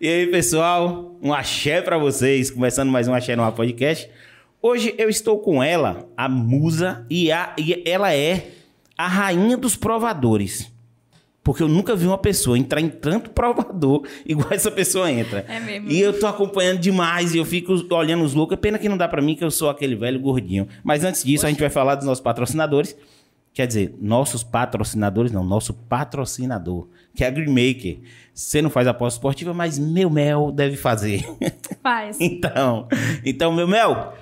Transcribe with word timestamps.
E 0.00 0.06
aí, 0.06 0.26
pessoal, 0.28 1.18
um 1.20 1.34
axé 1.34 1.82
pra 1.82 1.98
vocês, 1.98 2.52
começando 2.52 2.88
mais 2.88 3.08
um 3.08 3.14
Axé 3.14 3.34
no 3.34 3.50
Podcast. 3.50 4.08
Hoje 4.62 4.94
eu 4.96 5.08
estou 5.08 5.40
com 5.40 5.60
ela, 5.60 6.08
a 6.16 6.28
musa, 6.28 7.04
e, 7.10 7.32
a, 7.32 7.52
e 7.58 7.82
ela 7.84 8.14
é 8.14 8.46
a 8.96 9.08
rainha 9.08 9.56
dos 9.56 9.74
provadores. 9.74 10.70
Porque 11.42 11.64
eu 11.64 11.66
nunca 11.66 11.96
vi 11.96 12.06
uma 12.06 12.16
pessoa 12.16 12.56
entrar 12.56 12.80
em 12.80 12.88
tanto 12.88 13.30
provador 13.30 14.06
igual 14.24 14.52
essa 14.52 14.70
pessoa 14.70 15.10
entra. 15.10 15.44
É 15.48 15.58
mesmo. 15.58 15.90
E 15.90 16.00
eu 16.00 16.16
tô 16.16 16.28
acompanhando 16.28 16.78
demais 16.78 17.34
e 17.34 17.38
eu 17.38 17.44
fico 17.44 17.74
olhando 17.92 18.22
os 18.22 18.34
loucos. 18.34 18.56
É 18.56 18.60
pena 18.60 18.78
que 18.78 18.88
não 18.88 18.96
dá 18.96 19.08
pra 19.08 19.20
mim, 19.20 19.34
que 19.34 19.42
eu 19.42 19.50
sou 19.50 19.68
aquele 19.68 19.96
velho 19.96 20.20
gordinho. 20.20 20.68
Mas 20.84 21.02
antes 21.02 21.24
disso, 21.24 21.44
a 21.44 21.48
gente 21.48 21.58
vai 21.58 21.70
falar 21.70 21.96
dos 21.96 22.06
nossos 22.06 22.22
patrocinadores. 22.22 22.96
Quer 23.58 23.66
dizer, 23.66 23.96
nossos 24.00 24.44
patrocinadores, 24.44 25.32
não, 25.32 25.42
nosso 25.42 25.74
patrocinador, 25.74 26.86
que 27.12 27.24
é 27.24 27.26
a 27.26 27.30
Green 27.32 27.48
Maker. 27.48 27.98
Você 28.32 28.62
não 28.62 28.70
faz 28.70 28.86
aposta 28.86 29.18
esportiva, 29.18 29.52
mas 29.52 29.80
meu 29.80 30.08
mel 30.08 30.52
deve 30.52 30.76
fazer. 30.76 31.26
Faz. 31.82 32.20
então, 32.20 32.86
então, 33.24 33.52
meu 33.52 33.66
mel, 33.66 34.14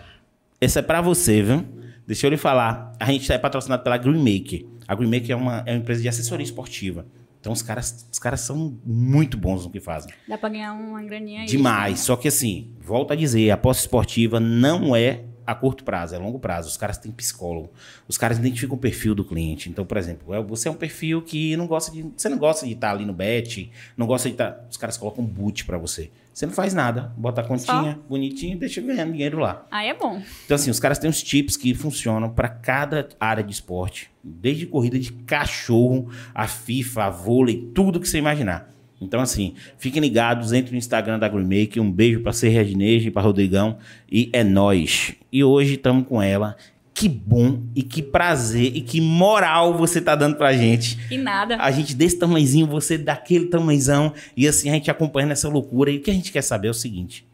esse 0.59 0.79
é 0.79 0.81
pra 0.81 1.03
você, 1.03 1.43
viu? 1.43 1.67
Deixa 2.07 2.27
eu 2.27 2.31
lhe 2.31 2.39
falar. 2.39 2.95
A 2.99 3.13
gente 3.13 3.31
é 3.31 3.37
patrocinado 3.37 3.83
pela 3.83 3.99
Green 3.99 4.17
Maker. 4.17 4.65
A 4.89 4.95
Green 4.95 5.11
Maker 5.11 5.33
é 5.33 5.37
uma, 5.37 5.63
é 5.67 5.73
uma 5.73 5.81
empresa 5.81 6.01
de 6.01 6.09
assessoria 6.09 6.43
esportiva. 6.43 7.05
Então, 7.39 7.53
os 7.53 7.61
caras, 7.61 8.09
os 8.11 8.19
caras 8.19 8.41
são 8.41 8.81
muito 8.87 9.37
bons 9.37 9.67
no 9.67 9.71
que 9.71 9.81
fazem. 9.81 10.15
Dá 10.27 10.39
pra 10.39 10.49
ganhar 10.49 10.73
uma 10.73 11.03
graninha 11.03 11.43
aí. 11.43 11.47
Demais. 11.47 12.01
Só 12.01 12.17
que 12.17 12.29
assim, 12.29 12.75
volto 12.81 13.13
a 13.13 13.15
dizer, 13.15 13.51
a 13.51 13.55
aposta 13.55 13.83
esportiva 13.83 14.41
não 14.41 14.97
é 14.97 15.25
a 15.47 15.55
curto 15.55 15.85
prazo, 15.85 16.15
é 16.15 16.19
a 16.19 16.21
longo 16.21 16.39
prazo. 16.39 16.69
Os 16.69 16.77
caras 16.77 16.99
têm 16.99 17.13
psicólogo. 17.13 17.71
Os 18.09 18.19
caras 18.19 18.39
identificam 18.39 18.77
o 18.77 18.81
perfil 18.81 19.15
do 19.15 19.25
cliente. 19.25 19.69
Então, 19.71 19.85
por 19.87 19.97
exemplo, 19.97 20.35
é- 20.35 20.43
você 20.43 20.69
é 20.69 20.71
um 20.71 20.75
perfil 20.75 21.23
que 21.23 21.57
não 21.57 21.67
gosta 21.67 21.91
de. 21.93 22.03
Você 22.17 22.29
não 22.29 22.39
gosta 22.39 22.67
de 22.67 22.73
estar 22.73 22.91
ali 22.91 23.05
no 23.05 23.13
bet, 23.13 23.71
não 23.97 24.07
gosta 24.07 24.29
de 24.29 24.35
estar. 24.35 24.67
Os 24.71 24.77
caras 24.77 24.97
colocam 24.97 25.23
um 25.25 25.27
boot 25.27 25.65
pra 25.65 25.79
você. 25.79 26.11
Você 26.33 26.45
não 26.45 26.53
faz 26.53 26.75
nada. 26.75 27.13
Bota 27.17 27.41
a 27.41 27.45
continha, 27.45 27.99
bonitinho, 28.09 28.53
e 28.53 28.57
deixa 28.57 28.83
ganhando 28.83 29.13
dinheiro 29.13 29.39
lá. 29.39 29.67
Aí 29.71 29.89
é 29.89 29.95
bom. 29.95 30.21
Então, 30.45 30.55
assim, 30.55 30.71
os 30.71 30.79
caras 30.79 30.99
têm 30.99 31.09
uns 31.09 31.23
tips 31.23 31.57
que 31.57 31.73
funcionam 31.75 32.29
para 32.29 32.49
cada 32.49 33.09
área 33.19 33.43
de 33.43 33.53
esporte. 33.53 34.11
Desde 34.23 34.67
corrida 34.67 34.99
de 34.99 35.13
cachorro, 35.13 36.11
a 36.35 36.47
FIFA, 36.47 37.05
a 37.05 37.11
vôlei, 37.11 37.71
tudo 37.75 37.99
que 38.01 38.07
você 38.09 38.19
imaginar. 38.19 38.69
Então, 39.01 39.21
assim, 39.21 39.55
fiquem 39.79 40.01
ligados, 40.01 40.53
entre 40.53 40.73
no 40.73 40.79
Instagram 40.79 41.19
da 41.19 41.29
Greenmake. 41.29 41.79
Um 41.79 41.91
beijo 41.91 42.21
para 42.21 42.33
Dineja 42.33 43.09
e 43.09 43.11
para 43.11 43.23
Rodrigão. 43.23 43.79
E 44.11 44.31
é 44.33 44.43
nóis. 44.43 45.15
E 45.31 45.45
hoje 45.45 45.75
estamos 45.75 46.07
com 46.07 46.23
ela. 46.23 46.57
Que 46.95 47.09
bom 47.09 47.63
e 47.75 47.83
que 47.83 48.03
prazer 48.03 48.75
e 48.75 48.81
que 48.81 49.03
moral 49.03 49.77
você 49.77 50.01
tá 50.01 50.17
dando 50.17 50.37
pra 50.37 50.55
gente. 50.55 50.99
E 51.11 51.19
nada. 51.19 51.57
A 51.57 51.71
gente 51.71 51.95
desse 51.95 52.19
tamanhozinho, 52.19 52.67
você 52.67 52.97
daquele 52.97 53.47
tamanhozão. 53.47 54.15
E 54.35 54.49
assim, 54.49 54.71
a 54.71 54.73
gente 54.73 54.91
acompanhando 54.91 55.33
essa 55.33 55.49
loucura. 55.49 55.91
E 55.91 55.99
o 55.99 56.01
que 56.01 56.11
a 56.11 56.15
gente 56.15 56.33
quer 56.33 56.43
saber 56.43 56.69
é 56.69 56.71
o 56.71 56.75
seguinte 56.75 57.27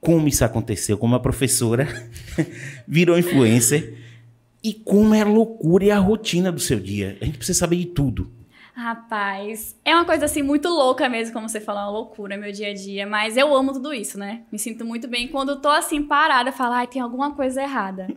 como 0.00 0.26
isso 0.26 0.44
aconteceu, 0.44 0.96
como 0.96 1.14
a 1.14 1.20
professora 1.20 1.86
virou 2.88 3.18
influencer 3.18 3.98
e 4.62 4.72
como 4.72 5.14
é 5.14 5.20
a 5.20 5.26
loucura 5.26 5.84
e 5.84 5.90
a 5.90 5.98
rotina 5.98 6.50
do 6.50 6.60
seu 6.60 6.80
dia. 6.80 7.18
A 7.20 7.24
gente 7.24 7.36
precisa 7.36 7.58
saber 7.58 7.76
de 7.76 7.86
tudo. 7.86 8.30
Rapaz, 8.80 9.78
é 9.84 9.94
uma 9.94 10.06
coisa 10.06 10.24
assim 10.24 10.40
muito 10.40 10.66
louca 10.66 11.06
mesmo, 11.06 11.34
como 11.34 11.46
você 11.46 11.60
falou, 11.60 11.82
uma 11.82 11.90
loucura 11.90 12.38
meu 12.38 12.50
dia 12.50 12.70
a 12.70 12.74
dia, 12.74 13.06
mas 13.06 13.36
eu 13.36 13.54
amo 13.54 13.74
tudo 13.74 13.92
isso, 13.92 14.18
né? 14.18 14.40
Me 14.50 14.58
sinto 14.58 14.86
muito 14.86 15.06
bem 15.06 15.28
quando 15.28 15.60
tô 15.60 15.68
assim 15.68 16.02
parada, 16.02 16.50
falar, 16.50 16.78
ai, 16.78 16.86
tem 16.86 17.02
alguma 17.02 17.34
coisa 17.34 17.60
errada. 17.60 18.08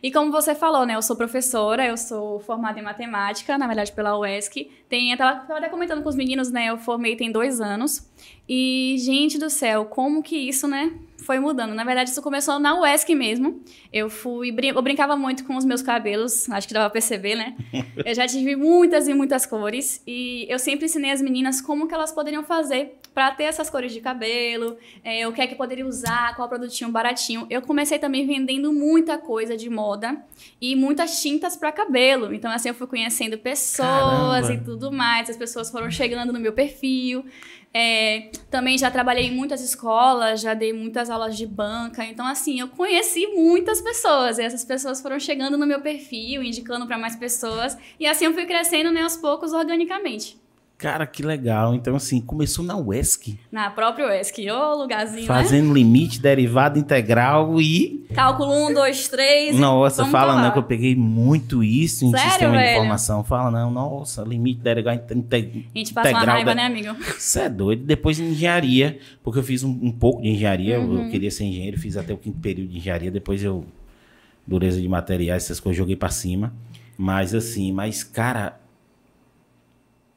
E 0.00 0.12
como 0.12 0.30
você 0.30 0.54
falou, 0.54 0.86
né? 0.86 0.94
Eu 0.94 1.02
sou 1.02 1.16
professora, 1.16 1.84
eu 1.84 1.96
sou 1.96 2.38
formada 2.38 2.78
em 2.78 2.84
matemática, 2.84 3.58
na 3.58 3.66
verdade 3.66 3.90
pela 3.90 4.16
UESC. 4.16 4.70
Tem, 4.88 5.10
eu 5.10 5.18
tava, 5.18 5.68
comentando 5.68 6.04
com 6.04 6.08
os 6.08 6.14
meninos, 6.14 6.52
né? 6.52 6.66
Eu 6.66 6.78
formei 6.78 7.16
tem 7.16 7.32
dois 7.32 7.60
anos. 7.60 8.08
E, 8.48 8.94
gente 9.00 9.38
do 9.38 9.50
céu, 9.50 9.86
como 9.86 10.22
que 10.22 10.36
isso, 10.36 10.68
né? 10.68 10.92
Foi 11.22 11.38
mudando. 11.38 11.74
Na 11.74 11.84
verdade, 11.84 12.10
isso 12.10 12.22
começou 12.22 12.58
na 12.58 12.80
UESC 12.80 13.14
mesmo. 13.14 13.62
Eu 13.92 14.10
fui. 14.10 14.54
Eu 14.62 14.82
brincava 14.82 15.16
muito 15.16 15.44
com 15.44 15.56
os 15.56 15.64
meus 15.64 15.82
cabelos, 15.82 16.48
acho 16.50 16.68
que 16.68 16.74
dava 16.74 16.86
pra 16.86 16.94
perceber, 16.94 17.34
né? 17.34 17.56
Eu 18.04 18.14
já 18.14 18.26
tive 18.26 18.56
muitas 18.56 19.08
e 19.08 19.14
muitas 19.14 19.46
cores. 19.46 20.02
E 20.06 20.46
eu 20.48 20.58
sempre 20.58 20.86
ensinei 20.86 21.10
as 21.10 21.22
meninas 21.22 21.60
como 21.60 21.86
que 21.86 21.94
elas 21.94 22.10
poderiam 22.12 22.42
fazer 22.42 22.98
pra 23.14 23.30
ter 23.30 23.44
essas 23.44 23.68
cores 23.68 23.92
de 23.92 24.00
cabelo, 24.00 24.76
é, 25.04 25.26
o 25.26 25.32
que 25.32 25.40
é 25.40 25.46
que 25.46 25.54
poderia 25.54 25.86
usar, 25.86 26.34
qual 26.34 26.48
produtinho 26.48 26.90
baratinho. 26.90 27.46
Eu 27.50 27.62
comecei 27.62 27.98
também 27.98 28.26
vendendo 28.26 28.72
muita 28.72 29.18
coisa 29.18 29.56
de 29.56 29.68
moda 29.68 30.24
e 30.60 30.74
muitas 30.74 31.20
tintas 31.20 31.56
pra 31.56 31.70
cabelo. 31.70 32.32
Então, 32.32 32.50
assim, 32.50 32.68
eu 32.68 32.74
fui 32.74 32.86
conhecendo 32.86 33.38
pessoas 33.38 33.86
Caramba. 33.86 34.52
e 34.52 34.60
tudo 34.64 34.90
mais. 34.90 35.28
As 35.28 35.36
pessoas 35.36 35.70
foram 35.70 35.90
chegando 35.90 36.32
no 36.32 36.40
meu 36.40 36.52
perfil. 36.52 37.24
É, 37.74 38.30
também 38.50 38.76
já 38.76 38.90
trabalhei 38.90 39.28
em 39.28 39.34
muitas 39.34 39.62
escolas, 39.62 40.42
já 40.42 40.52
dei 40.52 40.72
muitas 40.72 41.08
aulas 41.08 41.36
de 41.36 41.46
banca. 41.46 42.04
Então, 42.04 42.26
assim, 42.26 42.60
eu 42.60 42.68
conheci 42.68 43.26
muitas 43.28 43.80
pessoas. 43.80 44.38
E 44.38 44.42
essas 44.42 44.64
pessoas 44.64 45.00
foram 45.00 45.18
chegando 45.18 45.56
no 45.56 45.66
meu 45.66 45.80
perfil, 45.80 46.42
indicando 46.42 46.86
para 46.86 46.98
mais 46.98 47.16
pessoas. 47.16 47.76
E 47.98 48.06
assim 48.06 48.26
eu 48.26 48.34
fui 48.34 48.44
crescendo, 48.46 48.90
né, 48.90 49.02
aos 49.02 49.16
poucos, 49.16 49.52
organicamente. 49.52 50.41
Cara, 50.82 51.06
que 51.06 51.22
legal. 51.22 51.76
Então, 51.76 51.94
assim, 51.94 52.20
começou 52.20 52.64
na 52.64 52.76
UESC, 52.76 53.38
Na 53.52 53.70
própria 53.70 54.08
UESC, 54.08 54.50
ô 54.50 54.74
lugarzinho, 54.74 55.20
né? 55.22 55.26
fazendo 55.28 55.72
limite, 55.72 56.20
derivado 56.20 56.76
integral 56.76 57.60
e. 57.60 58.04
Cálculo 58.12 58.52
1, 58.70 58.74
2, 58.74 59.08
3. 59.08 59.56
Nossa, 59.60 59.98
vamos 59.98 60.10
fala 60.10 60.32
falar. 60.32 60.42
não, 60.42 60.50
que 60.50 60.58
eu 60.58 60.62
peguei 60.64 60.96
muito 60.96 61.62
isso 61.62 62.04
em 62.04 62.10
Sério, 62.10 62.30
sistema 62.30 62.52
de 62.56 62.58
velho? 62.64 62.70
informação. 62.78 63.22
Fala 63.22 63.48
não, 63.48 63.70
nossa, 63.70 64.22
limite, 64.22 64.60
derivado, 64.60 65.14
inte- 65.14 65.36
A 65.72 65.78
gente 65.78 65.94
passa 65.94 66.08
uma 66.10 66.16
integral 66.16 66.34
raiva, 66.34 66.50
da- 66.50 66.54
né, 66.56 66.66
amigo? 66.66 66.96
Você 67.16 67.40
é 67.42 67.48
doido. 67.48 67.84
Depois 67.84 68.18
em 68.18 68.30
engenharia, 68.32 68.98
porque 69.22 69.38
eu 69.38 69.42
fiz 69.44 69.62
um, 69.62 69.70
um 69.70 69.92
pouco 69.92 70.20
de 70.20 70.30
engenharia, 70.30 70.74
eu- 70.74 70.82
Uhum. 70.82 71.04
eu 71.04 71.08
queria 71.10 71.30
ser 71.30 71.44
engenheiro, 71.44 71.78
fiz 71.78 71.96
até 71.96 72.12
o 72.12 72.16
quinto 72.18 72.38
período 72.40 72.70
de 72.70 72.78
engenharia, 72.78 73.10
depois 73.12 73.42
eu, 73.44 73.64
dureza 74.44 74.80
de 74.80 74.88
materiais, 74.88 75.44
essas 75.44 75.60
coisas, 75.60 75.76
joguei 75.78 75.94
pra 75.94 76.08
cima. 76.08 76.52
Mas 76.98 77.34
assim, 77.34 77.70
mas 77.72 78.02
cara, 78.02 78.58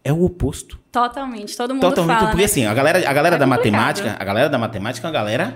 é 0.06 0.14
o 0.14 0.24
oposto. 0.24 0.80
Totalmente, 0.92 1.58
todo 1.58 1.74
mundo 1.74 1.82
Totalmente, 1.82 2.16
fala, 2.20 2.30
porque 2.30 2.44
né? 2.44 2.46
assim, 2.46 2.66
a 2.66 2.74
galera, 2.74 3.00
a 3.00 3.12
galera 3.14 3.36
É 3.36 3.40
da 3.40 3.46
complicado. 3.46 3.72
matemática, 3.74 4.16
a 4.18 4.24
galera 4.24 4.48
da 4.50 4.58
matemática 4.58 5.06
é 5.06 5.08
uma 5.10 5.14
galera, 5.14 5.56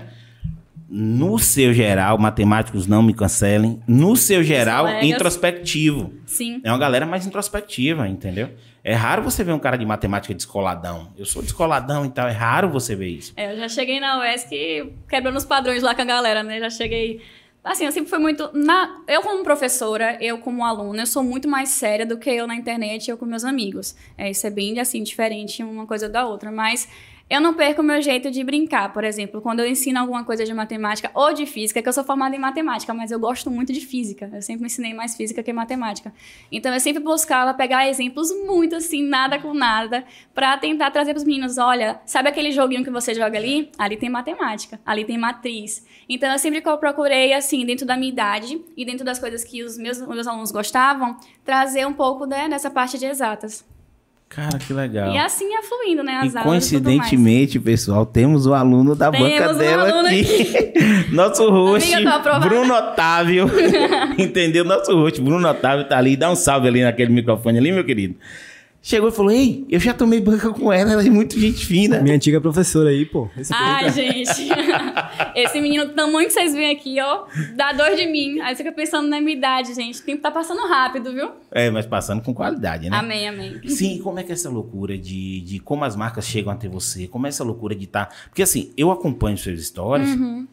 no 0.88 1.38
seu 1.38 1.72
geral, 1.72 2.18
matemáticos 2.18 2.86
não 2.86 3.00
me 3.02 3.14
cancelem, 3.14 3.80
no 3.86 4.16
seu 4.16 4.42
geral, 4.42 4.86
colegas. 4.86 5.08
introspectivo. 5.08 6.12
Sim. 6.26 6.60
É 6.64 6.70
uma 6.70 6.78
galera 6.78 7.06
mais 7.06 7.24
introspectiva, 7.26 8.08
entendeu? 8.08 8.50
É 8.82 8.94
raro 8.94 9.22
você 9.22 9.44
ver 9.44 9.52
um 9.52 9.58
cara 9.58 9.76
de 9.76 9.86
matemática 9.86 10.34
descoladão. 10.34 11.12
Eu 11.16 11.24
sou 11.26 11.42
descoladão 11.42 12.04
e 12.04 12.08
tal, 12.08 12.26
é 12.26 12.32
raro 12.32 12.68
você 12.70 12.96
ver 12.96 13.08
isso. 13.08 13.32
É, 13.36 13.52
eu 13.52 13.56
já 13.58 13.68
cheguei 13.68 14.00
na 14.00 14.18
UESC 14.20 14.92
quebrando 15.08 15.36
os 15.36 15.44
padrões 15.44 15.82
lá 15.82 15.94
com 15.94 16.02
a 16.02 16.04
galera, 16.04 16.42
né? 16.42 16.58
Já 16.58 16.70
cheguei. 16.70 17.20
Assim, 17.62 17.84
eu 17.84 17.92
sempre 17.92 18.08
fui 18.08 18.18
muito. 18.18 18.50
Na... 18.54 19.02
Eu, 19.06 19.20
como 19.22 19.42
professora, 19.44 20.16
eu, 20.20 20.38
como 20.38 20.64
aluna, 20.64 21.02
eu 21.02 21.06
sou 21.06 21.22
muito 21.22 21.46
mais 21.46 21.68
séria 21.68 22.06
do 22.06 22.16
que 22.16 22.30
eu 22.30 22.46
na 22.46 22.54
internet 22.56 23.06
e 23.06 23.10
eu 23.10 23.18
com 23.18 23.26
meus 23.26 23.44
amigos. 23.44 23.94
É, 24.16 24.30
isso 24.30 24.46
é 24.46 24.50
bem, 24.50 24.80
assim, 24.80 25.02
diferente 25.02 25.62
uma 25.62 25.86
coisa 25.86 26.08
da 26.08 26.26
outra. 26.26 26.50
Mas 26.50 26.88
eu 27.30 27.40
não 27.40 27.54
perco 27.54 27.80
o 27.80 27.84
meu 27.84 28.02
jeito 28.02 28.28
de 28.28 28.42
brincar. 28.42 28.92
Por 28.92 29.04
exemplo, 29.04 29.40
quando 29.40 29.60
eu 29.60 29.66
ensino 29.66 30.00
alguma 30.00 30.24
coisa 30.24 30.44
de 30.44 30.52
matemática 30.52 31.12
ou 31.14 31.32
de 31.32 31.46
física, 31.46 31.80
que 31.80 31.88
eu 31.88 31.92
sou 31.92 32.02
formada 32.02 32.34
em 32.34 32.40
matemática, 32.40 32.92
mas 32.92 33.12
eu 33.12 33.20
gosto 33.20 33.48
muito 33.48 33.72
de 33.72 33.80
física. 33.80 34.28
Eu 34.34 34.42
sempre 34.42 34.66
ensinei 34.66 34.92
mais 34.92 35.14
física 35.14 35.40
que 35.40 35.52
matemática. 35.52 36.12
Então, 36.50 36.74
eu 36.74 36.80
sempre 36.80 37.00
buscava 37.00 37.54
pegar 37.54 37.88
exemplos 37.88 38.32
muito 38.44 38.74
assim, 38.74 39.04
nada 39.04 39.38
com 39.38 39.54
nada, 39.54 40.04
pra 40.34 40.58
tentar 40.58 40.90
trazer 40.90 41.12
pros 41.12 41.22
meninos: 41.22 41.56
olha, 41.56 42.00
sabe 42.04 42.28
aquele 42.28 42.50
joguinho 42.50 42.82
que 42.82 42.90
você 42.90 43.14
joga 43.14 43.38
ali? 43.38 43.70
Ali 43.78 43.96
tem 43.96 44.10
matemática, 44.10 44.80
ali 44.84 45.04
tem 45.04 45.16
matriz. 45.16 45.86
Então, 46.08 46.32
eu 46.32 46.38
sempre 46.38 46.60
procurei, 46.60 47.32
assim, 47.32 47.64
dentro 47.64 47.86
da 47.86 47.96
minha 47.96 48.10
idade 48.10 48.60
e 48.76 48.84
dentro 48.84 49.04
das 49.04 49.20
coisas 49.20 49.44
que 49.44 49.62
os 49.62 49.78
meus, 49.78 50.00
os 50.00 50.08
meus 50.08 50.26
alunos 50.26 50.50
gostavam, 50.50 51.16
trazer 51.44 51.86
um 51.86 51.92
pouco 51.92 52.26
né, 52.26 52.48
dessa 52.48 52.68
parte 52.68 52.98
de 52.98 53.06
exatas. 53.06 53.64
Cara, 54.30 54.60
que 54.60 54.72
legal. 54.72 55.12
E 55.12 55.18
assim 55.18 55.50
ia 55.52 55.60
fluindo, 55.60 56.04
né? 56.04 56.20
As 56.22 56.32
e 56.32 56.38
coincidentemente, 56.38 57.58
pessoal, 57.58 58.06
temos 58.06 58.46
o 58.46 58.54
aluno 58.54 58.94
da 58.94 59.10
Temos 59.10 59.28
banca 59.28 59.52
um 59.52 59.58
dela 59.58 59.90
aluno 59.90 60.06
aqui. 60.06 60.72
Nosso 61.10 61.50
host. 61.50 61.92
Bruno 62.40 62.72
Otávio. 62.72 63.50
Entendeu? 64.16 64.64
Nosso 64.64 64.94
host, 64.94 65.20
Bruno 65.20 65.48
Otávio, 65.48 65.88
tá 65.88 65.98
ali. 65.98 66.16
Dá 66.16 66.30
um 66.30 66.36
salve 66.36 66.68
ali 66.68 66.80
naquele 66.80 67.12
microfone 67.12 67.58
ali, 67.58 67.72
meu 67.72 67.84
querido. 67.84 68.14
Chegou 68.82 69.10
e 69.10 69.12
falou: 69.12 69.30
Ei, 69.30 69.66
eu 69.68 69.78
já 69.78 69.92
tomei 69.92 70.20
banca 70.22 70.50
com 70.50 70.72
ela, 70.72 70.92
ela 70.92 71.06
é 71.06 71.10
muito 71.10 71.38
gente 71.38 71.66
fina. 71.66 72.00
Minha 72.00 72.14
antiga 72.14 72.40
professora 72.40 72.88
aí, 72.88 73.04
pô. 73.04 73.28
Esse 73.36 73.52
Ai, 73.54 73.90
gente. 73.90 74.48
Esse 75.36 75.60
menino 75.60 75.86
do 75.86 75.92
tamanho 75.92 76.26
que 76.26 76.32
vocês 76.32 76.54
veem 76.54 76.74
aqui, 76.74 76.98
ó, 76.98 77.24
dá 77.54 77.72
dor 77.72 77.94
de 77.94 78.06
mim. 78.06 78.40
Aí 78.40 78.56
você 78.56 78.62
fica 78.62 78.74
pensando 78.74 79.06
na 79.06 79.20
minha 79.20 79.36
idade, 79.36 79.74
gente. 79.74 80.00
O 80.00 80.02
tempo 80.02 80.22
tá 80.22 80.30
passando 80.30 80.66
rápido, 80.66 81.12
viu? 81.12 81.30
É, 81.50 81.70
mas 81.70 81.84
passando 81.84 82.22
com 82.22 82.32
qualidade, 82.32 82.88
né? 82.88 82.96
Amém, 82.96 83.28
amém. 83.28 83.60
Sim, 83.66 83.98
como 83.98 84.18
é 84.18 84.22
que 84.22 84.30
é 84.30 84.34
essa 84.34 84.48
loucura 84.48 84.96
de, 84.96 85.42
de 85.42 85.58
como 85.60 85.84
as 85.84 85.94
marcas 85.94 86.24
chegam 86.24 86.50
até 86.50 86.66
você? 86.66 87.06
Como 87.06 87.26
é 87.26 87.28
essa 87.28 87.44
loucura 87.44 87.74
de 87.74 87.84
estar. 87.84 88.08
Porque 88.28 88.42
assim, 88.42 88.72
eu 88.78 88.90
acompanho 88.90 89.36
suas 89.36 89.60
histórias. 89.60 90.08
Uhum. 90.08 90.46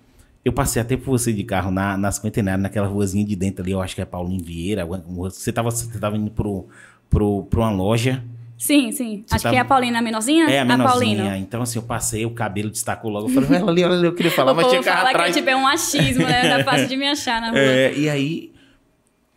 Eu 0.44 0.54
passei 0.54 0.82
até 0.82 0.96
por 0.96 1.12
você 1.12 1.34
de 1.34 1.44
carro 1.44 1.72
na, 1.72 1.98
na 1.98 2.10
cinquentenária, 2.10 2.62
naquela 2.62 2.88
ruazinha 2.88 3.26
de 3.26 3.36
dentro 3.36 3.62
ali, 3.64 3.74
eu 3.74 3.82
acho 3.82 3.94
que 3.94 4.02
é 4.02 4.06
Paulinho 4.06 4.42
Vieira. 4.42 4.86
Você 4.86 5.52
tava, 5.52 5.70
você 5.70 6.00
tava 6.00 6.16
indo 6.16 6.32
pro, 6.32 6.70
pro, 7.10 7.44
pra 7.50 7.60
uma 7.62 7.72
loja 7.72 8.24
Sim, 8.58 8.92
sim. 8.92 9.24
Você 9.26 9.36
Acho 9.36 9.44
tá- 9.44 9.50
que 9.52 9.56
é 9.56 9.60
a 9.60 9.66
Paulina 9.66 10.00
a 10.00 10.02
menorzinha? 10.02 10.46
É, 10.50 10.60
a 10.60 10.66
menorzinha. 10.66 11.18
Paulina. 11.18 11.38
Então, 11.38 11.62
assim, 11.62 11.78
eu 11.78 11.84
passei, 11.84 12.26
o 12.26 12.32
cabelo 12.32 12.72
destacou 12.72 13.12
logo. 13.12 13.28
Eu 13.30 13.30
falei, 13.42 13.60
ela 13.60 13.72
ali, 13.72 13.84
ela 13.84 13.96
ali, 13.96 14.06
eu 14.08 14.16
queria 14.16 14.32
falar, 14.32 14.54
O 14.54 14.56
mas 14.56 14.68
tinha 14.68 14.80
que 14.82 14.90
fala 14.90 15.10
atrás. 15.10 15.32
que 15.32 15.40
tipo, 15.40 15.50
é 15.50 15.56
um 15.56 15.68
achismo, 15.68 16.24
né? 16.26 16.50
Não 16.50 16.56
é 16.58 16.64
fácil 16.64 16.88
de 16.88 16.98
me 16.98 17.08
achar 17.08 17.40
na 17.40 17.50
rua. 17.50 17.60
É, 17.60 17.94
e 17.96 18.10
aí, 18.10 18.52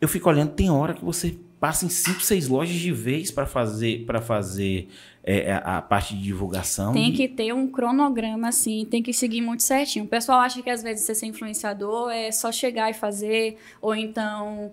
eu 0.01 0.09
fico 0.09 0.27
olhando, 0.29 0.53
tem 0.53 0.71
hora 0.71 0.95
que 0.95 1.05
você 1.05 1.37
passa 1.61 1.85
em 1.85 1.91
cinco, 1.91 2.23
seis 2.23 2.49
lojas 2.49 2.75
de 2.75 2.91
vez 2.91 3.31
para 3.31 3.45
fazer, 3.45 4.07
pra 4.07 4.23
fazer 4.23 4.89
é, 5.23 5.53
a, 5.53 5.77
a 5.77 5.83
parte 5.83 6.15
de 6.17 6.23
divulgação. 6.23 6.95
Tem 6.95 7.13
que 7.13 7.29
ter 7.29 7.53
um 7.53 7.69
cronograma, 7.69 8.49
assim, 8.49 8.87
tem 8.91 9.03
que 9.03 9.13
seguir 9.13 9.43
muito 9.43 9.63
certinho. 9.63 10.07
O 10.07 10.09
pessoal 10.09 10.41
acha 10.41 10.63
que 10.63 10.71
às 10.71 10.83
vezes 10.83 11.05
você 11.05 11.15
ser 11.15 11.27
influenciador 11.27 12.11
é 12.11 12.33
só 12.33 12.51
chegar 12.51 12.89
e 12.91 12.95
fazer, 12.95 13.59
ou 13.83 13.95
então, 13.95 14.73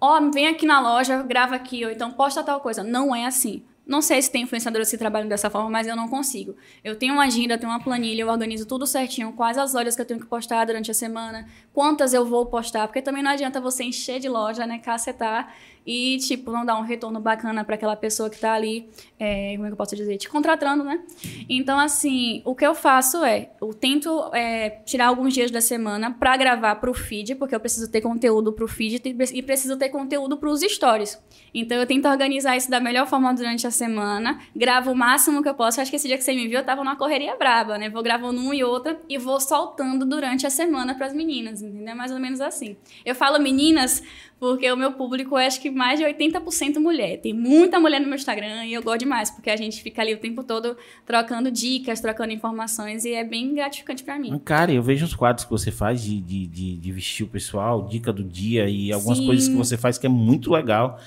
ó, 0.00 0.20
vem 0.30 0.48
aqui 0.48 0.66
na 0.66 0.80
loja, 0.80 1.22
grava 1.22 1.54
aqui, 1.54 1.84
ou 1.84 1.90
então 1.90 2.10
posta 2.10 2.42
tal 2.42 2.60
coisa. 2.60 2.82
Não 2.82 3.14
é 3.14 3.26
assim. 3.26 3.62
Não 3.90 4.00
sei 4.00 4.22
se 4.22 4.30
tem 4.30 4.42
influenciadores 4.42 4.88
que 4.88 4.96
trabalham 4.96 5.28
dessa 5.28 5.50
forma, 5.50 5.68
mas 5.68 5.84
eu 5.84 5.96
não 5.96 6.08
consigo. 6.08 6.54
Eu 6.84 6.94
tenho 6.94 7.12
uma 7.12 7.24
agenda, 7.24 7.58
tenho 7.58 7.72
uma 7.72 7.82
planilha, 7.82 8.22
eu 8.22 8.28
organizo 8.28 8.64
tudo 8.64 8.86
certinho, 8.86 9.32
quais 9.32 9.58
as 9.58 9.74
horas 9.74 9.96
que 9.96 10.02
eu 10.02 10.06
tenho 10.06 10.20
que 10.20 10.26
postar 10.26 10.64
durante 10.64 10.92
a 10.92 10.94
semana, 10.94 11.48
quantas 11.74 12.14
eu 12.14 12.24
vou 12.24 12.46
postar, 12.46 12.86
porque 12.86 13.02
também 13.02 13.20
não 13.20 13.32
adianta 13.32 13.60
você 13.60 13.82
encher 13.82 14.20
de 14.20 14.28
loja, 14.28 14.64
né, 14.64 14.78
cacetar 14.78 15.52
e, 15.86 16.18
tipo, 16.18 16.50
não 16.50 16.64
dar 16.64 16.76
um 16.78 16.82
retorno 16.82 17.20
bacana 17.20 17.64
para 17.64 17.74
aquela 17.74 17.96
pessoa 17.96 18.28
que 18.28 18.38
tá 18.38 18.52
ali, 18.52 18.88
é, 19.18 19.52
como 19.54 19.66
é 19.66 19.68
que 19.68 19.72
eu 19.72 19.76
posso 19.76 19.96
dizer, 19.96 20.16
te 20.18 20.28
contratando, 20.28 20.84
né? 20.84 21.02
Então, 21.48 21.78
assim, 21.78 22.42
o 22.44 22.54
que 22.54 22.66
eu 22.66 22.74
faço 22.74 23.24
é, 23.24 23.50
eu 23.60 23.72
tento 23.72 24.30
é, 24.34 24.70
tirar 24.84 25.08
alguns 25.08 25.34
dias 25.34 25.50
da 25.50 25.60
semana 25.60 26.10
para 26.10 26.36
gravar 26.36 26.76
pro 26.76 26.92
feed, 26.94 27.34
porque 27.34 27.54
eu 27.54 27.60
preciso 27.60 27.90
ter 27.90 28.00
conteúdo 28.00 28.52
pro 28.52 28.68
feed 28.68 29.00
e 29.32 29.42
preciso 29.42 29.76
ter 29.76 29.88
conteúdo 29.88 30.36
pros 30.36 30.60
stories. 30.60 31.20
Então, 31.52 31.76
eu 31.78 31.86
tento 31.86 32.06
organizar 32.08 32.56
isso 32.56 32.70
da 32.70 32.80
melhor 32.80 33.06
forma 33.06 33.32
durante 33.34 33.66
a 33.66 33.70
semana, 33.70 34.38
gravo 34.54 34.92
o 34.92 34.96
máximo 34.96 35.42
que 35.42 35.48
eu 35.48 35.54
posso. 35.54 35.80
Acho 35.80 35.90
que 35.90 35.96
esse 35.96 36.06
dia 36.06 36.16
que 36.16 36.24
você 36.24 36.34
me 36.34 36.46
viu, 36.46 36.58
eu 36.58 36.64
tava 36.64 36.84
numa 36.84 36.96
correria 36.96 37.36
braba, 37.36 37.78
né? 37.78 37.88
Vou 37.88 38.02
gravando 38.02 38.40
um 38.40 38.54
e 38.54 38.62
outra 38.62 39.00
e 39.08 39.18
vou 39.18 39.40
soltando 39.40 40.04
durante 40.06 40.46
a 40.46 40.50
semana 40.50 40.94
pras 40.94 41.12
meninas, 41.12 41.62
entendeu? 41.62 41.96
Mais 41.96 42.12
ou 42.12 42.20
menos 42.20 42.40
assim. 42.40 42.76
Eu 43.04 43.14
falo 43.14 43.38
meninas 43.40 44.02
porque 44.40 44.72
o 44.72 44.76
meu 44.76 44.92
público 44.92 45.36
é 45.36 45.46
acho 45.46 45.60
que 45.60 45.70
mais 45.70 46.00
de 46.00 46.06
80% 46.06 46.78
mulher. 46.78 47.18
Tem 47.18 47.34
muita 47.34 47.78
mulher 47.78 48.00
no 48.00 48.06
meu 48.06 48.16
Instagram 48.16 48.64
e 48.64 48.72
eu 48.72 48.82
gosto 48.82 49.00
demais, 49.00 49.30
porque 49.30 49.50
a 49.50 49.56
gente 49.56 49.82
fica 49.82 50.00
ali 50.00 50.14
o 50.14 50.16
tempo 50.16 50.42
todo 50.42 50.78
trocando 51.04 51.50
dicas, 51.50 52.00
trocando 52.00 52.32
informações 52.32 53.04
e 53.04 53.12
é 53.12 53.22
bem 53.22 53.54
gratificante 53.54 54.02
pra 54.02 54.18
mim. 54.18 54.40
Cara, 54.42 54.72
eu 54.72 54.82
vejo 54.82 55.04
os 55.04 55.14
quadros 55.14 55.44
que 55.44 55.50
você 55.50 55.70
faz 55.70 56.02
de, 56.02 56.18
de, 56.22 56.46
de, 56.46 56.76
de 56.78 56.92
vestir 56.92 57.24
o 57.24 57.28
pessoal, 57.28 57.86
dica 57.86 58.10
do 58.10 58.24
dia 58.24 58.66
e 58.66 58.90
algumas 58.90 59.18
Sim. 59.18 59.26
coisas 59.26 59.46
que 59.46 59.54
você 59.54 59.76
faz 59.76 59.98
que 59.98 60.06
é 60.06 60.10
muito 60.10 60.50
legal. 60.50 60.98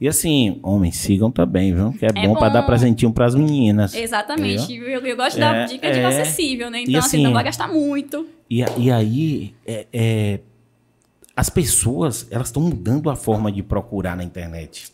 E 0.00 0.06
assim, 0.06 0.60
homens, 0.62 0.96
sigam 0.96 1.30
também, 1.30 1.74
viu? 1.74 1.90
Que 1.92 2.04
é, 2.04 2.10
É 2.14 2.28
bom, 2.28 2.34
pra 2.36 2.48
bom. 2.48 2.52
dar 2.54 2.62
presentinho 2.64 3.12
pras 3.12 3.34
meninas. 3.34 3.94
Exatamente. 3.94 4.76
Eu, 4.76 5.00
eu 5.00 5.16
gosto 5.16 5.34
de 5.34 5.40
dar 5.40 5.56
É, 5.56 5.64
dica 5.64 5.90
de 5.90 5.98
é. 5.98 6.06
acessível, 6.06 6.70
né? 6.70 6.80
E 6.80 6.82
Então, 6.82 6.98
assim, 7.00 7.16
assim, 7.16 7.22
não 7.24 7.32
vai 7.32 7.42
gastar 7.42 7.66
muito. 7.66 8.26
E, 8.48 8.62
e 8.78 8.90
aí, 8.92 9.54
é, 9.66 9.86
é, 9.92 10.40
as 11.36 11.50
pessoas, 11.50 12.26
elas 12.30 12.48
estão 12.48 12.62
mudando 12.62 13.10
a 13.10 13.14
forma 13.14 13.52
de 13.52 13.62
procurar 13.62 14.16
na 14.16 14.24
internet. 14.24 14.90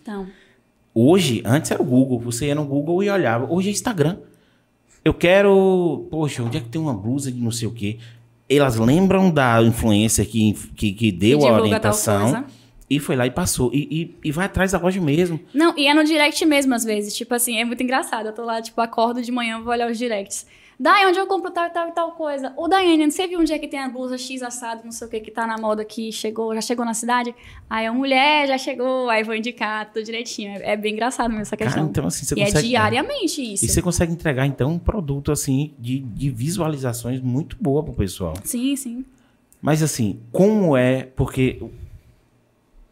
Hoje, 0.93 1.41
antes 1.47 1.71
era 1.71 1.81
o 1.81 1.85
Google, 1.85 2.19
você 2.19 2.47
ia 2.47 2.55
no 2.55 2.65
Google 2.65 3.03
e 3.05 3.09
olhava. 3.09 3.47
Hoje 3.49 3.69
é 3.69 3.73
Instagram. 3.73 4.19
Eu 5.05 5.15
quero, 5.15 6.09
poxa, 6.11 6.43
onde 6.43 6.59
é 6.59 6.61
que 6.61 6.69
tem 6.69 6.81
uma 6.81 6.93
blusa 6.93 7.31
de 7.31 7.41
não 7.41 7.53
sei 7.53 7.69
o 7.69 7.71
quê? 7.73 7.99
Elas 8.49 8.77
lembram 8.77 9.31
da 9.31 9.63
influência 9.63 10.25
que, 10.25 10.53
que, 10.77 10.93
que 10.93 11.13
deu 11.13 11.39
que 11.39 11.47
a 11.47 11.53
orientação 11.53 12.45
e 12.91 12.99
foi 12.99 13.17
lá 13.17 13.27
e 13.27 13.31
passou. 13.31 13.71
E, 13.73 13.89
e, 14.23 14.29
e 14.29 14.33
vai 14.33 14.47
atrás 14.47 14.73
da 14.73 14.79
loja 14.79 15.01
mesmo. 15.01 15.41
Não, 15.55 15.77
e 15.79 15.87
é 15.87 15.95
no 15.95 16.05
direct 16.05 16.45
mesmo, 16.45 16.75
às 16.75 16.85
vezes. 16.85 17.17
Tipo 17.17 17.35
assim, 17.35 17.57
é 17.57 17.65
muito 17.65 17.83
engraçado. 17.83 18.27
Eu 18.27 18.33
tô 18.33 18.45
lá, 18.45 18.61
tipo, 18.61 18.79
acordo 18.81 19.23
de 19.23 19.33
manhã, 19.33 19.61
vou 19.61 19.73
olhar 19.73 19.91
os 19.91 19.97
directs. 19.97 20.47
Dai, 20.79 21.07
onde 21.07 21.19
eu 21.19 21.27
compro 21.27 21.51
tal 21.51 21.67
e 21.67 21.71
tal 21.71 21.89
e 21.89 21.93
tal 21.93 22.13
coisa? 22.13 22.53
Ô, 22.57 22.67
Daiane, 22.67 23.11
você 23.11 23.27
viu 23.27 23.41
onde 23.41 23.53
é 23.53 23.59
que 23.59 23.69
tem 23.69 23.79
a 23.79 23.89
blusa 23.89 24.19
X 24.19 24.43
assado, 24.43 24.83
não 24.85 24.91
sei 24.91 25.07
o 25.07 25.11
que, 25.11 25.21
que 25.21 25.31
tá 25.31 25.47
na 25.47 25.57
moda 25.59 25.85
que 25.85 26.11
chegou, 26.11 26.55
já 26.55 26.61
chegou 26.61 26.85
na 26.85 26.95
cidade? 26.95 27.35
Aí 27.71 27.87
a 27.87 27.93
mulher 27.93 28.49
já 28.49 28.59
chegou, 28.59 29.09
aí 29.09 29.23
vou 29.23 29.35
indicar 29.35 29.93
tudo 29.93 30.05
direitinho. 30.05 30.51
É, 30.51 30.73
é 30.73 30.77
bem 30.77 30.93
engraçado 30.93 31.29
mesmo 31.29 31.43
essa 31.43 31.57
Cara, 31.57 31.71
questão. 31.71 31.89
então 31.89 32.07
assim, 32.07 32.25
você 32.25 32.35
e 32.35 32.43
é 32.43 32.47
consegue. 32.47 32.69
diariamente 32.69 33.53
isso. 33.55 33.65
E 33.65 33.69
você 33.69 33.81
consegue 33.83 34.13
entregar, 34.13 34.47
então, 34.47 34.73
um 34.73 34.79
produto 34.79 35.31
assim 35.31 35.75
de, 35.79 36.01
de 36.01 36.31
visualizações 36.31 37.21
muito 37.21 37.57
boa 37.61 37.83
pro 37.83 37.93
pessoal. 37.93 38.35
Sim, 38.43 38.75
sim. 38.75 39.05
Mas 39.61 39.83
assim, 39.83 40.19
como 40.33 40.77
é. 40.77 41.05
Porque 41.05 41.63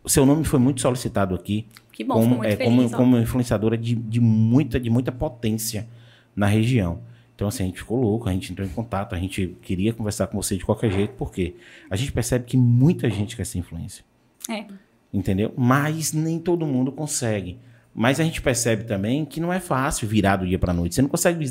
o 0.05 0.09
seu 0.09 0.25
nome 0.25 0.45
foi 0.45 0.61
muito 0.61 0.81
solicitado 0.81 1.35
aqui. 1.35 1.67
Que 1.93 2.05
bom, 2.05 2.15
como, 2.15 2.45
é, 2.45 2.57
feliz. 2.57 2.65
como, 2.65 2.91
como 2.91 3.19
influenciadora 3.19 3.77
de, 3.77 3.95
de, 3.95 4.21
muita, 4.21 4.79
de 4.79 4.89
muita 4.89 5.11
potência 5.11 5.89
na 6.35 6.47
região. 6.47 7.01
Então, 7.41 7.49
assim, 7.49 7.63
a 7.63 7.67
gente 7.69 7.79
ficou 7.79 7.99
louco, 7.99 8.29
a 8.29 8.33
gente 8.35 8.53
entrou 8.53 8.69
em 8.69 8.71
contato, 8.71 9.15
a 9.15 9.19
gente 9.19 9.57
queria 9.63 9.95
conversar 9.95 10.27
com 10.27 10.37
você 10.37 10.59
de 10.59 10.63
qualquer 10.63 10.93
jeito, 10.93 11.15
porque 11.17 11.55
a 11.89 11.97
gente 11.97 12.13
percebe 12.13 12.45
que 12.45 12.55
muita 12.55 13.09
gente 13.09 13.35
quer 13.35 13.47
ser 13.47 13.59
influência. 13.61 14.05
É. 14.47 14.67
Entendeu? 15.11 15.51
Mas 15.57 16.13
nem 16.13 16.39
todo 16.39 16.67
mundo 16.67 16.93
consegue. 16.93 17.59
Mas 17.95 18.21
a 18.21 18.25
gente 18.25 18.43
percebe 18.43 18.85
também 18.85 19.25
que 19.25 19.41
não 19.41 19.51
é 19.51 19.59
fácil 19.59 20.07
virar 20.07 20.37
do 20.37 20.47
dia 20.47 20.59
para 20.59 20.75
noite. 20.75 20.95
Você 20.95 21.01
não 21.01 21.09
consegue 21.09 21.43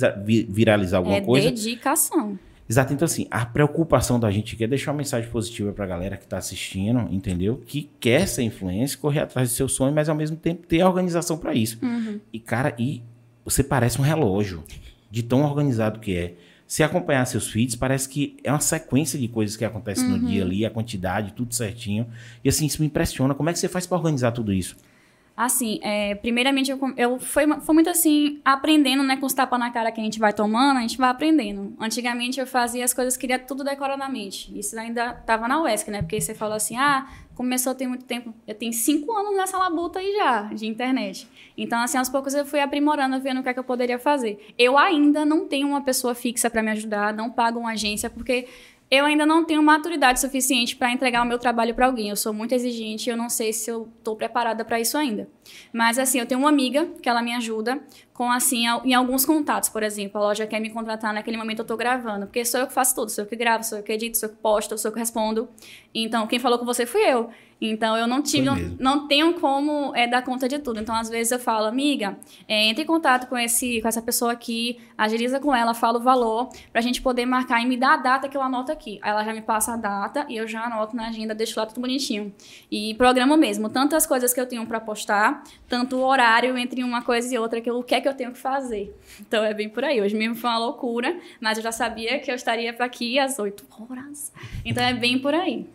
viralizar 0.47 0.97
alguma 0.97 1.15
É 1.15 1.21
coisa. 1.21 1.49
dedicação. 1.49 2.37
Exato. 2.69 2.93
Então, 2.93 3.07
assim, 3.07 3.25
a 3.31 3.43
preocupação 3.43 4.19
da 4.19 4.29
gente 4.29 4.53
aqui 4.53 4.65
é 4.65 4.67
deixar 4.67 4.91
uma 4.91 4.97
mensagem 4.99 5.27
positiva 5.31 5.71
pra 5.73 5.87
galera 5.87 6.17
que 6.17 6.27
tá 6.27 6.37
assistindo, 6.37 6.99
entendeu? 7.11 7.63
Que 7.65 7.89
quer 7.99 8.27
ser 8.27 8.43
influência, 8.43 8.95
correr 8.95 9.21
atrás 9.21 9.49
do 9.49 9.55
seu 9.55 9.67
sonho, 9.67 9.91
mas 9.91 10.07
ao 10.07 10.13
mesmo 10.15 10.37
tempo 10.37 10.67
ter 10.67 10.81
a 10.81 10.87
organização 10.87 11.35
pra 11.35 11.55
isso. 11.55 11.79
Uhum. 11.81 12.19
E, 12.31 12.39
cara, 12.39 12.75
e 12.77 13.01
você 13.43 13.63
parece 13.63 13.99
um 13.99 14.03
relógio 14.03 14.63
de 15.09 15.23
tão 15.23 15.43
organizado 15.43 15.99
que 15.99 16.15
é. 16.15 16.33
Se 16.67 16.83
acompanhar 16.83 17.25
seus 17.25 17.49
feeds, 17.49 17.75
parece 17.75 18.07
que 18.07 18.37
é 18.43 18.51
uma 18.51 18.59
sequência 18.59 19.17
de 19.17 19.27
coisas 19.27 19.57
que 19.57 19.65
acontecem 19.65 20.05
Uhum. 20.05 20.17
no 20.17 20.27
dia 20.27 20.43
ali, 20.43 20.65
a 20.65 20.69
quantidade, 20.69 21.33
tudo 21.33 21.53
certinho. 21.55 22.05
E 22.43 22.49
assim, 22.49 22.65
isso 22.67 22.79
me 22.81 22.85
impressiona. 22.87 23.33
Como 23.33 23.49
é 23.49 23.53
que 23.53 23.57
você 23.59 23.67
faz 23.67 23.87
pra 23.87 23.97
organizar 23.97 24.31
tudo 24.31 24.53
isso? 24.53 24.75
Assim, 25.35 25.79
é, 25.81 26.15
primeiramente, 26.15 26.69
eu, 26.69 26.77
eu 26.97 27.17
foi, 27.17 27.47
foi 27.61 27.73
muito 27.73 27.89
assim, 27.89 28.41
aprendendo, 28.43 29.01
né, 29.03 29.15
com 29.15 29.25
os 29.25 29.33
tapas 29.33 29.57
na 29.57 29.71
cara 29.71 29.89
que 29.89 30.01
a 30.01 30.03
gente 30.03 30.19
vai 30.19 30.33
tomando, 30.33 30.77
a 30.77 30.81
gente 30.81 30.97
vai 30.97 31.09
aprendendo. 31.09 31.73
Antigamente 31.79 32.41
eu 32.41 32.45
fazia 32.45 32.83
as 32.83 32.93
coisas, 32.93 33.15
queria 33.15 33.39
tudo 33.39 33.63
decoradamente. 33.63 34.51
Isso 34.53 34.77
ainda 34.77 35.13
tava 35.13 35.47
na 35.47 35.61
UESC, 35.63 35.89
né? 35.89 36.01
Porque 36.01 36.19
você 36.19 36.35
falou 36.35 36.55
assim, 36.55 36.75
ah, 36.75 37.07
começou 37.39 37.73
tem 37.73 37.87
muito 37.87 38.03
tempo, 38.03 38.33
eu 38.45 38.53
tenho 38.53 38.73
cinco 38.73 39.15
anos 39.15 39.33
nessa 39.37 39.57
labuta 39.57 39.99
aí 39.99 40.13
já, 40.13 40.41
de 40.53 40.67
internet. 40.67 41.25
Então, 41.57 41.79
assim, 41.79 41.97
aos 41.97 42.09
poucos 42.09 42.33
eu 42.33 42.45
fui 42.45 42.59
aprimorando, 42.59 43.17
vendo 43.21 43.39
o 43.39 43.43
que 43.43 43.47
é 43.47 43.53
que 43.53 43.59
eu 43.59 43.63
poderia 43.63 43.97
fazer. 43.97 44.45
Eu 44.57 44.77
ainda 44.77 45.23
não 45.23 45.47
tenho 45.47 45.69
uma 45.69 45.79
pessoa 45.79 46.13
fixa 46.13 46.49
para 46.49 46.61
me 46.61 46.71
ajudar, 46.71 47.13
não 47.13 47.29
pago 47.29 47.57
uma 47.57 47.71
agência, 47.71 48.09
porque 48.09 48.45
eu 48.91 49.05
ainda 49.05 49.25
não 49.25 49.45
tenho 49.45 49.61
maturidade 49.61 50.19
suficiente 50.19 50.75
para 50.75 50.91
entregar 50.91 51.21
o 51.21 51.25
meu 51.25 51.37
trabalho 51.37 51.75
para 51.75 51.85
alguém. 51.85 52.09
Eu 52.09 52.15
sou 52.15 52.33
muito 52.33 52.53
exigente 52.53 53.07
e 53.07 53.13
eu 53.13 53.17
não 53.17 53.29
sei 53.29 53.53
se 53.53 53.69
eu 53.69 53.87
estou 53.99 54.15
preparada 54.15 54.65
para 54.65 54.79
isso 54.79 54.97
ainda. 54.97 55.29
Mas 55.71 55.99
assim, 55.99 56.19
eu 56.19 56.25
tenho 56.25 56.39
uma 56.39 56.49
amiga 56.49 56.87
que 57.01 57.07
ela 57.07 57.21
me 57.21 57.33
ajuda 57.33 57.79
com 58.13 58.31
assim 58.31 58.65
em 58.83 58.93
alguns 58.93 59.25
contatos, 59.25 59.69
por 59.69 59.81
exemplo, 59.81 60.19
a 60.19 60.25
loja 60.25 60.45
quer 60.45 60.59
me 60.59 60.69
contratar 60.69 61.13
naquele 61.13 61.37
momento 61.37 61.59
eu 61.59 61.65
tô 61.65 61.77
gravando, 61.77 62.25
porque 62.25 62.43
sou 62.43 62.59
eu 62.59 62.67
que 62.67 62.73
faço 62.73 62.93
tudo, 62.93 63.09
sou 63.09 63.23
eu 63.23 63.29
que 63.29 63.35
gravo, 63.35 63.63
sou 63.63 63.77
eu 63.77 63.83
que 63.83 63.93
edito, 63.93 64.17
sou 64.17 64.27
eu 64.27 64.35
que 64.35 64.41
posto, 64.41 64.77
sou 64.77 64.89
eu 64.89 64.93
que 64.93 64.99
respondo. 64.99 65.47
Então, 65.95 66.27
quem 66.27 66.37
falou 66.37 66.59
com 66.59 66.65
você 66.65 66.85
fui 66.85 67.01
eu. 67.01 67.29
Então, 67.61 67.97
eu 67.97 68.07
não 68.07 68.21
tive, 68.21 68.45
não, 68.45 68.55
não 68.79 69.07
tenho 69.07 69.33
como 69.33 69.93
é, 69.95 70.07
dar 70.07 70.21
conta 70.21 70.47
de 70.47 70.59
tudo. 70.59 70.79
Então, 70.79 70.95
às 70.95 71.09
vezes 71.09 71.31
eu 71.31 71.39
falo, 71.39 71.65
amiga, 71.65 72.17
é, 72.47 72.65
entre 72.65 72.83
em 72.83 72.87
contato 72.87 73.27
com 73.27 73.37
esse, 73.37 73.81
com 73.81 73.87
essa 73.87 74.01
pessoa 74.01 74.31
aqui, 74.31 74.79
agiliza 74.97 75.39
com 75.39 75.53
ela, 75.53 75.73
fala 75.73 75.99
o 75.99 76.01
valor, 76.01 76.49
pra 76.71 76.81
gente 76.81 77.01
poder 77.01 77.25
marcar 77.25 77.61
e 77.61 77.65
me 77.65 77.75
dar 77.75 77.95
a 77.95 77.97
data 77.97 78.29
que 78.29 78.37
eu 78.37 78.41
anoto 78.41 78.71
aqui. 78.71 78.97
Aí 79.01 79.11
ela 79.11 79.23
já 79.25 79.33
me 79.33 79.41
passa 79.41 79.73
a 79.73 79.77
data 79.77 80.25
e 80.29 80.37
eu 80.37 80.47
já 80.47 80.63
anoto 80.63 80.95
na 80.95 81.07
agenda, 81.09 81.35
deixo 81.35 81.59
lá 81.59 81.65
tudo 81.65 81.81
bonitinho. 81.81 82.33
E 82.71 82.93
programo 82.95 83.35
mesmo, 83.35 83.69
tantas 83.69 84.07
coisas 84.07 84.33
que 84.33 84.39
eu 84.39 84.45
tenho 84.45 84.65
pra 84.65 84.79
postar, 84.79 85.43
tanto 85.67 85.97
o 85.97 86.05
horário 86.05 86.57
entre 86.57 86.81
uma 86.81 87.01
coisa 87.01 87.33
e 87.33 87.37
outra, 87.37 87.59
que 87.59 87.69
eu, 87.69 87.77
o 87.77 87.83
que 87.83 87.95
é 87.95 87.99
que 87.99 88.07
eu 88.07 88.13
tenho 88.13 88.31
que 88.31 88.39
fazer. 88.39 88.95
Então 89.19 89.43
é 89.43 89.53
bem 89.53 89.67
por 89.67 89.83
aí. 89.83 90.01
Hoje 90.01 90.15
mesmo 90.15 90.35
foi 90.35 90.49
uma 90.49 90.59
loucura, 90.59 91.19
mas 91.41 91.57
eu 91.57 91.63
já 91.63 91.71
sabia 91.71 92.19
que 92.19 92.31
eu 92.31 92.35
estaria 92.35 92.71
aqui 92.79 93.19
às 93.19 93.37
8 93.37 93.65
horas. 93.77 94.31
Então 94.63 94.83
é 94.83 94.93
bem 94.93 95.19
por 95.19 95.33
aí. 95.33 95.67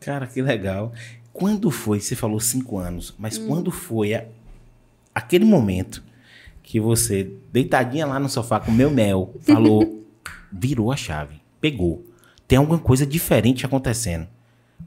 Cara, 0.00 0.26
que 0.26 0.40
legal. 0.40 0.92
Quando 1.40 1.70
foi, 1.70 1.98
você 2.00 2.14
falou 2.14 2.38
cinco 2.38 2.76
anos, 2.78 3.14
mas 3.18 3.38
Hum. 3.38 3.46
quando 3.48 3.70
foi 3.70 4.12
a- 4.14 4.26
aquele 5.14 5.44
momento 5.46 6.02
que 6.62 6.78
você, 6.78 7.32
deitadinha 7.50 8.06
lá 8.06 8.20
no 8.20 8.28
sofá 8.28 8.60
com 8.60 8.70
meu 8.70 8.90
mel, 8.90 9.34
falou, 9.42 10.04
virou 10.52 10.92
a 10.92 10.96
chave, 10.96 11.40
pegou. 11.60 12.04
Tem 12.46 12.58
alguma 12.58 12.78
coisa 12.78 13.06
diferente 13.06 13.64
acontecendo. 13.64 14.28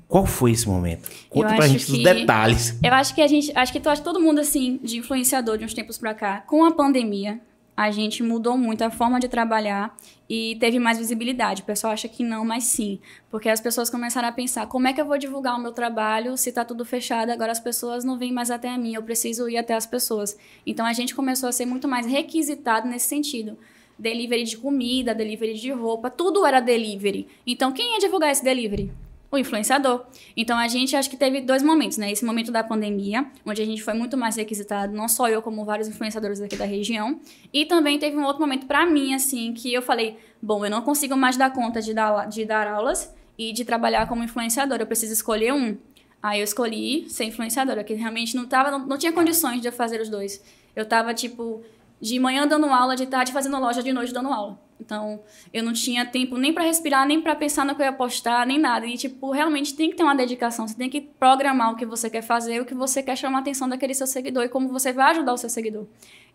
Qual 0.07 0.25
foi 0.27 0.51
esse 0.51 0.67
momento? 0.67 1.09
Conta 1.29 1.55
pra 1.55 1.67
gente 1.67 1.85
os 1.91 1.97
que- 1.97 2.03
detalhes. 2.03 2.77
Eu 2.83 2.93
acho 2.93 3.15
que 3.15 3.21
a 3.21 3.27
gente, 3.27 3.51
acho 3.57 3.71
que 3.73 3.79
tu- 3.79 3.89
acho 3.89 4.01
que 4.01 4.05
todo 4.05 4.19
mundo 4.21 4.39
assim 4.39 4.79
de 4.83 4.97
influenciador 4.97 5.57
de 5.57 5.65
uns 5.65 5.73
tempos 5.73 5.97
pra 5.97 6.13
cá, 6.13 6.41
com 6.45 6.63
a 6.65 6.71
pandemia, 6.71 7.39
a 7.75 7.89
gente 7.91 8.21
mudou 8.21 8.57
muito 8.57 8.83
a 8.83 8.91
forma 8.91 9.19
de 9.19 9.27
trabalhar 9.27 9.95
e 10.29 10.55
teve 10.59 10.79
mais 10.79 10.97
visibilidade. 10.97 11.63
O 11.63 11.65
pessoal 11.65 11.93
acha 11.93 12.07
que 12.07 12.23
não, 12.23 12.45
mas 12.45 12.65
sim. 12.65 12.99
Porque 13.29 13.49
as 13.49 13.59
pessoas 13.59 13.89
começaram 13.89 14.27
a 14.27 14.31
pensar: 14.31 14.67
como 14.67 14.87
é 14.87 14.93
que 14.93 15.01
eu 15.01 15.05
vou 15.05 15.17
divulgar 15.17 15.57
o 15.57 15.61
meu 15.61 15.71
trabalho 15.71 16.37
se 16.37 16.49
está 16.49 16.63
tudo 16.63 16.85
fechado? 16.85 17.31
Agora 17.31 17.51
as 17.51 17.59
pessoas 17.59 18.03
não 18.03 18.17
vêm 18.17 18.31
mais 18.31 18.51
até 18.51 18.69
a 18.69 18.77
mim, 18.77 18.93
eu 18.93 19.03
preciso 19.03 19.49
ir 19.49 19.57
até 19.57 19.73
as 19.73 19.85
pessoas. 19.85 20.37
Então 20.65 20.85
a 20.85 20.93
gente 20.93 21.15
começou 21.15 21.49
a 21.49 21.51
ser 21.51 21.65
muito 21.65 21.87
mais 21.87 22.05
requisitado 22.05 22.87
nesse 22.87 23.07
sentido. 23.07 23.57
Delivery 23.97 24.43
de 24.43 24.57
comida, 24.57 25.13
delivery 25.13 25.53
de 25.53 25.71
roupa, 25.71 26.09
tudo 26.09 26.45
era 26.45 26.59
delivery. 26.59 27.27
Então 27.45 27.71
quem 27.71 27.93
ia 27.93 27.99
divulgar 27.99 28.31
esse 28.31 28.43
delivery? 28.43 28.91
O 29.35 29.39
influenciador. 29.39 30.05
Então 30.35 30.57
a 30.57 30.67
gente 30.67 30.95
acho 30.95 31.09
que 31.09 31.17
teve 31.17 31.41
dois 31.41 31.63
momentos, 31.63 31.97
né? 31.97 32.11
Esse 32.11 32.23
momento 32.23 32.51
da 32.51 32.63
pandemia, 32.63 33.25
onde 33.45 33.61
a 33.61 33.65
gente 33.65 33.81
foi 33.81 33.93
muito 33.93 34.17
mais 34.17 34.35
requisitado, 34.35 34.93
não 34.93 35.07
só 35.07 35.27
eu, 35.27 35.41
como 35.41 35.65
vários 35.65 35.87
influenciadores 35.87 36.41
aqui 36.41 36.55
da 36.55 36.65
região. 36.65 37.19
E 37.51 37.65
também 37.65 37.97
teve 37.97 38.17
um 38.17 38.23
outro 38.23 38.41
momento 38.41 38.65
para 38.65 38.85
mim, 38.85 39.13
assim, 39.13 39.53
que 39.53 39.73
eu 39.73 39.81
falei: 39.81 40.17
bom, 40.41 40.65
eu 40.65 40.71
não 40.71 40.81
consigo 40.81 41.15
mais 41.15 41.37
dar 41.37 41.51
conta 41.51 41.81
de 41.81 41.93
dar, 41.93 42.27
de 42.27 42.45
dar 42.45 42.67
aulas 42.67 43.13
e 43.37 43.51
de 43.51 43.65
trabalhar 43.65 44.07
como 44.07 44.23
influenciadora, 44.23 44.83
eu 44.83 44.87
preciso 44.87 45.13
escolher 45.13 45.53
um. 45.53 45.77
Aí 46.21 46.39
eu 46.39 46.43
escolhi 46.43 47.09
ser 47.09 47.25
influenciadora, 47.25 47.83
que 47.83 47.93
realmente 47.93 48.35
não, 48.35 48.45
tava, 48.45 48.71
não, 48.71 48.79
não 48.85 48.97
tinha 48.97 49.11
condições 49.11 49.59
de 49.59 49.67
eu 49.67 49.73
fazer 49.73 49.99
os 49.99 50.07
dois. 50.07 50.41
Eu 50.75 50.85
tava, 50.85 51.13
tipo, 51.13 51.61
de 51.99 52.17
manhã 52.19 52.47
dando 52.47 52.67
aula, 52.67 52.95
de 52.95 53.05
tarde 53.05 53.33
fazendo 53.33 53.59
loja, 53.59 53.83
de 53.83 53.91
noite 53.91 54.13
dando 54.13 54.29
aula. 54.29 54.57
Então, 54.79 55.21
eu 55.53 55.63
não 55.63 55.73
tinha 55.73 56.05
tempo 56.05 56.37
nem 56.37 56.53
para 56.53 56.63
respirar, 56.63 57.05
nem 57.07 57.21
para 57.21 57.35
pensar 57.35 57.65
no 57.65 57.75
que 57.75 57.81
eu 57.81 57.85
ia 57.85 57.93
postar, 57.93 58.45
nem 58.45 58.59
nada. 58.59 58.85
E, 58.85 58.97
tipo, 58.97 59.31
realmente 59.31 59.75
tem 59.75 59.89
que 59.89 59.95
ter 59.95 60.03
uma 60.03 60.15
dedicação. 60.15 60.67
Você 60.67 60.75
tem 60.75 60.89
que 60.89 61.01
programar 61.01 61.71
o 61.71 61.75
que 61.75 61.85
você 61.85 62.09
quer 62.09 62.21
fazer, 62.21 62.61
o 62.61 62.65
que 62.65 62.73
você 62.73 63.01
quer 63.01 63.15
chamar 63.15 63.39
a 63.39 63.41
atenção 63.41 63.67
daquele 63.69 63.93
seu 63.93 64.07
seguidor 64.07 64.43
e 64.43 64.49
como 64.49 64.67
você 64.69 64.91
vai 64.91 65.11
ajudar 65.11 65.33
o 65.33 65.37
seu 65.37 65.49
seguidor. 65.49 65.85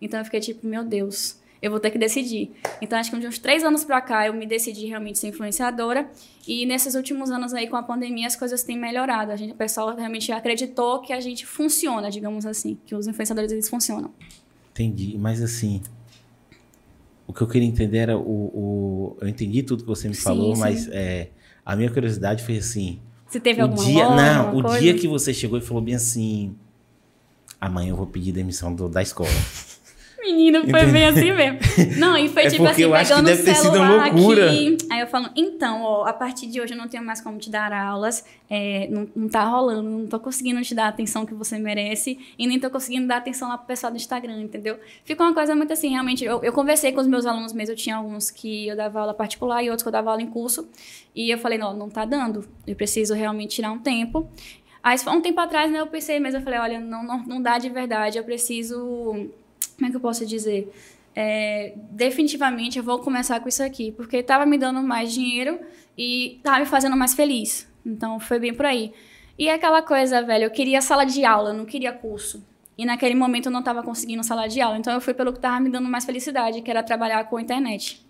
Então, 0.01 0.19
eu 0.19 0.25
fiquei 0.25 0.41
tipo, 0.41 0.67
meu 0.67 0.85
Deus, 0.85 1.41
eu 1.61 1.71
vou 1.71 1.81
ter 1.81 1.91
que 1.91 1.99
decidir. 1.99 2.53
Então, 2.81 2.99
acho 2.99 3.11
que 3.11 3.19
de 3.19 3.27
uns 3.27 3.39
três 3.39 3.65
anos 3.65 3.85
para 3.85 4.01
cá, 4.01 4.27
eu 4.27 4.33
me 4.33 4.47
decidi 4.47 4.87
realmente 4.87 5.19
ser 5.19 5.29
influenciadora. 5.29 6.11
E 6.47 6.65
nesses 6.65 6.95
últimos 6.95 7.31
anos 7.31 7.53
aí, 7.53 7.69
com 7.69 7.77
a 7.77 7.83
pandemia, 7.83 8.27
as 8.27 8.37
coisas 8.37 8.63
têm 8.63 8.79
melhorado. 8.79 9.33
A 9.33 9.37
gente, 9.37 9.53
o 9.53 9.57
pessoal 9.57 9.95
realmente 9.95 10.31
acreditou 10.33 11.01
que 11.01 11.13
a 11.13 11.21
gente 11.21 11.45
funciona, 11.45 12.11
digamos 12.11 12.47
assim, 12.47 12.79
que 12.87 12.95
os 12.95 13.07
influenciadores, 13.07 13.53
eles 13.53 13.69
funcionam. 13.69 14.13
Entendi, 14.71 15.19
mas 15.19 15.43
assim, 15.43 15.83
o 17.29 17.33
que 17.35 17.43
eu 17.43 17.47
queria 17.47 17.69
entender 17.69 17.99
era 17.99 18.17
o. 18.17 18.23
o 18.23 19.17
eu 19.21 19.29
entendi 19.29 19.63
tudo 19.63 19.83
que 19.83 19.89
você 19.89 20.09
me 20.09 20.15
sim, 20.15 20.23
falou, 20.23 20.55
sim. 20.55 20.61
mas 20.61 20.89
é, 20.89 21.29
a 21.65 21.77
minha 21.77 21.91
curiosidade 21.91 22.43
foi 22.43 22.57
assim. 22.57 23.01
Se 23.29 23.39
teve 23.39 23.61
o 23.61 23.65
alguma 23.65 23.85
dia, 23.85 24.09
loja, 24.09 24.17
Não, 24.17 24.59
o 24.59 24.63
coisa? 24.63 24.81
dia 24.81 24.95
que 24.95 25.07
você 25.07 25.35
chegou 25.35 25.59
e 25.59 25.61
falou 25.61 25.83
bem 25.83 25.95
assim. 25.95 26.57
Amanhã 27.61 27.91
eu 27.91 27.97
vou 27.97 28.07
pedir 28.07 28.33
demissão 28.33 28.75
do, 28.75 28.89
da 28.89 29.03
escola. 29.03 29.29
Menino, 30.21 30.69
foi 30.69 30.87
bem 30.87 31.05
assim 31.05 31.33
mesmo. 31.33 31.59
Não, 31.97 32.17
e 32.17 32.29
foi 32.29 32.45
É 32.45 32.51
tipo 32.51 32.67
assim, 32.67 32.91
pegando 32.91 33.31
o 33.31 33.37
celular 33.37 34.07
aqui. 34.07 34.77
Aí 34.91 35.01
eu 35.01 35.07
falo, 35.07 35.31
então, 35.37 35.83
ó, 35.83 36.05
a 36.05 36.13
partir 36.13 36.49
de 36.49 36.61
hoje 36.61 36.75
eu 36.75 36.79
não 36.79 36.89
tenho 36.89 37.05
mais 37.05 37.21
como 37.21 37.39
te 37.39 37.49
dar 37.49 37.73
aulas. 37.73 38.25
é, 38.51 38.89
não, 38.91 39.09
não 39.15 39.29
tá 39.29 39.45
rolando, 39.45 39.89
não 39.89 40.07
tô 40.07 40.19
conseguindo 40.19 40.61
te 40.63 40.75
dar 40.75 40.87
a 40.87 40.89
atenção 40.89 41.25
que 41.25 41.35
você 41.35 41.59
merece. 41.59 42.19
E 42.37 42.47
nem 42.47 42.59
tô 42.59 42.69
conseguindo 42.69 43.07
dar 43.07 43.19
atenção 43.19 43.49
lá 43.49 43.57
pro 43.57 43.67
pessoal 43.69 43.93
do 43.93 43.97
Instagram, 43.97 44.41
entendeu? 44.43 44.79
Ficou 45.05 45.25
uma 45.25 45.35
coisa 45.35 45.55
muito 45.55 45.73
assim, 45.73 45.91
realmente. 45.91 46.25
Eu, 46.25 46.43
eu 46.43 46.53
conversei 46.53 46.93
com 46.93 47.01
os 47.01 47.07
meus 47.07 47.25
alunos 47.25 47.53
mesmo, 47.53 47.73
eu 47.73 47.77
tinha 47.77 47.97
alguns 47.97 48.31
que 48.31 48.67
eu 48.67 48.77
dava 48.77 49.01
aula 49.01 49.15
particular 49.15 49.63
e 49.63 49.71
outros 49.71 49.83
que 49.83 49.89
eu 49.89 49.93
dava 49.93 50.11
aula 50.11 50.23
em 50.23 50.27
curso. 50.27 50.69
E 51.15 51.31
eu 51.31 51.39
falei, 51.39 51.59
não, 51.59 51.75
não 51.75 51.89
tá 51.89 52.05
dando. 52.05 52.45
Eu 52.67 52.75
preciso 52.75 53.15
realmente 53.15 53.57
tirar 53.57 53.71
um 53.71 53.79
tempo. 53.79 54.29
Aí, 54.83 54.97
um 55.09 55.21
tempo 55.21 55.41
atrás, 55.41 55.71
né, 55.71 55.81
eu 55.81 55.87
pensei 55.87 56.19
mesmo, 56.19 56.39
eu 56.39 56.43
falei, 56.43 56.59
olha, 56.59 56.81
não, 56.81 57.05
não, 57.05 57.23
não 57.25 57.43
dá 57.43 57.59
de 57.59 57.69
verdade, 57.69 58.17
eu 58.17 58.25
preciso 58.25 59.29
como 59.77 59.87
é 59.87 59.91
que 59.91 59.97
eu 59.97 60.01
posso 60.01 60.27
dizer? 60.27 60.73
É, 61.15 61.75
definitivamente 61.91 62.79
eu 62.79 62.85
vou 62.85 63.01
começar 63.01 63.41
com 63.41 63.49
isso 63.49 63.63
aqui, 63.63 63.93
porque 63.93 64.19
estava 64.19 64.47
me 64.47 64.57
dando 64.59 64.83
mais 64.83 65.13
dinheiro 65.13 65.59
e 65.97 66.37
estava 66.37 66.61
me 66.61 66.67
fazendo 66.67 66.97
mais 66.97 67.15
feliz. 67.15 67.69
Então 67.85 68.21
foi 68.21 68.39
bem 68.39 68.55
por 68.55 68.67
aí. 68.67 68.93
E 69.39 69.49
é 69.49 69.55
aquela 69.55 69.83
coisa, 69.83 70.23
velho, 70.23 70.45
eu 70.45 70.51
queria 70.51 70.81
sala 70.81 71.05
de 71.05 71.25
aula, 71.25 71.53
não 71.53 71.65
queria 71.65 71.93
curso. 71.93 72.45
E 72.77 72.85
naquele 72.85 73.15
momento 73.15 73.47
eu 73.47 73.53
não 73.53 73.61
estava 73.61 73.83
conseguindo 73.83 74.23
sala 74.23 74.47
de 74.47 74.61
aula, 74.61 74.79
então 74.79 74.93
eu 74.93 75.01
fui 75.01 75.13
pelo 75.13 75.33
que 75.33 75.39
estava 75.39 75.59
me 75.59 75.69
dando 75.69 75.89
mais 75.89 76.05
felicidade, 76.05 76.63
que 76.63 76.71
era 76.71 76.83
trabalhar 76.83 77.25
com 77.25 77.37
a 77.37 77.43
internet. 77.43 78.08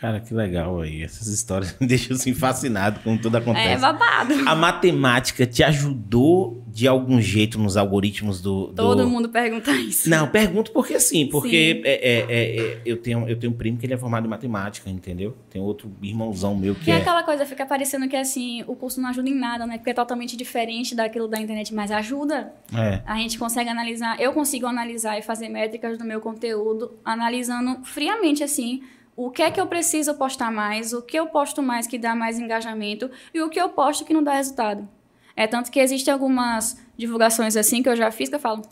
Cara, 0.00 0.20
que 0.20 0.34
legal 0.34 0.80
aí. 0.80 1.02
Essas 1.02 1.28
histórias 1.28 1.76
me 1.80 1.86
deixam 1.86 2.16
assim 2.16 2.34
fascinado 2.34 3.00
com 3.00 3.16
tudo 3.16 3.36
acontece. 3.36 3.68
É 3.68 3.78
babado. 3.78 4.34
A 4.46 4.54
matemática 4.54 5.46
te 5.46 5.62
ajudou 5.62 6.62
de 6.74 6.88
algum 6.88 7.20
jeito 7.20 7.58
nos 7.58 7.76
algoritmos 7.76 8.40
do. 8.40 8.66
do... 8.66 8.74
Todo 8.74 9.08
mundo 9.08 9.28
pergunta 9.28 9.70
isso. 9.70 10.10
Não, 10.10 10.28
pergunto 10.28 10.72
porque 10.72 10.98
sim, 10.98 11.26
porque 11.26 11.74
Sim. 11.76 11.82
é, 11.84 11.92
é, 11.92 12.26
é, 12.28 12.56
é, 12.56 12.80
eu, 12.84 12.96
tenho, 12.96 13.28
eu 13.28 13.38
tenho 13.38 13.52
um 13.52 13.56
primo 13.56 13.78
que 13.78 13.86
ele 13.86 13.94
é 13.94 13.96
formado 13.96 14.26
em 14.26 14.28
matemática, 14.28 14.90
entendeu? 14.90 15.36
Tem 15.48 15.62
outro 15.62 15.90
irmãozão 16.02 16.56
meu 16.56 16.74
que 16.74 16.90
E 16.90 16.92
é 16.92 16.96
é. 16.96 17.00
aquela 17.00 17.22
coisa, 17.22 17.46
fica 17.46 17.64
parecendo 17.64 18.08
que 18.08 18.16
assim, 18.16 18.64
o 18.66 18.74
curso 18.74 19.00
não 19.00 19.08
ajuda 19.10 19.28
em 19.28 19.34
nada, 19.34 19.66
né? 19.66 19.78
Porque 19.78 19.90
é 19.90 19.94
totalmente 19.94 20.36
diferente 20.36 20.94
daquilo 20.94 21.28
da 21.28 21.40
internet, 21.40 21.72
mas 21.72 21.92
ajuda. 21.92 22.52
É. 22.74 23.00
A 23.06 23.16
gente 23.18 23.38
consegue 23.38 23.70
analisar, 23.70 24.20
eu 24.20 24.32
consigo 24.32 24.66
analisar 24.66 25.16
e 25.16 25.22
fazer 25.22 25.48
métricas 25.48 25.96
do 25.96 26.04
meu 26.04 26.20
conteúdo, 26.20 26.92
analisando 27.04 27.84
friamente 27.84 28.42
assim, 28.42 28.82
o 29.16 29.30
que 29.30 29.42
é 29.42 29.50
que 29.50 29.60
eu 29.60 29.66
preciso 29.66 30.14
postar 30.14 30.50
mais, 30.50 30.92
o 30.92 31.00
que 31.02 31.16
eu 31.18 31.26
posto 31.26 31.62
mais 31.62 31.86
que 31.86 31.98
dá 31.98 32.14
mais 32.14 32.38
engajamento 32.38 33.10
e 33.32 33.40
o 33.40 33.48
que 33.48 33.60
eu 33.60 33.68
posto 33.68 34.04
que 34.04 34.12
não 34.14 34.22
dá 34.22 34.32
resultado. 34.34 34.88
É 35.36 35.46
tanto 35.46 35.70
que 35.70 35.80
existem 35.80 36.12
algumas 36.12 36.80
divulgações 36.96 37.56
assim 37.56 37.82
que 37.82 37.88
eu 37.88 37.96
já 37.96 38.10
fiz 38.10 38.28
que 38.28 38.34
eu 38.34 38.40
falo, 38.40 38.62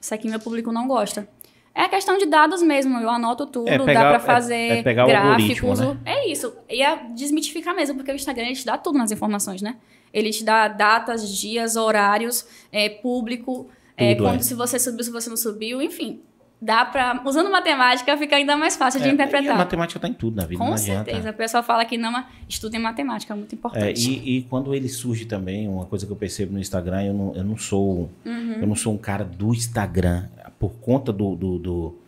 isso 0.00 0.14
aqui 0.14 0.28
meu 0.28 0.40
público 0.40 0.70
não 0.72 0.86
gosta. 0.86 1.28
É 1.74 1.88
questão 1.88 2.18
de 2.18 2.26
dados 2.26 2.62
mesmo, 2.62 2.98
eu 2.98 3.08
anoto 3.08 3.46
tudo, 3.46 3.66
É 3.68 3.78
pegar- 3.78 4.02
dá 4.02 4.08
pra 4.10 4.16
é- 4.16 4.20
fazer 4.36 4.54
é 4.54 4.82
pegar 4.82 5.04
o 5.04 5.08
gráficos. 5.08 5.80
né? 5.80 5.96
É 6.04 6.30
isso. 6.30 6.54
E 6.68 6.82
é 6.82 6.96
desmitificar 7.14 7.74
mesmo, 7.74 7.94
porque 7.96 8.12
o 8.12 8.14
Instagram 8.14 8.44
ele 8.44 8.56
te 8.56 8.66
dá 8.66 8.76
tudo 8.76 8.98
nas 8.98 9.10
informações, 9.10 9.62
né? 9.62 9.76
Ele 10.12 10.28
te 10.30 10.44
dá 10.44 10.68
datas, 10.68 11.26
dias, 11.34 11.74
horários, 11.76 12.46
é, 12.70 12.90
público, 12.90 13.68
é, 13.96 14.14
Tudo, 14.14 14.24
quando 14.26 14.40
é. 14.40 14.42
se 14.42 14.52
você 14.52 14.78
subiu, 14.78 15.02
se 15.02 15.10
você 15.10 15.30
não 15.30 15.36
subiu, 15.38 15.80
enfim. 15.80 16.20
Dá 16.64 16.84
pra. 16.84 17.20
Usando 17.24 17.50
matemática 17.50 18.16
fica 18.16 18.36
ainda 18.36 18.56
mais 18.56 18.76
fácil 18.76 19.00
de 19.00 19.06
É, 19.06 19.08
E 19.08 19.10
a 19.10 19.14
interpretar. 19.14 19.56
matemática 19.56 19.98
tá 19.98 20.06
em 20.06 20.12
tudo 20.12 20.36
na 20.36 20.44
vida, 20.46 20.58
Com 20.64 20.72
adianta. 20.72 21.04
certeza. 21.10 21.30
O 21.30 21.34
pessoal 21.34 21.62
fala 21.64 21.84
que 21.84 21.98
não, 21.98 22.12
mas 22.12 22.24
estudem 22.48 22.80
matemática, 22.80 23.34
é 23.34 23.36
muito 23.36 23.52
É, 23.52 23.56
importante. 23.56 24.08
e, 24.08 24.38
e 24.38 24.42
quando 24.42 24.72
ele 24.72 24.88
surge 24.88 25.24
também, 25.24 25.66
uma 25.68 25.86
coisa 25.86 26.06
que 26.06 26.12
eu 26.12 26.16
percebo 26.16 26.52
no 26.52 26.60
Instagram, 26.60 27.02
eu 27.02 27.12
não, 27.14 27.34
eu 27.34 27.42
não 27.42 27.56
sou 27.56 28.08
Uhum. 28.24 28.52
eu 28.60 28.66
não 28.68 28.76
sou 28.76 28.94
um 28.94 28.96
cara 28.98 29.24
do 29.24 29.52
Instagram. 29.52 30.26
Por 30.56 30.70
conta 30.74 31.12
do, 31.12 31.34
do, 31.34 31.58
do, 31.58 31.98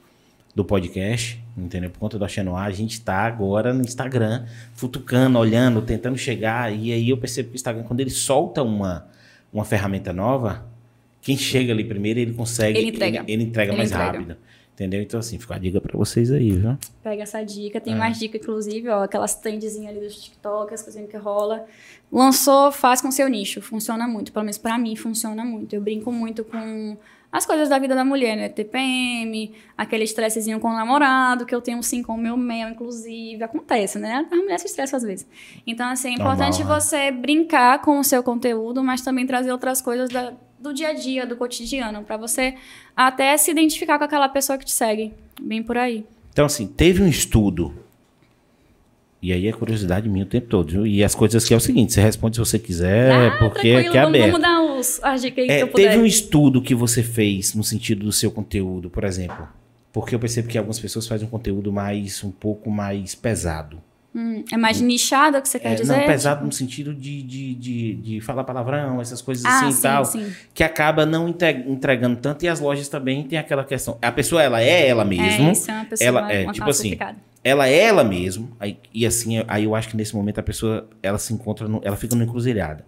do 0.55 0.65
podcast, 0.65 1.43
entendeu? 1.59 1.91
Por 1.91 1.99
conta 1.99 2.17
do 2.17 2.25
Axenoar, 2.25 2.67
a 2.67 2.71
gente 2.71 3.01
tá 3.01 3.23
agora 3.27 3.75
no 3.75 3.81
Instagram, 3.83 4.45
futucando, 4.73 5.37
olhando, 5.37 5.83
tentando 5.83 6.17
chegar. 6.17 6.73
E 6.73 6.93
aí 6.93 7.11
eu 7.11 7.17
percebo 7.19 7.49
que 7.49 7.55
o 7.55 7.57
Instagram, 7.57 7.83
quando 7.83 7.99
ele 7.99 8.11
solta 8.11 8.63
uma, 8.63 9.09
uma 9.53 9.65
ferramenta 9.65 10.13
nova, 10.13 10.65
quem 11.25 11.37
chega 11.37 11.73
ali 11.73 11.85
primeiro, 11.85 12.21
ele 12.21 12.35
consegue. 12.35 12.79
Ele 12.79 12.89
entrega. 12.91 13.19
Ele, 13.21 13.33
ele 13.33 13.43
entrega 13.45 13.71
Ele 13.73 13.79
mais 13.79 13.91
entrega. 13.91 14.13
rápido. 14.19 14.37
Entendeu? 14.75 15.01
Então, 15.01 15.21
assim, 15.21 15.39
fica 15.39 15.55
a 15.55 15.59
dica 15.59 15.81
pra 15.81 15.97
vocês 15.97 16.33
aí, 16.33 16.51
viu? 16.51 16.77
Pega 17.01 17.23
essa 17.23 17.41
dica. 17.45 17.81
Tem 17.81 17.93
É. 17.95 17.97
mais 17.97 18.19
dica, 18.19 18.37
inclusive, 18.37 18.89
ó, 18.89 19.05
aquelas 19.05 19.37
trendzinhas 19.37 19.87
ali 19.97 20.01
dos 20.05 20.17
TikTok, 20.21 20.75
as 20.75 20.83
coisinhas 20.83 21.09
que 21.09 21.17
rola. 21.17 21.65
Lançou, 22.11 22.73
faz 22.73 23.01
com 23.01 23.11
seu 23.13 23.29
nicho. 23.29 23.63
Funciona 23.63 24.07
muito. 24.09 24.33
Pelo 24.33 24.45
menos 24.45 24.59
pra 24.59 24.77
mim, 24.77 24.97
funciona 24.97 25.45
muito. 25.45 25.75
Eu 25.77 25.81
brinco 25.81 26.11
muito 26.11 26.43
com 26.45 26.97
as 27.31 27.47
coisas 27.47 27.69
da 27.69 27.79
vida 27.79 27.95
da 27.95 28.05
mulher, 28.05 28.37
né? 28.37 28.49
TPM, 28.49 29.53
aquele 29.79 30.03
estressezinho 30.05 30.59
com 30.61 30.69
o 30.69 30.73
namorado, 30.73 31.47
que 31.47 31.55
eu 31.55 31.61
tenho 31.61 31.81
sim 31.83 32.03
com 32.03 32.15
o 32.15 32.19
meu 32.19 32.37
mel, 32.37 32.69
inclusive. 32.69 33.43
Acontece, 33.45 33.99
né? 33.99 34.27
As 34.31 34.37
mulheres 34.39 34.61
se 34.63 34.67
estressam 34.69 34.97
às 34.97 35.03
vezes. 35.05 35.27
Então, 35.67 35.89
assim, 35.89 36.15
é 36.15 36.19
Normal, 36.19 36.35
importante 36.35 36.65
né? 36.65 36.69
você 36.75 37.11
brincar 37.13 37.81
com 37.81 37.99
o 38.01 38.05
seu 38.05 38.23
conteúdo, 38.25 38.83
mas 38.83 39.03
também 39.03 39.27
trazer 39.27 39.53
outras 39.53 39.81
coisas 39.81 40.09
da- 40.11 40.33
do 40.65 40.75
dia 40.75 40.89
a 40.89 40.93
dia, 40.95 41.27
do 41.27 41.37
cotidiano, 41.37 42.03
pra 42.03 42.17
você 42.17 42.55
até 42.97 43.37
se 43.37 43.51
identificar 43.51 43.99
com 43.99 44.05
aquela 44.05 44.29
pessoa 44.29 44.59
que 44.59 44.65
te 44.65 44.73
segue. 44.73 45.13
Bem 45.41 45.63
por 45.63 45.77
aí. 45.77 46.05
Então, 46.33 46.47
assim, 46.47 46.67
teve 46.67 47.03
um 47.03 47.07
estudo. 47.07 47.75
E 49.23 49.33
aí 49.33 49.47
é 49.47 49.53
curiosidade 49.53 50.09
minha 50.09 50.25
o 50.25 50.29
tempo 50.29 50.49
todo. 50.49 50.71
viu? 50.73 50.87
E 50.87 51.03
as 51.05 51.15
coisas 51.15 51.47
que 51.47 51.55
é 51.55 51.57
o 51.57 51.61
seguinte: 51.61 51.93
você 51.93 52.01
responde 52.01 52.37
se 52.37 52.41
você 52.41 52.59
quiser, 52.59 53.13
Ah, 53.13 53.37
porque 53.39 53.71
aqui 53.71 53.97
é 53.97 54.01
aberto. 54.01 54.33
vamos 54.33 54.41
dar 54.43 54.63
os, 54.63 55.01
as 55.03 55.23
dicas 55.23 55.49
É, 55.49 55.57
que 55.59 55.63
eu 55.63 55.69
puder. 55.69 55.91
teve 55.91 56.03
um 56.03 56.07
estudo 56.07 56.61
que 56.61 56.75
você 56.75 57.03
fez 57.03 57.55
no 57.55 57.63
sentido 57.65 58.05
do 58.05 58.13
seu 58.13 58.31
conteúdo, 58.31 58.91
por 58.91 59.05
exemplo. 59.05 59.47
Porque 59.93 60.15
eu 60.15 60.19
percebo 60.19 60.49
que 60.49 60.59
algumas 60.59 60.79
pessoas 60.81 61.07
fazem 61.07 61.27
um 61.27 61.31
conteúdo 61.31 61.73
mais 61.73 62.23
um 62.25 62.31
pouco 62.31 62.71
mais 62.71 63.15
pesado. 63.15 63.81
Hum, 64.15 64.45
é 64.53 64.57
mais 64.57 64.81
nichado 64.81 65.43
que 65.43 65.49
você 65.49 65.59
quer 65.59 65.73
É, 65.73 65.75
dizer? 65.75 65.97
não, 65.97 66.07
pesado 66.07 66.37
Tipo- 66.37 66.47
no 66.47 66.53
sentido 66.53 66.95
de, 66.95 67.23
de, 67.23 67.55
de, 67.55 67.95
de 67.95 68.21
falar 68.21 68.45
palavrão, 68.45 69.01
essas 69.01 69.21
coisas 69.21 69.45
Ah, 69.45 69.59
assim 69.59 69.73
sim, 69.73 69.79
e 69.79 69.83
tal. 69.83 70.05
sim. 70.05 70.33
Que 70.55 70.63
acaba 70.63 71.05
não 71.05 71.29
entre- 71.29 71.65
entregando 71.67 72.17
tanto. 72.17 72.45
E 72.45 72.49
as 72.49 72.61
lojas 72.61 72.89
também 72.89 73.25
tem 73.25 73.39
aquela 73.39 73.65
questão. 73.65 73.99
A 74.01 74.13
pessoa, 74.13 74.41
ela 74.43 74.63
é 74.63 74.87
ela 74.87 75.05
mesmo. 75.05 75.49
É, 75.49 75.53
isso 75.53 75.71
é 75.71 75.75
uma 75.75 75.85
pessoa 75.85 76.07
Ela- 76.09 76.33
é, 76.33 76.45
uma 76.45 76.53
tipo 76.53 76.71
assim, 76.71 76.97
ela 77.43 77.69
é 77.69 77.77
ela 77.77 78.05
mesmo. 78.05 78.51
Aí, 78.61 78.79
e 78.95 79.05
assim, 79.05 79.43
aí 79.49 79.65
eu 79.65 79.75
acho 79.75 79.89
que 79.89 79.97
nesse 79.97 80.15
momento 80.15 80.39
a 80.39 80.43
pessoa, 80.45 80.89
ela 81.03 81.19
se 81.19 81.33
encontra, 81.35 81.67
no- 81.67 81.81
ela 81.85 81.97
fica 81.97 82.15
no 82.15 82.23
encruzilhada. 82.23 82.85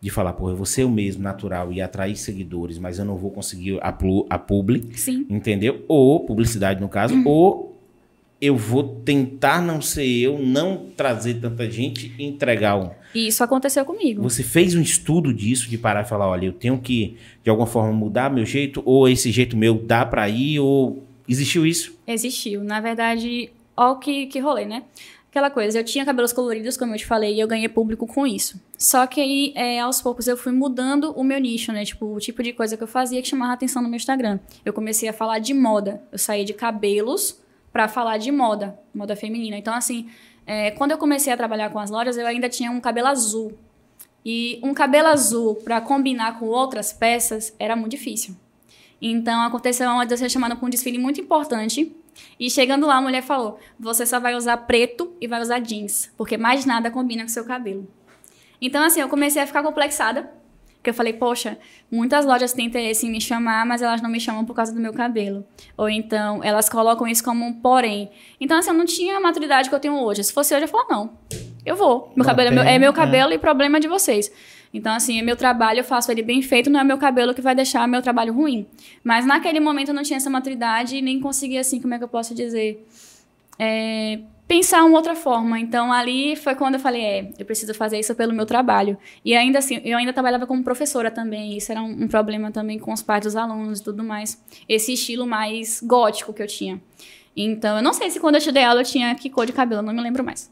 de 0.00 0.10
falar, 0.10 0.32
pô, 0.32 0.48
eu 0.48 0.54
vou 0.54 0.64
ser 0.64 0.84
o 0.84 0.88
mesmo, 0.90 1.24
natural, 1.24 1.72
e 1.72 1.82
atrair 1.82 2.14
seguidores, 2.14 2.78
mas 2.78 3.00
eu 3.00 3.04
não 3.04 3.16
vou 3.16 3.32
conseguir 3.32 3.80
a, 3.82 3.90
plu- 3.90 4.24
a 4.30 4.38
publi, 4.38 4.88
Sim. 4.96 5.26
entendeu? 5.28 5.84
Ou, 5.88 6.20
publicidade 6.20 6.80
no 6.80 6.88
caso, 6.88 7.20
ou 7.26 7.77
eu 8.40 8.56
vou 8.56 9.00
tentar 9.04 9.60
não 9.60 9.80
ser 9.80 10.06
eu, 10.06 10.38
não 10.38 10.86
trazer 10.96 11.34
tanta 11.34 11.68
gente 11.68 12.14
e 12.18 12.24
entregar 12.24 12.76
um. 12.76 12.90
E 13.14 13.26
isso 13.26 13.42
aconteceu 13.42 13.84
comigo. 13.84 14.22
Você 14.22 14.42
fez 14.42 14.74
um 14.74 14.80
estudo 14.80 15.34
disso, 15.34 15.68
de 15.68 15.76
parar 15.76 16.04
e 16.04 16.08
falar, 16.08 16.28
olha, 16.28 16.46
eu 16.46 16.52
tenho 16.52 16.78
que, 16.78 17.16
de 17.42 17.50
alguma 17.50 17.66
forma, 17.66 17.92
mudar 17.92 18.30
meu 18.30 18.44
jeito, 18.44 18.82
ou 18.84 19.08
esse 19.08 19.32
jeito 19.32 19.56
meu 19.56 19.74
dá 19.74 20.06
pra 20.06 20.28
ir, 20.28 20.60
ou 20.60 21.02
existiu 21.28 21.66
isso? 21.66 21.98
Existiu. 22.06 22.62
Na 22.62 22.80
verdade, 22.80 23.50
ó 23.76 23.92
o 23.92 23.96
que, 23.96 24.26
que 24.26 24.38
rolê, 24.38 24.64
né? 24.64 24.84
Aquela 25.30 25.50
coisa, 25.50 25.80
eu 25.80 25.84
tinha 25.84 26.04
cabelos 26.04 26.32
coloridos, 26.32 26.76
como 26.76 26.94
eu 26.94 26.98
te 26.98 27.04
falei, 27.04 27.34
e 27.34 27.40
eu 27.40 27.46
ganhei 27.46 27.68
público 27.68 28.06
com 28.06 28.26
isso. 28.26 28.60
Só 28.78 29.06
que 29.06 29.20
aí, 29.20 29.52
é, 29.54 29.80
aos 29.80 30.00
poucos, 30.00 30.26
eu 30.26 30.36
fui 30.36 30.52
mudando 30.52 31.12
o 31.12 31.22
meu 31.22 31.38
nicho, 31.38 31.70
né? 31.72 31.84
Tipo, 31.84 32.06
o 32.14 32.18
tipo 32.18 32.42
de 32.42 32.52
coisa 32.52 32.76
que 32.76 32.82
eu 32.82 32.88
fazia 32.88 33.20
que 33.20 33.28
chamava 33.28 33.52
atenção 33.52 33.82
no 33.82 33.88
meu 33.88 33.96
Instagram. 33.96 34.38
Eu 34.64 34.72
comecei 34.72 35.08
a 35.08 35.12
falar 35.12 35.38
de 35.38 35.52
moda. 35.52 36.00
Eu 36.10 36.18
saí 36.18 36.44
de 36.44 36.54
cabelos 36.54 37.38
pra 37.78 37.86
falar 37.86 38.18
de 38.18 38.32
moda, 38.32 38.76
moda 38.92 39.14
feminina. 39.14 39.56
Então, 39.56 39.72
assim, 39.72 40.10
é, 40.44 40.72
quando 40.72 40.90
eu 40.90 40.98
comecei 40.98 41.32
a 41.32 41.36
trabalhar 41.36 41.70
com 41.70 41.78
as 41.78 41.90
lojas, 41.90 42.16
eu 42.16 42.26
ainda 42.26 42.48
tinha 42.48 42.72
um 42.72 42.80
cabelo 42.80 43.06
azul. 43.06 43.56
E 44.26 44.58
um 44.64 44.74
cabelo 44.74 45.06
azul 45.06 45.54
pra 45.54 45.80
combinar 45.80 46.40
com 46.40 46.46
outras 46.46 46.92
peças 46.92 47.54
era 47.56 47.76
muito 47.76 47.92
difícil. 47.92 48.34
Então 49.00 49.42
aconteceu 49.42 49.88
uma 49.88 50.04
de 50.04 50.16
ser 50.16 50.28
chamada 50.28 50.56
para 50.56 50.66
um 50.66 50.68
desfile 50.68 50.98
muito 50.98 51.20
importante. 51.20 51.94
E 52.36 52.50
chegando 52.50 52.84
lá, 52.84 52.96
a 52.96 53.00
mulher 53.00 53.22
falou: 53.22 53.60
Você 53.78 54.04
só 54.04 54.18
vai 54.18 54.34
usar 54.34 54.56
preto 54.56 55.12
e 55.20 55.28
vai 55.28 55.40
usar 55.40 55.60
jeans, 55.60 56.12
porque 56.16 56.36
mais 56.36 56.66
nada 56.66 56.90
combina 56.90 57.22
com 57.22 57.28
seu 57.28 57.44
cabelo. 57.44 57.86
Então, 58.60 58.82
assim, 58.82 59.00
eu 59.00 59.08
comecei 59.08 59.40
a 59.40 59.46
ficar 59.46 59.62
complexada. 59.62 60.28
Porque 60.88 60.90
eu 60.90 60.94
falei, 60.94 61.12
poxa, 61.12 61.58
muitas 61.90 62.24
lojas 62.24 62.54
têm 62.54 62.64
interesse 62.64 63.06
em 63.06 63.10
me 63.10 63.20
chamar, 63.20 63.66
mas 63.66 63.82
elas 63.82 64.00
não 64.00 64.08
me 64.08 64.18
chamam 64.18 64.46
por 64.46 64.54
causa 64.54 64.72
do 64.72 64.80
meu 64.80 64.94
cabelo. 64.94 65.46
Ou 65.76 65.86
então, 65.86 66.42
elas 66.42 66.66
colocam 66.66 67.06
isso 67.06 67.22
como 67.22 67.44
um 67.44 67.52
porém. 67.52 68.08
Então, 68.40 68.58
assim, 68.58 68.70
eu 68.70 68.74
não 68.74 68.86
tinha 68.86 69.18
a 69.18 69.20
maturidade 69.20 69.68
que 69.68 69.74
eu 69.74 69.78
tenho 69.78 69.94
hoje. 70.00 70.24
Se 70.24 70.32
fosse 70.32 70.54
hoje, 70.54 70.64
eu 70.64 70.68
falava, 70.68 70.88
não, 70.90 71.10
eu 71.66 71.76
vou. 71.76 72.10
Meu 72.16 72.24
Não 72.24 72.24
cabelo 72.24 72.48
é 72.48 72.52
meu, 72.52 72.62
é 72.62 72.78
meu 72.78 72.90
é. 72.90 72.94
cabelo 72.94 73.34
e 73.34 73.38
problema 73.38 73.76
é 73.76 73.80
de 73.80 73.88
vocês. 73.88 74.32
Então, 74.72 74.94
assim, 74.94 75.18
é 75.18 75.22
meu 75.22 75.36
trabalho, 75.36 75.80
eu 75.80 75.84
faço 75.84 76.10
ele 76.10 76.22
bem 76.22 76.40
feito, 76.40 76.70
não 76.70 76.80
é 76.80 76.84
meu 76.84 76.96
cabelo 76.96 77.34
que 77.34 77.42
vai 77.42 77.54
deixar 77.54 77.86
meu 77.86 78.00
trabalho 78.00 78.32
ruim. 78.32 78.66
Mas 79.04 79.26
naquele 79.26 79.60
momento 79.60 79.88
eu 79.88 79.94
não 79.94 80.02
tinha 80.02 80.16
essa 80.16 80.30
maturidade 80.30 80.96
e 80.96 81.02
nem 81.02 81.20
conseguia, 81.20 81.60
assim, 81.60 81.82
como 81.82 81.92
é 81.92 81.98
que 81.98 82.04
eu 82.04 82.08
posso 82.08 82.34
dizer? 82.34 82.82
É, 83.58 84.20
pensar 84.48 84.82
uma 84.82 84.96
outra 84.96 85.14
forma. 85.14 85.60
Então, 85.60 85.92
ali 85.92 86.34
foi 86.34 86.54
quando 86.54 86.74
eu 86.74 86.80
falei, 86.80 87.02
é, 87.02 87.30
eu 87.38 87.44
preciso 87.44 87.74
fazer 87.74 87.98
isso 87.98 88.14
pelo 88.14 88.32
meu 88.32 88.46
trabalho. 88.46 88.96
E 89.22 89.36
ainda 89.36 89.58
assim, 89.58 89.80
eu 89.84 89.98
ainda 89.98 90.12
trabalhava 90.12 90.46
como 90.46 90.64
professora 90.64 91.10
também, 91.10 91.56
isso 91.56 91.70
era 91.70 91.82
um, 91.82 92.04
um 92.04 92.08
problema 92.08 92.50
também 92.50 92.78
com 92.78 92.92
os 92.92 93.02
pais 93.02 93.22
dos 93.22 93.36
alunos 93.36 93.80
e 93.80 93.84
tudo 93.84 94.02
mais. 94.02 94.42
Esse 94.66 94.94
estilo 94.94 95.26
mais 95.26 95.82
gótico 95.84 96.32
que 96.32 96.42
eu 96.42 96.46
tinha. 96.46 96.80
Então, 97.36 97.76
eu 97.76 97.82
não 97.82 97.92
sei 97.92 98.10
se 98.10 98.18
quando 98.18 98.36
eu 98.36 98.40
te 98.40 98.50
dei 98.50 98.64
aula 98.64 98.80
eu 98.80 98.84
tinha 98.84 99.14
que 99.14 99.28
cor 99.28 99.46
de 99.46 99.52
cabelo, 99.52 99.82
não 99.82 99.92
me 99.92 100.00
lembro 100.00 100.24
mais. 100.24 100.50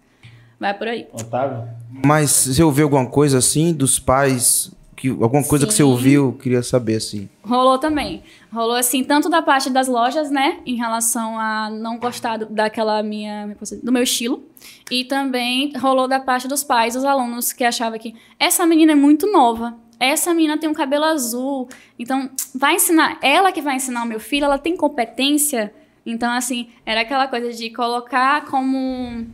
Vai 0.61 0.75
por 0.75 0.89
aí. 0.89 1.07
Otávio? 1.13 1.69
Mas 2.05 2.31
você 2.31 2.63
ouviu 2.63 2.85
alguma 2.85 3.07
coisa 3.07 3.39
assim 3.39 3.73
dos 3.73 3.99
pais? 3.99 4.71
Que, 4.97 5.11
alguma 5.11 5.45
coisa 5.45 5.67
que 5.67 5.73
você 5.73 5.83
Sim. 5.83 5.91
ouviu, 5.91 6.33
queria 6.41 6.63
saber 6.63 6.97
assim. 6.97 7.29
Rolou 7.45 7.79
também. 7.79 8.23
Rolou 8.51 8.75
assim, 8.75 9.05
tanto 9.05 9.29
da 9.29 9.43
parte 9.43 9.69
das 9.69 9.89
lojas, 9.89 10.31
né? 10.31 10.61
Em 10.65 10.75
relação 10.75 11.39
a 11.39 11.69
não 11.69 11.99
gostar 11.99 12.39
daquela 12.39 13.03
minha. 13.03 13.55
é 13.61 13.77
do 13.77 13.93
meu 13.93 14.03
estilo. 14.03 14.43
E 14.91 15.05
também 15.05 15.77
rolou 15.77 16.09
da 16.09 16.19
parte 16.19 16.49
dos 16.49 16.65
pais, 16.65 16.95
dos 16.95 17.05
alunos, 17.05 17.53
que 17.53 17.63
achavam 17.63 17.99
que 17.99 18.15
essa 18.39 18.65
menina 18.65 18.93
é 18.93 18.95
muito 18.95 19.31
nova. 19.31 19.77
Essa 20.01 20.33
menina 20.33 20.57
tem 20.57 20.69
um 20.69 20.75
cabelo 20.75 21.05
azul. 21.05 21.69
Então, 21.99 22.31
vai 22.55 22.77
ensinar. 22.77 23.19
Ela 23.21 23.53
que 23.53 23.61
vai 23.61 23.77
ensinar 23.77 24.03
o 24.03 24.07
meu 24.07 24.19
filho, 24.19 24.45
ela 24.45 24.59
tem 24.59 24.79
competência. 24.79 25.75
Então, 26.07 26.33
assim, 26.33 26.71
era 26.87 27.03
aquela 27.03 27.29
coisa 27.29 27.53
de 27.53 27.69
colocar 27.69 28.47
como 28.47 28.79
um, 28.79 29.27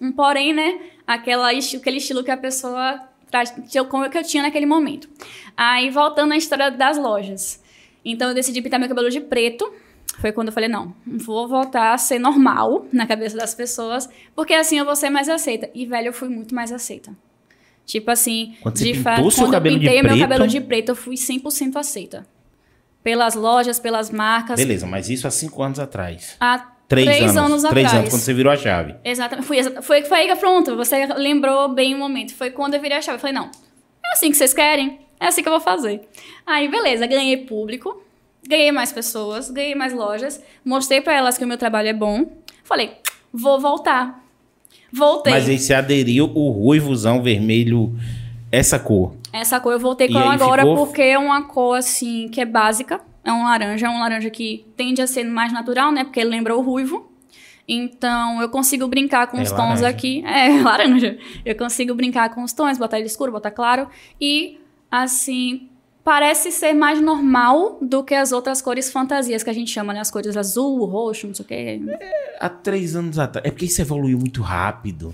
um 0.00 0.10
porém, 0.10 0.52
né? 0.52 0.80
Aquela, 1.06 1.50
aquele 1.50 1.98
estilo 1.98 2.24
que 2.24 2.30
a 2.30 2.36
pessoa 2.36 3.00
como 3.88 4.08
que 4.10 4.18
eu 4.18 4.22
tinha 4.22 4.42
naquele 4.42 4.66
momento. 4.66 5.08
Aí, 5.56 5.90
voltando 5.90 6.32
à 6.32 6.36
história 6.36 6.70
das 6.70 6.98
lojas. 6.98 7.62
Então, 8.04 8.28
eu 8.28 8.34
decidi 8.34 8.60
pintar 8.62 8.78
meu 8.78 8.88
cabelo 8.88 9.10
de 9.10 9.20
preto. 9.20 9.72
Foi 10.20 10.32
quando 10.32 10.48
eu 10.48 10.52
falei, 10.54 10.68
não, 10.68 10.94
vou 11.06 11.46
voltar 11.48 11.92
a 11.92 11.98
ser 11.98 12.18
normal 12.18 12.86
na 12.92 13.06
cabeça 13.06 13.36
das 13.36 13.54
pessoas, 13.54 14.08
porque 14.34 14.54
assim 14.54 14.78
eu 14.78 14.84
vou 14.84 14.96
ser 14.96 15.10
mais 15.10 15.28
aceita. 15.28 15.68
E, 15.74 15.84
velho, 15.84 16.06
eu 16.08 16.12
fui 16.12 16.28
muito 16.28 16.54
mais 16.54 16.72
aceita. 16.72 17.14
Tipo 17.84 18.10
assim, 18.10 18.56
Quando 18.62 18.76
de 18.76 18.94
fato, 18.94 19.22
quando 19.22 19.50
cabelo 19.52 19.76
eu 19.76 19.78
de 19.80 19.84
pintei 19.86 20.02
meu 20.02 20.10
preto- 20.12 20.20
cabelo 20.20 20.46
de 20.48 20.60
preto, 20.60 20.88
eu 20.90 20.96
fui 20.96 21.16
100% 21.16 21.76
aceita. 21.76 22.26
Pelas 23.02 23.34
lojas, 23.34 23.78
pelas 23.78 24.10
marcas. 24.10 24.58
Beleza, 24.58 24.86
mas 24.86 25.08
isso 25.10 25.26
há 25.26 25.30
cinco 25.30 25.62
anos 25.62 25.78
atrás. 25.78 26.36
Há 26.40 26.72
Três, 26.88 27.06
três, 27.06 27.36
anos, 27.36 27.62
Três 27.64 27.86
atrás. 27.86 27.94
anos, 27.94 28.10
quando 28.10 28.20
você 28.22 28.32
virou 28.32 28.52
a 28.52 28.56
chave. 28.56 28.94
Exatamente. 29.04 29.46
Foi, 29.46 29.62
foi, 29.82 30.02
foi 30.04 30.18
aí 30.20 30.28
que 30.28 30.36
pronto, 30.36 30.76
você 30.76 31.06
lembrou 31.16 31.68
bem 31.68 31.94
o 31.94 31.98
momento. 31.98 32.34
Foi 32.34 32.50
quando 32.50 32.74
eu 32.74 32.80
virei 32.80 32.96
a 32.98 33.02
chave. 33.02 33.16
Eu 33.16 33.20
falei, 33.20 33.34
não, 33.34 33.46
é 33.46 34.12
assim 34.12 34.30
que 34.30 34.36
vocês 34.36 34.54
querem? 34.54 35.00
É 35.18 35.26
assim 35.26 35.42
que 35.42 35.48
eu 35.48 35.52
vou 35.52 35.60
fazer. 35.60 36.02
Aí, 36.46 36.68
beleza, 36.68 37.06
ganhei 37.06 37.38
público, 37.38 38.02
ganhei 38.46 38.70
mais 38.70 38.92
pessoas, 38.92 39.50
ganhei 39.50 39.74
mais 39.74 39.92
lojas, 39.92 40.40
mostrei 40.64 41.00
pra 41.00 41.14
elas 41.14 41.36
que 41.36 41.44
o 41.44 41.48
meu 41.48 41.58
trabalho 41.58 41.88
é 41.88 41.92
bom. 41.92 42.26
Falei, 42.62 42.92
vou 43.32 43.58
voltar. 43.60 44.22
Voltei. 44.92 45.32
Mas 45.32 45.48
aí 45.48 45.58
você 45.58 45.74
aderiu 45.74 46.30
o 46.34 46.50
ruivozão 46.50 47.20
vermelho, 47.22 47.92
essa 48.52 48.78
cor. 48.78 49.14
Essa 49.32 49.58
cor 49.58 49.72
eu 49.72 49.80
voltei 49.80 50.08
com 50.08 50.18
ela 50.18 50.34
agora 50.34 50.62
ficou- 50.62 50.86
porque 50.86 51.02
é 51.02 51.18
uma 51.18 51.42
cor 51.48 51.76
assim 51.78 52.28
que 52.28 52.40
é 52.40 52.44
básica. 52.44 53.00
É 53.26 53.32
um 53.32 53.42
laranja, 53.44 53.86
é 53.86 53.90
um 53.90 53.98
laranja 53.98 54.30
que 54.30 54.64
tende 54.76 55.02
a 55.02 55.06
ser 55.06 55.24
mais 55.24 55.52
natural, 55.52 55.90
né? 55.92 56.04
Porque 56.04 56.20
ele 56.20 56.30
lembra 56.30 56.56
o 56.56 56.60
ruivo. 56.62 57.10
Então 57.68 58.40
eu 58.40 58.48
consigo 58.48 58.86
brincar 58.86 59.26
com 59.26 59.38
É 59.38 59.42
os 59.42 59.50
tons 59.50 59.58
laranja. 59.80 59.88
aqui. 59.88 60.24
É, 60.24 60.48
laranja. 60.62 61.18
Eu 61.44 61.56
consigo 61.56 61.94
brincar 61.94 62.32
com 62.32 62.42
os 62.42 62.52
tons, 62.52 62.78
botar 62.78 62.98
ele 62.98 63.08
escuro, 63.08 63.32
botar 63.32 63.50
claro. 63.50 63.88
E 64.20 64.60
assim, 64.90 65.68
parece 66.04 66.52
ser 66.52 66.72
mais 66.72 67.00
normal 67.00 67.78
do 67.82 68.04
que 68.04 68.14
as 68.14 68.30
outras 68.30 68.62
cores 68.62 68.90
fantasias 68.92 69.42
que 69.42 69.50
a 69.50 69.52
gente 69.52 69.70
chama, 69.72 69.92
né? 69.92 69.98
As 70.00 70.10
cores 70.10 70.36
azul, 70.36 70.84
roxo, 70.84 71.26
não 71.26 71.34
sei 71.34 71.44
o 71.44 71.48
quê. 71.48 71.80
Há 72.38 72.48
três 72.48 72.94
anos 72.94 73.18
atrás. 73.18 73.44
É 73.44 73.50
porque 73.50 73.64
isso 73.64 73.80
evoluiu 73.82 74.16
muito 74.18 74.40
rápido. 74.42 75.12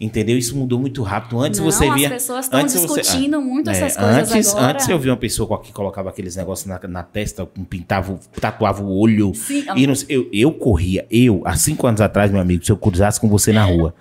Entendeu? 0.00 0.36
Isso 0.36 0.56
mudou 0.56 0.78
muito 0.78 1.02
rápido. 1.02 1.40
Antes 1.40 1.60
não, 1.60 1.66
você 1.70 1.88
via. 1.92 2.08
as 2.08 2.12
pessoas 2.14 2.46
estão 2.46 2.60
antes 2.60 2.74
você- 2.74 3.00
discutindo 3.00 3.40
muito 3.40 3.70
É, 3.70 3.72
essas 3.72 3.96
coisas 3.96 4.32
antes, 4.32 4.50
agora. 4.54 4.72
antes 4.72 4.88
eu 4.88 4.98
vi 4.98 5.08
uma 5.08 5.16
pessoa 5.16 5.60
que 5.62 5.72
colocava 5.72 6.10
aqueles 6.10 6.34
negócios 6.34 6.66
na, 6.66 6.80
na 6.88 7.02
testa, 7.04 7.46
pintava, 7.70 8.18
tatuava 8.40 8.82
o 8.82 8.90
olho. 8.98 9.32
Sim, 9.34 9.64
E 9.76 9.86
não 9.86 9.94
eu, 10.08 10.28
eu 10.32 10.52
corria, 10.52 11.06
eu, 11.10 11.42
há 11.44 11.54
cinco 11.56 11.86
anos 11.86 12.00
atrás, 12.00 12.30
meu 12.32 12.40
amigo, 12.40 12.64
se 12.64 12.72
eu 12.72 12.76
cruzasse 12.76 13.20
com 13.20 13.28
você 13.28 13.52
na 13.52 13.64
rua, 13.64 13.94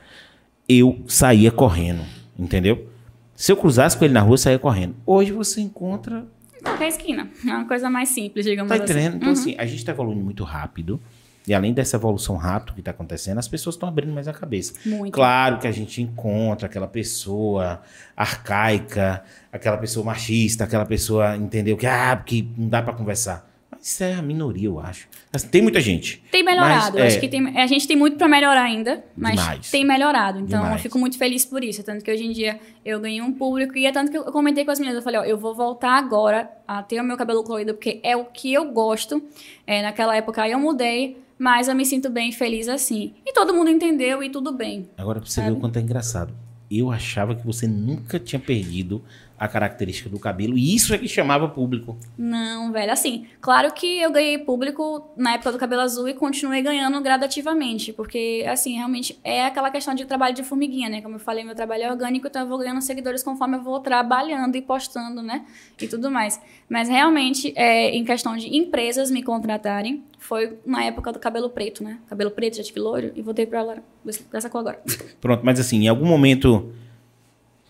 eu 0.67 0.99
saía 1.07 1.51
correndo, 1.51 2.01
entendeu? 2.39 2.87
Se 3.35 3.51
eu 3.51 3.57
cruzasse 3.57 3.95
com 3.97 4.03
ele 4.05 4.13
na 4.13 4.21
rua, 4.21 4.33
eu 4.33 4.37
saía 4.37 4.59
correndo. 4.59 4.95
Hoje 5.05 5.31
você 5.31 5.61
encontra. 5.61 6.25
qualquer 6.63 6.87
esquina. 6.87 7.29
É 7.45 7.49
uma 7.51 7.67
coisa 7.67 7.89
mais 7.89 8.09
simples, 8.09 8.45
digamos 8.45 8.69
Tá 8.69 8.75
assim. 8.75 8.83
entendendo? 8.85 9.15
Então, 9.17 9.27
Uhum. 9.27 9.33
assim, 9.33 9.55
a 9.57 9.65
gente 9.65 9.83
tá 9.83 9.91
evoluindo 9.91 10.23
muito 10.23 10.43
rápido. 10.45 10.99
E 11.47 11.53
além 11.53 11.73
dessa 11.73 11.97
evolução 11.97 12.35
rápida 12.37 12.73
que 12.73 12.81
tá 12.81 12.91
acontecendo, 12.91 13.37
as 13.37 13.47
pessoas 13.47 13.75
estão 13.75 13.89
abrindo 13.89 14.13
mais 14.13 14.27
a 14.27 14.33
cabeça. 14.33 14.73
Muito. 14.85 15.13
Claro 15.13 15.59
que 15.59 15.67
a 15.67 15.71
gente 15.71 16.01
encontra 16.01 16.67
aquela 16.67 16.87
pessoa 16.87 17.81
arcaica, 18.15 19.23
aquela 19.51 19.77
pessoa 19.77 20.05
machista, 20.05 20.63
aquela 20.63 20.85
pessoa, 20.85 21.35
entendeu? 21.35 21.75
Que, 21.75 21.85
ah, 21.85 22.15
porque 22.15 22.45
não 22.57 22.69
dá 22.69 22.81
pra 22.81 22.93
conversar. 22.93 23.49
Mas 23.69 23.87
isso 23.87 24.03
é 24.03 24.13
a 24.13 24.21
minoria, 24.21 24.67
eu 24.67 24.79
acho. 24.79 25.09
Tem 25.51 25.61
muita 25.61 25.81
gente. 25.81 26.23
Tem 26.31 26.43
melhorado. 26.43 26.93
Mas, 26.93 26.95
eu 26.95 27.03
acho 27.05 27.17
é, 27.17 27.19
que 27.19 27.27
tem, 27.27 27.59
a 27.59 27.67
gente 27.67 27.87
tem 27.87 27.97
muito 27.97 28.17
pra 28.17 28.27
melhorar 28.27 28.61
ainda, 28.61 29.03
mas 29.17 29.35
Demais. 29.35 29.71
tem 29.71 29.83
melhorado. 29.83 30.39
Então 30.39 30.59
Demais. 30.59 30.77
eu 30.77 30.79
fico 30.83 30.97
muito 30.97 31.17
feliz 31.17 31.43
por 31.43 31.63
isso. 31.63 31.83
Tanto 31.83 32.05
que 32.05 32.11
hoje 32.11 32.23
em 32.23 32.31
dia 32.31 32.59
eu 32.85 32.99
ganhei 32.99 33.21
um 33.21 33.33
público 33.33 33.77
e 33.77 33.85
é 33.85 33.91
tanto 33.91 34.11
que 34.11 34.17
eu 34.17 34.23
comentei 34.25 34.63
com 34.63 34.71
as 34.71 34.79
meninas. 34.79 34.97
Eu 34.97 35.03
falei, 35.03 35.19
ó, 35.19 35.23
eu 35.23 35.37
vou 35.37 35.55
voltar 35.55 35.97
agora 35.97 36.49
a 36.67 36.83
ter 36.83 37.01
o 37.01 37.03
meu 37.03 37.17
cabelo 37.17 37.43
colorido, 37.43 37.73
porque 37.73 37.99
é 38.03 38.15
o 38.15 38.25
que 38.25 38.53
eu 38.53 38.71
gosto. 38.71 39.21
É, 39.65 39.81
naquela 39.81 40.15
época 40.15 40.47
eu 40.47 40.59
mudei, 40.59 41.22
mas 41.43 41.67
eu 41.67 41.75
me 41.75 41.85
sinto 41.85 42.09
bem 42.09 42.31
feliz 42.31 42.69
assim. 42.69 43.15
E 43.25 43.33
todo 43.33 43.53
mundo 43.53 43.69
entendeu 43.69 44.23
e 44.23 44.29
tudo 44.29 44.53
bem. 44.53 44.87
Agora, 44.97 45.19
pra 45.19 45.29
você 45.29 45.41
ver 45.41 45.51
o 45.51 45.57
quanto 45.57 45.75
é 45.75 45.81
engraçado. 45.81 46.33
Eu 46.71 46.89
achava 46.89 47.35
que 47.35 47.45
você 47.45 47.67
nunca 47.67 48.17
tinha 48.17 48.39
perdido 48.39 49.03
a 49.43 49.47
característica 49.49 50.09
do 50.09 50.17
cabelo. 50.17 50.57
E 50.57 50.73
isso 50.73 50.93
é 50.93 50.97
que 50.97 51.07
chamava 51.07 51.49
público. 51.49 51.97
Não, 52.17 52.71
velho. 52.71 52.93
Assim, 52.93 53.25
claro 53.41 53.73
que 53.73 53.99
eu 53.99 54.09
ganhei 54.09 54.37
público 54.37 55.11
na 55.17 55.33
época 55.33 55.51
do 55.51 55.57
cabelo 55.57 55.81
azul 55.81 56.07
e 56.07 56.13
continuei 56.13 56.61
ganhando 56.61 57.01
gradativamente. 57.01 57.91
Porque, 57.91 58.45
assim, 58.47 58.75
realmente 58.75 59.19
é 59.21 59.45
aquela 59.45 59.69
questão 59.69 59.93
de 59.93 60.05
trabalho 60.05 60.33
de 60.33 60.43
formiguinha, 60.43 60.87
né? 60.87 61.01
Como 61.01 61.15
eu 61.15 61.19
falei, 61.19 61.43
meu 61.43 61.55
trabalho 61.55 61.83
é 61.83 61.91
orgânico, 61.91 62.25
então 62.25 62.43
eu 62.43 62.47
vou 62.47 62.57
ganhando 62.57 62.81
seguidores 62.81 63.21
conforme 63.21 63.57
eu 63.57 63.61
vou 63.61 63.81
trabalhando 63.81 64.55
e 64.55 64.61
postando, 64.61 65.21
né? 65.21 65.45
E 65.81 65.87
tudo 65.87 66.09
mais. 66.09 66.39
Mas 66.69 66.87
realmente, 66.87 67.51
é, 67.57 67.89
em 67.89 68.05
questão 68.05 68.37
de 68.37 68.55
empresas 68.55 69.11
me 69.11 69.21
contratarem, 69.21 70.03
foi 70.17 70.57
na 70.65 70.85
época 70.85 71.11
do 71.11 71.19
cabelo 71.19 71.49
preto, 71.49 71.83
né? 71.83 71.99
Cabelo 72.07 72.31
preto, 72.31 72.55
já 72.55 72.63
tive 72.63 72.79
loiro 72.79 73.11
e 73.13 73.21
voltei 73.21 73.45
pra 73.45 73.63
pra 73.65 74.37
essa 74.37 74.49
cor 74.49 74.59
agora. 74.59 74.81
Pronto, 75.19 75.45
mas 75.45 75.59
assim, 75.59 75.83
em 75.83 75.87
algum 75.89 76.05
momento 76.05 76.71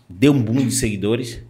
deu 0.08 0.32
um 0.32 0.40
boom 0.40 0.66
de 0.66 0.72
seguidores. 0.72 1.42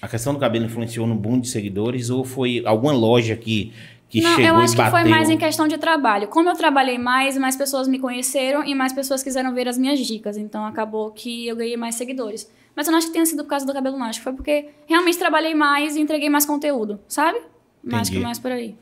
A 0.00 0.08
questão 0.08 0.32
do 0.32 0.38
cabelo 0.38 0.64
influenciou 0.64 1.06
no 1.06 1.14
boom 1.14 1.40
de 1.40 1.48
seguidores 1.48 2.08
ou 2.10 2.24
foi 2.24 2.62
alguma 2.64 2.92
loja 2.92 3.36
que, 3.36 3.72
que 4.08 4.20
não, 4.20 4.30
chegou 4.34 4.44
eu 4.46 4.56
acho 4.56 4.74
que 4.74 4.90
foi 4.90 5.04
mais 5.04 5.28
em 5.28 5.36
questão 5.36 5.68
de 5.68 5.76
trabalho. 5.76 6.28
Como 6.28 6.48
eu 6.48 6.54
trabalhei 6.54 6.96
mais, 6.96 7.36
mais 7.36 7.54
pessoas 7.54 7.86
me 7.86 7.98
conheceram 7.98 8.64
e 8.64 8.74
mais 8.74 8.92
pessoas 8.92 9.22
quiseram 9.22 9.54
ver 9.54 9.68
as 9.68 9.76
minhas 9.76 9.98
dicas. 9.98 10.36
Então 10.36 10.64
acabou 10.64 11.10
que 11.10 11.46
eu 11.46 11.54
ganhei 11.54 11.76
mais 11.76 11.96
seguidores. 11.96 12.50
Mas 12.74 12.86
eu 12.86 12.92
não 12.92 12.98
acho 12.98 13.08
que 13.08 13.12
tenha 13.12 13.26
sido 13.26 13.42
por 13.44 13.50
causa 13.50 13.66
do 13.66 13.72
cabelo 13.72 13.98
mágico. 13.98 14.24
Foi 14.24 14.32
porque 14.32 14.68
realmente 14.86 15.18
trabalhei 15.18 15.54
mais 15.54 15.96
e 15.96 16.00
entreguei 16.00 16.30
mais 16.30 16.46
conteúdo, 16.46 16.98
sabe? 17.06 17.38
Mais 17.82 18.08
que 18.08 18.18
mais 18.18 18.38
por 18.38 18.52
aí. 18.52 18.74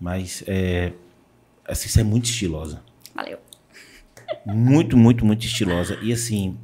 Mas 0.00 0.42
é, 0.46 0.92
assim, 1.66 1.88
você 1.88 2.00
é 2.00 2.04
muito 2.04 2.24
estilosa. 2.24 2.82
Valeu. 3.14 3.38
Muito, 4.44 4.96
muito, 4.96 5.24
muito 5.24 5.44
estilosa. 5.46 5.98
E 6.02 6.12
assim, 6.12 6.56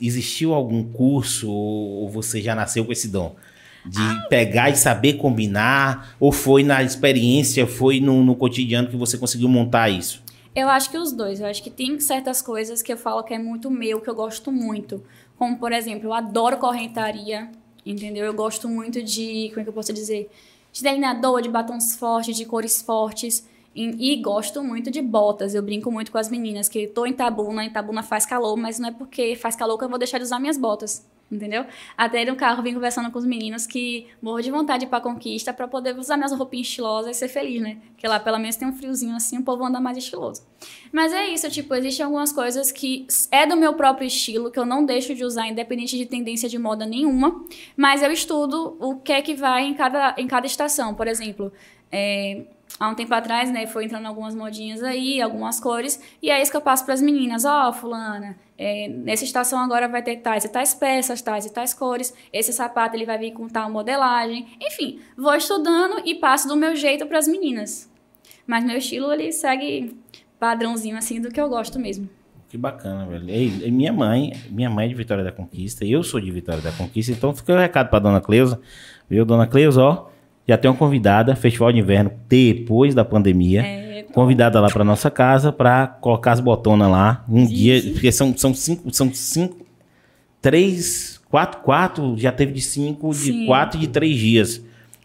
existiu 0.00 0.54
algum 0.54 0.82
curso 0.82 1.50
ou 1.50 2.08
você 2.08 2.40
já 2.40 2.54
nasceu 2.54 2.84
com 2.84 2.92
esse 2.92 3.08
dom? 3.08 3.36
De 3.84 4.28
pegar 4.28 4.70
e 4.70 4.76
saber 4.76 5.14
combinar? 5.14 6.14
Ou 6.20 6.30
foi 6.32 6.62
na 6.62 6.82
experiência, 6.82 7.66
foi 7.66 8.00
no, 8.00 8.22
no 8.22 8.36
cotidiano 8.36 8.88
que 8.88 8.96
você 8.96 9.16
conseguiu 9.16 9.48
montar 9.48 9.88
isso? 9.88 10.22
Eu 10.54 10.68
acho 10.68 10.90
que 10.90 10.98
os 10.98 11.12
dois. 11.12 11.40
Eu 11.40 11.46
acho 11.46 11.62
que 11.62 11.70
tem 11.70 11.98
certas 12.00 12.42
coisas 12.42 12.82
que 12.82 12.92
eu 12.92 12.96
falo 12.96 13.22
que 13.22 13.32
é 13.32 13.38
muito 13.38 13.70
meu, 13.70 14.00
que 14.00 14.10
eu 14.10 14.14
gosto 14.14 14.50
muito. 14.50 15.02
Como, 15.38 15.58
por 15.58 15.72
exemplo, 15.72 16.08
eu 16.08 16.12
adoro 16.12 16.58
correntaria, 16.58 17.50
entendeu? 17.86 18.26
Eu 18.26 18.34
gosto 18.34 18.68
muito 18.68 19.02
de, 19.02 19.48
como 19.50 19.60
é 19.60 19.62
que 19.62 19.70
eu 19.70 19.74
posso 19.74 19.92
dizer? 19.92 20.30
De 20.72 20.82
delineador, 20.82 21.40
de 21.40 21.48
batons 21.48 21.96
fortes, 21.96 22.36
de 22.36 22.44
cores 22.44 22.82
fortes. 22.82 23.48
E, 23.74 24.12
e 24.12 24.20
gosto 24.20 24.62
muito 24.62 24.90
de 24.90 25.00
botas. 25.00 25.54
Eu 25.54 25.62
brinco 25.62 25.90
muito 25.90 26.10
com 26.10 26.18
as 26.18 26.28
meninas, 26.28 26.68
que 26.68 26.86
tô 26.88 27.06
em 27.06 27.12
Tabuna, 27.12 27.64
em 27.64 27.70
Tabuna 27.70 28.02
faz 28.02 28.26
calor, 28.26 28.56
mas 28.56 28.78
não 28.78 28.88
é 28.88 28.92
porque 28.92 29.36
faz 29.36 29.54
calor 29.54 29.78
que 29.78 29.84
eu 29.84 29.88
vou 29.88 29.98
deixar 29.98 30.18
de 30.18 30.24
usar 30.24 30.40
minhas 30.40 30.58
botas. 30.58 31.06
Entendeu? 31.30 31.64
Até 31.96 32.24
no 32.24 32.34
carro 32.34 32.60
vim 32.60 32.74
conversando 32.74 33.08
com 33.10 33.18
os 33.18 33.24
meninos 33.24 33.64
que 33.64 34.08
morro 34.20 34.40
de 34.40 34.50
vontade 34.50 34.84
pra 34.86 35.00
conquista 35.00 35.52
pra 35.52 35.68
poder 35.68 35.96
usar 35.96 36.16
minhas 36.16 36.32
roupinhas 36.32 36.66
estilosas 36.66 37.16
e 37.16 37.18
ser 37.20 37.28
feliz, 37.28 37.62
né? 37.62 37.78
Porque 37.92 38.08
lá 38.08 38.18
pelo 38.18 38.36
menos 38.36 38.56
tem 38.56 38.66
um 38.66 38.72
friozinho 38.72 39.14
assim, 39.14 39.38
o 39.38 39.44
povo 39.44 39.64
anda 39.64 39.78
mais 39.80 39.96
estiloso. 39.96 40.42
Mas 40.92 41.12
é 41.12 41.28
isso, 41.28 41.48
tipo, 41.48 41.72
existem 41.76 42.04
algumas 42.04 42.32
coisas 42.32 42.72
que 42.72 43.06
é 43.30 43.46
do 43.46 43.56
meu 43.56 43.74
próprio 43.74 44.08
estilo, 44.08 44.50
que 44.50 44.58
eu 44.58 44.66
não 44.66 44.84
deixo 44.84 45.14
de 45.14 45.24
usar, 45.24 45.46
independente 45.46 45.96
de 45.96 46.04
tendência 46.04 46.48
de 46.48 46.58
moda 46.58 46.84
nenhuma. 46.84 47.44
Mas 47.76 48.02
eu 48.02 48.10
estudo 48.10 48.76
o 48.80 48.96
que 48.96 49.12
é 49.12 49.22
que 49.22 49.34
vai 49.34 49.62
em 49.64 49.74
cada, 49.74 50.16
em 50.18 50.26
cada 50.26 50.46
estação. 50.46 50.94
Por 50.94 51.06
exemplo, 51.06 51.52
é, 51.92 52.44
há 52.78 52.88
um 52.88 52.94
tempo 52.94 53.14
atrás, 53.14 53.50
né, 53.52 53.66
foi 53.66 53.84
entrando 53.84 54.06
algumas 54.06 54.34
modinhas 54.34 54.82
aí, 54.82 55.20
algumas 55.22 55.60
cores, 55.60 56.00
e 56.20 56.30
é 56.30 56.42
isso 56.42 56.50
que 56.50 56.56
eu 56.56 56.60
passo 56.60 56.84
para 56.84 56.94
as 56.94 57.02
meninas. 57.02 57.44
Ó, 57.44 57.72
fulana, 57.72 58.36
é, 58.62 58.88
nessa 58.88 59.24
estação 59.24 59.58
agora 59.58 59.88
vai 59.88 60.02
ter 60.02 60.16
tais 60.16 60.44
e 60.44 60.48
tais 60.50 60.74
peças, 60.74 61.22
tais 61.22 61.46
e 61.46 61.50
tais 61.50 61.72
cores. 61.72 62.12
Esse 62.30 62.52
sapato 62.52 62.94
ele 62.94 63.06
vai 63.06 63.16
vir 63.16 63.30
com 63.30 63.48
tal 63.48 63.70
modelagem. 63.70 64.48
Enfim, 64.60 65.00
vou 65.16 65.34
estudando 65.34 66.02
e 66.04 66.16
passo 66.16 66.46
do 66.46 66.54
meu 66.54 66.76
jeito 66.76 67.06
para 67.06 67.18
as 67.18 67.26
meninas. 67.26 67.90
Mas 68.46 68.62
meu 68.62 68.76
estilo 68.76 69.10
ele 69.14 69.32
segue 69.32 69.96
padrãozinho 70.38 70.98
assim 70.98 71.22
do 71.22 71.30
que 71.30 71.40
eu 71.40 71.48
gosto 71.48 71.78
mesmo. 71.78 72.06
Que 72.50 72.58
bacana, 72.58 73.06
velho. 73.06 73.30
Ei, 73.30 73.50
e 73.64 73.70
minha 73.70 73.94
mãe, 73.94 74.34
minha 74.50 74.68
mãe 74.68 74.84
é 74.84 74.88
de 74.88 74.94
Vitória 74.94 75.24
da 75.24 75.32
Conquista, 75.32 75.86
eu 75.86 76.02
sou 76.02 76.20
de 76.20 76.30
Vitória 76.30 76.60
da 76.60 76.72
Conquista, 76.72 77.12
então 77.12 77.34
fica 77.34 77.54
o 77.54 77.58
recado 77.58 77.88
pra 77.88 77.98
dona 77.98 78.20
Cleusa. 78.20 78.60
Viu, 79.08 79.24
dona 79.24 79.46
Cleusa, 79.46 79.82
ó, 79.82 80.08
já 80.46 80.58
tem 80.58 80.70
uma 80.70 80.76
convidada, 80.76 81.34
Festival 81.34 81.72
de 81.72 81.78
Inverno, 81.78 82.12
depois 82.28 82.94
da 82.94 83.06
pandemia. 83.06 83.62
É, 83.62 83.89
Convidada 84.12 84.60
lá 84.60 84.68
pra 84.68 84.84
nossa 84.84 85.10
casa 85.10 85.52
pra 85.52 85.86
colocar 85.86 86.32
as 86.32 86.40
botonas 86.40 86.90
lá. 86.90 87.24
Um 87.28 87.46
dia, 87.46 87.82
porque 87.92 88.10
são, 88.10 88.36
são 88.36 88.52
cinco, 88.52 88.92
são 88.92 89.12
cinco, 89.12 89.58
três, 90.42 91.20
quatro, 91.30 91.60
quatro, 91.60 92.14
já 92.18 92.32
teve 92.32 92.52
de 92.52 92.60
cinco, 92.60 93.10
de 93.10 93.16
Sim. 93.16 93.46
quatro 93.46 93.78
e 93.78 93.82
de 93.82 93.88
três 93.88 94.16
dias. 94.18 94.62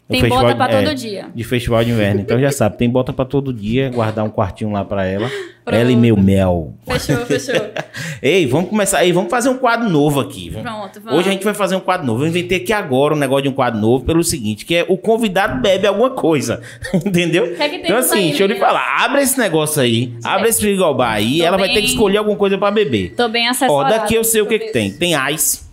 Tem 0.08 0.20
festival 0.20 0.44
bota 0.44 0.54
pra 0.56 0.70
é, 0.70 0.84
todo 0.84 0.94
dia. 0.94 1.26
De 1.34 1.42
festival 1.42 1.84
de 1.84 1.90
inverno. 1.90 2.20
Então 2.20 2.38
já 2.38 2.52
sabe, 2.52 2.76
tem 2.78 2.88
bota 2.88 3.12
pra 3.12 3.24
todo 3.24 3.52
dia, 3.52 3.90
guardar 3.90 4.24
um 4.24 4.30
quartinho 4.30 4.70
lá 4.70 4.84
pra 4.84 5.04
ela. 5.04 5.28
Pronto. 5.66 5.80
Ela 5.80 5.90
e 5.90 5.96
meu 5.96 6.16
mel. 6.16 6.74
Fechou, 6.86 7.26
fechou. 7.26 7.54
Ei, 8.22 8.46
vamos 8.46 8.70
começar 8.70 8.98
aí, 8.98 9.10
vamos 9.10 9.28
fazer 9.28 9.48
um 9.48 9.56
quadro 9.58 9.90
novo 9.90 10.20
aqui. 10.20 10.48
Vamos- 10.48 10.70
Pronto, 10.70 11.00
vamos. 11.00 11.18
Hoje 11.18 11.28
a 11.28 11.32
gente 11.32 11.44
vai 11.44 11.54
fazer 11.54 11.74
um 11.74 11.80
quadro 11.80 12.06
novo. 12.06 12.22
Eu 12.22 12.28
inventei 12.28 12.58
aqui 12.58 12.72
agora 12.72 13.14
um 13.14 13.16
negócio 13.16 13.42
de 13.42 13.48
um 13.48 13.52
quadro 13.52 13.80
novo 13.80 14.04
pelo 14.04 14.22
seguinte, 14.22 14.64
que 14.64 14.76
é 14.76 14.86
o 14.88 14.96
convidado 14.96 15.60
bebe 15.60 15.88
alguma 15.88 16.10
coisa. 16.10 16.62
Entendeu? 17.04 17.56
que 17.56 17.60
é 17.60 17.68
que 17.68 17.78
tem 17.78 17.84
então 17.86 17.96
assim, 17.96 18.28
deixa 18.28 18.44
eu 18.44 18.46
lhe 18.46 18.54
menina? 18.54 18.64
falar, 18.68 19.04
abre 19.04 19.22
esse 19.22 19.36
negócio 19.36 19.82
aí, 19.82 20.14
abre 20.22 20.48
esse 20.50 20.60
frigobar 20.60 21.14
aí, 21.14 21.38
Tô 21.40 21.44
ela 21.46 21.56
vai 21.56 21.66
ter 21.66 21.74
que 21.74 21.80
bem. 21.80 21.90
escolher 21.90 22.18
alguma 22.18 22.36
coisa 22.36 22.56
pra 22.56 22.70
beber. 22.70 23.14
Tô 23.16 23.28
bem 23.28 23.48
Ó, 23.48 23.50
assessorada. 23.50 23.98
daqui 23.98 24.14
eu 24.14 24.22
sei 24.22 24.42
o 24.42 24.46
que 24.46 24.60
que 24.60 24.70
tem. 24.70 24.92
Tem 24.92 25.14
ice. 25.34 25.65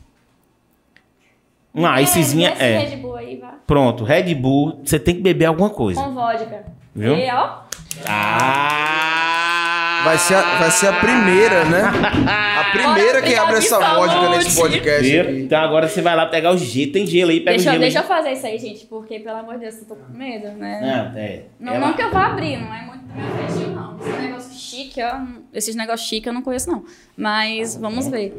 Um 1.75 1.87
icezinha, 1.97 2.51
Esse 2.53 2.63
é. 2.63 2.77
Red 2.79 2.97
Bull 2.97 3.15
aí, 3.15 3.37
vá. 3.37 3.55
Pronto, 3.65 4.03
Red 4.03 4.33
Bull, 4.35 4.81
você 4.85 4.99
tem 4.99 5.15
que 5.15 5.21
beber 5.21 5.45
alguma 5.45 5.69
coisa. 5.69 6.01
Com 6.03 6.11
vodka. 6.13 6.65
Viu? 6.95 7.15
E, 7.17 7.31
ó. 7.31 7.59
Ah! 8.05 10.01
Vai 10.03 10.17
ser, 10.17 10.35
a, 10.35 10.41
vai 10.59 10.69
ser 10.69 10.87
a 10.87 10.93
primeira, 10.99 11.63
né? 11.65 11.81
A 12.29 12.71
primeira 12.71 13.21
que 13.21 13.33
abre 13.35 13.57
essa 13.57 13.79
vodka 13.79 14.29
nesse 14.29 14.59
podcast 14.59 15.01
Viu? 15.09 15.21
aqui. 15.21 15.39
Então 15.43 15.61
agora 15.61 15.87
você 15.87 16.01
vai 16.01 16.13
lá 16.15 16.25
pegar 16.25 16.51
o 16.51 16.57
gelo. 16.57 16.91
Tem 16.91 17.07
gelo 17.07 17.31
aí, 17.31 17.39
pega 17.39 17.51
Deixa, 17.57 17.69
o 17.69 17.73
eu- 17.73 17.73
gelo 17.73 17.81
deixa 17.81 17.99
eu 17.99 18.01
aí. 18.01 18.07
fazer 18.07 18.31
isso 18.33 18.45
aí, 18.45 18.59
gente, 18.59 18.85
porque, 18.85 19.19
pelo 19.19 19.37
amor 19.37 19.53
de 19.55 19.61
Deus, 19.61 19.77
eu 19.77 19.85
tô 19.85 19.95
com 19.95 20.11
medo, 20.13 20.49
né? 20.57 20.79
Não, 21.13 21.19
é. 21.19 21.43
Não, 21.59 21.73
ela- 21.73 21.87
não 21.87 21.93
que 21.93 22.01
eu 22.01 22.11
vá 22.11 22.25
abrir, 22.27 22.57
não 22.57 22.73
é 22.73 22.81
muito 22.81 23.03
meu 23.15 23.47
feitio, 23.47 23.71
não. 23.73 23.97
Esse 23.99 24.21
negócio 24.21 24.53
chique, 24.59 25.01
ó. 25.01 25.19
Esses 25.53 25.75
negócios 25.75 26.09
chique 26.09 26.27
eu 26.27 26.33
não 26.33 26.41
conheço, 26.41 26.69
não. 26.69 26.83
Mas 27.15 27.77
vamos 27.77 28.07
ver. 28.07 28.33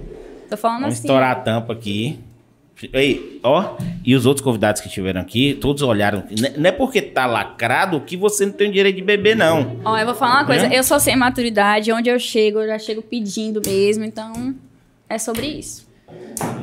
Tô 0.50 0.56
falando 0.58 0.80
Vamos 0.82 0.96
assim. 0.96 1.04
estourar 1.06 1.30
a 1.30 1.34
tampa 1.36 1.72
aqui. 1.72 2.20
Ei, 2.92 3.40
ó, 3.42 3.76
e 4.04 4.14
os 4.14 4.26
outros 4.26 4.44
convidados 4.44 4.80
que 4.80 4.88
estiveram 4.88 5.20
aqui, 5.20 5.54
todos 5.60 5.80
olharam. 5.82 6.24
N- 6.30 6.54
Não 6.58 6.68
é 6.68 6.72
porque 6.72 7.00
tá 7.00 7.24
lacrado 7.24 8.00
que 8.00 8.16
você 8.16 8.44
não 8.44 8.52
tem 8.52 8.68
o 8.68 8.72
direito 8.72 8.96
de 8.96 9.02
beber, 9.02 9.36
não. 9.36 9.76
Ó, 9.84 9.96
eu 9.96 10.04
vou 10.06 10.14
falar 10.14 10.40
uma 10.40 10.44
coisa. 10.44 10.66
É? 10.66 10.78
Eu 10.78 10.82
sou 10.82 10.98
sem 10.98 11.16
maturidade. 11.16 11.92
Onde 11.92 12.08
eu 12.10 12.18
chego, 12.18 12.58
eu 12.60 12.66
já 12.66 12.78
chego 12.78 13.00
pedindo 13.00 13.62
mesmo. 13.64 14.04
Então, 14.04 14.54
é 15.08 15.18
sobre 15.18 15.46
isso. 15.46 15.86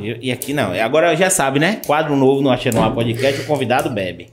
E, 0.01 0.27
e 0.27 0.31
aqui 0.31 0.53
não. 0.53 0.73
Agora 0.73 1.15
já 1.15 1.29
sabe, 1.29 1.59
né? 1.59 1.81
Quadro 1.87 2.15
novo 2.15 2.41
no 2.41 2.51
Axé 2.51 2.71
Noir 2.71 2.91
Podcast, 2.93 3.41
o 3.41 3.45
convidado 3.47 3.89
bebe. 3.89 4.29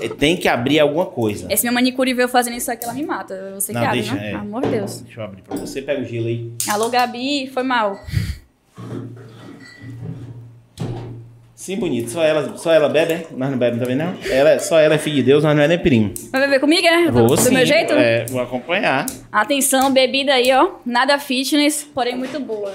Ele 0.00 0.14
tem 0.14 0.36
que 0.36 0.48
abrir 0.48 0.80
alguma 0.80 1.06
coisa. 1.06 1.46
Esse 1.52 1.64
meu 1.64 1.72
manicure 1.72 2.12
veio 2.14 2.28
fazendo 2.28 2.56
isso 2.56 2.70
aqui, 2.72 2.84
ela 2.84 2.94
me 2.94 3.04
mata. 3.04 3.52
Você 3.54 3.72
Não, 3.72 3.80
que 3.82 3.86
abre, 3.86 4.00
deixa, 4.00 4.14
né? 4.14 4.28
é. 4.28 4.30
Pelo 4.30 4.42
amor 4.42 4.62
de 4.62 4.68
Deus. 4.70 5.00
Deixa 5.02 5.20
eu 5.20 5.24
abrir 5.24 5.42
pra 5.42 5.56
você. 5.56 5.82
Pega 5.82 6.00
o 6.02 6.04
gelo 6.04 6.26
aí. 6.26 6.50
Alô, 6.68 6.88
Gabi, 6.88 7.46
foi 7.52 7.62
mal. 7.62 7.96
Sim, 11.64 11.76
bonito. 11.76 12.10
Só 12.10 12.22
ela, 12.22 12.58
só 12.58 12.70
ela 12.74 12.90
bebe, 12.90 13.14
é? 13.14 13.26
Nós 13.34 13.50
não 13.50 13.56
bebemos 13.56 13.80
também, 13.80 13.96
não? 13.96 14.14
Ela, 14.30 14.58
só 14.58 14.78
ela 14.78 14.96
é 14.96 14.98
filha 14.98 15.16
de 15.16 15.22
Deus, 15.22 15.42
nós 15.42 15.56
não 15.56 15.62
é 15.62 15.66
nem 15.68 15.78
primo. 15.78 16.12
Vai 16.30 16.42
beber 16.42 16.60
comigo, 16.60 16.86
é? 16.86 17.10
Vou 17.10 17.26
do, 17.26 17.38
sim, 17.38 17.54
meu 17.54 17.64
jeito? 17.64 17.94
É, 17.94 18.26
vou 18.26 18.42
acompanhar. 18.42 19.06
Atenção, 19.32 19.90
bebida 19.90 20.34
aí, 20.34 20.52
ó. 20.52 20.72
Nada 20.84 21.18
fitness, 21.18 21.88
porém 21.94 22.18
muito 22.18 22.38
boa. 22.38 22.70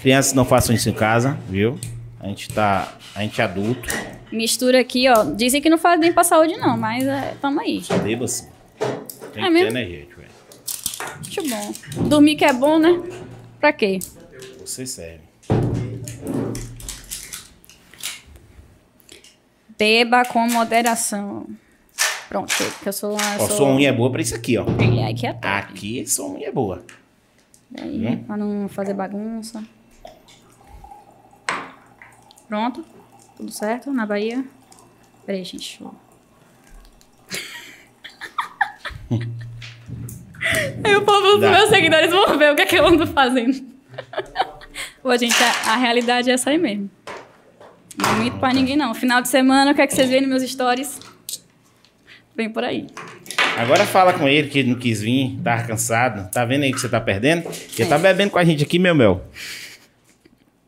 Crianças 0.00 0.32
não 0.32 0.44
façam 0.44 0.74
isso 0.74 0.88
em 0.88 0.92
casa, 0.92 1.38
viu? 1.48 1.78
A 2.18 2.26
gente 2.26 2.48
tá. 2.48 2.92
A 3.14 3.20
gente 3.22 3.40
é 3.40 3.44
adulto. 3.44 3.88
Mistura 4.32 4.80
aqui, 4.80 5.08
ó. 5.08 5.22
Dizem 5.22 5.62
que 5.62 5.70
não 5.70 5.78
faz 5.78 6.00
bem 6.00 6.12
pra 6.12 6.24
saúde, 6.24 6.56
não, 6.56 6.76
mas 6.76 7.06
é, 7.06 7.34
tamo 7.40 7.60
aí. 7.60 7.80
Só 7.80 7.96
beba 7.96 8.24
assim. 8.24 8.48
Tem 9.32 9.44
É 9.44 9.46
que 9.46 9.50
mesmo? 9.52 9.68
ter, 9.68 9.72
né, 9.72 9.84
gente? 9.84 10.08
velho? 10.16 10.28
Muito 11.20 11.48
bom. 11.48 12.08
Dormir 12.08 12.34
que 12.34 12.44
é 12.44 12.52
bom, 12.52 12.80
né? 12.80 13.00
Pra 13.60 13.72
quê? 13.72 14.00
Você 14.64 14.84
serve. 14.84 15.20
Beba 19.78 20.24
com 20.24 20.46
moderação. 20.48 21.46
Pronto, 22.28 22.54
que 22.82 22.88
eu 22.88 22.92
sou 22.92 23.10
uma. 23.10 23.34
Ó, 23.34 23.46
sou... 23.46 23.56
sua 23.58 23.74
unha 23.74 23.88
é 23.90 23.92
boa 23.92 24.10
pra 24.10 24.22
isso 24.22 24.34
aqui, 24.34 24.56
ó. 24.56 24.64
É, 24.80 25.10
aqui 25.10 25.26
é 25.26 25.32
top. 25.32 25.46
Aqui 25.48 26.06
sua 26.06 26.30
unha 26.30 26.48
é 26.48 26.52
boa. 26.52 26.84
Aí, 27.78 28.16
pra 28.26 28.36
não 28.36 28.68
fazer 28.68 28.94
bagunça. 28.94 29.62
Pronto. 32.48 32.84
Tudo 33.36 33.50
certo 33.50 33.90
na 33.92 34.04
Bahia. 34.06 34.44
Peraí, 35.24 35.44
gente. 35.44 35.78
Show. 35.78 35.94
Aí 40.84 40.96
o 40.96 41.02
povo 41.02 41.38
dos 41.38 41.40
meus 41.40 41.68
seguidores 41.68 42.10
vão 42.10 42.38
ver 42.38 42.52
o 42.52 42.56
que, 42.56 42.62
é 42.62 42.66
que 42.66 42.76
eu 42.76 42.86
ando 42.86 43.06
fazendo. 43.06 43.64
Pô, 45.02 45.16
gente, 45.16 45.36
a, 45.42 45.72
a 45.72 45.76
realidade 45.76 46.30
é 46.30 46.34
essa 46.34 46.50
aí 46.50 46.58
mesmo. 46.58 46.90
Não 47.96 48.16
minto 48.16 48.38
pra 48.38 48.52
ninguém, 48.52 48.76
não. 48.76 48.94
Final 48.94 49.20
de 49.20 49.28
semana, 49.28 49.72
o 49.72 49.74
que 49.74 49.82
é 49.82 49.86
que 49.86 49.94
vocês 49.94 50.08
veem 50.08 50.22
nos 50.22 50.30
meus 50.30 50.50
stories? 50.50 50.98
Vem 52.34 52.48
por 52.50 52.64
aí. 52.64 52.86
Agora 53.58 53.84
fala 53.84 54.14
com 54.14 54.26
ele 54.26 54.48
que 54.48 54.58
ele 54.60 54.70
não 54.70 54.78
quis 54.78 55.02
vir, 55.02 55.38
tava 55.44 55.62
cansado. 55.64 56.30
Tá 56.30 56.44
vendo 56.44 56.62
aí 56.62 56.72
que 56.72 56.80
você 56.80 56.88
tá 56.88 57.00
perdendo? 57.00 57.42
Porque 57.42 57.82
É. 57.82 57.86
tá 57.86 57.98
bebendo 57.98 58.30
com 58.30 58.38
a 58.38 58.44
gente 58.44 58.62
aqui, 58.62 58.78
meu 58.78 58.94
mel. 58.94 59.22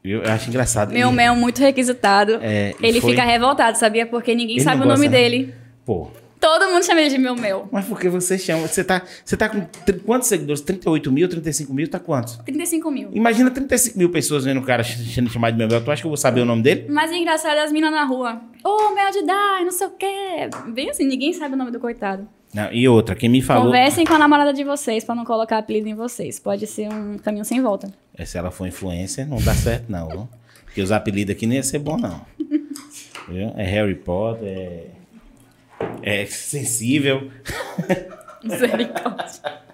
Eu 0.05 0.23
acho 0.31 0.51
engraçado. 0.51 0.93
Meu 0.93 1.09
E- 1.09 1.13
mel 1.13 1.35
muito 1.35 1.61
requisitado. 1.61 2.39
É, 2.43 2.75
ele 2.83 3.01
foi- 3.01 3.13
fica 3.13 3.25
revoltado, 3.25 3.79
sabia? 3.79 4.05
Porque 4.05 4.35
ninguém 4.35 4.57
Ele 4.57 4.65
sabe 4.65 4.83
o 4.83 4.85
nome 4.87 5.09
né? 5.09 5.17
dele. 5.17 5.55
Pô, 5.87 6.11
Todo 6.45 6.67
mundo 6.71 6.85
chama 6.85 7.01
ele 7.01 7.09
de 7.09 7.17
meu 7.17 7.35
mel. 7.35 7.67
Mas 7.73 7.87
por 7.87 7.99
que 7.99 8.07
você 8.07 8.37
chama? 8.37 8.69
Você 8.69 8.85
tá, 8.85 9.01
você 9.25 9.35
tá 9.35 9.49
com 9.49 9.67
quantos 10.05 10.29
seguidores? 10.29 10.61
38 10.61 11.11
mil, 11.11 11.27
35 11.27 11.73
mil? 11.73 11.89
Tá 11.89 11.99
quantos? 11.99 12.37
35 12.45 12.91
mil. 12.91 13.09
Imagina 13.15 13.51
35 13.51 13.97
mil 13.97 14.11
pessoas 14.11 14.45
vendo 14.45 14.61
o 14.61 14.63
cara 14.63 14.85
sendo 14.85 15.31
chamado 15.31 15.53
de 15.53 15.59
meu 15.59 15.67
mel. 15.67 15.83
Tu 15.83 15.91
acha 15.91 16.03
que 16.03 16.07
eu 16.07 16.11
vou 16.11 16.19
saber 16.19 16.43
o 16.43 16.45
nome 16.45 16.63
dele? 16.63 16.85
Mas 16.91 17.11
o 17.11 17.15
engraçado 17.15 17.57
é 17.57 17.63
as 17.63 17.73
minas 17.73 17.91
na 17.91 18.05
rua. 18.05 18.43
Ô, 18.63 18.95
mel 18.95 19.11
de 19.11 19.25
Dai, 19.25 19.65
não 19.65 19.71
sei 19.71 19.87
o 19.87 19.91
quê. 19.93 20.51
Bem 20.69 20.91
assim, 20.91 21.07
ninguém 21.07 21.33
sabe 21.33 21.55
o 21.55 21.57
nome 21.57 21.71
do 21.71 21.81
coitado. 21.81 22.29
Não, 22.53 22.71
e 22.71 22.87
outra, 22.87 23.15
quem 23.15 23.31
me 23.31 23.41
falou. 23.41 23.65
Conversem 23.65 24.05
com 24.05 24.13
a 24.13 24.19
namorada 24.19 24.53
de 24.53 24.65
vocês 24.65 25.03
pra 25.03 25.15
não 25.15 25.25
colocar 25.25 25.57
apelido 25.57 25.89
em 25.89 25.95
vocês. 25.95 26.39
Pode 26.39 26.67
ser 26.67 26.93
um 26.93 27.17
caminho 27.17 27.47
sem 27.47 27.63
volta. 27.63 27.91
É, 28.15 28.27
Se 28.27 28.37
ela 28.37 28.51
for 28.51 28.67
influencer, 28.67 29.27
não 29.27 29.39
dá 29.39 29.55
certo, 29.55 29.87
não. 29.89 30.29
Porque 30.67 30.83
os 30.83 30.93
apelidos 30.93 31.35
aqui 31.35 31.47
nem 31.47 31.57
ia 31.57 31.63
ser 31.63 31.79
bom, 31.79 31.97
não. 31.97 32.21
É 33.57 33.65
Harry 33.65 33.95
Potter, 33.95 34.47
é. 34.47 35.04
É 36.03 36.27
sensível. 36.27 37.31
Misericórdia. 38.43 39.65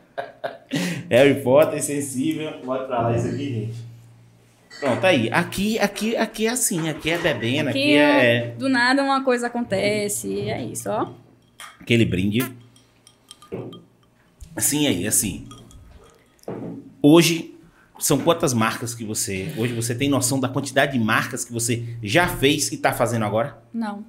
Harry 1.10 1.42
Potter, 1.42 1.82
sensível. 1.82 2.60
Bota 2.64 2.84
pra 2.84 3.02
lá 3.02 3.16
isso 3.16 3.28
aqui, 3.28 3.48
gente. 3.48 3.90
Pronto, 4.78 5.04
aí. 5.04 5.28
Aqui, 5.30 5.78
aqui, 5.78 6.16
aqui 6.16 6.46
é 6.46 6.50
assim. 6.50 6.88
Aqui 6.88 7.10
é 7.10 7.18
bebendo, 7.18 7.70
aqui, 7.70 7.78
Aqui 7.78 7.96
é, 7.96 8.36
é, 8.36 8.50
do 8.52 8.68
nada 8.68 9.02
uma 9.02 9.24
coisa 9.24 9.48
acontece. 9.48 10.48
É 10.48 10.62
isso, 10.64 10.88
ó. 10.88 11.12
aquele 11.80 12.04
brinde. 12.04 12.44
Assim 14.54 14.86
aí, 14.86 15.06
assim. 15.06 15.48
Hoje, 17.02 17.54
são 17.98 18.18
quantas 18.18 18.54
marcas 18.54 18.94
que 18.94 19.04
você. 19.04 19.52
Hoje 19.56 19.74
você 19.74 19.94
tem 19.94 20.08
noção 20.08 20.38
da 20.38 20.48
quantidade 20.48 20.92
de 20.92 20.98
marcas 20.98 21.44
que 21.44 21.52
você 21.52 21.96
já 22.02 22.26
fez 22.28 22.70
e 22.72 22.76
tá 22.76 22.92
fazendo 22.92 23.24
agora? 23.24 23.58
Não. 23.72 24.04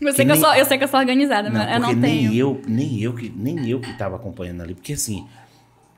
Eu 0.00 0.12
sei, 0.12 0.24
que 0.24 0.30
eu, 0.30 0.34
nem- 0.34 0.44
sou, 0.44 0.54
eu 0.54 0.64
sei 0.64 0.78
que 0.78 0.84
eu 0.84 0.88
sou 0.88 1.00
organizada, 1.00 1.50
mas 1.50 1.72
eu 1.72 1.80
não 1.80 1.88
porque 1.88 2.00
tenho. 2.06 2.28
Nem 2.30 2.36
eu, 2.38 2.62
nem 2.66 3.00
eu 3.02 3.14
que 3.14 3.28
nem 3.34 3.68
eu 3.68 3.80
que 3.80 3.92
tava 3.96 4.16
acompanhando 4.16 4.62
ali, 4.62 4.74
porque 4.74 4.92
assim, 4.92 5.26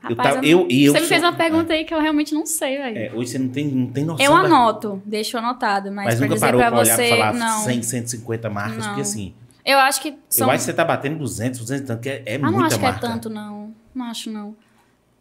eu 0.03 0.09
Rapaz, 0.11 0.29
tava- 0.29 0.41
não- 0.41 0.47
eu- 0.49 0.67
eu 0.69 0.93
Você 0.93 0.99
me 1.01 1.07
fez 1.07 1.21
uma 1.23 1.33
pergunta 1.33 1.73
aí 1.73 1.83
que 1.83 1.93
eu 1.93 1.99
realmente 1.99 2.33
não 2.33 2.45
sei, 2.45 2.77
velho. 2.77 2.97
é, 2.97 3.11
hoje 3.13 3.31
você 3.31 3.39
não 3.39 3.49
tem, 3.49 3.65
não 3.67 3.87
tem 3.87 4.05
noção 4.05 4.25
eu 4.25 4.31
da- 4.31 4.39
anoto, 4.47 5.01
deixo 5.05 5.37
anotado, 5.37 5.91
mas, 5.91 6.05
mas 6.05 6.15
pra 6.15 6.23
nunca 6.23 6.33
dizer 6.35 6.45
parou 6.45 6.61
pra 6.61 6.71
pra 6.71 6.79
olhar 6.79 6.95
você, 6.95 7.09
falar 7.09 7.33
não. 7.33 7.59
100, 7.63 7.83
150 7.83 8.49
marcas, 8.49 8.77
Não. 8.77 8.85
porque 8.87 9.01
assim, 9.01 9.33
Eu 9.65 9.77
acho 9.79 10.01
que 10.01 10.15
são... 10.29 10.47
eu 10.47 10.51
acho 10.51 10.59
que 10.61 10.65
você 10.71 10.73
tá 10.73 10.85
batendo 10.85 11.17
200, 11.19 11.59
200 11.59 11.83
e 11.83 11.87
tanto, 11.87 12.01
que 12.01 12.09
é, 12.09 12.23
é 12.25 12.35
Ah, 12.35 12.39
não 12.39 12.51
muita 12.53 12.67
acho 12.67 12.79
marca. 12.79 12.99
que 12.99 13.05
é 13.05 13.09
tanto, 13.09 13.29
não. 13.29 13.73
Não 13.93 14.05
acho, 14.05 14.31
não. 14.31 14.55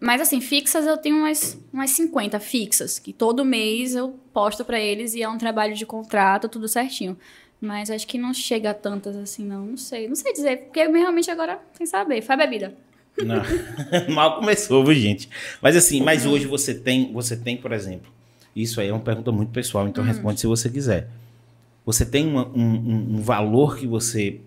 Mas 0.00 0.20
assim, 0.20 0.40
fixas 0.40 0.86
eu 0.86 0.96
tenho 0.96 1.16
umas, 1.16 1.58
umas 1.72 1.90
50 1.90 2.38
fixas, 2.38 3.00
que 3.00 3.12
todo 3.12 3.44
mês 3.44 3.96
eu 3.96 4.10
posto 4.32 4.64
pra 4.64 4.78
eles 4.78 5.12
e 5.14 5.22
é 5.22 5.28
um 5.28 5.36
trabalho 5.36 5.74
de 5.74 5.84
contrato, 5.84 6.48
tudo 6.48 6.68
certinho. 6.68 7.18
Mas 7.60 7.90
acho 7.90 8.06
que 8.06 8.16
não 8.18 8.32
chega 8.32 8.70
a 8.70 8.74
tantas 8.74 9.16
assim, 9.16 9.44
não. 9.44 9.66
Não 9.66 9.76
sei. 9.76 10.06
Não 10.08 10.14
sei 10.14 10.32
dizer, 10.32 10.56
porque 10.64 10.80
eu 10.80 10.92
realmente 10.92 11.30
agora, 11.30 11.60
sem 11.72 11.86
saber. 11.86 12.22
Faz 12.22 12.38
bebida. 12.38 12.74
Não. 13.24 13.42
Mal 14.14 14.36
começou, 14.38 14.84
viu, 14.84 14.94
gente? 14.94 15.28
Mas 15.60 15.74
assim, 15.76 16.00
mas 16.00 16.24
hoje 16.24 16.46
você 16.46 16.72
tem, 16.72 17.12
você 17.12 17.36
tem, 17.36 17.56
por 17.56 17.72
exemplo, 17.72 18.12
isso 18.54 18.80
aí 18.80 18.88
é 18.88 18.92
uma 18.92 19.00
pergunta 19.00 19.32
muito 19.32 19.50
pessoal, 19.50 19.88
então 19.88 20.04
responde 20.04 20.38
se 20.40 20.46
você 20.46 20.70
quiser. 20.70 21.08
Você 21.84 22.06
tem 22.06 22.26
uma- 22.28 22.46
um, 22.48 22.60
um- 22.62 23.06
um 23.16 23.20
valor 23.20 23.76
que 23.76 23.86
você 23.88 24.40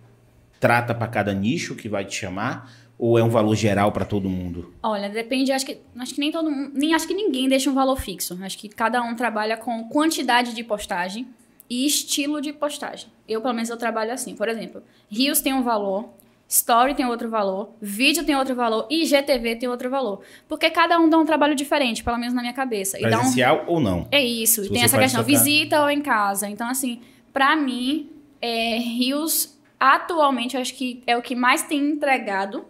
trata 0.59 0.93
para 0.95 1.07
cada 1.07 1.33
nicho 1.33 1.75
que 1.75 1.89
vai 1.89 2.05
te 2.05 2.15
chamar? 2.15 2.71
Ou 2.97 3.17
é 3.17 3.23
um 3.23 3.29
valor 3.29 3.55
geral 3.55 3.91
para 3.91 4.05
todo 4.05 4.29
mundo? 4.29 4.71
Olha, 4.83 5.09
depende, 5.09 5.51
acho 5.51 5.65
que, 5.65 5.79
acho 5.97 6.13
que 6.13 6.19
nem 6.19 6.31
todo 6.31 6.49
mundo, 6.51 6.71
nem 6.75 6.93
acho 6.93 7.07
que 7.07 7.15
ninguém 7.15 7.49
deixa 7.49 7.67
um 7.69 7.73
valor 7.73 7.99
fixo. 7.99 8.37
Acho 8.43 8.57
que 8.57 8.69
cada 8.69 9.01
um 9.01 9.15
trabalha 9.15 9.57
com 9.57 9.83
quantidade 9.89 10.53
de 10.53 10.63
postagem 10.63 11.27
e 11.71 11.85
estilo 11.85 12.41
de 12.41 12.51
postagem. 12.51 13.07
Eu, 13.25 13.39
pelo 13.39 13.53
menos, 13.53 13.69
eu 13.69 13.77
trabalho 13.77 14.11
assim. 14.11 14.35
Por 14.35 14.49
exemplo, 14.49 14.83
Reels 15.09 15.39
tem 15.39 15.53
um 15.53 15.63
valor, 15.63 16.09
Story 16.49 16.93
tem 16.93 17.05
outro 17.05 17.29
valor, 17.29 17.69
vídeo 17.81 18.25
tem 18.25 18.35
outro 18.35 18.53
valor 18.53 18.85
e 18.89 19.03
IGTV 19.03 19.55
tem 19.55 19.69
outro 19.69 19.89
valor. 19.89 20.19
Porque 20.49 20.69
cada 20.69 20.99
um 20.99 21.07
dá 21.07 21.17
um 21.17 21.23
trabalho 21.23 21.55
diferente, 21.55 22.03
pelo 22.03 22.17
menos 22.17 22.33
na 22.33 22.41
minha 22.41 22.51
cabeça. 22.51 22.99
E 22.99 23.03
dá 23.03 23.11
um, 23.11 23.21
Presencial 23.21 23.63
ou 23.67 23.79
não? 23.79 24.05
é 24.11 24.21
isso, 24.21 24.63
Se 24.63 24.69
tem 24.69 24.79
você 24.79 24.85
essa 24.85 24.97
questão, 24.99 25.23
visita 25.23 25.81
ou 25.81 25.89
em 25.89 26.01
casa. 26.01 26.49
Então, 26.49 26.67
assim, 26.69 26.99
pra 27.31 27.55
mim, 27.55 28.09
é, 28.41 28.77
Rios, 28.77 29.57
atualmente, 29.79 30.55
eu 30.57 30.61
acho 30.61 30.73
que 30.73 31.01
é 31.07 31.15
o 31.15 31.21
que 31.21 31.35
mais 31.35 31.63
tem 31.63 31.79
entregado. 31.79 32.65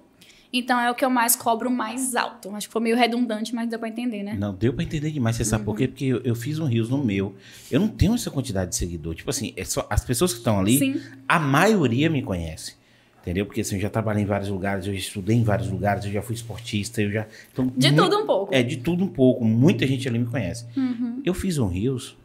Então, 0.53 0.79
é 0.79 0.91
o 0.91 0.95
que 0.95 1.05
eu 1.05 1.09
mais 1.09 1.35
cobro 1.35 1.69
mais 1.71 2.15
alto. 2.15 2.53
Acho 2.55 2.67
que 2.67 2.73
foi 2.73 2.81
meio 2.81 2.97
redundante, 2.97 3.55
mas 3.55 3.69
deu 3.69 3.79
pra 3.79 3.87
entender, 3.87 4.21
né? 4.21 4.35
Não, 4.37 4.53
deu 4.53 4.73
pra 4.73 4.83
entender 4.83 5.09
demais. 5.11 5.35
Você 5.37 5.45
sabe 5.45 5.63
por 5.63 5.77
quê? 5.77 5.87
Porque 5.87 6.05
eu, 6.05 6.21
eu 6.23 6.35
fiz 6.35 6.59
um 6.59 6.65
Rios 6.65 6.89
no 6.89 7.03
meu. 7.03 7.33
Eu 7.71 7.79
não 7.79 7.87
tenho 7.87 8.13
essa 8.15 8.29
quantidade 8.29 8.71
de 8.71 8.75
seguidor. 8.75 9.15
Tipo 9.15 9.29
assim, 9.29 9.53
é 9.55 9.63
só, 9.63 9.87
as 9.89 10.03
pessoas 10.03 10.33
que 10.33 10.39
estão 10.39 10.59
ali, 10.59 10.77
Sim. 10.77 11.01
a 11.27 11.39
maioria 11.39 12.09
me 12.09 12.21
conhece. 12.21 12.75
Entendeu? 13.21 13.45
Porque 13.45 13.61
assim, 13.61 13.75
eu 13.75 13.81
já 13.81 13.89
trabalhei 13.89 14.23
em 14.23 14.25
vários 14.25 14.49
lugares, 14.49 14.87
eu 14.87 14.93
estudei 14.95 15.37
em 15.37 15.43
vários 15.43 15.69
lugares, 15.69 16.03
eu 16.05 16.11
já 16.11 16.21
fui 16.23 16.33
esportista, 16.35 17.01
eu 17.01 17.11
já. 17.11 17.27
Então, 17.53 17.71
De 17.77 17.91
mu- 17.91 17.97
tudo 17.97 18.17
um 18.17 18.25
pouco. 18.25 18.53
É, 18.53 18.63
de 18.63 18.77
tudo 18.77 19.03
um 19.03 19.07
pouco. 19.07 19.45
Muita 19.45 19.85
gente 19.85 20.07
ali 20.07 20.17
me 20.19 20.25
conhece. 20.25 20.65
Uhum. 20.75 21.21
Eu 21.23 21.33
fiz 21.33 21.59
um 21.59 21.67
Rios 21.67 22.17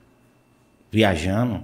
viajando, 0.90 1.62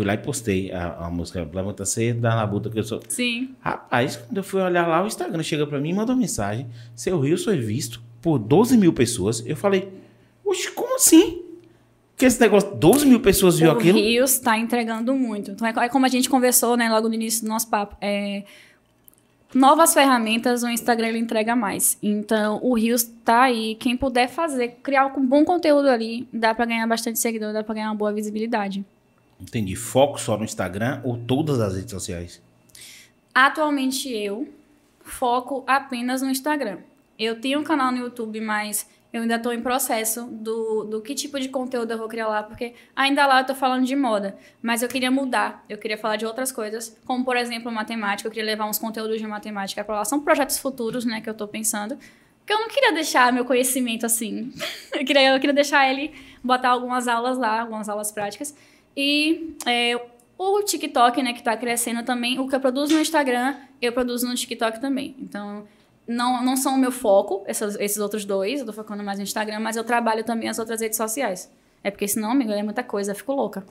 fui 0.00 0.06
lá 0.06 0.14
e 0.14 0.18
postei 0.18 0.72
a, 0.72 1.06
a 1.06 1.10
música 1.10 1.46
Levanta 1.52 1.84
Cedo, 1.84 2.22
da 2.22 2.34
Labuta 2.34 2.70
que 2.70 2.78
eu 2.78 2.82
sou. 2.82 3.02
Sim. 3.06 3.54
Rapaz, 3.60 4.16
quando 4.16 4.38
eu 4.38 4.42
fui 4.42 4.62
olhar 4.62 4.86
lá, 4.86 5.02
o 5.04 5.06
Instagram 5.06 5.42
chega 5.42 5.66
pra 5.66 5.78
mim 5.78 5.90
e 5.90 5.92
mandou 5.92 6.16
mensagem. 6.16 6.66
Seu 6.96 7.20
Rios 7.20 7.44
foi 7.44 7.58
visto 7.58 8.02
por 8.22 8.38
12 8.38 8.78
mil 8.78 8.94
pessoas. 8.94 9.44
Eu 9.44 9.56
falei, 9.56 9.92
oxe, 10.42 10.70
como 10.70 10.96
assim? 10.96 11.42
Que 12.16 12.24
esse 12.24 12.40
negócio, 12.40 12.74
12 12.76 13.04
mil 13.06 13.20
pessoas 13.20 13.58
viu 13.58 13.68
o 13.68 13.72
aquilo? 13.72 13.98
Rios 13.98 14.38
tá 14.38 14.56
entregando 14.56 15.14
muito. 15.14 15.50
Então, 15.50 15.66
é 15.66 15.84
é 15.84 15.88
como 15.90 16.06
a 16.06 16.08
gente 16.08 16.30
conversou, 16.30 16.78
né, 16.78 16.88
logo 16.88 17.06
no 17.06 17.14
início 17.14 17.44
do 17.44 17.48
nosso 17.48 17.68
papo. 17.68 17.94
É, 18.00 18.44
novas 19.54 19.92
ferramentas, 19.92 20.62
o 20.62 20.68
Instagram 20.68 21.08
ele 21.08 21.18
entrega 21.18 21.54
mais. 21.54 21.98
Então, 22.02 22.58
o 22.62 22.72
Rios 22.72 23.02
tá 23.02 23.42
aí. 23.42 23.74
Quem 23.74 23.98
puder 23.98 24.30
fazer, 24.30 24.78
criar 24.82 25.06
um 25.14 25.26
bom 25.26 25.44
conteúdo 25.44 25.88
ali, 25.88 26.26
dá 26.32 26.54
pra 26.54 26.64
ganhar 26.64 26.86
bastante 26.86 27.18
seguidor, 27.18 27.52
dá 27.52 27.62
pra 27.62 27.74
ganhar 27.74 27.90
uma 27.90 27.96
boa 27.96 28.14
visibilidade. 28.14 28.82
Entendi. 29.40 29.74
Foco 29.76 30.20
só 30.20 30.36
no 30.36 30.44
Instagram 30.44 31.00
ou 31.04 31.16
todas 31.16 31.60
as 31.60 31.74
redes 31.74 31.90
sociais? 31.90 32.42
Atualmente 33.34 34.08
eu 34.08 34.48
foco 35.00 35.64
apenas 35.66 36.22
no 36.22 36.30
Instagram. 36.30 36.78
Eu 37.18 37.40
tenho 37.40 37.60
um 37.60 37.64
canal 37.64 37.92
no 37.92 37.98
YouTube, 37.98 38.40
mas 38.40 38.88
eu 39.12 39.22
ainda 39.22 39.36
estou 39.36 39.52
em 39.52 39.60
processo 39.60 40.24
do, 40.26 40.84
do 40.84 41.00
que 41.02 41.14
tipo 41.14 41.38
de 41.40 41.48
conteúdo 41.48 41.92
eu 41.92 41.98
vou 41.98 42.08
criar 42.08 42.28
lá, 42.28 42.42
porque 42.42 42.74
ainda 42.94 43.26
lá 43.26 43.40
eu 43.40 43.46
tô 43.46 43.54
falando 43.54 43.84
de 43.84 43.96
moda, 43.96 44.38
mas 44.62 44.82
eu 44.82 44.88
queria 44.88 45.10
mudar, 45.10 45.64
eu 45.68 45.76
queria 45.76 45.98
falar 45.98 46.16
de 46.16 46.24
outras 46.24 46.52
coisas, 46.52 46.96
como 47.04 47.24
por 47.24 47.36
exemplo 47.36 47.72
matemática, 47.72 48.28
eu 48.28 48.32
queria 48.32 48.46
levar 48.46 48.66
uns 48.66 48.78
conteúdos 48.78 49.18
de 49.18 49.26
matemática 49.26 49.82
para 49.82 49.96
lá. 49.96 50.04
São 50.04 50.20
projetos 50.20 50.58
futuros, 50.58 51.04
né, 51.04 51.20
que 51.20 51.28
eu 51.28 51.34
tô 51.34 51.48
pensando. 51.48 51.98
Porque 52.38 52.52
eu 52.52 52.60
não 52.60 52.68
queria 52.68 52.92
deixar 52.92 53.32
meu 53.32 53.44
conhecimento 53.44 54.06
assim. 54.06 54.52
eu, 54.94 55.04
queria, 55.04 55.34
eu 55.34 55.40
queria 55.40 55.54
deixar 55.54 55.88
ele, 55.90 56.14
botar 56.42 56.70
algumas 56.70 57.08
aulas 57.08 57.36
lá, 57.36 57.60
algumas 57.60 57.88
aulas 57.88 58.12
práticas. 58.12 58.54
E 58.96 59.56
é, 59.66 59.94
o 60.38 60.62
TikTok, 60.62 61.22
né, 61.22 61.32
que 61.32 61.42
tá 61.42 61.56
crescendo 61.56 62.02
também, 62.04 62.38
o 62.38 62.48
que 62.48 62.54
eu 62.56 62.60
produzo 62.60 62.94
no 62.94 63.00
Instagram, 63.00 63.56
eu 63.80 63.92
produzo 63.92 64.26
no 64.26 64.34
TikTok 64.34 64.80
também. 64.80 65.14
Então, 65.18 65.64
não, 66.06 66.42
não 66.44 66.56
são 66.56 66.74
o 66.74 66.78
meu 66.78 66.90
foco, 66.90 67.42
essas- 67.46 67.76
esses 67.78 67.98
outros 67.98 68.24
dois, 68.24 68.60
eu 68.60 68.66
tô 68.66 68.72
focando 68.72 69.02
mais 69.02 69.18
no 69.18 69.22
Instagram, 69.22 69.60
mas 69.60 69.76
eu 69.76 69.84
trabalho 69.84 70.24
também 70.24 70.48
as 70.48 70.58
outras 70.58 70.80
redes 70.80 70.96
sociais. 70.96 71.50
É 71.82 71.90
porque 71.90 72.06
senão, 72.06 72.32
amigo, 72.32 72.50
é 72.52 72.62
muita 72.62 72.82
coisa, 72.82 73.12
eu 73.12 73.16
fico 73.16 73.32
louca. 73.32 73.64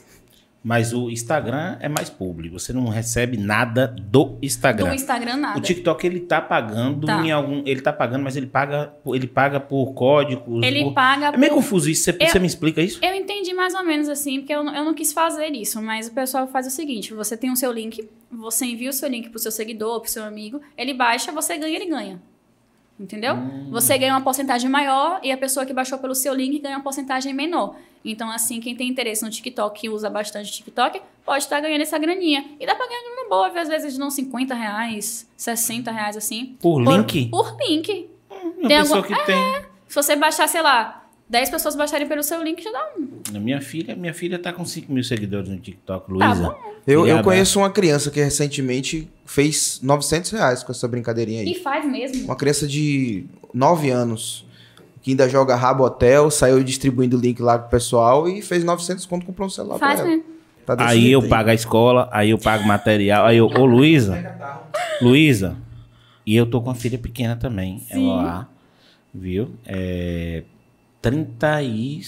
Mas 0.62 0.92
o 0.94 1.10
Instagram 1.10 1.78
é 1.80 1.88
mais 1.88 2.10
público. 2.10 2.60
Você 2.60 2.74
não 2.74 2.88
recebe 2.90 3.38
nada 3.38 3.88
do 3.88 4.38
Instagram. 4.42 4.90
Do 4.90 4.94
Instagram, 4.96 5.38
nada. 5.38 5.58
O 5.58 5.62
TikTok 5.62 6.06
ele 6.06 6.20
tá 6.20 6.42
pagando 6.42 7.08
Tá. 7.08 7.26
em 7.26 7.32
algum, 7.32 7.64
ele 7.66 7.80
tá 7.82 7.94
pagando, 7.94 8.24
mas 8.24 8.36
ele 8.36 8.46
paga, 8.48 8.94
ele 9.08 9.26
paga 9.26 9.60
por 9.60 9.94
códigos. 9.94 10.62
Ele 10.62 10.84
por- 10.84 10.94
paga 10.94 11.28
É 11.28 11.38
meio 11.38 11.54
por- 11.54 11.60
confuso 11.60 11.90
isso. 11.90 12.04
Você, 12.04 12.18
Eu- 12.20 12.28
você 12.28 12.40
me 12.40 12.48
explica 12.48 12.82
isso? 12.82 13.00
Eu 13.02 13.14
entendi 13.16 13.54
mais 13.54 13.74
ou 13.74 13.86
menos 13.86 14.10
assim, 14.10 14.40
porque 14.40 14.54
eu, 14.54 14.62
não- 14.64 14.76
eu 14.76 14.84
não 14.84 14.94
quis 14.94 15.14
fazer 15.14 15.48
isso, 15.48 15.82
mas 15.82 16.10
o 16.10 16.12
pessoal 16.14 16.46
faz 16.48 16.68
o 16.68 16.70
seguinte: 16.70 17.14
você 17.14 17.38
tem 17.38 17.52
o 17.52 17.56
seu 17.56 17.72
link, 17.72 18.10
você 18.30 18.66
envia 18.66 18.90
o 18.90 18.94
seu 18.94 19.08
link 19.08 19.30
pro 19.30 19.40
seu 19.40 19.52
seguidor, 19.52 20.02
pro 20.02 20.10
seu 20.12 20.24
amigo, 20.26 20.60
ele 20.78 20.94
baixa, 20.94 21.32
você 21.32 21.58
ganha, 21.58 21.76
ele 21.76 21.86
ganha. 21.90 22.22
Entendeu? 23.00 23.34
Você 23.72 23.98
ganha 23.98 24.14
uma 24.14 24.22
porcentagem 24.22 24.70
maior 24.70 25.20
e 25.24 25.32
a 25.32 25.38
pessoa 25.38 25.66
que 25.66 25.72
baixou 25.74 25.98
pelo 26.00 26.14
seu 26.14 26.34
link 26.34 26.60
ganha 26.60 26.76
uma 26.78 26.84
porcentagem 26.84 27.34
menor. 27.34 27.76
Então, 28.04 28.30
assim, 28.30 28.60
quem 28.60 28.76
tem 28.76 28.90
interesse 28.90 29.24
no 29.24 29.30
TikTok, 29.30 29.80
que 29.80 29.90
usa 29.90 30.10
bastante 30.10 30.52
TikTok, 30.52 31.02
pode 31.26 31.44
estar 31.44 31.60
ganhando 31.62 31.82
essa 31.82 31.98
graninha. 31.98 32.46
E 32.60 32.66
dá 32.66 32.76
pra 32.76 32.88
ganhar 32.88 33.02
grana 33.02 33.30
boa, 33.30 33.48
às 33.60 33.68
vezes 33.70 33.96
de 33.96 34.02
uns 34.04 34.14
50 34.14 34.54
reais, 34.54 35.30
60 35.38 35.92
reais, 35.92 36.18
assim. 36.18 36.58
Por 36.62 36.82
link? 36.82 37.28
Por 37.30 37.56
link. 37.68 38.10
Uma 38.30 38.68
tem 38.68 38.80
pessoa 38.82 38.98
alguma- 39.00 39.18
que 39.18 39.26
tem. 39.26 39.66
Se 39.88 39.96
você 39.96 40.16
baixar, 40.16 40.48
sei 40.48 40.62
lá, 40.62 40.99
10 41.30 41.50
pessoas 41.52 41.76
baixarem 41.76 42.08
pelo 42.08 42.24
seu 42.24 42.42
link, 42.44 42.64
já 42.64 42.72
dá 42.72 42.90
um. 42.98 43.08
A 43.38 43.40
Minha 43.40 43.62
filha, 43.62 43.96
minha 43.96 44.14
filha 44.14 44.40
tá 44.40 44.52
com 44.52 44.66
5 44.66 44.92
mil 44.92 45.04
seguidores 45.04 45.48
no 45.50 45.60
TikTok, 45.60 46.08
Tá 46.08 46.14
Luísa. 46.34 46.50
bom. 46.50 46.56
Eu, 46.88 47.06
eu 47.06 47.22
conheço 47.22 47.60
uma 47.60 47.70
criança 47.70 48.10
que 48.10 48.20
recentemente 48.20 49.08
fez 49.26 49.80
900 49.84 50.32
reais 50.32 50.64
com 50.64 50.72
essa 50.72 50.88
brincadeirinha 50.88 51.42
aí. 51.42 51.52
E 51.52 51.56
faz 51.56 51.86
mesmo. 51.86 52.26
Uma 52.26 52.36
criança 52.36 52.68
de 52.68 53.26
9 53.54 53.92
anos, 53.92 54.44
que 55.04 55.12
ainda 55.12 55.30
joga 55.30 55.56
Rabo 55.56 55.84
Hotel, 55.84 56.32
saiu 56.32 56.64
distribuindo 56.64 57.16
o 57.16 57.20
link 57.20 57.40
lá 57.42 57.60
pro 57.60 57.70
pessoal 57.70 58.28
e 58.28 58.42
fez 58.42 58.64
900 58.64 59.06
conto, 59.06 59.26
comprou 59.26 59.46
um 59.46 59.52
celular 59.52 59.78
Faz 59.78 60.00
pra 60.00 60.10
ela. 60.10 60.18
mesmo. 60.18 60.40
Tá 60.66 60.76
Aí 60.88 61.12
eu 61.12 61.20
jeito 61.22 61.30
pago 61.32 61.50
a 61.50 61.54
escola, 61.54 62.10
aí 62.12 62.30
eu 62.32 62.38
pago 62.40 62.64
material. 62.66 63.26
Aí 63.26 63.38
eu, 63.38 63.46
ô 63.48 63.66
Luísa, 63.66 64.36
Luísa, 65.02 65.56
e 66.26 66.36
eu 66.36 66.46
tô 66.46 66.60
com 66.62 66.70
uma 66.70 66.76
filha 66.76 66.98
pequena 66.98 67.36
também. 67.36 67.80
Sim. 67.80 68.08
Ela 68.12 68.24
lá, 68.24 68.50
viu? 69.14 69.50
É. 69.66 70.44
30 71.02 71.62
e. 71.64 72.02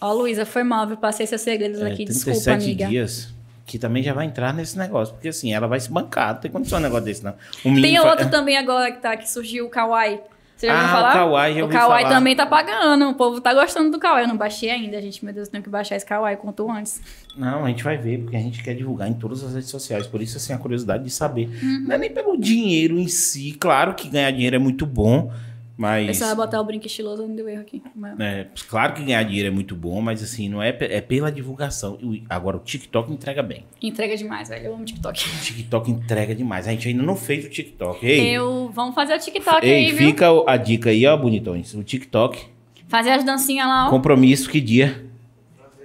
Ó, 0.00 0.12
Luísa, 0.12 0.44
foi 0.44 0.62
mal, 0.62 0.88
eu 0.88 0.96
passei 0.96 1.26
seus 1.26 1.40
segredos 1.40 1.80
É, 1.80 1.90
aqui. 1.90 2.04
Desculpa, 2.04 2.32
37 2.40 2.64
amiga. 2.64 2.86
dias. 2.86 3.34
Que 3.66 3.78
também 3.78 4.02
já 4.02 4.12
vai 4.12 4.26
entrar 4.26 4.52
nesse 4.52 4.76
negócio. 4.76 5.14
Porque 5.14 5.28
assim, 5.28 5.54
ela 5.54 5.66
vai 5.66 5.80
se 5.80 5.90
bancar. 5.90 6.34
Não 6.34 6.40
tem 6.40 6.50
condição 6.50 6.78
um 6.78 6.82
negócio 6.82 7.04
desse, 7.06 7.24
não. 7.24 7.34
Tem 7.62 7.98
outro 7.98 8.28
também 8.28 8.58
agora 8.58 8.92
que, 8.92 8.98
tá, 9.00 9.16
que 9.16 9.28
surgiu, 9.28 9.64
o 9.66 9.70
Kawaii. 9.70 10.20
Você 10.54 10.66
já 10.66 10.72
Ah, 10.72 10.76
ouviu 10.76 10.88
o 10.88 10.92
falar? 10.96 11.12
Kawaii, 11.14 11.54
já 11.56 11.64
O 11.64 11.68
Kawaii 11.68 12.02
falar. 12.04 12.14
também 12.14 12.36
tá 12.36 12.46
pagando. 12.46 13.08
O 13.08 13.14
povo 13.14 13.40
tá 13.40 13.54
gostando 13.54 13.90
do 13.90 13.98
Kawaii. 13.98 14.24
Eu 14.24 14.28
não 14.28 14.36
baixei 14.36 14.68
ainda, 14.70 15.00
gente. 15.00 15.24
Meu 15.24 15.32
Deus, 15.32 15.48
eu 15.48 15.52
tenho 15.52 15.64
que 15.64 15.70
baixar 15.70 15.96
esse 15.96 16.04
Kawaii 16.04 16.36
quanto 16.36 16.70
antes. 16.70 17.00
Não, 17.36 17.64
a 17.64 17.68
gente 17.68 17.82
vai 17.82 17.96
ver, 17.96 18.18
porque 18.20 18.36
a 18.36 18.40
gente 18.40 18.62
quer 18.62 18.74
divulgar 18.74 19.08
em 19.08 19.14
todas 19.14 19.42
as 19.42 19.54
redes 19.54 19.70
sociais. 19.70 20.06
Por 20.06 20.20
isso, 20.20 20.36
assim, 20.36 20.52
a 20.52 20.58
curiosidade 20.58 21.02
de 21.02 21.10
saber. 21.10 21.48
Uhum. 21.62 21.84
Não 21.88 21.94
é 21.94 21.98
nem 21.98 22.12
pelo 22.12 22.36
dinheiro 22.36 22.98
em 22.98 23.08
si. 23.08 23.56
Claro 23.58 23.94
que 23.94 24.08
ganhar 24.10 24.30
dinheiro 24.30 24.56
é 24.56 24.58
muito 24.58 24.84
bom, 24.84 25.32
mas. 25.76 26.04
Precisava 26.06 26.34
botar 26.34 26.60
o 26.60 26.64
brinco 26.64 26.86
estiloso, 26.86 27.26
não 27.26 27.34
deu 27.34 27.48
erro 27.48 27.62
aqui. 27.62 27.82
Mas- 27.94 28.18
É, 28.20 28.46
claro 28.68 28.94
que 28.94 29.02
ganhar 29.04 29.22
dinheiro 29.24 29.48
é 29.48 29.50
muito 29.50 29.74
bom, 29.74 30.00
mas 30.00 30.22
assim, 30.22 30.48
não 30.48 30.62
é, 30.62 30.68
é 30.80 31.00
pela 31.00 31.30
divulgação. 31.32 31.98
Agora, 32.28 32.56
o 32.56 32.60
TikTok 32.60 33.12
entrega 33.12 33.42
bem. 33.42 33.64
Entrega 33.82 34.16
demais, 34.16 34.48
velho. 34.48 34.66
Eu 34.66 34.74
amo 34.74 34.84
TikTok. 34.84 35.24
O 35.28 35.42
TikTok 35.42 35.90
entrega 35.90 36.34
demais. 36.34 36.68
A 36.68 36.70
gente 36.70 36.88
ainda 36.88 37.02
não 37.02 37.16
fez 37.16 37.44
o 37.44 37.48
TikTok. 37.48 38.06
Ei, 38.06 38.30
Eu... 38.30 38.70
Vamos 38.74 38.94
fazer 38.94 39.14
o 39.14 39.18
TikTok 39.18 39.66
ei 39.66 39.86
aí, 39.86 39.92
viu? 39.92 40.08
fica 40.08 40.30
o- 40.32 40.48
a 40.48 40.56
dica 40.56 40.90
aí, 40.90 41.06
ó, 41.06 41.16
bonitões. 41.16 41.74
O 41.74 41.82
TikTok, 41.82 42.46
Fazer 42.88 43.10
as 43.10 43.24
dancinhas 43.24 43.66
lá, 43.66 43.86
ó. 43.88 43.90
compromisso, 43.90 44.48
que 44.48 44.60
dia? 44.60 45.04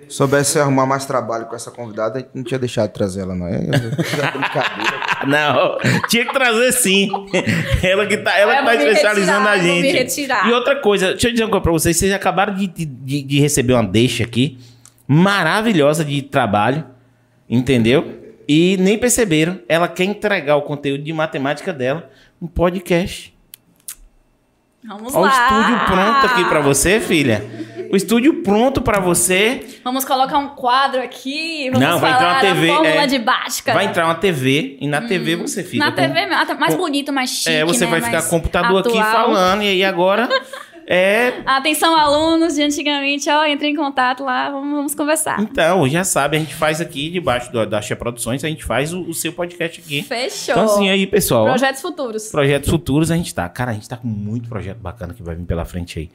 Se 0.08 0.15
soubesse 0.15 0.58
arrumar 0.60 0.86
mais 0.88 1.06
trabalho 1.06 1.45
com 1.45 1.56
essa 1.56 1.69
convidada, 1.69 2.17
a 2.17 2.21
gente 2.21 2.32
não 2.34 2.43
tinha 2.43 2.60
deixado 2.60 2.88
de 2.88 2.93
trazer 2.95 3.21
ela, 3.21 3.36
não 3.36 3.47
é? 3.47 3.58
É 3.58 3.62
brincadeira. 3.67 4.99
Não, 5.27 5.77
tinha 6.08 6.25
que 6.25 6.34
trazer 6.34 6.71
sim. 6.71 7.10
ela 7.84 8.05
que 8.05 8.17
tá, 8.17 8.38
ela 8.38 8.58
que 8.58 8.65
tá 8.65 8.75
especializando 8.75 9.47
retirar, 9.47 9.51
a 9.51 9.58
gente. 9.58 10.27
E 10.47 10.51
outra 10.51 10.75
coisa, 10.77 11.12
deixa 11.12 11.27
eu 11.27 11.32
dizer 11.32 11.43
uma 11.43 11.49
coisa 11.49 11.63
pra 11.63 11.71
vocês. 11.71 11.97
Vocês 11.97 12.13
acabaram 12.13 12.53
de, 12.53 12.67
de, 12.67 13.23
de 13.23 13.39
receber 13.39 13.73
uma 13.73 13.84
deixa 13.84 14.23
aqui 14.23 14.58
maravilhosa 15.08 16.05
de 16.05 16.21
trabalho, 16.21 16.86
entendeu? 17.49 18.19
E 18.47 18.77
nem 18.77 18.97
perceberam. 18.97 19.60
Ela 19.67 19.88
quer 19.88 20.03
entregar 20.03 20.55
o 20.55 20.62
conteúdo 20.62 21.03
de 21.03 21.12
matemática 21.12 21.73
dela 21.73 22.10
um 22.41 22.47
podcast. 22.47 23.34
Vamos 24.88 25.13
Olha 25.13 25.19
o 25.19 25.25
lá. 25.25 25.32
estúdio 25.32 25.86
pronto 25.86 26.25
aqui 26.25 26.45
pra 26.45 26.62
você, 26.62 26.99
filha. 26.99 27.43
O 27.91 27.95
estúdio 27.95 28.43
pronto 28.43 28.82
pra 28.82 28.99
você. 28.99 29.65
Vamos 29.84 30.06
colocar 30.06 30.38
um 30.38 30.49
quadro 30.49 31.02
aqui. 31.02 31.69
Vamos 31.71 31.80
Não, 31.88 31.99
vai 31.99 32.12
entrar 32.13 32.25
uma 32.25 32.39
falar 32.39 32.54
TV, 32.54 32.67
fórmula 32.67 32.89
é. 33.04 33.08
de 33.08 33.19
Bhaskara. 33.19 33.78
Vai 33.78 33.86
entrar 33.88 34.06
uma 34.06 34.15
TV 34.15 34.78
e 34.80 34.88
na 34.88 35.02
TV 35.02 35.36
você 35.36 35.63
fica. 35.63 35.86
Na 35.86 35.91
com- 35.91 35.97
TV, 35.97 36.13
mesmo, 36.13 36.34
ah, 36.34 36.56
mais 36.60 36.75
com- 36.75 36.82
bonito, 36.82 37.12
mais 37.12 37.30
chique, 37.30 37.49
É, 37.49 37.65
você 37.65 37.86
né? 37.86 37.91
vai 37.91 37.99
ficar 38.02 38.12
mais 38.13 38.28
com 38.28 38.36
o 38.36 38.39
computador 38.39 38.80
aqui 38.88 38.97
atual. 38.97 39.25
falando, 39.25 39.63
e 39.63 39.67
aí 39.69 39.84
agora 39.84 40.30
é. 40.88 41.34
Atenção, 41.45 41.95
alunos 41.95 42.56
de 42.56 42.63
antigamente, 42.63 43.30
ó, 43.30 43.43
entre 43.45 43.67
em 43.69 43.75
contato 43.75 44.23
lá, 44.23 44.49
vamos, 44.49 44.71
vamos 44.75 44.95
conversar. 44.95 45.39
Então, 45.39 45.88
já 45.88 46.04
sabe, 46.04 46.38
a 46.38 46.39
gente 46.39 46.54
faz 46.56 46.80
aqui 46.82 47.10
debaixo 47.10 47.52
do, 47.52 47.65
da 47.65 47.82
Xia 47.82 47.95
Produções, 47.95 48.43
a 48.43 48.47
gente 48.47 48.63
faz 48.63 48.93
o, 48.93 49.02
o 49.02 49.13
seu 49.13 49.32
podcast 49.34 49.80
aqui. 49.80 50.02
Fechou. 50.04 50.54
Então, 50.56 50.65
assim, 50.65 50.89
aí, 50.89 51.06
pessoal. 51.08 51.43
ó, 51.45 51.49
Projetos 51.49 51.82
futuros. 51.82 52.30
Projetos 52.30 52.69
futuros 52.69 53.12
a 53.12 53.15
gente 53.15 53.34
tá. 53.34 53.47
Cara, 53.49 53.71
a 53.71 53.73
gente 53.73 53.88
tá 53.89 53.97
com 53.97 54.08
muito 54.08 54.47
projeto 54.49 54.78
bacana 54.78 55.13
que 55.13 55.21
vai 55.23 55.36
vir 55.36 55.45
pela 55.45 55.65
frente 55.65 55.99
aí. 55.99 56.10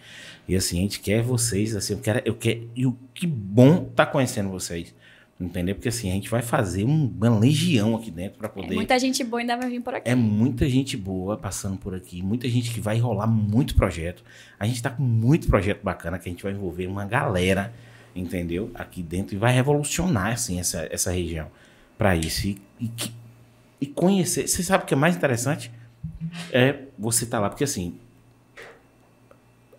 E 0.46 0.54
assim, 0.54 0.78
a 0.78 0.82
gente 0.82 1.00
quer 1.00 1.22
vocês, 1.22 1.74
assim, 1.74 1.94
eu 1.94 2.00
quero. 2.00 2.20
Eu 2.24 2.34
quero 2.34 2.68
e 2.76 2.86
o 2.86 2.96
que 3.14 3.26
bom 3.26 3.84
tá 3.94 4.04
conhecendo 4.04 4.50
vocês. 4.50 4.94
Entendeu? 5.40 5.74
Porque 5.74 5.88
assim, 5.88 6.10
a 6.10 6.14
gente 6.14 6.30
vai 6.30 6.42
fazer 6.42 6.84
um- 6.84 7.06
uma 7.08 7.38
legião 7.38 7.96
aqui 7.96 8.08
dentro 8.10 8.38
pra 8.38 8.46
É, 8.48 8.50
poder. 8.52 8.74
muita 8.74 8.96
gente 9.00 9.24
boa 9.24 9.40
ainda 9.40 9.56
vai 9.56 9.68
vir 9.68 9.80
por 9.80 9.92
aqui. 9.94 10.08
É 10.08 10.14
muita 10.14 10.68
gente 10.68 10.96
boa 10.96 11.36
passando 11.36 11.76
por 11.76 11.92
aqui, 11.94 12.22
muita 12.22 12.48
gente 12.48 12.70
que 12.72 12.78
vai 12.80 12.98
rolar 12.98 13.26
muito 13.26 13.74
projeto. 13.74 14.22
A 14.60 14.64
gente 14.66 14.80
tá 14.80 14.90
com 14.90 15.02
muito 15.02 15.48
projeto 15.48 15.82
bacana 15.82 16.18
que 16.20 16.28
a 16.28 16.32
gente 16.32 16.42
vai 16.44 16.52
envolver 16.52 16.86
uma 16.86 17.04
galera, 17.04 17.74
entendeu? 18.14 18.70
Aqui 18.74 19.02
dentro 19.02 19.34
e 19.34 19.38
vai 19.38 19.52
revolucionar 19.52 20.32
assim 20.32 20.60
essa, 20.60 20.86
essa 20.90 21.10
região 21.10 21.48
para 21.98 22.14
isso 22.14 22.46
e, 22.46 22.60
e, 22.80 22.90
e 23.80 23.86
conhecer. 23.86 24.46
Você 24.46 24.62
sabe 24.62 24.84
o 24.84 24.86
que 24.86 24.94
é 24.94 24.96
mais 24.96 25.16
interessante? 25.16 25.68
É 26.52 26.82
você 26.96 27.26
tá 27.26 27.40
lá 27.40 27.48
porque 27.48 27.64
assim 27.64 27.94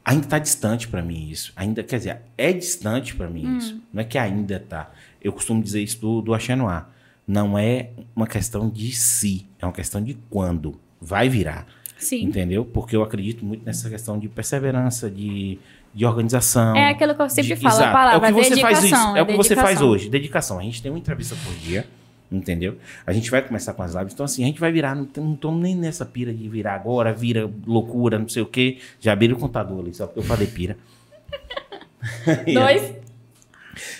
ainda 0.05 0.27
tá 0.27 0.39
distante 0.39 0.87
para 0.87 1.01
mim 1.01 1.29
isso. 1.29 1.51
Ainda, 1.55 1.83
quer 1.83 1.97
dizer, 1.97 2.21
é 2.37 2.53
distante 2.53 3.15
para 3.15 3.27
mim 3.27 3.57
isso. 3.57 3.81
Não 3.91 4.01
é 4.01 4.05
que 4.05 4.17
ainda 4.17 4.59
tá. 4.59 4.91
Eu 5.21 5.33
costumo 5.33 5.61
dizer 5.63 5.81
isso 5.81 5.99
do, 5.99 6.21
do 6.21 6.31
Noir. 6.55 6.85
Não 7.27 7.57
é 7.57 7.89
uma 8.15 8.27
questão 8.27 8.69
de 8.69 8.91
se, 8.91 9.47
é 9.59 9.65
uma 9.65 9.73
questão 9.73 10.01
de 10.03 10.13
quando 10.29 10.79
vai 11.01 11.27
virar. 11.27 11.65
Sim. 11.97 12.23
Entendeu? 12.23 12.63
Porque 12.63 12.95
eu 12.95 13.01
acredito 13.01 13.43
muito 13.43 13.65
nessa 13.65 13.89
questão 13.89 14.19
de 14.19 14.27
perseverança, 14.29 15.09
de, 15.09 15.57
de 15.93 16.05
organização. 16.05 16.75
É 16.75 16.89
aquilo 16.89 17.15
que 17.15 17.21
eu 17.21 17.29
sempre 17.29 17.55
de- 17.55 17.61
falo, 17.61 17.73
a 17.73 17.77
exato. 17.77 17.91
palavra 17.93 18.27
é 18.27 18.31
o 18.31 18.35
que 18.35 18.43
você 18.43 18.49
dedicação. 18.51 18.81
faz 18.81 18.83
isso, 18.83 19.17
é 19.17 19.21
o 19.21 19.25
que 19.25 19.35
você 19.37 19.55
faz 19.55 19.65
dedicação. 19.67 19.89
hoje, 19.89 20.09
dedicação. 20.09 20.59
A 20.59 20.61
gente 20.61 20.81
tem 20.83 20.91
uma 20.91 20.99
entrevista 20.99 21.35
por 21.43 21.53
dia, 21.55 21.87
entendeu? 22.31 22.77
A 23.05 23.13
gente 23.13 23.29
vai 23.29 23.41
começar 23.41 23.73
com 23.73 23.83
as 23.83 23.93
lives, 23.93 24.13
então 24.13 24.25
assim, 24.25 24.43
a 24.43 24.47
gente 24.47 24.59
vai 24.59 24.71
virar, 24.71 24.95
não 24.95 25.03
estamos 25.03 25.61
nem 25.61 25.75
nessa 25.75 26.05
pira 26.05 26.33
de 26.33 26.47
virar 26.49 26.75
agora, 26.75 27.13
vira 27.13 27.49
loucura, 27.65 28.19
não 28.19 28.27
sei 28.27 28.41
o 28.41 28.45
quê. 28.45 28.79
Já 28.99 29.13
abriram 29.13 29.35
o 29.35 29.39
contador 29.39 29.79
ali, 29.79 29.93
só 29.93 30.07
porque 30.07 30.19
eu 30.19 30.23
falei 30.23 30.47
pira. 30.47 30.77
Dois. 32.53 32.95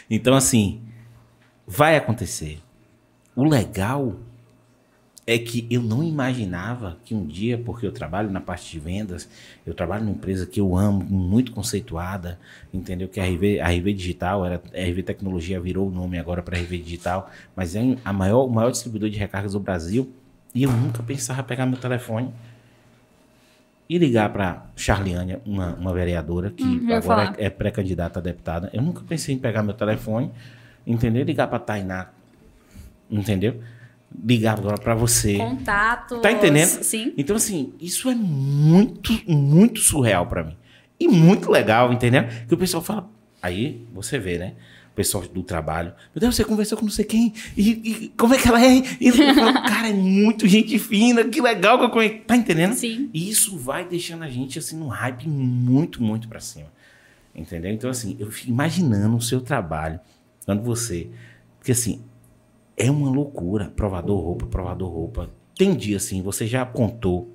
Então, 0.10 0.36
assim, 0.36 0.82
vai 1.68 1.98
acontecer. 1.98 2.60
O 3.36 3.44
legal 3.44 4.16
é 5.28 5.40
que 5.40 5.66
eu 5.72 5.82
não 5.82 6.04
imaginava 6.04 7.00
que 7.04 7.16
um 7.16 7.26
dia, 7.26 7.58
porque 7.58 7.86
eu 7.86 7.92
trabalho 7.92 8.30
na 8.30 8.40
parte 8.40 8.72
de 8.72 8.80
vendas, 8.80 9.28
eu 9.66 9.74
trabalho 9.74 10.06
numa 10.06 10.16
empresa 10.16 10.46
que 10.46 10.60
eu 10.60 10.78
amo, 10.78 11.04
muito 11.04 11.52
conceituada, 11.52 12.40
entendeu? 12.72 13.08
Que 13.08 13.20
a 13.20 13.26
RV, 13.26 13.60
a 13.60 13.70
RV 13.70 13.94
Digital, 13.94 14.46
era, 14.46 14.62
a 14.74 14.90
RV 14.90 15.02
Tecnologia 15.02 15.60
virou 15.60 15.88
o 15.88 15.92
nome 15.92 16.20
agora 16.20 16.44
para 16.44 16.60
RV 16.60 16.78
Digital, 16.78 17.32
mas 17.56 17.76
é 17.76 17.98
a 18.06 18.14
maior, 18.14 18.46
o 18.46 18.50
maior 18.50 18.70
distribuidor 18.70 19.10
de 19.10 19.18
recargas 19.18 19.54
do 19.54 19.60
Brasil. 19.60 20.12
E 20.54 20.62
eu 20.62 20.72
nunca 20.72 21.02
pensava 21.02 21.42
pegar 21.42 21.66
meu 21.66 21.78
telefone 21.78 22.32
e 23.90 23.98
ligar 23.98 24.32
para 24.32 24.68
Charliane, 24.76 25.38
uma, 25.46 25.74
uma 25.74 25.94
vereadora 25.94 26.52
que 26.52 26.64
Hum, 26.64 26.94
agora 26.94 27.34
é, 27.38 27.46
é 27.46 27.50
pré-candidata 27.50 28.20
a 28.20 28.22
deputada. 28.22 28.70
Eu 28.72 28.82
nunca 28.82 29.02
pensei 29.08 29.34
em 29.34 29.40
pegar 29.40 29.64
meu 29.64 29.74
telefone, 29.74 30.32
entendeu? 30.86 31.24
E 31.24 31.26
ligar 31.26 31.48
para 31.48 31.60
Tainá, 31.60 32.10
entendeu? 33.10 33.60
Ligar 34.24 34.58
agora 34.58 34.78
para 34.78 34.96
você. 34.96 35.38
Contatos. 35.38 36.22
Tá 36.22 36.32
entendendo? 36.32 36.84
Sim. 36.84 37.14
Então, 37.18 37.36
assim, 37.36 37.74
isso 37.80 38.10
é 38.10 38.16
muito, 38.16 39.12
muito 39.28 39.82
surreal 39.82 40.26
pra 40.28 40.44
mim. 40.44 40.56
E 41.00 41.08
muito 41.08 41.52
legal, 41.52 41.92
entendeu? 41.92 42.24
Que 42.48 42.54
o 42.54 42.58
pessoal 42.58 42.82
fala. 42.82 43.10
Aí 43.42 43.86
você 43.94 44.18
vê, 44.18 44.38
né? 44.38 44.54
O 44.92 44.96
pessoal 44.96 45.24
do 45.28 45.44
trabalho. 45.44 45.94
Meu 46.16 46.22
Deus, 46.22 46.36
você 46.36 46.46
conversou 46.46 46.78
com 46.78 46.86
não 46.86 46.92
sei 46.92 47.04
quem. 47.04 47.34
E, 47.58 47.70
e 47.70 48.14
como 48.18 48.34
é 48.34 48.38
que 48.38 48.48
ela 48.48 48.64
é? 48.64 48.78
E 49.00 49.08
eu 49.08 49.14
falo, 49.14 49.54
cara, 49.68 49.90
é 49.90 49.94
muito 49.94 50.48
gente 50.48 50.80
fina. 50.80 51.26
Que 51.26 51.42
legal 51.42 51.78
que 51.78 51.86
eu 51.86 51.90
conheço. 51.90 52.20
Tá 52.26 52.38
entendendo? 52.38 52.74
Sim. 52.74 53.10
E 53.14 53.30
isso 53.30 53.58
vai 53.58 53.86
deixando 53.86 54.24
a 54.24 54.30
gente, 54.30 54.58
assim, 54.58 54.78
num 54.78 54.88
hype 54.88 55.28
muito, 55.28 56.02
muito 56.02 56.30
pra 56.30 56.40
cima. 56.40 56.68
Entendeu? 57.36 57.72
Então, 57.72 57.90
assim, 57.90 58.16
eu 58.18 58.32
fico 58.32 58.50
imaginando 58.50 59.18
o 59.18 59.22
seu 59.22 59.42
trabalho. 59.42 60.00
Quando 60.46 60.64
você. 60.64 61.10
Porque, 61.60 61.74
assim, 61.74 62.02
é 62.78 62.90
uma 62.92 63.10
loucura. 63.10 63.72
Provador 63.76 64.20
roupa, 64.20 64.46
provador 64.46 64.90
roupa. 64.90 65.30
Tem 65.58 65.76
dia, 65.76 65.98
assim, 65.98 66.22
você 66.22 66.46
já 66.46 66.66
contou. 66.66 67.30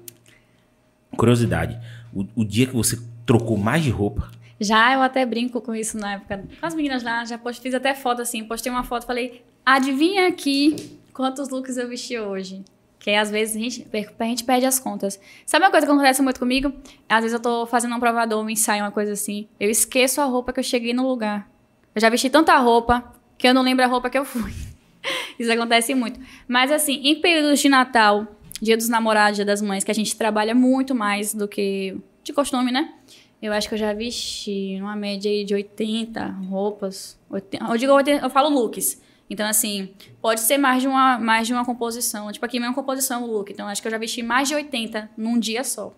Curiosidade. 1.17 1.81
O, 2.15 2.27
o 2.37 2.45
dia 2.45 2.67
que 2.67 2.75
você 2.75 2.99
trocou 3.25 3.57
mais 3.57 3.83
de 3.83 3.91
roupa. 3.91 4.31
Já 4.61 4.93
eu 4.93 5.01
até 5.01 5.25
brinco 5.25 5.61
com 5.61 5.75
isso 5.75 5.97
na 5.97 6.15
época. 6.15 6.45
Com 6.61 6.67
as 6.67 6.75
meninas 6.75 7.03
lá, 7.03 7.25
já 7.25 7.39
post, 7.39 7.63
fiz 7.63 7.75
até 7.75 7.95
foto 7.95 8.21
assim. 8.21 8.45
Postei 8.45 8.71
uma 8.71 8.85
foto 8.85 9.07
falei: 9.07 9.43
adivinha 9.65 10.29
aqui 10.29 10.99
quantos 11.15 11.49
looks 11.49 11.77
eu 11.77 11.89
vesti 11.89 12.19
hoje? 12.19 12.63
Que 12.99 13.13
às 13.13 13.31
vezes 13.31 13.57
a 13.57 13.59
gente, 13.59 13.87
a 14.19 14.25
gente 14.25 14.45
perde 14.45 14.67
as 14.67 14.79
contas. 14.79 15.19
Sabe 15.47 15.65
uma 15.65 15.71
coisa 15.71 15.87
que 15.87 15.93
acontece 15.93 16.21
muito 16.21 16.39
comigo? 16.39 16.71
Às 17.09 17.23
vezes 17.23 17.33
eu 17.33 17.41
tô 17.41 17.65
fazendo 17.65 17.97
um 17.97 18.01
provador, 18.01 18.45
um 18.45 18.51
ensaio, 18.51 18.85
uma 18.85 18.91
coisa 18.91 19.13
assim. 19.13 19.49
Eu 19.59 19.71
esqueço 19.71 20.21
a 20.21 20.27
roupa 20.27 20.53
que 20.53 20.61
eu 20.61 20.65
cheguei 20.65 20.93
no 20.93 21.09
lugar. 21.09 21.49
Eu 21.95 22.01
já 22.01 22.11
vesti 22.11 22.29
tanta 22.29 22.55
roupa 22.59 23.03
que 23.39 23.49
eu 23.49 23.55
não 23.55 23.63
lembro 23.63 23.83
a 23.83 23.89
roupa 23.89 24.11
que 24.11 24.19
eu 24.19 24.25
fui. 24.27 24.53
Isso 25.39 25.51
acontece 25.51 25.95
muito. 25.95 26.21
Mas 26.47 26.71
assim, 26.71 27.01
em 27.05 27.21
períodos 27.21 27.61
de 27.61 27.69
Natal, 27.69 28.27
Dia 28.61 28.77
dos 28.77 28.89
Namorados, 28.89 29.37
Dia 29.37 29.45
das 29.45 29.63
Mães, 29.63 29.85
que 29.85 29.91
a 29.91 29.95
gente 29.95 30.15
trabalha 30.17 30.55
muito 30.55 30.95
mais 30.95 31.35
do 31.35 31.49
que 31.49 31.97
de 32.23 32.33
costume, 32.33 32.71
né? 32.71 32.93
Eu 33.41 33.53
acho 33.55 33.69
que 33.69 33.75
eu 33.75 33.79
já 33.79 33.95
vesti 33.95 34.79
uma 34.81 34.95
média 34.95 35.31
aí 35.31 35.45
de 35.45 35.55
80 35.55 36.27
roupas. 36.49 37.19
80, 37.31 37.65
eu 37.65 37.77
digo 37.79 37.93
80, 37.93 38.25
eu 38.25 38.31
falo 38.31 38.51
looks. 38.51 39.01
Então, 39.31 39.49
assim, 39.49 39.91
pode 40.21 40.41
ser 40.41 40.59
mais 40.59 40.83
de 40.83 40.89
uma, 40.89 41.19
mais 41.19 41.47
de 41.47 41.55
uma 41.55 41.65
composição. 41.65 42.31
Tipo, 42.33 42.45
aqui 42.45 42.59
é 42.59 42.61
uma 42.61 42.75
composição 42.75 43.23
o 43.23 43.33
look. 43.33 43.51
Então, 43.51 43.69
acho 43.69 43.81
que 43.81 43.89
eu 43.89 43.93
já 43.93 43.97
vesti 43.97 44.23
mais 44.23 44.49
de 44.49 44.55
80 44.55 45.09
num 45.17 45.39
dia 45.39 45.65
só. 45.65 45.95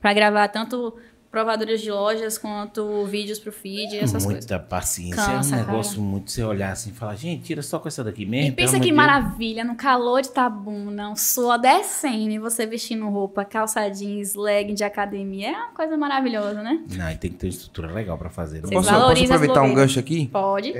Pra 0.00 0.14
gravar 0.14 0.48
tanto 0.48 0.96
provadoras 1.30 1.80
de 1.80 1.90
lojas 1.90 2.36
quanto 2.36 3.04
vídeos 3.04 3.38
pro 3.38 3.52
feed, 3.52 3.96
essas 3.96 4.24
Muita 4.24 4.40
coisas. 4.48 4.68
paciência. 4.68 5.14
Cansa, 5.16 5.30
é 5.32 5.58
um 5.58 5.60
cara. 5.60 5.70
negócio 5.72 6.02
muito 6.02 6.30
você 6.30 6.42
olhar 6.42 6.72
assim 6.72 6.90
e 6.90 6.92
falar, 6.92 7.14
gente, 7.14 7.44
tira 7.44 7.62
só 7.62 7.78
com 7.78 7.86
essa 7.86 8.02
daqui 8.02 8.26
mesmo. 8.26 8.48
E 8.48 8.52
pensa 8.52 8.78
que 8.80 8.86
Deus. 8.86 8.96
maravilha, 8.96 9.62
no 9.64 9.76
calor 9.76 10.22
de 10.22 10.30
Tabuna, 10.30 11.08
um 11.10 11.14
suor 11.14 11.56
descendo, 11.58 12.30
e 12.30 12.38
você 12.38 12.66
vestindo 12.66 13.08
roupa, 13.08 13.44
calça 13.44 13.88
jeans, 13.88 14.34
legging 14.34 14.74
de 14.74 14.82
academia, 14.82 15.50
é 15.50 15.56
uma 15.56 15.68
coisa 15.72 15.96
maravilhosa, 15.96 16.62
né? 16.62 16.82
Não, 16.96 17.10
e 17.10 17.16
tem 17.16 17.30
que 17.30 17.36
ter 17.36 17.46
uma 17.46 17.50
estrutura 17.50 17.92
legal 17.92 18.18
pra 18.18 18.28
fazer. 18.28 18.56
né? 18.56 18.62
Vocês 18.62 18.74
Posso, 18.86 18.90
posso 18.90 19.24
aproveitar 19.24 19.62
um 19.62 19.72
gancho 19.74 20.00
aqui? 20.00 20.26
Pode. 20.26 20.74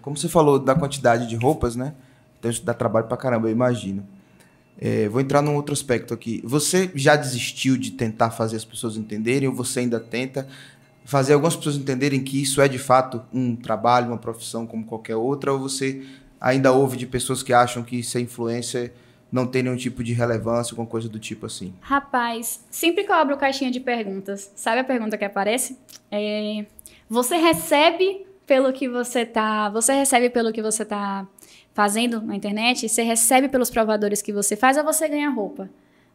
Como 0.00 0.16
você 0.16 0.28
falou 0.28 0.58
da 0.58 0.74
quantidade 0.74 1.26
de 1.28 1.36
roupas, 1.36 1.76
né? 1.76 1.92
Então 2.38 2.50
isso 2.50 2.64
dá 2.64 2.72
trabalho 2.72 3.06
pra 3.06 3.16
caramba, 3.16 3.48
eu 3.48 3.52
imagino. 3.52 4.06
É, 4.80 5.08
vou 5.08 5.20
entrar 5.20 5.40
num 5.40 5.54
outro 5.54 5.72
aspecto 5.72 6.12
aqui. 6.12 6.42
Você 6.44 6.90
já 6.94 7.16
desistiu 7.16 7.76
de 7.76 7.92
tentar 7.92 8.30
fazer 8.30 8.56
as 8.56 8.64
pessoas 8.64 8.96
entenderem 8.96 9.48
ou 9.48 9.54
você 9.54 9.80
ainda 9.80 10.00
tenta 10.00 10.48
fazer 11.04 11.34
algumas 11.34 11.54
pessoas 11.54 11.76
entenderem 11.76 12.22
que 12.22 12.42
isso 12.42 12.60
é 12.60 12.68
de 12.68 12.78
fato 12.78 13.22
um 13.32 13.54
trabalho, 13.54 14.08
uma 14.08 14.18
profissão 14.18 14.66
como 14.66 14.84
qualquer 14.84 15.16
outra, 15.16 15.52
ou 15.52 15.58
você 15.58 16.02
ainda 16.40 16.72
ouve 16.72 16.96
de 16.96 17.06
pessoas 17.06 17.42
que 17.42 17.52
acham 17.52 17.82
que 17.82 18.02
ser 18.02 18.20
influencer 18.20 18.92
não 19.30 19.46
tem 19.46 19.64
nenhum 19.64 19.76
tipo 19.76 20.02
de 20.04 20.12
relevância, 20.12 20.72
alguma 20.72 20.86
coisa 20.86 21.08
do 21.08 21.18
tipo 21.18 21.46
assim? 21.46 21.74
Rapaz, 21.80 22.64
sempre 22.70 23.02
que 23.02 23.10
eu 23.10 23.16
abro 23.16 23.36
caixinha 23.36 23.70
de 23.70 23.80
perguntas, 23.80 24.52
sabe 24.54 24.80
a 24.80 24.84
pergunta 24.84 25.18
que 25.18 25.24
aparece? 25.24 25.76
É, 26.10 26.64
você 27.08 27.36
recebe 27.36 28.24
pelo 28.46 28.72
que 28.72 28.88
você 28.88 29.26
tá. 29.26 29.68
Você 29.70 29.92
recebe 29.92 30.30
pelo 30.30 30.52
que 30.52 30.62
você 30.62 30.84
tá 30.84 31.26
fazendo 31.74 32.22
na 32.22 32.34
internet? 32.34 32.88
Você 32.88 33.02
recebe 33.02 33.48
pelos 33.48 33.68
provadores 33.68 34.22
que 34.22 34.32
você 34.32 34.56
faz 34.56 34.78
ou 34.78 34.84
você 34.84 35.06
ganha 35.08 35.28
roupa? 35.28 35.68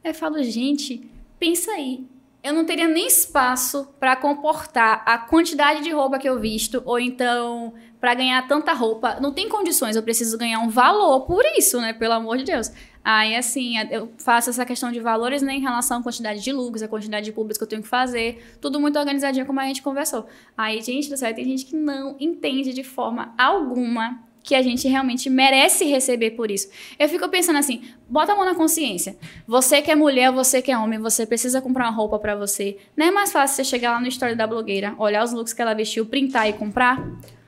Aí 0.04 0.10
eu 0.10 0.16
falo, 0.16 0.42
gente, 0.42 1.08
pensa 1.38 1.72
aí. 1.72 2.08
Eu 2.42 2.54
não 2.54 2.64
teria 2.64 2.88
nem 2.88 3.06
espaço 3.06 3.94
para 4.00 4.16
comportar 4.16 5.04
a 5.06 5.18
quantidade 5.18 5.84
de 5.84 5.92
roupa 5.92 6.18
que 6.18 6.28
eu 6.28 6.40
visto, 6.40 6.82
ou 6.86 6.98
então 6.98 7.74
para 8.00 8.14
ganhar 8.14 8.48
tanta 8.48 8.72
roupa. 8.72 9.20
Não 9.20 9.34
tem 9.34 9.50
condições, 9.50 9.98
eu 9.98 10.02
preciso 10.02 10.38
ganhar 10.38 10.60
um 10.60 10.70
valor 10.70 11.26
por 11.26 11.44
isso, 11.58 11.82
né? 11.82 11.92
Pelo 11.92 12.14
amor 12.14 12.38
de 12.38 12.46
Deus. 12.46 12.72
Aí, 13.04 13.36
assim, 13.36 13.78
eu 13.92 14.12
faço 14.18 14.50
essa 14.50 14.66
questão 14.66 14.92
de 14.92 15.00
valores 15.00 15.42
né, 15.42 15.54
em 15.56 15.60
relação 15.60 16.00
à 16.00 16.04
quantidade 16.04 16.42
de 16.42 16.52
looks, 16.52 16.82
a 16.82 16.88
quantidade 16.88 17.26
de 17.26 17.32
públicos 17.32 17.58
que 17.58 17.64
eu 17.64 17.68
tenho 17.68 17.82
que 17.82 17.88
fazer, 17.88 18.58
tudo 18.62 18.80
muito 18.80 19.00
organizadinho, 19.00 19.46
como 19.46 19.60
a 19.60 19.66
gente 19.66 19.82
conversou. 19.82 20.28
Aí, 20.58 20.82
gente 20.82 21.10
do 21.10 21.18
céu, 21.18 21.34
tem 21.34 21.44
gente 21.44 21.66
que 21.66 21.76
não 21.76 22.16
entende 22.20 22.74
de 22.74 22.84
forma 22.84 23.34
alguma 23.38 24.29
que 24.44 24.56
a 24.56 24.62
gente 24.62 24.88
realmente 24.88 25.30
merece 25.30 25.86
receber 25.86 26.32
por 26.32 26.50
isso. 26.50 26.70
Eu 26.98 27.08
fico 27.10 27.28
pensando 27.30 27.58
assim, 27.60 27.82
bota 28.08 28.32
a 28.34 28.36
mão 28.36 28.46
na 28.46 28.56
consciência. 28.56 29.18
Você 29.48 29.82
que 29.82 29.92
é 29.92 29.96
mulher, 29.96 30.32
você 30.32 30.62
que 30.62 30.72
é 30.72 30.78
homem, 30.78 30.98
você 31.00 31.26
precisa 31.26 31.62
comprar 31.62 31.86
uma 31.86 31.96
roupa 31.96 32.18
pra 32.18 32.36
você. 32.36 32.78
Não 32.96 33.06
é 33.06 33.12
mais 33.12 33.32
fácil 33.32 33.56
você 33.58 33.64
chegar 33.64 33.92
lá 33.92 34.00
no 34.02 34.08
story 34.08 34.36
da 34.36 34.48
blogueira, 34.48 34.96
olhar 34.98 35.24
os 35.24 35.32
looks 35.34 35.54
que 35.54 35.62
ela 35.62 35.74
vestiu, 35.74 36.06
printar 36.06 36.48
e 36.50 36.54
comprar? 36.54 37.00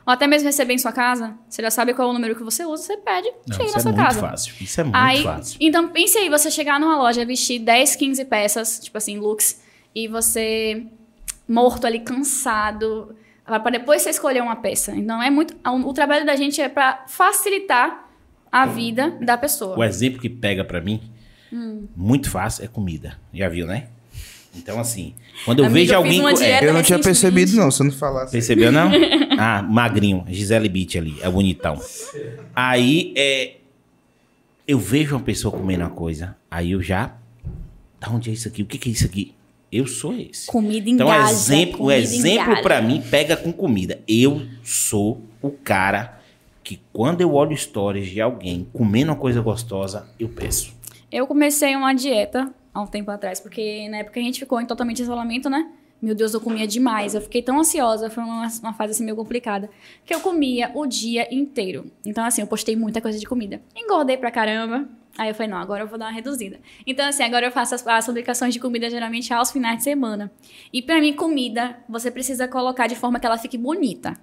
Ou 0.05 0.11
até 0.13 0.25
mesmo 0.27 0.47
receber 0.47 0.73
em 0.73 0.77
sua 0.79 0.91
casa? 0.91 1.35
Você 1.47 1.61
já 1.61 1.69
sabe 1.69 1.93
qual 1.93 2.07
é 2.07 2.11
o 2.11 2.13
número 2.13 2.35
que 2.35 2.43
você 2.43 2.65
usa, 2.65 2.83
você 2.83 2.97
pede, 2.97 3.31
Não, 3.47 3.55
chega 3.55 3.65
isso 3.65 3.73
na 3.73 3.79
é 3.79 3.81
sua 3.81 3.91
muito 3.91 4.03
casa. 4.05 4.19
fácil. 4.19 4.53
Isso 4.59 4.81
é 4.81 4.83
muito 4.83 4.95
Aí, 4.95 5.23
fácil. 5.23 5.57
então 5.61 5.87
pense 5.89 6.17
aí, 6.17 6.27
você 6.29 6.49
chegar 6.51 6.79
numa 6.79 6.97
loja, 6.97 7.23
vestir 7.23 7.59
10, 7.59 7.95
15 7.95 8.25
peças, 8.25 8.79
tipo 8.79 8.97
assim, 8.97 9.17
looks, 9.19 9.61
e 9.93 10.07
você 10.07 10.85
morto 11.47 11.85
ali, 11.85 11.99
cansado, 11.99 13.15
para 13.45 13.69
depois 13.71 14.01
você 14.01 14.09
escolher 14.09 14.41
uma 14.41 14.55
peça. 14.55 14.95
Então 14.95 15.21
é 15.21 15.29
muito, 15.29 15.55
o, 15.65 15.93
trabalho 15.93 16.25
da 16.25 16.35
gente 16.35 16.61
é 16.61 16.69
para 16.69 17.05
facilitar 17.07 18.09
a 18.51 18.65
vida 18.65 19.17
da 19.21 19.37
pessoa. 19.37 19.77
O 19.77 19.83
exemplo 19.83 20.19
que 20.19 20.29
pega 20.29 20.63
pra 20.63 20.81
mim, 20.81 21.01
Hum. 21.53 21.85
muito 21.95 22.29
fácil, 22.29 22.63
é 22.63 22.67
comida. 22.67 23.17
Já 23.33 23.49
viu, 23.49 23.65
né? 23.67 23.87
Então, 24.55 24.79
assim, 24.79 25.13
quando 25.45 25.59
eu 25.59 25.65
Amiga, 25.65 25.79
vejo 25.79 25.93
eu 25.93 25.97
alguém. 25.97 26.45
é, 26.45 26.67
Eu 26.67 26.73
não 26.73 26.81
tinha 26.83 26.99
percebido, 26.99 27.55
não, 27.55 27.71
se 27.71 27.81
eu 27.81 27.85
não 27.85 27.93
falasse. 27.93 28.31
Percebeu, 28.31 28.71
não? 28.71 28.89
Ah, 29.43 29.61
magrinho. 29.63 30.23
Gisele 30.27 30.69
Beach 30.69 30.97
ali. 30.97 31.17
É 31.21 31.29
bonitão. 31.29 31.81
Aí, 32.55 33.11
é... 33.17 33.55
Eu 34.67 34.77
vejo 34.77 35.15
uma 35.15 35.21
pessoa 35.23 35.51
comendo 35.57 35.83
uma 35.83 35.89
coisa. 35.89 36.35
Aí 36.49 36.71
eu 36.71 36.81
já... 36.81 37.15
Da 37.99 38.09
onde 38.09 38.29
é 38.29 38.33
isso 38.33 38.47
aqui? 38.47 38.61
O 38.61 38.65
que, 38.65 38.77
que 38.77 38.89
é 38.89 38.91
isso 38.91 39.05
aqui? 39.05 39.33
Eu 39.71 39.87
sou 39.87 40.13
esse. 40.13 40.47
Comida 40.47 40.89
Então, 40.89 41.07
engaja, 41.07 41.31
exemplo, 41.31 41.85
o 41.85 41.91
exemplo 41.91 42.61
pra 42.61 42.81
mim 42.81 43.01
pega 43.09 43.37
com 43.37 43.53
comida. 43.53 44.01
Eu 44.07 44.41
sou 44.63 45.21
o 45.41 45.49
cara 45.49 46.19
que 46.63 46.79
quando 46.91 47.21
eu 47.21 47.33
olho 47.33 47.55
stories 47.55 48.09
de 48.09 48.19
alguém 48.19 48.67
comendo 48.73 49.11
uma 49.11 49.17
coisa 49.17 49.41
gostosa, 49.41 50.07
eu 50.19 50.27
peço. 50.27 50.73
Eu 51.11 51.25
comecei 51.25 51.75
uma 51.75 51.93
dieta 51.93 52.53
há 52.73 52.81
um 52.81 52.87
tempo 52.87 53.11
atrás, 53.11 53.39
porque 53.39 53.87
na 53.89 53.97
época 53.97 54.19
a 54.19 54.23
gente 54.23 54.39
ficou 54.39 54.59
em 54.59 54.65
totalmente 54.65 55.01
isolamento, 55.01 55.49
né? 55.49 55.69
Meu 56.01 56.15
Deus, 56.15 56.33
eu 56.33 56.41
comia 56.41 56.65
demais. 56.65 57.13
Eu 57.13 57.21
fiquei 57.21 57.43
tão 57.43 57.59
ansiosa, 57.59 58.09
foi 58.09 58.23
uma, 58.23 58.47
uma 58.63 58.73
fase 58.73 58.91
assim 58.91 59.03
meio 59.05 59.15
complicada, 59.15 59.69
que 60.03 60.13
eu 60.13 60.19
comia 60.19 60.71
o 60.73 60.87
dia 60.87 61.33
inteiro. 61.33 61.91
Então, 62.05 62.25
assim, 62.25 62.41
eu 62.41 62.47
postei 62.47 62.75
muita 62.75 62.99
coisa 62.99 63.19
de 63.19 63.25
comida. 63.25 63.61
Engordei 63.75 64.17
pra 64.17 64.31
caramba. 64.31 64.87
Aí 65.21 65.29
eu 65.29 65.35
falei, 65.35 65.51
não, 65.51 65.59
agora 65.59 65.83
eu 65.83 65.87
vou 65.87 65.99
dar 65.99 66.05
uma 66.05 66.11
reduzida. 66.11 66.59
Então, 66.83 67.07
assim, 67.07 67.21
agora 67.21 67.45
eu 67.45 67.51
faço 67.51 67.75
as, 67.75 67.85
as 67.85 68.07
publicações 68.07 68.55
de 68.55 68.59
comida 68.59 68.89
geralmente 68.89 69.31
aos 69.31 69.51
finais 69.51 69.77
de 69.77 69.83
semana. 69.83 70.31
E 70.73 70.81
pra 70.81 70.99
mim, 70.99 71.13
comida, 71.13 71.77
você 71.87 72.09
precisa 72.09 72.47
colocar 72.47 72.87
de 72.87 72.95
forma 72.95 73.19
que 73.19 73.27
ela 73.27 73.37
fique 73.37 73.55
bonita. 73.55 74.17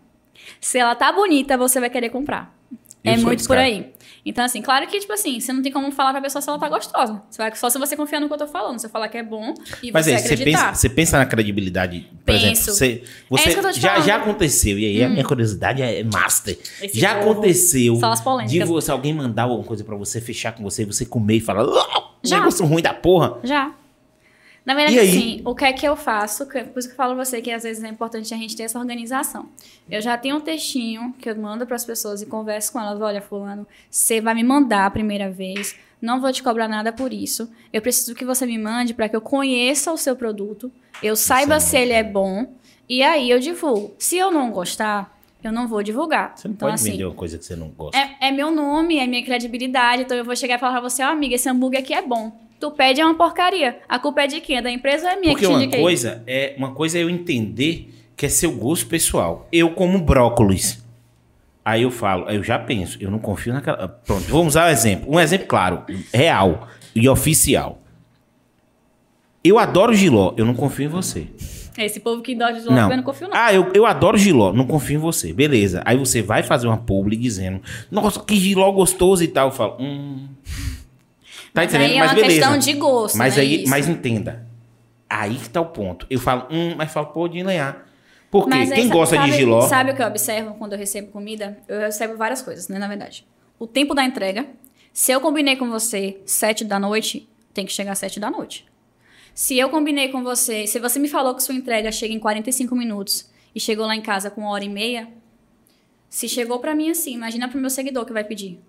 Se 0.61 0.77
ela 0.77 0.97
tá 0.97 1.13
bonita, 1.13 1.57
você 1.57 1.79
vai 1.79 1.89
querer 1.89 2.11
comprar. 2.11 2.53
Eu 3.09 3.15
é 3.15 3.17
muito 3.19 3.43
por 3.43 3.49
cara. 3.57 3.63
aí. 3.63 3.93
Então, 4.27 4.45
assim, 4.45 4.61
claro 4.61 4.87
que, 4.87 4.99
tipo 5.01 5.13
assim, 5.13 5.41
você 5.41 5.53
não 5.53 5.63
tem 5.63 5.73
como 5.73 5.91
falar 5.91 6.11
pra 6.13 6.21
pessoa 6.21 6.43
se 6.43 6.49
ela 6.51 6.59
tá 6.59 6.69
gostosa. 6.69 7.23
Você 7.31 7.39
vai, 7.41 7.55
só 7.55 7.71
se 7.71 7.79
você 7.79 7.97
confiar 7.97 8.21
no 8.21 8.27
que 8.29 8.35
eu 8.35 8.39
tô 8.39 8.47
falando. 8.47 8.79
Você 8.79 8.89
falar 8.89 9.09
que 9.09 9.17
é 9.17 9.23
bom 9.23 9.55
e 9.83 9.91
Mas 9.91 10.05
você 10.05 10.19
você 10.19 10.35
acreditar. 10.35 10.69
pensa, 10.69 10.75
você 10.75 10.89
pensa 10.91 11.19
na 11.19 11.25
credibilidade, 11.25 12.01
por 12.27 12.35
Penso. 12.35 12.45
exemplo, 12.71 12.75
você, 12.75 13.03
você 13.31 13.43
isso 13.45 13.53
que 13.53 13.59
eu 13.59 13.63
tô 13.63 13.73
te 13.73 13.81
já, 13.81 13.89
falando. 13.89 14.03
Hum. 14.03 14.07
já 14.07 14.17
aconteceu, 14.17 14.79
e 14.79 14.85
aí 14.85 15.05
a 15.05 15.09
minha 15.09 15.25
curiosidade 15.25 15.81
é 15.83 16.05
master. 16.05 16.59
Esse 16.83 16.99
já 17.01 17.15
povo, 17.15 17.31
aconteceu 17.33 17.99
de 18.49 18.65
você, 18.65 18.91
alguém 18.91 19.15
mandar 19.15 19.45
alguma 19.45 19.65
coisa 19.65 19.83
pra 19.83 19.97
você, 19.97 20.21
fechar 20.21 20.53
com 20.53 20.63
você, 20.63 20.85
você 20.85 21.07
comer 21.07 21.37
e 21.37 21.41
falar, 21.41 21.63
"Ah, 21.63 22.03
Já. 22.23 22.39
negócio 22.39 22.67
ruim 22.67 22.83
da 22.83 22.93
porra. 22.93 23.39
Já. 23.45 23.73
Na 24.69 24.75
verdade, 24.75 24.99
assim, 24.99 25.41
o 25.47 25.55
que 25.55 25.65
é 25.65 25.73
que 25.73 25.89
eu 25.89 25.97
faço? 25.97 26.47
Que- 26.47 26.63
Por 26.63 26.79
isso 26.79 26.89
que 26.89 26.93
eu 26.93 26.97
falo 26.99 27.15
pra 27.15 27.25
você 27.25 27.41
que 27.41 27.51
às 27.51 27.63
vezes 27.63 27.83
é 27.83 27.89
importante 27.89 28.35
a 28.35 28.37
gente 28.37 28.55
ter 28.55 28.65
essa 28.65 28.79
organização. 28.79 29.49
Eu 29.91 29.99
já 30.03 30.19
tenho 30.19 30.37
um 30.37 30.41
textinho 30.41 31.15
que 31.19 31.31
eu 31.31 31.35
mando 31.37 31.67
pras 31.67 31.87
pessoas 31.87 32.21
e 32.21 32.27
converso 32.27 32.71
com 32.75 32.79
elas. 32.79 33.01
Olha, 33.01 33.23
fulano, 33.23 33.67
você 33.89 34.21
vai 34.21 34.35
me 34.35 34.45
mandar 34.45 34.85
a 34.85 34.91
primeira 34.91 35.31
vez. 35.31 35.75
Não 36.03 36.21
vou 36.21 36.31
te 36.31 36.43
cobrar 36.43 36.69
nada 36.69 36.93
por 36.93 37.15
isso. 37.15 37.51
Eu 37.73 37.81
preciso 37.81 38.15
que 38.15 38.27
você 38.27 38.45
me 38.45 38.59
mande 38.59 38.93
para 38.93 39.09
que 39.09 39.17
eu 39.17 39.23
conheça 39.23 39.91
o 39.91 39.97
seu 39.97 40.15
produto. 40.15 40.71
Eu 41.03 41.17
saiba 41.17 41.55
é 41.55 41.61
se 41.61 41.75
ele 41.75 41.95
é 41.95 42.03
bom. 42.05 42.53
E 42.87 43.03
aí 43.03 43.31
eu 43.31 43.39
divulgo. 43.39 43.95
Se 43.99 44.19
eu 44.19 44.31
não 44.31 44.51
gostar, 44.51 45.19
eu 45.43 45.51
não 45.51 45.67
vou 45.67 45.83
divulgar. 45.83 46.35
Você 46.37 46.47
não 46.47 46.55
então, 46.55 46.69
pode 46.69 46.75
assim, 46.75 46.91
vender 46.91 47.07
uma 47.07 47.15
coisa 47.15 47.39
que 47.39 47.45
você 47.47 47.57
não 47.57 47.69
gosta. 47.69 47.97
é, 47.99 48.29
é 48.29 48.31
meu 48.31 48.51
nome, 48.51 48.99
é 48.99 49.07
minha 49.07 49.25
credibilidade. 49.25 50.03
Então 50.03 50.15
eu 50.15 50.27
vou 50.27 50.37
chegar 50.37 50.57
e 50.57 50.59
falar 50.59 50.73
pra 50.79 50.91
você, 50.91 51.03
ó, 51.03 51.07
amiga, 51.07 51.35
esse 51.37 51.49
hambúrguer 51.49 51.81
aqui 51.81 51.95
é 51.95 52.03
bom. 52.03 52.48
Tu 52.61 52.71
pede 52.73 53.01
é 53.01 53.05
uma 53.05 53.15
porcaria. 53.15 53.79
A 53.89 53.99
culpa 53.99 54.23
é 54.23 54.27
de 54.27 54.41
quem? 54.41 54.57
É 54.57 54.63
da 54.63 54.71
empresa 54.71 55.07
ou 55.07 55.13
é 55.13 55.17
minha 55.17 55.33
Porque 55.33 55.47
que 55.47 55.51
te 55.51 55.55
uma 55.55 55.63
indiquei? 55.63 55.81
coisa, 55.81 56.23
é, 56.27 56.55
uma 56.59 56.73
coisa 56.73 56.99
é 56.99 57.03
eu 57.03 57.11
entender 57.11 57.95
que 58.17 58.27
é 58.27 58.29
seu 58.29 58.51
gosto 58.53 58.87
pessoal. 58.87 59.47
Eu 59.53 59.71
como 59.71 60.01
brócolis. 60.01 60.85
Aí 61.65 61.83
eu 61.83 61.91
falo, 61.91 62.27
aí 62.27 62.37
eu 62.37 62.43
já 62.43 62.59
penso, 62.59 62.97
eu 63.01 63.11
não 63.11 63.19
confio 63.19 63.53
naquela. 63.53 63.87
Pronto, 63.89 64.25
vamos 64.25 64.49
usar 64.49 64.67
um 64.67 64.71
exemplo. 64.71 65.13
Um 65.15 65.21
exemplo 65.21 65.47
claro, 65.47 65.85
real 66.13 66.67
e 66.95 67.09
oficial. 67.09 67.81
Eu 69.45 69.59
adoro 69.59 69.95
giló, 69.95 70.35
eu 70.37 70.45
não 70.45 70.55
confio 70.55 70.87
em 70.87 70.89
você. 70.89 71.29
Esse 71.77 72.01
povo 72.01 72.23
que 72.23 72.35
dói 72.35 72.55
de 72.55 72.65
Não. 72.65 72.75
não. 72.75 72.91
eu 72.91 72.97
não 72.97 73.05
confio 73.05 73.29
não. 73.29 73.37
Ah, 73.37 73.55
eu, 73.55 73.71
eu 73.73 73.87
adoro 73.87 74.19
giló, 74.19 74.53
não 74.53 74.67
confio 74.67 74.97
em 74.97 75.01
você. 75.01 75.33
Beleza. 75.33 75.81
Aí 75.85 75.97
você 75.97 76.21
vai 76.21 76.43
fazer 76.43 76.67
uma 76.67 76.77
publi 76.77 77.17
dizendo, 77.17 77.63
nossa, 77.89 78.19
que 78.19 78.35
giló 78.35 78.73
gostoso 78.73 79.23
e 79.23 79.29
tal. 79.29 79.49
Eu 79.49 79.55
falo, 79.55 79.77
hum. 79.79 80.27
Tá 81.59 81.65
entendendo? 81.65 81.91
aí 81.91 81.97
é 81.97 82.01
mas 82.01 82.11
uma 82.11 82.15
beleza. 82.15 82.35
questão 82.35 82.59
de 82.59 82.73
gosto, 82.75 83.19
Mas 83.19 83.37
né, 83.37 83.43
aí, 83.43 83.63
isso. 83.63 83.71
mas 83.71 83.89
entenda. 83.89 84.47
Aí 85.09 85.37
que 85.37 85.51
tá 85.51 85.61
o 85.61 85.67
ponto. 85.67 86.07
Eu 86.11 86.21
falo, 86.21 86.47
hum, 86.51 86.75
mas 86.77 86.93
falo, 86.93 87.07
pô, 87.07 87.29
de 87.29 87.43
lenhar. 87.43 87.89
Porque 88.31 88.51
Mas 88.51 88.71
quem 88.71 88.89
gosta 88.89 89.17
sabe, 89.17 89.31
de 89.31 89.39
giló. 89.39 89.63
Sabe 89.63 89.91
o 89.91 89.97
que 89.97 90.03
eu 90.03 90.07
observo 90.07 90.55
quando 90.55 90.75
eu 90.75 90.79
recebo 90.79 91.09
comida? 91.09 91.59
Eu 91.67 91.81
recebo 91.81 92.17
várias 92.17 92.43
coisas, 92.43 92.69
né, 92.69 92.79
na 92.79 92.87
verdade. 92.87 93.27
O 93.59 93.67
tempo 93.67 93.95
da 93.95 94.05
entrega. 94.05 94.47
Se 94.93 95.13
eu 95.13 95.21
combinei 95.21 95.57
com 95.57 95.71
você 95.71 96.21
sete 96.27 96.65
da 96.65 96.79
noite, 96.79 97.29
tem 97.55 97.65
que 97.65 97.73
chegar 97.73 97.93
às 97.93 97.99
sete 97.99 98.21
da 98.21 98.31
noite. 98.31 98.67
Se 99.35 99.57
eu 99.57 99.71
combinei 99.71 100.09
com 100.09 100.23
você, 100.23 100.67
se 100.67 100.79
você 100.79 100.99
me 100.99 101.09
falou 101.09 101.35
que 101.35 101.43
sua 101.43 101.55
entrega 101.55 101.91
chega 101.91 102.13
em 102.13 102.19
45 102.19 102.75
minutos 102.75 103.31
e 103.55 103.61
chegou 103.61 103.87
lá 103.87 103.95
em 103.95 104.03
casa 104.03 104.31
com 104.31 104.43
uma 104.43 104.51
hora 104.51 104.65
e 104.65 104.69
meia, 104.69 105.09
se 106.11 106.29
chegou 106.29 106.59
pra 106.59 106.75
mim 106.75 106.91
assim, 106.91 107.15
imagina 107.15 107.49
pro 107.49 107.59
meu 107.61 107.71
seguidor 107.71 108.05
que 108.05 108.13
vai 108.13 108.25
pedir. 108.25 108.61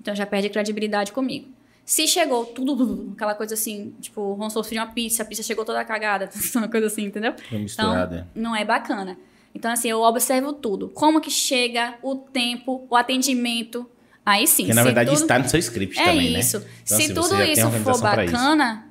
Então 0.00 0.14
já 0.14 0.26
perde 0.26 0.50
credibilidade 0.50 1.12
comigo. 1.12 1.48
Se 1.92 2.08
chegou 2.08 2.46
tudo, 2.46 3.12
aquela 3.12 3.34
coisa 3.34 3.52
assim, 3.52 3.92
tipo, 4.00 4.34
vamos 4.34 4.54
supor, 4.54 4.72
uma 4.72 4.86
pizza, 4.86 5.22
a 5.22 5.26
pizza 5.26 5.42
chegou 5.42 5.62
toda 5.62 5.84
cagada, 5.84 6.30
uma 6.56 6.66
coisa 6.66 6.86
assim, 6.86 7.04
entendeu? 7.04 7.34
É. 7.52 7.56
Então, 7.56 7.94
não 8.34 8.56
é 8.56 8.64
bacana. 8.64 9.18
Então, 9.54 9.70
assim, 9.70 9.90
eu 9.90 10.00
observo 10.00 10.54
tudo. 10.54 10.88
Como 10.88 11.20
que 11.20 11.30
chega, 11.30 11.96
o 12.02 12.16
tempo, 12.16 12.86
o 12.88 12.96
atendimento. 12.96 13.86
Aí 14.24 14.46
sim. 14.46 14.64
Que 14.64 14.72
na 14.72 14.80
se 14.80 14.86
verdade 14.86 15.10
tudo... 15.10 15.20
está 15.20 15.38
no 15.38 15.46
seu 15.46 15.58
script 15.58 16.00
É 16.00 16.04
também, 16.06 16.38
isso. 16.38 16.60
né? 16.60 16.64
Então, 16.64 16.96
se 16.96 17.04
assim, 17.04 17.12
tudo 17.12 17.42
isso 17.42 17.70
for 17.70 18.00
pra 18.00 18.24
isso. 18.24 18.32
bacana, 18.32 18.86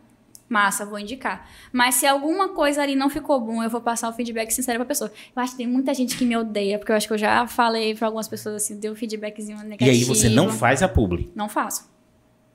massa, 0.47 0.85
vou 0.85 0.99
indicar. 0.99 1.49
Mas 1.73 1.95
se 1.95 2.05
alguma 2.05 2.49
coisa 2.49 2.83
ali 2.83 2.95
não 2.95 3.09
ficou 3.09 3.41
bom, 3.41 3.63
eu 3.63 3.69
vou 3.71 3.81
passar 3.81 4.09
o 4.09 4.13
feedback 4.13 4.51
sincero 4.51 4.77
pra 4.77 4.85
pessoa. 4.85 5.11
Eu 5.35 5.41
acho 5.41 5.53
que 5.53 5.57
tem 5.57 5.67
muita 5.67 5.91
gente 5.95 6.15
que 6.15 6.23
me 6.23 6.37
odeia, 6.37 6.77
porque 6.77 6.91
eu 6.91 6.95
acho 6.95 7.07
que 7.07 7.13
eu 7.13 7.17
já 7.17 7.47
falei 7.47 7.95
pra 7.95 8.05
algumas 8.05 8.27
pessoas 8.27 8.57
assim, 8.57 8.79
deu 8.79 8.91
um 8.91 8.95
feedbackzinho 8.95 9.57
negativo. 9.63 9.89
E 9.89 9.89
aí 9.89 10.03
você 10.03 10.29
não 10.29 10.51
faz 10.51 10.83
a 10.83 10.87
publi. 10.87 11.31
Não 11.33 11.49
faço. 11.49 11.89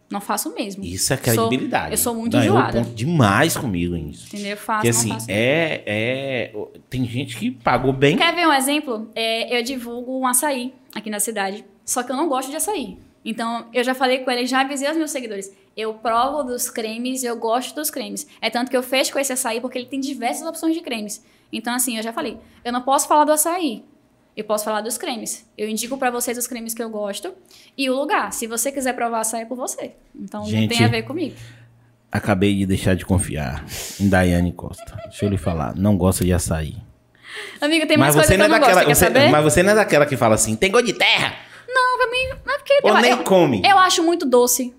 Não 0.09 0.21
faço 0.21 0.55
mesmo. 0.55 0.85
Isso 0.85 1.13
é 1.13 1.17
Sou- 1.17 1.25
credibilidade. 1.49 1.91
eu 1.93 1.99
sou 1.99 2.15
muito 2.15 2.33
Ganhou 2.37 2.57
enjoada. 2.57 2.79
ponto 2.81 2.95
demais 2.95 3.57
comigo 3.57 3.95
nisso. 3.97 4.27
Entendeu? 4.29 4.51
Eu 4.53 4.57
faço, 4.57 4.83
Porque 4.83 4.91
não 4.93 4.99
assim, 5.01 5.09
faço. 5.11 5.27
é, 5.29 5.83
é. 5.85 6.53
Tem 6.89 7.05
gente 7.05 7.37
que 7.37 7.51
pagou 7.51 7.93
bem. 7.93 8.17
Quer 8.17 8.35
ver 8.35 8.47
um 8.47 8.53
exemplo? 8.53 9.11
É, 9.15 9.59
eu 9.59 9.63
divulgo 9.65 10.19
um 10.21 10.27
açaí 10.27 10.73
aqui 10.95 11.11
na 11.11 11.19
cidade, 11.19 11.65
só 11.85 12.03
que 12.05 12.13
eu 12.13 12.17
não 12.17 12.29
gosto 12.29 12.51
de 12.51 12.57
açaí. 12.57 12.97
Então, 13.25 13.67
eu 13.75 13.83
já 13.83 13.93
falei 13.95 14.19
com 14.19 14.31
ele, 14.31 14.47
já 14.47 14.61
avisei 14.61 14.87
aos 14.87 14.97
meus 14.97 15.11
seguidores. 15.11 15.53
Eu 15.77 15.93
provo 15.95 16.45
dos 16.45 16.71
cremes, 16.71 17.25
eu 17.25 17.37
gosto 17.37 17.75
dos 17.75 17.91
cremes. 17.91 18.25
É 18.41 18.49
tanto 18.49 18.71
que 18.71 18.77
eu 18.77 18.85
fecho 18.85 19.13
com 19.13 19.19
esse 19.19 19.33
açaí 19.33 19.61
porque 19.61 19.77
ele 19.77 19.87
tem 19.89 19.99
diversas 19.99 20.47
opções 20.47 20.75
de 20.77 20.81
cremes. 20.81 21.25
Então, 21.53 21.75
assim, 21.75 21.97
eu 21.97 22.03
já 22.05 22.13
falei, 22.13 22.39
eu 22.65 22.73
não 22.73 22.83
posso 22.83 23.09
falar 23.09 23.25
do 23.25 23.33
açaí. 23.33 23.83
Eu 24.37 24.45
posso 24.45 24.65
falar 24.65 24.83
dos 24.83 24.99
cremes. 24.99 25.49
Eu 25.57 25.69
indico 25.69 25.97
pra 25.97 26.11
vocês 26.11 26.37
os 26.37 26.47
cremes 26.47 26.75
que 26.75 26.83
eu 26.83 26.91
gosto 26.91 27.33
e 27.77 27.89
o 27.89 27.97
lugar. 27.97 28.33
Se 28.33 28.47
você 28.47 28.71
quiser 28.71 28.93
provar 28.93 29.21
açaí, 29.21 29.43
é 29.43 29.45
por 29.47 29.57
você. 29.57 29.93
Então, 30.15 30.43
não 30.43 30.47
Gente, 30.51 30.77
tem 30.77 30.85
a 30.85 30.89
ver 30.89 31.03
comigo. 31.05 31.35
Acabei 32.13 32.55
de 32.55 32.67
deixar 32.67 32.95
de 32.95 33.05
confiar 33.07 33.65
em 33.99 34.09
Daiane 34.09 34.53
Costa. 34.53 34.95
Deixa 35.05 35.25
eu 35.25 35.31
lhe 35.31 35.39
falar. 35.39 35.75
Não 35.75 35.97
gosta 35.97 36.25
de 36.25 36.33
açaí. 36.33 36.77
Amiga, 37.61 37.87
tem 37.87 37.97
mas 37.97 38.15
mais 38.15 38.15
coisa 38.15 38.29
você 38.29 38.33
que 38.35 38.39
não 38.39 38.45
eu 38.45 38.49
é 38.49 38.53
não 38.53 38.59
gosto, 38.59 38.75
daquela. 38.75 38.95
quer 38.95 38.95
você- 39.25 39.29
mas 39.31 39.45
você 39.45 39.63
não 39.63 39.73
é 39.73 39.75
daquela 39.75 40.07
que 40.07 40.17
fala 40.17 40.35
assim, 40.35 40.55
tem 40.55 40.71
gosto 40.71 40.87
de 40.87 40.93
terra? 40.93 41.35
Não, 41.69 41.99
pra 41.99 42.07
mim, 42.11 42.29
não 42.47 42.55
é 42.55 42.59
porque... 42.59 42.79
Ou 42.83 42.91
eu- 42.91 43.01
nem 43.01 43.11
eu- 43.13 43.25
come. 43.25 43.63
Eu 43.67 43.79
acho 43.79 44.03
muito 44.03 44.25
doce. 44.25 44.75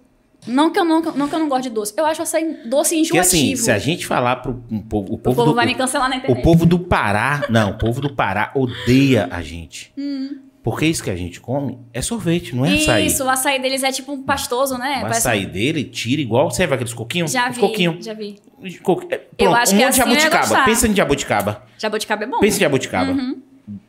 Não 0.47 0.71
que 0.71 0.79
eu 0.79 0.85
não, 0.85 1.01
não 1.01 1.27
que 1.27 1.35
eu 1.35 1.39
não 1.39 1.49
gosto 1.49 1.63
de 1.63 1.69
doce. 1.69 1.93
Eu 1.97 2.05
acho 2.05 2.21
açaí 2.21 2.57
doce 2.65 2.95
e 2.95 3.01
Porque 3.03 3.17
enjoativo. 3.17 3.21
assim, 3.53 3.55
se 3.55 3.71
a 3.71 3.77
gente 3.77 4.05
falar 4.05 4.37
pro 4.37 4.63
um 4.71 4.79
povo, 4.79 5.11
o 5.11 5.15
o 5.15 5.17
povo, 5.17 5.35
povo 5.35 5.49
do, 5.51 5.55
vai 5.55 5.65
me 5.65 5.75
cancelar 5.75 6.09
na 6.09 6.15
o 6.15 6.19
internet. 6.19 6.43
povo 6.43 6.65
do 6.65 6.79
Pará, 6.79 7.43
não, 7.49 7.71
o 7.71 7.77
povo 7.77 8.01
do 8.01 8.13
Pará 8.13 8.51
odeia 8.55 9.27
a 9.31 9.41
gente. 9.41 9.91
Hum. 9.97 10.39
Porque 10.63 10.85
isso 10.85 11.01
que 11.01 11.09
a 11.09 11.15
gente 11.15 11.39
come 11.39 11.77
é 11.93 12.01
sorvete, 12.01 12.53
não 12.53 12.65
é 12.65 12.73
açaí. 12.73 13.05
Isso, 13.05 13.23
o 13.23 13.29
açaí 13.29 13.61
deles 13.61 13.83
é 13.83 13.91
tipo 13.91 14.11
um 14.11 14.21
pastoso, 14.23 14.77
né? 14.77 14.97
O 14.97 15.01
Parece- 15.01 15.19
açaí 15.19 15.45
dele 15.45 15.85
tira 15.85 16.21
igual, 16.21 16.49
vai 16.51 16.65
aqueles 16.73 16.93
coquinhos? 16.93 17.31
Já 17.31 17.47
vi, 17.49 17.59
coquinhos. 17.61 18.05
já 18.05 18.13
vi. 18.13 18.35
Co- 18.83 19.01
é, 19.09 19.17
Pronto, 19.17 19.55
acho 19.55 19.73
um 19.73 19.77
que 19.77 19.83
monte 19.85 19.93
de 19.95 20.01
assim 20.01 20.11
eu 20.13 20.15
jabuticaba. 20.15 20.65
Pensa 20.65 20.87
em 20.89 20.95
jabuticaba. 20.95 21.63
Jabuticaba 21.77 22.23
é 22.23 22.27
bom. 22.27 22.39
Pensa 22.39 22.57
em 22.57 22.59
jabuticaba. 22.61 23.11
Uhum. 23.11 23.41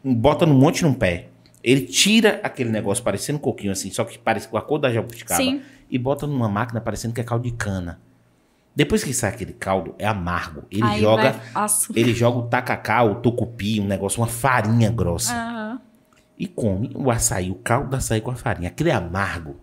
Bota 0.05 0.47
num 0.47 0.55
monte 0.55 0.85
num 0.85 0.95
pé. 0.95 1.27
Ele 1.65 1.81
tira 1.81 2.39
aquele 2.45 2.71
negócio 2.71 3.03
parecendo 3.03 3.41
coquinho 3.41 3.73
assim, 3.73 3.91
só 3.91 4.05
que 4.05 4.17
parece 4.17 4.47
com 4.47 4.57
a 4.57 4.63
cor 4.63 4.79
da 4.79 4.93
jabuticaba. 4.93 5.43
Sim. 5.43 5.61
E 5.91 5.99
bota 5.99 6.27
numa 6.27 6.49
máquina 6.49 6.81
parecendo 6.81 7.15
que 7.15 7.21
é 7.21 7.25
caldo 7.25 7.45
de 7.45 7.53
cana. 7.53 8.01
Depois 8.75 9.03
que 9.03 9.13
sai 9.13 9.31
aquele 9.31 9.53
caldo, 9.53 9.95
é 9.99 10.07
amargo. 10.07 10.65
Ele 10.71 10.83
Aí 10.85 11.01
joga. 11.01 11.41
Ele 11.97 12.15
joga 12.15 12.39
o 12.39 12.43
tacacá, 12.43 13.03
o 13.03 13.17
tucupi, 13.17 13.81
um 13.81 13.87
negócio, 13.87 14.21
uma 14.21 14.29
farinha 14.29 14.91
grossa. 14.91 15.35
Aham. 15.35 15.81
E 16.39 16.47
come 16.47 16.93
o 16.95 17.11
açaí, 17.11 17.51
o 17.51 17.57
caldo 17.57 17.91
do 17.91 17.97
açaí 17.97 18.21
com 18.21 18.31
a 18.31 18.37
farinha. 18.37 18.69
Aquele 18.69 18.91
é 18.91 18.95
amargo. 18.95 19.57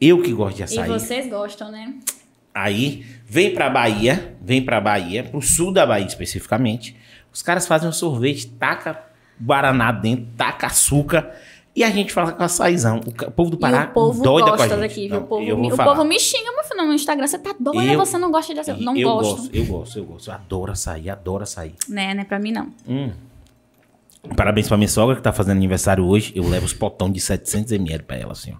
Eu 0.00 0.20
que 0.22 0.32
gosto 0.32 0.56
de 0.56 0.62
E 0.62 0.64
açaí. 0.64 0.88
vocês 0.88 1.28
gostam, 1.30 1.70
né? 1.70 1.94
Aí 2.52 3.06
vem 3.24 3.54
pra 3.54 3.70
Bahia, 3.70 4.36
vem 4.42 4.64
pra 4.64 4.80
Bahia, 4.80 5.22
pro 5.22 5.40
sul 5.40 5.72
da 5.72 5.86
Bahia 5.86 6.06
especificamente. 6.06 6.96
Os 7.32 7.40
caras 7.42 7.68
fazem 7.68 7.88
um 7.88 7.92
sorvete, 7.92 8.48
taca 8.48 9.00
guaraná 9.40 9.92
dentro, 9.92 10.26
taca 10.36 10.66
açúcar. 10.66 11.30
E 11.78 11.84
a 11.84 11.90
gente 11.90 12.12
fala 12.12 12.32
com 12.32 12.42
açaizão. 12.42 13.00
O 13.06 13.12
ca- 13.12 13.28
o 13.28 13.30
povo 13.30 13.50
do 13.50 13.56
Pará 13.56 13.84
e 13.84 13.86
o 13.86 13.92
povo 13.92 14.22
doida 14.22 14.50
gosta 14.50 14.56
com 14.68 14.74
a 14.74 14.76
gente. 14.78 14.88
daqui, 14.88 15.08
viu? 15.08 15.16
Não, 15.16 15.22
O 15.24 15.26
povo, 15.28 15.42
eu 15.44 15.56
me, 15.56 15.72
o 15.72 15.76
povo 15.76 16.04
me 16.04 16.18
xinga, 16.18 16.50
meu 16.52 16.64
filho, 16.64 16.86
no 16.86 16.92
Instagram. 16.92 17.26
Você 17.26 17.38
tá 17.38 17.54
doida, 17.58 17.92
Eu- 17.92 17.98
você 18.00 18.18
não 18.18 18.30
gosta 18.32 18.52
de 18.52 18.60
açaí. 18.60 18.82
Não 18.82 18.96
eu 18.96 19.08
gosto. 19.08 19.36
gosto. 19.36 19.54
Eu 19.56 19.64
gosto, 19.66 19.98
eu 19.98 20.04
gosto. 20.04 20.28
Eu 20.30 20.34
adoro 20.34 20.72
açaí, 20.72 21.08
adoro 21.08 21.42
açaí. 21.44 21.72
Né, 21.88 22.14
né? 22.14 22.24
Pra 22.24 22.38
mim, 22.38 22.50
não. 22.52 22.68
Hum. 22.88 23.12
Parabéns 24.36 24.66
pra 24.68 24.76
minha 24.76 24.88
sogra 24.88 25.14
que 25.16 25.22
tá 25.22 25.32
fazendo 25.32 25.56
aniversário 25.56 26.04
hoje. 26.04 26.32
Eu 26.34 26.48
levo 26.48 26.66
os 26.66 26.72
potão 26.72 27.10
de 27.10 27.20
700ml 27.20 28.02
pra 28.02 28.16
ela, 28.16 28.32
assim, 28.32 28.52
ó. 28.52 28.56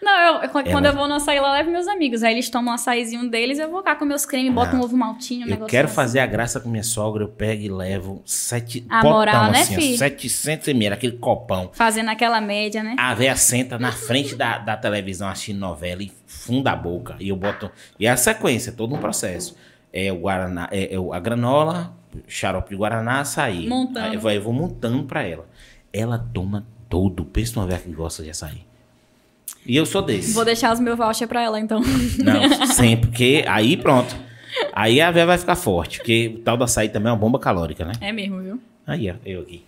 Não, 0.00 0.42
eu, 0.42 0.48
quando 0.50 0.66
Ela- 0.68 0.88
eu 0.88 0.92
vou 0.94 1.06
no 1.08 1.14
açaí 1.14 1.38
lá, 1.40 1.48
eu 1.48 1.52
levo 1.54 1.70
meus 1.70 1.86
amigos. 1.88 2.22
Aí 2.22 2.32
eles 2.34 2.50
tomam 2.50 2.72
um 2.72 2.74
açaizinho 2.74 3.28
deles, 3.30 3.58
eu 3.58 3.70
vou 3.70 3.82
cá 3.82 3.94
com 3.94 4.04
meus 4.04 4.26
cremes, 4.26 4.52
boto 4.52 4.76
um 4.76 4.80
ovo 4.80 4.96
maltinho, 4.96 5.46
um 5.46 5.50
Eu 5.50 5.66
quero 5.66 5.86
assim. 5.86 5.94
fazer 5.94 6.18
a 6.20 6.26
graça 6.26 6.58
com 6.60 6.68
minha 6.68 6.82
sogra, 6.82 7.22
eu 7.24 7.28
pego 7.28 7.62
e 7.62 7.68
levo 7.68 8.22
sete 8.24 8.84
A 8.88 8.96
potão, 9.00 9.12
moral, 9.18 9.52
né, 9.52 9.60
assim, 9.60 9.76
ó, 9.76 9.80
fi? 9.80 9.96
700ml, 9.96 10.92
aquele 10.92 11.16
copão. 11.18 11.70
Fazendo 11.72 12.08
aquela 12.10 12.40
média, 12.40 12.82
né? 12.82 12.96
A 12.98 13.14
véia 13.14 13.36
senta 13.36 13.78
na 13.78 13.92
frente 13.92 14.34
da, 14.34 14.58
da 14.58 14.76
televisão 14.76 15.28
assistindo 15.28 15.58
novela 15.58 16.02
e 16.02 16.12
funda 16.26 16.72
a 16.72 16.76
boca. 16.76 17.16
E 17.20 17.28
eu 17.28 17.36
boto. 17.36 17.70
E 17.98 18.06
é 18.06 18.10
a 18.10 18.16
sequência, 18.16 18.72
todo 18.72 18.94
um 18.94 18.98
processo. 18.98 19.56
É 19.92 20.10
o 20.12 20.16
Guaraná, 20.20 20.68
é, 20.72 20.94
é 20.94 20.98
o- 20.98 21.12
a 21.12 21.20
granola, 21.20 21.94
xarope 22.26 22.70
de 22.70 22.76
Guaraná, 22.76 23.20
açaí. 23.20 23.68
Montando. 23.68 24.06
Aí 24.06 24.14
eu 24.14 24.20
vou, 24.20 24.30
eu 24.30 24.42
vou 24.42 24.52
montando 24.52 25.04
pra 25.04 25.22
ela. 25.22 25.46
Ela 25.92 26.18
toma 26.18 26.66
todo. 26.88 27.24
Pensa 27.24 27.52
numa 27.56 27.66
véia 27.66 27.78
que 27.80 27.90
gosta 27.92 28.22
de 28.22 28.30
açaí. 28.30 28.64
E 29.66 29.76
eu 29.76 29.86
sou 29.86 30.02
desse. 30.02 30.32
Vou 30.32 30.44
deixar 30.44 30.72
os 30.72 30.80
meus 30.80 30.96
voucher 30.96 31.28
pra 31.28 31.42
ela, 31.42 31.58
então. 31.60 31.80
Não, 32.18 32.66
sempre. 32.66 33.08
Porque 33.08 33.44
aí 33.46 33.76
pronto. 33.76 34.14
Aí 34.72 35.00
a 35.00 35.10
véia 35.10 35.26
vai 35.26 35.38
ficar 35.38 35.54
forte. 35.54 35.98
Porque 35.98 36.34
o 36.36 36.38
tal 36.40 36.56
do 36.56 36.64
açaí 36.64 36.88
também 36.88 37.08
é 37.08 37.12
uma 37.12 37.18
bomba 37.18 37.38
calórica, 37.38 37.84
né? 37.84 37.92
É 38.00 38.12
mesmo, 38.12 38.40
viu? 38.40 38.60
Aí, 38.86 39.10
ó, 39.10 39.14
eu 39.24 39.40
aqui. 39.42 39.62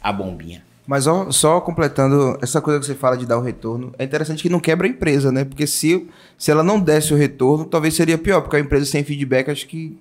A 0.00 0.12
bombinha. 0.12 0.62
Mas 0.86 1.06
ó, 1.06 1.30
só 1.30 1.60
completando 1.60 2.38
essa 2.40 2.62
coisa 2.62 2.80
que 2.80 2.86
você 2.86 2.94
fala 2.94 3.16
de 3.16 3.26
dar 3.26 3.36
o 3.36 3.42
retorno, 3.42 3.92
é 3.98 4.04
interessante 4.04 4.42
que 4.42 4.48
não 4.48 4.58
quebra 4.58 4.86
a 4.86 4.90
empresa, 4.90 5.30
né? 5.30 5.44
Porque 5.44 5.66
se, 5.66 6.08
se 6.38 6.50
ela 6.50 6.62
não 6.62 6.80
desse 6.80 7.12
o 7.12 7.16
retorno, 7.16 7.66
talvez 7.66 7.92
seria 7.92 8.16
pior, 8.16 8.40
porque 8.40 8.56
a 8.56 8.60
empresa 8.60 8.86
sem 8.86 9.04
feedback 9.04 9.50
acho 9.50 9.66
que 9.66 9.98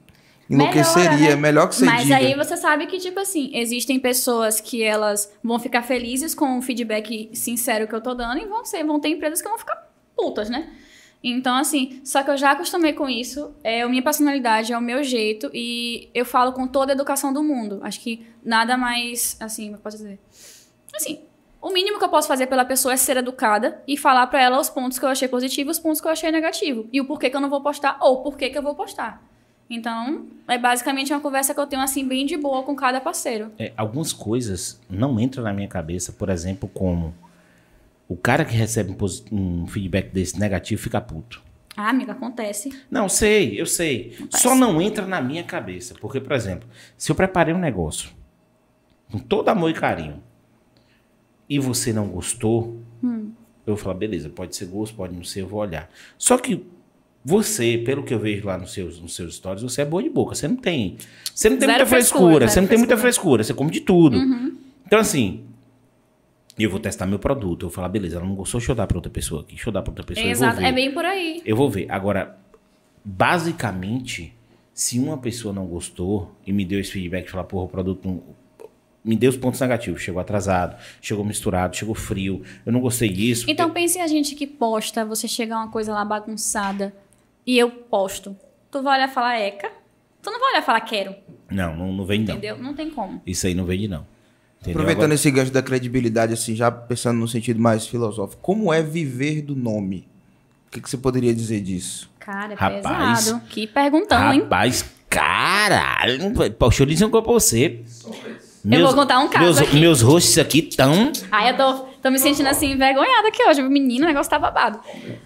enlouqueceria. 0.50 1.10
Melhora, 1.12 1.36
né? 1.36 1.42
Melhor 1.42 1.70
que 1.70 1.76
você 1.76 1.86
Mas 1.86 2.04
diga. 2.04 2.16
aí 2.18 2.36
você 2.36 2.58
sabe 2.58 2.88
que, 2.88 2.98
tipo 2.98 3.20
assim, 3.20 3.52
existem 3.54 4.00
pessoas 4.00 4.60
que 4.60 4.84
elas 4.84 5.34
vão 5.44 5.60
ficar 5.60 5.82
felizes 5.82 6.34
com 6.34 6.58
o 6.58 6.62
feedback 6.62 7.30
sincero 7.34 7.88
que 7.88 7.96
eu 7.96 8.02
tô 8.02 8.14
dando 8.14 8.40
e 8.40 8.46
vão, 8.46 8.64
ser, 8.66 8.84
vão 8.84 9.00
ter 9.00 9.10
empresas 9.10 9.42
que 9.42 9.48
vão 9.48 9.58
ficar 9.58 9.88
putas, 10.16 10.50
né? 10.50 10.72
Então, 11.24 11.56
assim, 11.56 12.00
só 12.04 12.24
que 12.24 12.30
eu 12.30 12.38
já 12.38 12.52
acostumei 12.52 12.94
com 12.94 13.10
isso, 13.10 13.54
é 13.64 13.82
a 13.82 13.90
minha 13.90 14.04
personalidade, 14.04 14.72
é 14.72 14.78
o 14.78 14.82
meu 14.82 15.04
jeito 15.04 15.50
e 15.54 16.10
eu 16.14 16.24
falo 16.24 16.54
com 16.54 16.68
toda 16.68 16.92
a 16.92 16.96
educação 16.96 17.34
do 17.34 17.44
mundo. 17.44 17.80
Acho 17.84 18.00
que 18.00 18.26
nada 18.44 18.78
mais, 18.78 19.36
assim, 19.40 19.72
eu 19.72 19.78
posso 19.80 19.98
dizer? 19.98 20.20
Assim, 20.96 21.20
o 21.62 21.72
mínimo 21.72 21.98
que 21.98 22.06
eu 22.06 22.10
posso 22.10 22.28
fazer 22.28 22.48
pela 22.48 22.64
pessoa 22.64 22.94
é 22.94 22.98
ser 22.98 23.18
educada 23.18 23.82
e 23.88 23.98
falar 23.98 24.28
pra 24.28 24.42
ela 24.42 24.60
os 24.60 24.70
pontos 24.70 25.00
que 25.00 25.06
eu 25.06 25.10
achei 25.10 25.28
positivo, 25.28 25.72
os 25.72 25.80
pontos 25.80 26.00
que 26.00 26.08
eu 26.08 26.12
achei 26.12 26.32
negativo 26.32 26.88
e 26.94 27.02
o 27.02 27.06
porquê 27.06 27.30
que 27.30 27.36
eu 27.36 27.42
não 27.42 27.50
vou 27.50 27.62
postar 27.62 27.98
ou 28.00 28.20
o 28.20 28.24
porquê 28.24 28.50
que 28.50 28.58
eu 28.58 28.62
vou 28.62 28.76
postar. 28.76 29.22
Então, 29.70 30.28
é 30.48 30.58
basicamente 30.58 31.12
uma 31.12 31.20
conversa 31.20 31.54
que 31.54 31.60
eu 31.60 31.68
tenho 31.68 31.82
assim 31.82 32.08
bem 32.08 32.26
de 32.26 32.38
boa 32.38 32.64
com 32.64 32.76
cada 32.76 33.02
parceiro. 33.02 33.52
É, 33.60 33.74
algumas 33.76 34.14
coisas 34.14 34.80
não 34.90 35.20
entram 35.20 35.44
na 35.44 35.52
minha 35.52 35.68
cabeça, 35.68 36.12
por 36.14 36.30
exemplo, 36.30 36.70
como 36.74 37.14
o 38.08 38.16
cara 38.16 38.46
que 38.46 38.56
recebe 38.56 38.92
um, 39.32 39.36
um 39.64 39.68
feedback 39.68 40.10
desse 40.12 40.40
negativo 40.40 40.82
fica 40.82 41.02
puto. 41.02 41.42
Ah, 41.76 41.90
amiga, 41.90 42.14
acontece. 42.14 42.70
Não, 42.90 43.08
sei, 43.10 43.60
eu 43.60 43.66
sei. 43.66 44.14
Acontece. 44.18 44.42
Só 44.44 44.56
não 44.56 44.82
entra 44.82 45.06
na 45.06 45.22
minha 45.22 45.44
cabeça. 45.44 45.94
Porque, 46.00 46.20
por 46.20 46.32
exemplo, 46.32 46.68
se 46.98 47.12
eu 47.12 47.16
preparei 47.16 47.54
um 47.54 47.60
negócio 47.60 48.10
com 49.12 49.20
todo 49.20 49.50
amor 49.50 49.70
e 49.70 49.74
carinho 49.74 50.24
e 51.50 51.60
você 51.60 51.94
não 51.94 52.08
gostou, 52.08 52.82
Hum. 53.04 53.32
eu 53.66 53.76
vou 53.76 53.78
falar, 53.78 53.94
beleza, 53.96 54.28
pode 54.30 54.56
ser 54.56 54.66
gosto, 54.66 54.96
pode 54.96 55.14
não 55.16 55.24
ser, 55.24 55.42
eu 55.42 55.48
vou 55.48 55.60
olhar. 55.60 55.88
Só 56.18 56.38
que 56.38 56.66
você, 57.28 57.78
pelo 57.78 58.04
que 58.04 58.14
eu 58.14 58.20
vejo 58.20 58.48
lá 58.48 58.58
nos 58.58 58.72
seus, 58.72 59.02
nos 59.02 59.14
seus 59.14 59.36
stories, 59.36 59.62
você 59.62 59.82
é 59.82 59.86
boa 59.86 60.02
de 60.02 60.10
boca. 60.10 60.34
Você 60.34 60.48
não 60.48 60.56
tem. 60.56 60.96
Você 61.36 61.50
não 61.50 61.58
tem 61.58 61.68
Zero 61.68 61.80
muita 61.80 61.86
frescura, 61.86 62.22
frescura, 62.22 62.48
você 62.48 62.62
não 62.62 62.68
tem 62.70 62.78
muita 62.78 62.98
frescura. 62.98 63.44
você 63.44 63.54
come 63.54 63.70
de 63.70 63.82
tudo. 63.82 64.18
Uhum. 64.18 64.56
Então, 64.86 64.98
assim, 64.98 65.44
eu 66.58 66.70
vou 66.70 66.80
testar 66.80 67.06
meu 67.06 67.20
produto. 67.20 67.64
Eu 67.66 67.68
vou 67.68 67.76
falar, 67.76 67.90
beleza, 67.90 68.16
ela 68.16 68.26
não 68.26 68.34
gostou, 68.34 68.62
deixa 68.62 68.72
eu 68.72 68.76
dar 68.78 68.88
pra 68.88 68.98
outra 68.98 69.12
pessoa 69.12 69.42
aqui. 69.42 69.56
Deixa 69.56 69.68
eu 69.68 69.74
dar 69.74 69.82
pra 69.82 69.92
outra 69.92 70.06
pessoa. 70.06 70.26
Exato, 70.26 70.62
é 70.62 70.72
bem 70.72 70.94
por 70.94 71.04
aí. 71.04 71.42
Eu 71.44 71.58
vou 71.58 71.70
ver. 71.70 71.92
Agora, 71.92 72.38
basicamente, 73.04 74.34
se 74.74 74.98
uma 74.98 75.18
pessoa 75.18 75.54
não 75.54 75.66
gostou 75.66 76.34
e 76.46 76.54
me 76.54 76.64
deu 76.64 76.80
esse 76.80 76.94
feedback, 76.94 77.30
falar, 77.30 77.44
porra, 77.44 77.66
o 77.66 77.68
produto 77.68 78.08
não... 78.08 78.24
Me 79.04 79.18
deu 79.18 79.30
os 79.30 79.38
pontos 79.38 79.60
negativos. 79.60 80.02
Chegou 80.02 80.22
atrasado, 80.22 80.78
chegou 81.02 81.26
misturado, 81.26 81.76
chegou 81.76 81.94
frio. 81.94 82.42
Eu 82.66 82.72
não 82.72 82.80
gostei 82.80 83.10
disso. 83.10 83.46
Então 83.50 83.70
pense 83.70 84.00
a 84.00 84.08
gente 84.08 84.34
que 84.34 84.48
posta, 84.48 85.04
você 85.04 85.28
chega 85.28 85.58
uma 85.58 85.68
coisa 85.68 85.94
lá 85.94 86.06
bagunçada 86.06 86.94
e 87.48 87.58
eu 87.58 87.70
posto. 87.72 88.36
Tu 88.70 88.84
vai 88.84 88.98
olhar 89.00 89.10
e 89.10 89.12
falar 89.14 89.40
eca? 89.40 89.72
Tu 90.22 90.30
não 90.30 90.40
vai 90.40 90.50
olhar 90.52 90.62
e 90.62 90.66
falar 90.66 90.82
quero, 90.82 91.16
Não, 91.50 91.76
não, 91.76 91.94
não 91.94 92.06
vende 92.06 92.28
não. 92.28 92.34
entendeu? 92.36 92.58
Não 92.58 92.74
tem 92.74 92.90
como. 92.90 93.22
Isso 93.26 93.48
aí 93.48 93.56
não 93.56 93.64
vende 93.66 93.88
não. 93.88 94.06
Entendeu? 94.60 94.74
Aproveitando 94.74 95.04
Agora- 95.06 95.16
esse 95.16 95.32
gancho 95.32 95.52
da 95.52 95.62
credibilidade, 95.62 96.34
assim, 96.34 96.54
já 96.56 96.70
pensando 96.70 97.18
no 97.20 97.28
sentido 97.28 97.60
mais 97.62 97.88
filosófico, 97.88 98.42
como 98.42 98.74
é 98.74 98.82
viver 98.84 99.42
do 99.42 99.56
nome? 99.56 100.08
O 100.68 100.72
que, 100.72 100.82
que 100.82 100.90
você 100.90 100.98
poderia 100.98 101.34
dizer 101.34 101.62
disso? 101.62 102.10
Cara, 102.20 102.54
é 102.54 102.56
Rapaz. 102.56 103.24
pesado. 103.26 103.42
Que 103.48 103.66
perguntão, 103.66 104.34
hein? 104.34 104.42
Rapaz, 104.42 104.84
caralho. 105.10 106.34
Poxa, 106.34 106.50
deixa 106.60 106.84
eu 106.84 106.86
dizer 106.88 107.06
uma 107.06 107.12
coisa 107.12 107.24
pra 107.24 107.34
você. 107.34 107.84
vou 108.66 108.94
contar 108.94 109.20
um 109.20 109.30
caso 109.30 109.44
meus, 109.46 109.58
aqui. 109.60 109.80
Meus 109.80 110.02
rostos 110.02 110.38
aqui 110.38 110.62
tão... 110.64 111.12
Aí 111.32 111.50
eu 111.52 111.56
tô. 111.58 111.87
Tô 112.02 112.10
me 112.10 112.20
sentindo 112.20 112.48
assim, 112.48 112.72
envergonhada 112.72 113.28
aqui 113.28 113.44
hoje. 113.44 113.62
Menino, 113.64 114.06
o 114.06 114.08
negócio 114.08 114.30
tá 114.30 114.40
babado. 114.40 114.80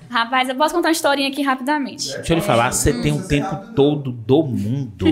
Rapaz, 0.09 0.49
eu 0.49 0.55
posso 0.55 0.74
contar 0.74 0.89
uma 0.89 0.93
historinha 0.93 1.30
aqui 1.30 1.41
rapidamente. 1.41 2.13
Deixa 2.13 2.34
eu 2.34 2.38
lhe 2.38 2.43
falar, 2.43 2.72
você 2.72 3.01
tem 3.01 3.11
o 3.11 3.28
tempo 3.28 3.74
todo 3.76 4.11
do 4.11 4.43
mundo. 4.43 5.05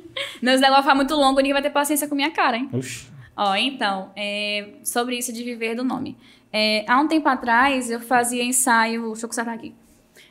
Não, 0.40 0.52
esse 0.52 0.62
negócio 0.62 0.84
vai 0.84 0.94
muito 0.94 1.14
longo, 1.14 1.38
ninguém 1.38 1.52
vai 1.52 1.62
ter 1.62 1.70
paciência 1.70 2.08
com 2.08 2.14
minha 2.14 2.30
cara, 2.30 2.56
hein? 2.56 2.68
Oxi. 2.72 3.06
Ó, 3.36 3.54
então, 3.54 4.10
é, 4.16 4.70
sobre 4.82 5.18
isso 5.18 5.32
de 5.32 5.44
viver 5.44 5.74
do 5.74 5.84
nome. 5.84 6.16
É, 6.50 6.86
há 6.88 6.98
um 6.98 7.06
tempo 7.06 7.28
atrás, 7.28 7.90
eu 7.90 8.00
fazia 8.00 8.42
ensaio. 8.42 9.08
Deixa 9.08 9.26
eu 9.26 9.28
consertar 9.28 9.54
aqui. 9.54 9.74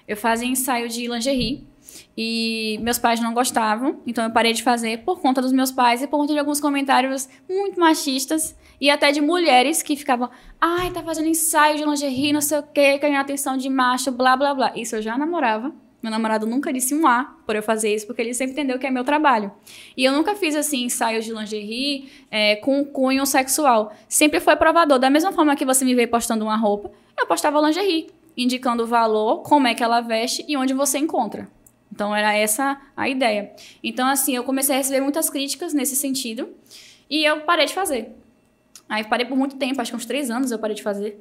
Eu 0.07 0.17
fazia 0.17 0.47
ensaio 0.47 0.89
de 0.89 1.07
lingerie. 1.07 1.67
E 2.17 2.79
meus 2.81 2.97
pais 2.97 3.19
não 3.19 3.33
gostavam, 3.33 3.99
então 4.07 4.23
eu 4.23 4.31
parei 4.31 4.53
de 4.53 4.63
fazer 4.63 4.99
por 4.99 5.19
conta 5.19 5.41
dos 5.41 5.51
meus 5.51 5.71
pais 5.71 6.01
e 6.01 6.07
por 6.07 6.17
conta 6.17 6.33
de 6.33 6.39
alguns 6.39 6.61
comentários 6.61 7.27
muito 7.49 7.77
machistas 7.79 8.55
e 8.79 8.89
até 8.89 9.11
de 9.11 9.21
mulheres 9.21 9.81
que 9.81 9.95
ficavam, 9.95 10.29
ai, 10.59 10.91
tá 10.91 11.03
fazendo 11.03 11.27
ensaio 11.27 11.77
de 11.77 11.83
lingerie, 11.83 12.33
não 12.33 12.41
sei 12.41 12.59
o 12.59 12.63
quê, 12.63 12.97
ganhando 12.97 13.21
atenção 13.21 13.57
de 13.57 13.69
macho, 13.69 14.11
blá 14.11 14.35
blá 14.35 14.53
blá. 14.53 14.71
Isso 14.75 14.95
eu 14.95 15.01
já 15.01 15.17
namorava. 15.17 15.73
Meu 16.01 16.11
namorado 16.11 16.45
nunca 16.45 16.71
disse 16.71 16.93
um 16.93 17.07
A 17.07 17.35
por 17.47 17.55
eu 17.55 17.63
fazer 17.63 17.93
isso, 17.95 18.05
porque 18.05 18.21
ele 18.21 18.33
sempre 18.33 18.53
entendeu 18.53 18.77
que 18.77 18.85
é 18.85 18.91
meu 18.91 19.03
trabalho. 19.03 19.51
E 19.97 20.05
eu 20.05 20.13
nunca 20.13 20.35
fiz, 20.35 20.55
assim, 20.55 20.83
ensaios 20.83 21.25
de 21.25 21.33
lingerie 21.33 22.11
é, 22.29 22.57
com 22.57 22.85
cunho 22.85 23.25
sexual. 23.25 23.91
Sempre 24.07 24.39
foi 24.39 24.55
provador. 24.55 24.99
Da 24.99 25.09
mesma 25.09 25.31
forma 25.31 25.55
que 25.55 25.65
você 25.65 25.83
me 25.83 25.95
vê 25.95 26.05
postando 26.05 26.45
uma 26.45 26.55
roupa, 26.55 26.91
eu 27.17 27.25
postava 27.25 27.59
lingerie, 27.59 28.11
indicando 28.37 28.83
o 28.83 28.85
valor, 28.85 29.41
como 29.41 29.65
é 29.67 29.73
que 29.73 29.83
ela 29.83 29.99
veste 29.99 30.45
e 30.47 30.55
onde 30.55 30.75
você 30.75 30.99
encontra. 30.99 31.49
Então 31.95 32.13
era 32.13 32.35
essa 32.35 32.79
a 32.95 33.07
ideia. 33.07 33.53
Então 33.81 34.05
assim, 34.05 34.35
eu 34.35 34.43
comecei 34.43 34.75
a 34.75 34.77
receber 34.77 34.99
muitas 34.99 35.29
críticas 35.29 35.73
nesse 35.73 35.95
sentido 35.95 36.49
e 37.09 37.23
eu 37.23 37.41
parei 37.41 37.65
de 37.65 37.73
fazer. 37.73 38.13
Aí 38.87 39.03
parei 39.05 39.25
por 39.25 39.37
muito 39.37 39.55
tempo, 39.55 39.81
acho 39.81 39.91
que 39.91 39.97
uns 39.97 40.05
três 40.05 40.29
anos 40.29 40.51
eu 40.51 40.59
parei 40.59 40.75
de 40.75 40.83
fazer. 40.83 41.17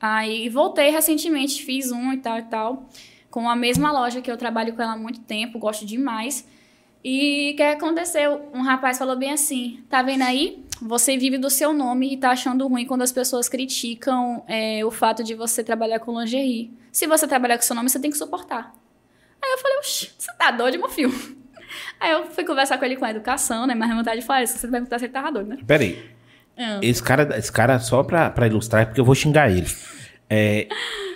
Aí 0.00 0.48
voltei 0.48 0.90
recentemente, 0.90 1.62
fiz 1.62 1.92
um 1.92 2.12
e 2.12 2.16
tal 2.16 2.38
e 2.38 2.42
tal, 2.42 2.88
com 3.30 3.48
a 3.48 3.54
mesma 3.54 3.92
loja 3.92 4.22
que 4.22 4.30
eu 4.30 4.36
trabalho 4.36 4.74
com 4.74 4.82
ela 4.82 4.94
há 4.94 4.96
muito 4.96 5.20
tempo, 5.20 5.58
gosto 5.58 5.84
demais. 5.84 6.48
E 7.04 7.52
o 7.52 7.56
que 7.56 7.62
aconteceu? 7.62 8.48
Um 8.54 8.62
rapaz 8.62 8.96
falou 8.96 9.14
bem 9.14 9.30
assim: 9.30 9.84
tá 9.90 10.00
vendo 10.02 10.22
aí? 10.22 10.64
Você 10.80 11.18
vive 11.18 11.36
do 11.36 11.50
seu 11.50 11.72
nome 11.74 12.14
e 12.14 12.16
tá 12.16 12.30
achando 12.30 12.66
ruim 12.66 12.86
quando 12.86 13.02
as 13.02 13.12
pessoas 13.12 13.46
criticam 13.48 14.42
é, 14.48 14.82
o 14.84 14.90
fato 14.90 15.22
de 15.22 15.34
você 15.34 15.62
trabalhar 15.62 16.00
com 16.00 16.18
lingerie. 16.18 16.72
Se 16.90 17.06
você 17.06 17.28
trabalhar 17.28 17.58
com 17.58 17.62
seu 17.62 17.76
nome, 17.76 17.90
você 17.90 18.00
tem 18.00 18.10
que 18.10 18.16
suportar. 18.16 18.74
Aí 19.44 19.50
eu 19.52 19.58
falei, 19.58 19.76
oxi, 19.78 20.10
você 20.16 20.32
tá 20.38 20.50
doido, 20.50 20.78
meu 20.78 20.88
filho? 20.88 21.12
Aí 22.00 22.12
eu 22.12 22.26
fui 22.26 22.44
conversar 22.44 22.78
com 22.78 22.84
ele 22.84 22.96
com 22.96 23.04
a 23.04 23.10
educação, 23.10 23.66
né? 23.66 23.74
Mas 23.74 23.90
a 23.90 23.94
vontade 23.94 24.20
de 24.20 24.26
falar 24.26 24.42
isso, 24.42 24.56
você 24.56 24.66
vai 24.66 24.80
perguntar 24.80 24.98
se 24.98 25.04
ele 25.04 25.12
tava 25.12 25.30
doido, 25.32 25.48
né? 25.48 25.58
Peraí. 25.66 26.02
Ah. 26.56 26.78
Esse 26.82 27.02
cara, 27.02 27.36
esse 27.38 27.50
cara 27.52 27.78
só 27.78 28.02
pra, 28.02 28.30
pra 28.30 28.46
ilustrar, 28.46 28.82
é 28.82 28.84
porque 28.86 29.00
eu 29.00 29.04
vou 29.04 29.14
xingar 29.14 29.50
ele. 29.50 29.66
É, 30.30 30.68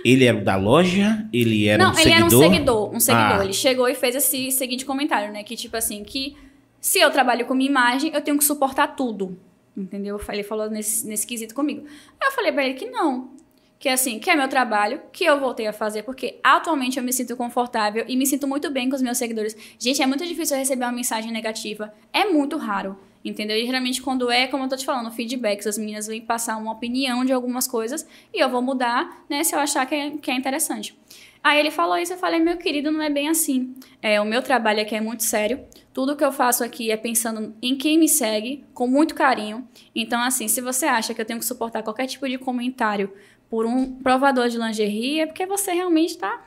ele 0.05 0.25
era 0.25 0.37
o 0.37 0.45
da 0.45 0.57
loja? 0.57 1.27
Ele 1.33 1.67
era 1.67 1.83
Não, 1.83 1.91
um 1.91 1.95
ele 1.95 2.03
seguidor? 2.03 2.25
era 2.25 2.27
um 2.27 2.53
seguidor, 2.53 2.95
um 2.97 3.01
seguidor. 3.01 3.41
Ah. 3.41 3.45
Ele 3.45 3.53
chegou 3.53 3.89
e 3.89 3.95
fez 3.95 4.15
esse 4.15 4.51
seguinte 4.51 4.85
comentário, 4.85 5.33
né? 5.33 5.43
Que 5.43 5.57
tipo 5.57 5.77
assim, 5.77 6.05
que 6.05 6.37
se 6.81 6.99
eu 6.99 7.11
trabalho 7.11 7.47
com 7.47 7.55
minha 7.55 7.71
imagem, 7.71 8.13
eu 8.15 8.21
tenho 8.21 8.37
que 8.37 8.45
suportar 8.45 8.89
tudo. 8.89 9.39
Entendeu? 9.77 10.21
Ele 10.29 10.43
falou 10.43 10.69
nesse, 10.69 11.07
nesse 11.07 11.27
quesito 11.27 11.55
comigo. 11.55 11.87
Aí 12.21 12.29
eu 12.29 12.33
falei 12.33 12.51
pra 12.53 12.65
ele 12.65 12.75
que 12.75 12.87
não. 12.87 13.31
Que 13.79 13.89
assim, 13.89 14.19
que 14.19 14.29
é 14.29 14.35
meu 14.35 14.49
trabalho, 14.49 15.01
que 15.13 15.25
eu 15.25 15.39
voltei 15.39 15.67
a 15.67 15.73
fazer, 15.73 16.03
porque 16.03 16.41
atualmente 16.43 16.99
eu 16.99 17.05
me 17.05 17.13
sinto 17.13 17.37
confortável 17.37 18.05
e 18.09 18.17
me 18.17 18.27
sinto 18.27 18.47
muito 18.49 18.71
bem 18.71 18.89
com 18.89 18.97
os 18.97 19.03
meus 19.03 19.19
seguidores. 19.19 19.57
Gente, 19.79 20.03
é 20.03 20.07
muito 20.07 20.27
difícil 20.27 20.57
eu 20.57 20.61
receber 20.61 20.85
uma 20.85 20.93
mensagem 20.93 21.31
negativa. 21.31 21.95
É 22.13 22.25
muito 22.25 22.57
raro. 22.57 22.99
Entendeu? 23.25 23.57
E 23.57 23.67
geralmente 23.67 24.01
quando 24.01 24.31
é, 24.31 24.47
como 24.47 24.65
eu 24.65 24.69
tô 24.69 24.77
te 24.77 24.85
falando, 24.85 25.11
feedbacks, 25.11 25.67
as 25.67 25.77
meninas 25.77 26.07
vêm 26.07 26.21
passar 26.21 26.57
uma 26.57 26.73
opinião 26.73 27.25
de 27.25 27.33
algumas 27.33 27.67
coisas 27.67 28.07
e 28.33 28.39
eu 28.41 28.49
vou 28.49 28.63
mudar, 28.63 29.25
né, 29.29 29.43
se 29.43 29.55
eu 29.55 29.59
achar 29.59 29.85
que 29.87 29.95
é, 29.95 30.11
que 30.11 30.31
é 30.31 30.35
interessante. 30.35 30.97
Aí 31.43 31.59
ele 31.59 31.71
falou 31.71 31.97
isso, 31.97 32.13
eu 32.13 32.19
falei, 32.19 32.41
meu 32.41 32.57
querido, 32.57 32.91
não 32.91 33.03
é 33.03 33.09
bem 33.09 33.29
assim. 33.29 33.75
É, 34.03 34.21
o 34.21 34.25
meu 34.25 34.43
trabalho 34.43 34.81
aqui 34.81 34.95
é 34.95 35.01
muito 35.01 35.25
sério. 35.25 35.61
Tudo 35.93 36.17
que 36.17 36.25
eu 36.25 36.33
faço 36.33 36.63
aqui 36.63 36.91
é 36.91 36.97
pensando 36.97 37.55
em 37.63 37.77
quem 37.77 37.99
me 37.99 38.09
segue, 38.09 38.65
com 38.75 38.87
muito 38.87 39.15
carinho. 39.15 39.67
Então, 39.95 40.21
assim, 40.21 40.49
se 40.49 40.61
você 40.61 40.87
acha 40.87 41.15
que 41.15 41.21
eu 41.21 41.25
tenho 41.25 41.39
que 41.39 41.45
suportar 41.45 41.83
qualquer 41.83 42.07
tipo 42.07 42.29
de 42.29 42.39
comentário 42.39 43.13
por 43.51 43.67
um 43.67 43.95
provador 43.95 44.49
de 44.49 44.59
lingerie, 44.59 45.21
é 45.21 45.27
porque 45.27 45.47
você 45.47 45.73
realmente 45.73 46.17
tá, 46.19 46.45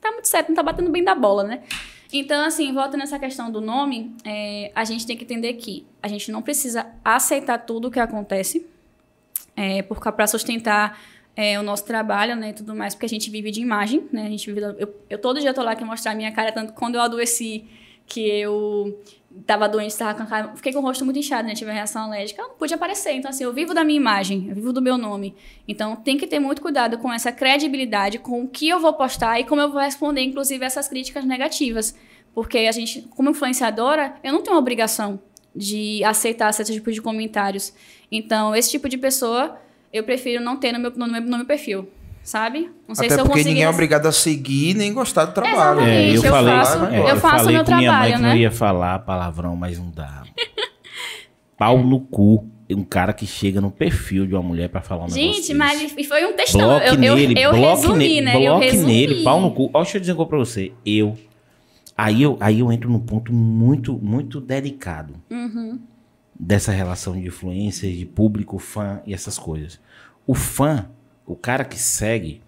tá 0.00 0.10
muito 0.12 0.28
certo, 0.28 0.48
não 0.48 0.56
tá 0.56 0.62
batendo 0.62 0.90
bem 0.90 1.02
da 1.02 1.14
bola, 1.14 1.44
né? 1.44 1.62
Então, 2.12 2.44
assim, 2.44 2.72
volta 2.74 2.96
nessa 2.96 3.18
questão 3.18 3.50
do 3.50 3.60
nome, 3.60 4.14
é, 4.24 4.70
a 4.74 4.84
gente 4.84 5.06
tem 5.06 5.16
que 5.16 5.24
entender 5.24 5.54
que 5.54 5.86
a 6.02 6.08
gente 6.08 6.30
não 6.30 6.42
precisa 6.42 6.86
aceitar 7.02 7.58
tudo 7.58 7.88
o 7.88 7.90
que 7.90 7.98
acontece 7.98 8.66
é, 9.56 9.82
para 9.82 10.26
sustentar 10.26 11.00
é, 11.34 11.58
o 11.58 11.62
nosso 11.62 11.86
trabalho, 11.86 12.36
né, 12.36 12.50
e 12.50 12.52
tudo 12.52 12.74
mais, 12.74 12.94
porque 12.94 13.06
a 13.06 13.08
gente 13.08 13.30
vive 13.30 13.50
de 13.50 13.62
imagem, 13.62 14.06
né, 14.12 14.26
a 14.26 14.28
gente 14.28 14.52
vive, 14.52 14.60
eu, 14.78 14.94
eu 15.08 15.18
todo 15.18 15.40
dia 15.40 15.54
tô 15.54 15.62
lá 15.62 15.74
que 15.74 15.84
mostrar 15.84 16.12
a 16.12 16.14
minha 16.14 16.30
cara, 16.32 16.52
tanto 16.52 16.74
quando 16.74 16.96
eu 16.96 17.00
adoeci, 17.00 17.64
que 18.06 18.20
eu 18.20 19.00
tava 19.46 19.68
doente, 19.68 19.96
tava 19.96 20.14
com 20.14 20.22
a 20.22 20.26
cara, 20.26 20.52
fiquei 20.54 20.72
com 20.72 20.78
o 20.78 20.82
rosto 20.82 21.04
muito 21.04 21.18
inchado, 21.18 21.48
né, 21.48 21.54
tive 21.54 21.70
uma 21.70 21.74
reação 21.74 22.02
alérgica, 22.02 22.42
eu 22.42 22.48
não 22.48 22.54
pude 22.54 22.74
aparecer, 22.74 23.12
então 23.12 23.30
assim, 23.30 23.44
eu 23.44 23.52
vivo 23.52 23.74
da 23.74 23.82
minha 23.82 23.96
imagem, 23.96 24.48
eu 24.48 24.54
vivo 24.54 24.72
do 24.72 24.82
meu 24.82 24.98
nome, 24.98 25.34
então 25.66 25.96
tem 25.96 26.16
que 26.16 26.26
ter 26.26 26.38
muito 26.38 26.60
cuidado 26.60 26.98
com 26.98 27.12
essa 27.12 27.32
credibilidade, 27.32 28.18
com 28.18 28.44
o 28.44 28.48
que 28.48 28.68
eu 28.68 28.78
vou 28.78 28.92
postar 28.92 29.40
e 29.40 29.44
como 29.44 29.60
eu 29.60 29.70
vou 29.70 29.80
responder, 29.80 30.22
inclusive, 30.22 30.64
essas 30.64 30.88
críticas 30.88 31.24
negativas, 31.24 31.96
porque 32.34 32.58
a 32.58 32.72
gente, 32.72 33.02
como 33.16 33.30
influenciadora, 33.30 34.14
eu 34.22 34.32
não 34.32 34.42
tenho 34.42 34.56
obrigação 34.56 35.20
de 35.54 36.02
aceitar 36.04 36.52
certo 36.52 36.72
tipo 36.72 36.92
de 36.92 37.00
comentários, 37.00 37.72
então 38.10 38.54
esse 38.54 38.70
tipo 38.70 38.88
de 38.88 38.98
pessoa 38.98 39.58
eu 39.92 40.04
prefiro 40.04 40.42
não 40.42 40.56
ter 40.56 40.72
no 40.72 40.78
meu, 40.78 40.90
no 40.90 41.06
meu, 41.06 41.20
no 41.20 41.36
meu 41.38 41.46
perfil, 41.46 41.88
sabe? 42.22 42.70
Não 42.88 42.94
sei 42.94 43.06
Até 43.06 43.14
se 43.16 43.20
eu 43.20 43.24
porque 43.24 43.38
consegui... 43.38 43.48
ninguém 43.50 43.64
é 43.64 43.68
obrigado 43.70 44.06
a 44.06 44.12
seguir 44.12 44.74
nem 44.74 44.92
gostar 44.92 45.24
do 45.26 45.32
trabalho. 45.32 45.80
É, 45.80 46.10
eu, 46.10 46.14
eu 46.14 46.22
falei, 46.22 46.54
faço- 46.54 46.84
é, 46.86 47.00
eu 47.10 47.16
faço 47.16 47.36
falei 47.38 47.54
meu 47.56 47.64
com 47.64 47.74
minha 47.76 47.90
mãe 47.92 48.00
trabalho, 48.00 48.14
que 48.16 48.22
né? 48.22 48.28
não 48.28 48.36
ia 48.36 48.50
falar 48.50 48.98
palavrão, 49.00 49.56
mas 49.56 49.78
não 49.78 49.90
dá. 49.90 50.22
Pau 51.56 51.78
no 51.82 52.00
cu. 52.00 52.48
Um 52.70 52.84
cara 52.84 53.12
que 53.12 53.26
chega 53.26 53.60
no 53.60 53.70
perfil 53.70 54.26
de 54.26 54.32
uma 54.34 54.42
mulher 54.42 54.70
pra 54.70 54.80
falar 54.80 55.04
um 55.04 55.08
Gente, 55.10 55.52
mas 55.52 55.92
e 55.94 56.04
foi 56.04 56.24
um 56.24 56.32
textão. 56.34 56.60
Bloque 56.60 56.86
eu, 56.86 56.94
eu, 56.94 56.98
nele, 57.16 57.34
eu 57.38 57.50
bloque 57.52 57.82
resumi, 57.82 57.98
nele, 58.08 58.20
né? 58.22 58.36
Eu 58.36 58.40
bloque 58.52 58.64
resumi. 58.70 58.86
nele, 58.92 59.22
pau 59.24 59.40
no 59.42 59.50
cu. 59.50 59.70
Ó, 59.74 59.82
deixa 59.82 59.96
eu 59.98 60.00
dizer 60.00 60.12
uma 60.12 60.16
coisa 60.16 60.28
pra 60.30 60.38
você. 60.38 60.72
Eu. 60.86 61.18
Aí 61.98 62.22
eu, 62.22 62.38
aí 62.40 62.60
eu 62.60 62.72
entro 62.72 62.88
num 62.90 62.98
ponto 62.98 63.30
muito, 63.30 63.92
muito 63.98 64.40
delicado 64.40 65.16
Uhum. 65.30 65.78
dessa 66.40 66.72
relação 66.72 67.12
de 67.12 67.26
influência, 67.26 67.92
de 67.92 68.06
público, 68.06 68.58
fã 68.58 69.02
e 69.06 69.12
essas 69.12 69.38
coisas. 69.38 69.78
O 70.26 70.34
fã, 70.34 70.86
o 71.32 71.36
cara 71.36 71.64
que 71.64 71.78
segue, 71.78 72.42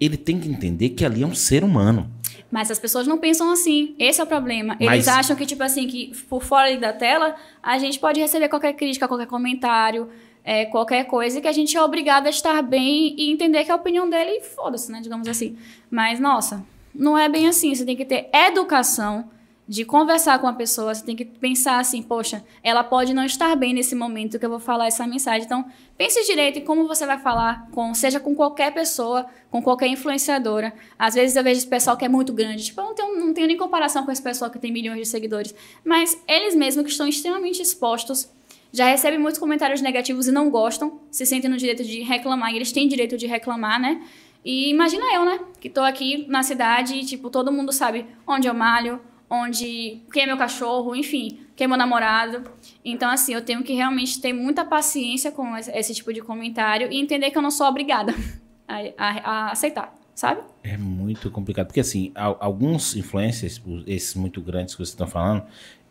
ele 0.00 0.16
tem 0.16 0.38
que 0.38 0.48
entender 0.48 0.90
que 0.90 1.04
ali 1.04 1.22
é 1.22 1.26
um 1.26 1.34
ser 1.34 1.64
humano. 1.64 2.10
Mas 2.50 2.70
as 2.70 2.78
pessoas 2.78 3.06
não 3.06 3.18
pensam 3.18 3.50
assim. 3.50 3.94
Esse 3.98 4.20
é 4.20 4.24
o 4.24 4.26
problema. 4.26 4.74
Eles 4.80 5.06
Mas- 5.06 5.08
acham 5.08 5.36
que, 5.36 5.44
tipo 5.44 5.62
assim, 5.62 5.86
que 5.86 6.12
por 6.28 6.42
fora 6.42 6.74
da 6.78 6.92
tela, 6.92 7.34
a 7.62 7.78
gente 7.78 7.98
pode 7.98 8.20
receber 8.20 8.48
qualquer 8.48 8.72
crítica, 8.74 9.06
qualquer 9.08 9.26
comentário, 9.26 10.08
é, 10.44 10.64
qualquer 10.64 11.04
coisa, 11.04 11.38
e 11.38 11.42
que 11.42 11.48
a 11.48 11.52
gente 11.52 11.76
é 11.76 11.82
obrigado 11.82 12.26
a 12.26 12.30
estar 12.30 12.62
bem 12.62 13.14
e 13.18 13.30
entender 13.30 13.64
que 13.64 13.70
a 13.70 13.76
opinião 13.76 14.08
dele, 14.08 14.40
foda-se, 14.40 14.90
né? 14.90 15.00
Digamos 15.02 15.28
assim. 15.28 15.58
Mas, 15.90 16.18
nossa, 16.20 16.64
não 16.94 17.18
é 17.18 17.28
bem 17.28 17.48
assim. 17.48 17.74
Você 17.74 17.84
tem 17.84 17.96
que 17.96 18.04
ter 18.04 18.30
educação 18.32 19.28
de 19.68 19.84
conversar 19.84 20.38
com 20.38 20.46
a 20.46 20.52
pessoa, 20.54 20.94
você 20.94 21.04
tem 21.04 21.14
que 21.14 21.26
pensar 21.26 21.78
assim, 21.78 22.02
poxa, 22.02 22.42
ela 22.62 22.82
pode 22.82 23.12
não 23.12 23.22
estar 23.22 23.54
bem 23.54 23.74
nesse 23.74 23.94
momento 23.94 24.38
que 24.38 24.46
eu 24.46 24.48
vou 24.48 24.58
falar 24.58 24.86
essa 24.86 25.06
mensagem. 25.06 25.44
Então, 25.44 25.62
pense 25.96 26.24
direito 26.24 26.58
em 26.58 26.64
como 26.64 26.88
você 26.88 27.04
vai 27.04 27.18
falar, 27.18 27.68
com, 27.70 27.92
seja 27.92 28.18
com 28.18 28.34
qualquer 28.34 28.72
pessoa, 28.72 29.26
com 29.50 29.62
qualquer 29.62 29.88
influenciadora. 29.88 30.72
Às 30.98 31.14
vezes 31.14 31.36
eu 31.36 31.44
vejo 31.44 31.58
esse 31.58 31.66
pessoal 31.66 31.98
que 31.98 32.04
é 32.04 32.08
muito 32.08 32.32
grande, 32.32 32.64
tipo, 32.64 32.80
eu 32.80 32.84
não 32.86 32.94
tenho, 32.94 33.26
não 33.26 33.34
tenho 33.34 33.46
nem 33.46 33.58
comparação 33.58 34.06
com 34.06 34.10
esse 34.10 34.22
pessoal 34.22 34.50
que 34.50 34.58
tem 34.58 34.72
milhões 34.72 35.00
de 35.00 35.06
seguidores, 35.06 35.54
mas 35.84 36.18
eles 36.26 36.54
mesmos 36.54 36.86
que 36.86 36.90
estão 36.90 37.06
extremamente 37.06 37.60
expostos, 37.60 38.30
já 38.72 38.86
recebem 38.86 39.18
muitos 39.18 39.38
comentários 39.38 39.82
negativos 39.82 40.28
e 40.28 40.32
não 40.32 40.48
gostam, 40.50 41.00
se 41.10 41.26
sentem 41.26 41.50
no 41.50 41.58
direito 41.58 41.84
de 41.84 42.00
reclamar, 42.00 42.52
e 42.52 42.56
eles 42.56 42.72
têm 42.72 42.88
direito 42.88 43.18
de 43.18 43.26
reclamar, 43.26 43.78
né? 43.78 44.02
E 44.44 44.70
imagina 44.70 45.04
eu, 45.14 45.24
né? 45.24 45.40
Que 45.60 45.68
tô 45.68 45.80
aqui 45.80 46.26
na 46.28 46.42
cidade 46.42 46.94
e, 46.94 47.04
tipo, 47.04 47.28
todo 47.28 47.52
mundo 47.52 47.72
sabe 47.72 48.06
onde 48.26 48.46
eu 48.46 48.54
malho, 48.54 49.00
onde 49.30 50.00
quem 50.12 50.22
é 50.22 50.26
meu 50.26 50.36
cachorro, 50.36 50.94
enfim, 50.96 51.40
quem 51.54 51.64
é 51.66 51.68
meu 51.68 51.76
namorado. 51.76 52.42
Então, 52.84 53.10
assim, 53.10 53.34
eu 53.34 53.42
tenho 53.42 53.62
que 53.62 53.72
realmente 53.74 54.20
ter 54.20 54.32
muita 54.32 54.64
paciência 54.64 55.30
com 55.30 55.56
esse, 55.56 55.94
tipo 55.94 56.12
de 56.12 56.20
comentário 56.20 56.88
e 56.90 56.98
entender 56.98 57.30
que 57.30 57.36
eu 57.38 57.42
não 57.42 57.50
sou 57.50 57.66
obrigada 57.66 58.14
a, 58.66 58.76
a- 58.96 59.30
a 59.48 59.50
aceitar, 59.52 59.94
sabe? 60.14 60.40
É 60.62 60.76
muito 60.76 61.30
complicado. 61.30 61.66
Porque, 61.66 61.80
assim, 61.80 62.10
al- 62.14 62.38
alguns 62.40 62.96
influencers, 62.96 63.60
esses 63.86 64.14
muito 64.14 64.40
grandes 64.40 64.74
que 64.74 64.78
vocês 64.78 64.90
estão 64.90 65.06
falando, 65.06 65.42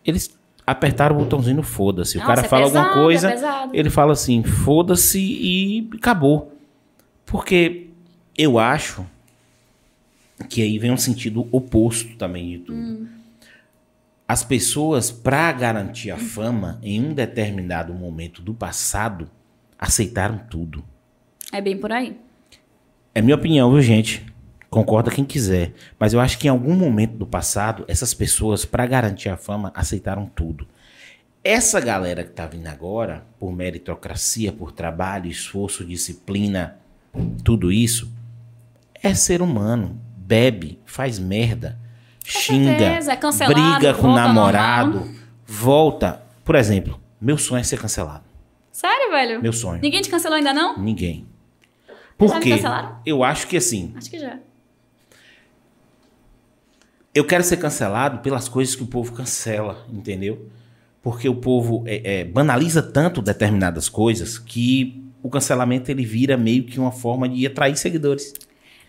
eles 0.03 0.35
apertaram 0.65 1.15
o 1.15 1.19
botãozinho 1.19 1.61
foda-se. 1.63 2.17
O 2.17 2.19
Nossa, 2.21 2.27
cara 2.35 2.45
é 2.45 2.49
fala 2.49 2.63
pesado, 2.65 2.87
alguma 2.87 3.03
coisa, 3.03 3.31
é 3.31 3.69
ele 3.71 3.89
fala 3.89 4.13
assim, 4.13 4.43
foda-se 4.43 5.19
e 5.19 5.89
acabou. 5.95 6.53
Porque 7.25 7.87
eu 8.37 8.57
acho 8.59 9.05
que 10.49 10.61
aí 10.61 10.77
vem 10.77 10.91
um 10.91 10.97
sentido 10.97 11.47
oposto 11.51 12.15
também 12.17 12.51
de 12.51 12.57
tudo. 12.59 12.77
Hum. 12.77 13.07
As 14.27 14.43
pessoas, 14.43 15.09
para 15.09 15.49
garantir 15.53 16.11
a 16.11 16.17
fama, 16.17 16.79
em 16.83 17.01
um 17.01 17.13
determinado 17.13 17.93
momento 17.93 18.41
do 18.41 18.53
passado, 18.53 19.29
aceitaram 19.79 20.37
tudo. 20.37 20.83
É 21.51 21.61
bem 21.61 21.77
por 21.77 21.93
aí. 21.93 22.19
É 23.15 23.21
minha 23.21 23.35
opinião, 23.35 23.71
viu, 23.71 23.81
gente? 23.81 24.25
Concorda 24.69 25.11
quem 25.11 25.23
quiser. 25.23 25.73
Mas 25.97 26.13
eu 26.13 26.19
acho 26.19 26.37
que 26.37 26.47
em 26.47 26.49
algum 26.49 26.75
momento 26.75 27.15
do 27.15 27.25
passado, 27.25 27.85
essas 27.87 28.13
pessoas, 28.13 28.65
para 28.65 28.85
garantir 28.85 29.29
a 29.29 29.37
fama, 29.37 29.71
aceitaram 29.73 30.25
tudo. 30.25 30.67
Essa 31.41 31.79
galera 31.79 32.25
que 32.25 32.31
tá 32.31 32.45
vindo 32.45 32.67
agora, 32.67 33.23
por 33.39 33.53
meritocracia, 33.53 34.51
por 34.51 34.73
trabalho, 34.73 35.31
esforço, 35.31 35.85
disciplina, 35.85 36.77
tudo 37.45 37.71
isso, 37.71 38.11
é 39.01 39.13
ser 39.13 39.41
humano. 39.41 39.97
Bebe, 40.17 40.77
faz 40.85 41.17
merda, 41.17 41.79
xinga, 42.29 42.77
certeza, 42.77 43.11
é 43.11 43.15
cancelado, 43.15 43.61
briga 43.79 43.93
com 43.93 44.07
o 44.07 44.15
namorado, 44.15 44.99
normal. 44.99 45.15
volta. 45.45 46.23
Por 46.43 46.55
exemplo, 46.55 46.99
meu 47.19 47.37
sonho 47.37 47.59
é 47.61 47.63
ser 47.63 47.79
cancelado. 47.79 48.23
Sério, 48.71 49.09
velho? 49.11 49.41
Meu 49.41 49.53
sonho. 49.53 49.81
Ninguém 49.81 50.01
te 50.01 50.09
cancelou 50.09 50.37
ainda 50.37 50.53
não? 50.53 50.77
Ninguém. 50.77 51.25
Já 51.87 51.93
Por 52.17 52.35
me 52.35 52.41
quê? 52.41 52.49
cancelaram? 52.51 52.97
Eu 53.05 53.23
acho 53.23 53.47
que 53.47 53.57
assim, 53.57 53.93
Acho 53.97 54.09
que 54.09 54.19
já. 54.19 54.37
eu 57.13 57.25
quero 57.25 57.43
ser 57.43 57.57
cancelado 57.57 58.19
pelas 58.19 58.47
coisas 58.47 58.75
que 58.75 58.83
o 58.83 58.87
povo 58.87 59.11
cancela, 59.13 59.85
entendeu? 59.91 60.47
Porque 61.01 61.27
o 61.27 61.35
povo 61.35 61.83
é, 61.87 62.19
é, 62.19 62.23
banaliza 62.25 62.81
tanto 62.83 63.21
determinadas 63.21 63.89
coisas 63.89 64.37
que 64.37 65.03
o 65.23 65.29
cancelamento 65.29 65.89
ele 65.89 66.05
vira 66.05 66.37
meio 66.37 66.63
que 66.65 66.79
uma 66.79 66.91
forma 66.91 67.27
de 67.27 67.45
atrair 67.47 67.75
seguidores. 67.77 68.33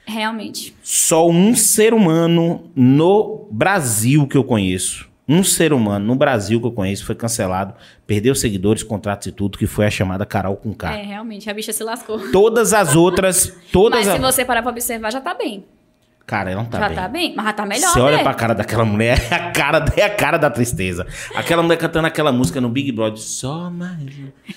Realmente. 0.08 0.74
Só 0.82 1.28
um 1.28 1.54
ser 1.54 1.92
humano 1.92 2.70
no 2.74 3.46
Brasil 3.50 4.26
que 4.26 4.36
eu 4.36 4.42
conheço, 4.42 5.08
um 5.28 5.44
ser 5.44 5.74
humano 5.74 6.06
no 6.06 6.16
Brasil 6.16 6.58
que 6.58 6.66
eu 6.66 6.72
conheço 6.72 7.04
foi 7.04 7.14
cancelado, 7.14 7.74
perdeu 8.06 8.34
seguidores, 8.34 8.82
contratos 8.82 9.26
e 9.26 9.32
tudo, 9.32 9.58
que 9.58 9.66
foi 9.66 9.84
a 9.84 9.90
chamada 9.90 10.24
Carol 10.24 10.56
com 10.56 10.72
K. 10.72 10.96
É, 10.96 11.02
realmente. 11.02 11.50
A 11.50 11.54
bicha 11.54 11.72
se 11.72 11.84
lascou. 11.84 12.18
Todas 12.32 12.72
as 12.72 12.96
outras, 12.96 13.54
todas 13.70 14.06
Mas 14.06 14.14
se 14.14 14.18
você 14.18 14.44
parar 14.44 14.62
pra 14.62 14.70
observar, 14.70 15.12
já 15.12 15.20
tá 15.20 15.34
bem. 15.34 15.66
Cara, 16.28 16.50
ela 16.50 16.62
não 16.62 16.68
tá 16.68 16.78
já 16.78 16.88
bem. 16.88 16.94
tá 16.96 17.08
bem. 17.08 17.32
Mas 17.34 17.46
já 17.46 17.52
tá 17.54 17.64
melhor, 17.64 17.90
Você 17.90 18.00
olha 18.00 18.18
né? 18.18 18.22
pra 18.22 18.34
cara 18.34 18.54
daquela 18.54 18.84
mulher, 18.84 19.18
é 19.30 19.34
a 19.34 19.50
cara, 19.50 19.82
é 19.96 20.02
a 20.02 20.14
cara 20.14 20.36
da 20.36 20.50
tristeza. 20.50 21.06
Aquela 21.34 21.62
mulher 21.62 21.78
cantando 21.78 22.06
aquela 22.06 22.30
música 22.30 22.60
no 22.60 22.68
Big 22.68 22.92
Brother, 22.92 23.18
só 23.18 23.70
mais. 23.70 23.98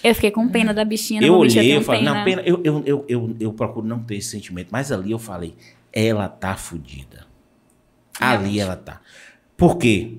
Eu 0.04 0.14
fiquei 0.14 0.32
com 0.32 0.50
pena 0.50 0.74
da 0.74 0.84
bichinha. 0.84 1.24
Eu 1.24 1.34
olhei, 1.38 1.78
eu 1.78 1.82
falei, 1.82 2.04
não, 2.04 2.26
pena, 2.26 2.42
eu, 2.42 2.60
eu, 2.66 2.84
eu, 2.86 3.06
eu, 3.08 3.38
eu 3.40 3.54
procuro 3.54 3.88
não 3.88 4.00
ter 4.00 4.18
esse 4.18 4.28
sentimento. 4.28 4.68
Mas 4.70 4.92
ali 4.92 5.12
eu 5.12 5.18
falei, 5.20 5.56
ela 5.94 6.28
tá 6.28 6.58
fodida. 6.58 7.26
Ali 8.20 8.60
ela 8.60 8.76
tá. 8.76 9.00
Por 9.56 9.78
quê? 9.78 10.18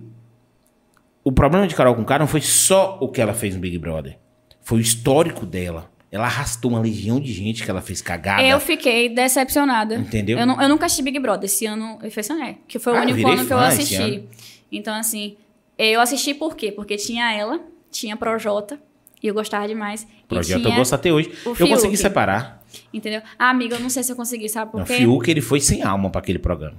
O 1.22 1.30
problema 1.30 1.68
de 1.68 1.74
Carol 1.74 1.94
com 1.94 2.03
K 2.03 2.18
não 2.18 2.26
foi 2.26 2.40
só 2.40 2.96
o 2.98 3.09
que 3.09 3.20
ela 3.20 3.34
fez 3.34 3.55
no 3.55 3.61
Big 3.61 3.76
Brother. 3.76 4.18
Foi 4.62 4.78
o 4.78 4.80
histórico 4.80 5.44
dela. 5.44 5.91
Ela 6.12 6.26
arrastou 6.26 6.70
uma 6.72 6.80
legião 6.80 7.18
de 7.18 7.32
gente 7.32 7.64
que 7.64 7.70
ela 7.70 7.80
fez 7.80 8.02
cagada. 8.02 8.42
Eu 8.42 8.60
fiquei 8.60 9.08
decepcionada. 9.08 9.94
Entendeu? 9.96 10.38
Eu, 10.38 10.46
não- 10.46 10.60
eu 10.60 10.68
nunca 10.68 10.84
assisti 10.84 11.02
Big 11.02 11.18
Brother. 11.18 11.46
Esse 11.46 11.64
ano 11.64 11.92
eu 12.02 12.08
decepcionei. 12.08 12.58
Que 12.68 12.78
foi 12.78 12.92
o 12.92 12.96
Ah, 12.96 12.98
eu 12.98 13.10
único 13.14 13.28
ano 13.30 13.46
que 13.46 13.52
eu 13.52 13.58
assisti. 13.58 14.24
Então, 14.70 14.94
assim, 14.94 15.36
eu 15.78 16.00
assisti 16.02 16.34
por 16.34 16.54
quê? 16.54 16.70
Porque 16.70 16.96
tinha 16.96 17.32
ela, 17.32 17.60
tinha 17.90 18.14
Projota, 18.14 18.78
e 19.22 19.26
eu 19.26 19.32
gostava 19.34 19.66
demais. 19.66 20.06
Projeto 20.28 20.60
tinha, 20.60 20.72
eu 20.74 20.76
gosto 20.76 20.92
até 20.94 21.10
hoje. 21.10 21.30
o 21.46 21.50
Eu 21.50 21.56
consegui 21.68 21.78
Fiuk. 21.78 21.96
separar. 21.96 22.62
Entendeu? 22.92 23.22
Ah, 23.38 23.48
amiga, 23.50 23.76
eu 23.76 23.80
não 23.80 23.88
sei 23.90 24.02
se 24.02 24.12
eu 24.12 24.16
consegui, 24.16 24.48
sabe 24.50 24.70
por 24.70 24.78
Não, 24.80 24.84
quê? 24.86 24.96
Fiuk, 24.96 25.30
ele 25.30 25.40
foi 25.40 25.60
sem 25.60 25.82
alma 25.82 26.10
pra 26.10 26.20
aquele 26.20 26.38
programa. 26.38 26.76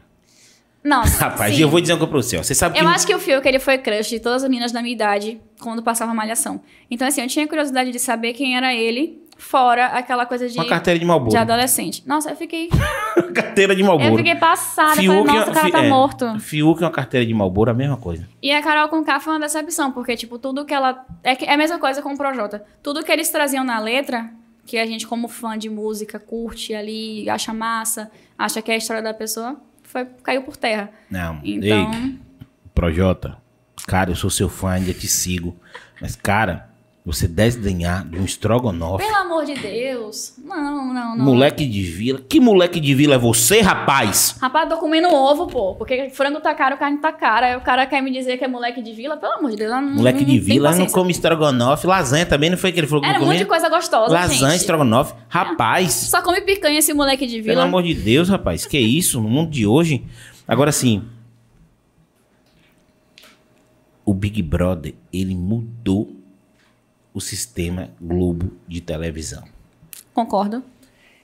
Nossa, 0.84 1.18
Rapaz, 1.30 1.54
sim. 1.54 1.60
e 1.60 1.62
eu 1.64 1.70
vou 1.70 1.80
dizer 1.80 1.94
uma 1.94 2.00
coisa 2.00 2.12
pra 2.12 2.22
você, 2.22 2.38
ó. 2.38 2.44
Você 2.44 2.54
sabe 2.54 2.76
que. 2.78 2.84
Eu 2.84 2.88
acho 2.90 3.08
que 3.08 3.16
o 3.16 3.20
Fiuk, 3.20 3.48
ele 3.48 3.60
foi 3.60 3.78
crush 3.78 4.10
de 4.10 4.20
todas 4.20 4.44
as 4.44 4.50
meninas 4.50 4.72
da 4.72 4.82
minha 4.82 4.94
idade 4.94 5.40
quando 5.62 5.82
passava 5.82 6.14
Malhação. 6.14 6.62
Então, 6.92 7.08
assim, 7.08 7.22
eu 7.22 7.28
tinha 7.28 7.48
curiosidade 7.48 7.90
de 7.92 8.00
saber 8.00 8.34
quem 8.34 8.58
era 8.58 8.74
ele, 8.76 9.22
fora 9.38 9.88
aquela 9.88 10.26
coisa 10.26 10.48
de, 10.48 10.58
Uma 10.58 10.68
carteira 10.68 11.00
de 11.00 11.06
Malboro. 11.06 11.32
de 11.32 11.38
adolescente. 11.38 12.04
Nossa, 12.06 12.30
eu 12.32 12.36
fiquei, 12.36 12.70
carteira 13.34 13.76
de 13.76 13.84
Malboro. 13.84 14.12
eu 14.12 14.18
fiquei 14.18 14.36
passada. 14.36 14.96
falei, 14.96 15.08
nossa, 15.24 15.52
o 15.52 15.54
cara 15.54 15.72
tá 15.72 15.84
é, 15.84 15.90
morto. 15.90 16.40
Fiuk 16.40 16.82
é 16.82 16.86
uma 16.86 16.92
carteira 16.92 17.26
de 17.26 17.34
Malboro, 17.34 17.72
a 17.72 17.74
mesma 17.74 17.98
coisa. 17.98 18.28
E 18.42 18.52
a 18.52 18.62
Carol 18.62 18.88
com 18.90 19.04
K 19.04 19.20
foi 19.20 19.34
uma 19.34 19.40
decepção, 19.40 19.92
porque, 19.92 20.16
tipo, 20.16 20.38
tudo 20.40 20.66
que 20.66 20.74
ela. 20.74 21.06
É, 21.24 21.36
que- 21.36 21.46
é 21.46 21.54
a 21.54 21.58
mesma 21.58 21.80
coisa 21.80 22.02
com 22.02 22.14
o 22.14 22.18
Projota. 22.18 22.64
Tudo 22.82 23.04
que 23.04 23.12
eles 23.12 23.30
traziam 23.30 23.64
na 23.64 23.80
letra, 23.80 24.30
que 24.66 24.78
a 24.78 24.86
gente, 24.86 25.06
como 25.06 25.28
fã 25.28 25.58
de 25.58 25.70
música, 25.70 26.18
curte 26.20 26.74
ali, 26.74 27.30
acha 27.30 27.54
massa, 27.54 28.10
acha 28.38 28.62
que 28.62 28.72
é 28.72 28.76
a 28.76 28.78
história 28.78 29.04
da 29.04 29.14
pessoa, 29.14 29.58
foi, 29.84 30.06
caiu 30.24 30.42
por 30.44 30.56
terra. 30.56 30.90
Não, 31.10 31.40
Então. 31.44 31.92
ei, 31.94 32.20
Projota, 32.74 33.38
cara, 33.88 34.10
eu 34.12 34.16
sou 34.16 34.30
seu 34.30 34.50
fã, 34.50 34.72
ainda 34.72 34.94
te 34.94 35.08
sigo. 35.08 35.56
Mas, 36.02 36.16
cara, 36.16 36.70
você 37.06 37.28
desdenhar 37.28 38.08
de 38.08 38.18
um 38.18 38.24
estrogonofe, 38.24 39.04
Pelo 39.06 39.18
amor 39.18 39.44
de 39.44 39.56
Deus. 39.56 40.36
Não, 40.38 40.94
não, 40.94 41.18
não. 41.18 41.26
moleque 41.26 41.66
de 41.66 41.82
vila. 41.84 42.22
Que 42.30 42.40
moleque 42.40 42.80
de 42.80 42.96
vila 42.96 43.16
é 43.16 43.18
você, 43.18 43.60
rapaz? 43.60 44.38
Rapaz, 44.40 44.70
tô 44.70 44.78
comendo 44.78 45.10
ovo, 45.14 45.48
pô. 45.48 45.76
Porque 45.76 46.10
frango 46.12 46.40
tá 46.40 46.56
caro, 46.56 46.78
carne 46.78 47.00
tá 47.00 47.12
cara. 47.12 47.48
Aí 47.48 47.58
o 47.58 47.62
cara 47.62 47.86
quer 47.86 48.02
me 48.02 48.10
dizer 48.10 48.38
que 48.38 48.46
é 48.46 48.48
moleque 48.48 48.82
de 48.82 48.94
vila? 48.94 49.18
Pelo 49.18 49.34
amor 49.34 49.52
de 49.52 49.58
Deus. 49.58 49.70
eu 49.70 49.82
Não, 49.82 49.96
Moleque 49.96 50.22
não 50.22 50.30
de 50.30 50.40
vila 50.40 50.74
não 50.76 50.86
come 50.88 51.12
estrogonofe. 51.12 51.86
Lasanha 51.86 52.26
também, 52.26 52.50
não 52.50 52.58
foi 52.58 52.72
que 52.72 52.80
ele 52.80 52.88
falou 52.88 53.02
que 53.04 53.10
Era 53.10 53.20
um 53.22 53.26
monte 53.26 53.40
de 53.40 53.46
coisa 53.46 53.68
gostosa, 53.68 54.14
Lasanha, 54.14 54.52
gente. 54.52 54.62
estrogonofe. 54.62 55.14
Rapaz, 55.28 55.92
Só 55.92 56.22
come 56.22 56.40
picanha 56.40 56.80
esse 56.80 56.94
moleque 56.94 57.28
de 57.28 57.34
pelo 57.42 57.44
vila. 57.48 57.64
amor 57.64 57.84
de 57.84 57.94
Deus, 57.94 58.30
rapaz. 58.30 58.66
Que 58.66 58.80
isso, 58.80 59.20
no 59.20 59.28
mundo 59.28 59.52
de 59.52 59.68
hoje. 59.68 60.06
Agora, 60.48 60.70
assim... 60.70 61.04
O 64.06 64.14
Big 64.14 64.42
Brother, 64.42 64.94
ele 65.12 65.34
mudou 65.36 66.23
o 67.14 67.22
sistema 67.22 67.92
Globo 68.02 68.52
de 68.68 68.82
televisão. 68.82 69.44
Concordo. 70.14 70.64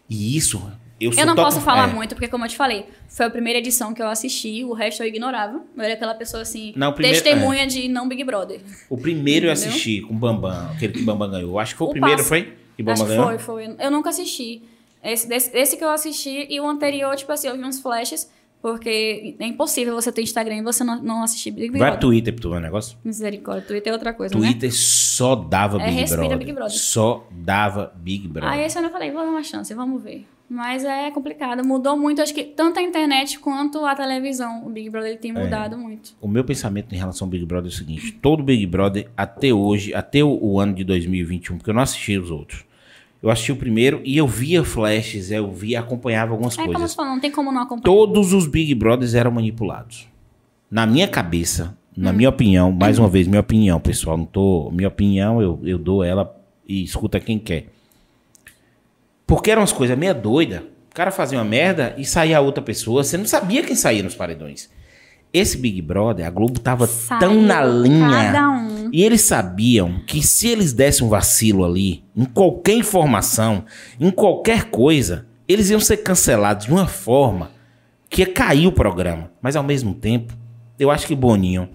E 0.10 0.36
isso, 0.36 0.62
eu 1.00 1.12
Eu 1.14 1.26
não 1.26 1.36
posso 1.36 1.62
falar 1.62 1.90
é. 1.90 1.94
muito, 1.94 2.16
porque 2.16 2.28
como 2.28 2.46
eu 2.46 2.50
te 2.50 2.56
falei, 2.58 2.86
foi 3.08 3.28
a 3.28 3.30
primeira 3.30 3.60
edição 3.60 3.94
que 3.94 4.02
eu 4.02 4.08
assisti, 4.08 4.64
o 4.64 4.74
resto 4.74 5.04
eu 5.04 5.08
ignorava. 5.08 5.62
Eu 5.78 5.84
era 5.84 5.94
aquela 5.94 6.16
pessoa 6.16 6.42
assim, 6.42 6.74
Não, 6.76 6.92
primeiro- 6.94 7.22
testemunha 7.22 7.66
de 7.68 7.88
não 7.88 8.08
Big 8.08 8.24
Brother. 8.24 8.62
O 8.90 8.98
primeiro 8.98 9.46
eu 9.48 9.52
assisti 9.52 10.02
com 10.02 10.14
o 10.16 10.18
Bambam, 10.18 10.72
aquele 10.72 10.94
que 10.94 11.02
o 11.02 11.06
Bambam 11.06 11.30
ganhou. 11.30 11.52
Eu 11.52 11.60
Acho 11.60 11.74
que 11.74 11.78
foi 11.78 11.88
o, 11.88 11.90
O 11.90 11.94
primeiro, 11.94 12.18
passe. 12.18 12.30
foi? 12.30 12.42
Que 12.44 12.82
Acho 12.82 12.84
Bambam 12.84 13.06
que 13.06 13.10
ganhou? 13.10 13.26
foi, 13.26 13.38
foi. 13.68 13.76
Eu 13.80 13.92
nunca 13.92 14.10
assisti. 14.10 14.64
Esse, 15.04 15.30
desse- 15.30 15.56
esse 15.56 15.78
que 15.78 15.84
eu 15.84 15.90
assisti 15.92 16.48
e 16.50 16.60
o 16.60 16.68
anterior, 16.68 17.16
tipo 17.16 17.32
assim, 17.32 17.48
eu 17.48 17.56
vi 17.56 17.64
uns 17.64 17.80
flashes, 17.80 18.30
porque 18.62 19.36
é 19.39 19.45
impossível 19.45 19.93
você 19.95 20.12
ter 20.12 20.22
Instagram 20.22 20.57
e 20.57 20.62
você 20.62 20.84
não, 20.84 21.01
não 21.01 21.24
assistir 21.24 21.51
Big 21.51 21.70
Vai 21.72 21.80
Brother. 21.80 21.99
pro 21.99 22.07
Twitter 22.10 22.34
pra 22.34 22.41
tu 22.41 22.49
ver 22.49 22.57
o 22.57 22.60
negócio. 22.60 22.97
Misericórdia, 23.03 23.66
Twitter 23.68 23.91
é 23.91 23.93
outra 23.93 24.14
coisa, 24.14 24.36
né? 24.36 24.41
Twitter 24.41 24.74
só 24.74 25.36
dava 25.36 25.82
É, 25.82 25.86
Big, 25.86 25.95
respira 25.99 26.22
Brother. 26.22 26.38
Big 26.39 26.53
Brother. 26.53 26.78
Só 26.78 27.28
dava 27.32 27.93
Big 27.95 28.28
Brother. 28.28 28.49
Aí 28.51 28.66
esse 28.66 28.78
ano 28.78 28.88
eu 28.88 28.91
falei, 28.91 29.12
vou 29.12 29.24
dar 29.24 29.30
uma 29.30 29.43
chance, 29.43 29.74
vamos 29.74 30.01
ver. 30.03 30.26
Mas 30.51 30.84
é 30.84 31.12
complicado, 31.12 31.64
mudou 31.64 31.95
muito, 31.95 32.24
acho 32.24 32.34
que 32.34 32.43
tanto 32.43 32.80
a 32.80 32.82
internet 32.82 33.38
quanto 33.38 33.86
a 33.86 33.95
televisão. 33.95 34.66
O 34.66 34.70
Big 34.72 34.89
Brother 34.89 35.10
ele 35.12 35.18
É. 35.18 35.22
tem 35.22 35.32
mudado 35.32 35.78
muito. 35.78 36.16
O 36.20 36.28
meu 36.28 36.43
pensamento 36.43 36.91
em 36.93 36.97
relação 36.97 37.28
ao 37.28 37.30
Big 37.30 37.45
Brother 37.45 37.70
é 37.70 37.74
o 37.74 37.78
seguinte: 37.78 38.14
todo 38.14 38.41
Big 38.41 38.66
Brother, 38.66 39.07
até 39.16 39.53
hoje, 39.53 39.93
até 39.93 40.24
o, 40.24 40.39
o 40.41 40.60
ano 40.60 40.74
de 40.74 40.84
2021, 40.84 41.57
porque 41.57 41.70
eu 41.70 41.74
não 41.76 41.84
assisti 41.84 42.18
os 42.18 42.32
outros. 42.32 42.66
Eu 43.22 43.30
assisti 43.30 43.52
o 43.52 43.56
primeiro 43.56 44.02
e 44.06 44.16
eu 44.18 44.26
via 44.28 44.64
flashes, 44.64 45.30
eu 45.30 45.52
via, 45.52 45.80
acompanhava 45.82 46.32
algumas 46.32 46.54
É 46.58 46.62
como 46.62 46.74
coisas. 46.74 46.94
falou, 46.96 47.12
não 47.12 47.20
tem 47.20 47.30
como 47.32 47.52
não 47.52 47.62
acompanhar. 47.62 47.84
Todos 47.84 48.32
os 48.34 48.48
Big 48.48 48.74
Brothers 48.76 49.14
eram 49.14 49.32
manipulados. 49.32 50.08
Na 50.72 50.86
minha 50.86 51.08
cabeça, 51.08 51.78
Hum. 51.98 52.04
na 52.04 52.14
minha 52.14 52.30
opinião, 52.30 52.72
mais 52.72 52.98
uma 52.98 53.10
vez, 53.10 53.28
minha 53.28 53.42
opinião, 53.42 53.80
pessoal, 53.80 54.18
não 54.18 54.26
tô. 54.26 54.70
Minha 54.72 54.88
opinião, 54.88 55.42
eu, 55.42 55.60
eu 55.64 55.78
dou 55.78 56.04
ela 56.04 56.34
e 56.68 56.82
escuta 56.84 57.20
quem 57.20 57.38
quer. 57.38 57.66
Porque 59.28 59.52
eram 59.52 59.62
umas 59.62 59.72
coisas 59.74 59.98
meia 59.98 60.14
doida. 60.14 60.64
O 60.92 60.96
cara 60.96 61.12
fazia 61.12 61.38
uma 61.38 61.44
merda 61.46 61.94
e 61.98 62.06
saía 62.06 62.40
outra 62.42 62.64
pessoa. 62.64 63.04
Você 63.04 63.18
não 63.18 63.26
sabia 63.26 63.64
quem 63.64 63.76
saía 63.76 64.02
nos 64.02 64.16
paredões. 64.16 64.70
Esse 65.32 65.58
Big 65.58 65.82
Brother, 65.82 66.26
a 66.26 66.30
Globo 66.30 66.60
tava 66.60 66.88
Saiu 66.88 67.20
tão 67.20 67.42
na 67.42 67.64
linha. 67.64 68.10
Cada 68.10 68.50
um. 68.50 68.90
E 68.92 69.04
eles 69.04 69.22
sabiam 69.22 70.02
que 70.08 70.24
se 70.24 70.48
eles 70.48 70.74
dessem 70.74 71.06
um 71.06 71.10
vacilo 71.10 71.64
ali, 71.64 72.04
em 72.16 72.26
qualquer 72.26 72.74
informação, 72.74 73.64
em 74.00 74.10
qualquer 74.10 74.66
coisa, 74.66 75.28
eles 75.48 75.70
iam 75.70 75.80
ser 75.80 75.98
cancelados 75.98 76.66
de 76.66 76.72
uma 76.72 76.88
forma 76.88 77.52
que 78.10 78.22
ia 78.22 78.28
cair 78.28 78.66
o 78.66 78.72
programa. 78.72 79.32
Mas 79.42 79.56
ao 79.56 79.64
mesmo 79.64 79.94
tempo, 79.94 80.34
eu 80.80 80.90
acho 80.90 81.06
que 81.06 81.16
Boninho 81.16 81.70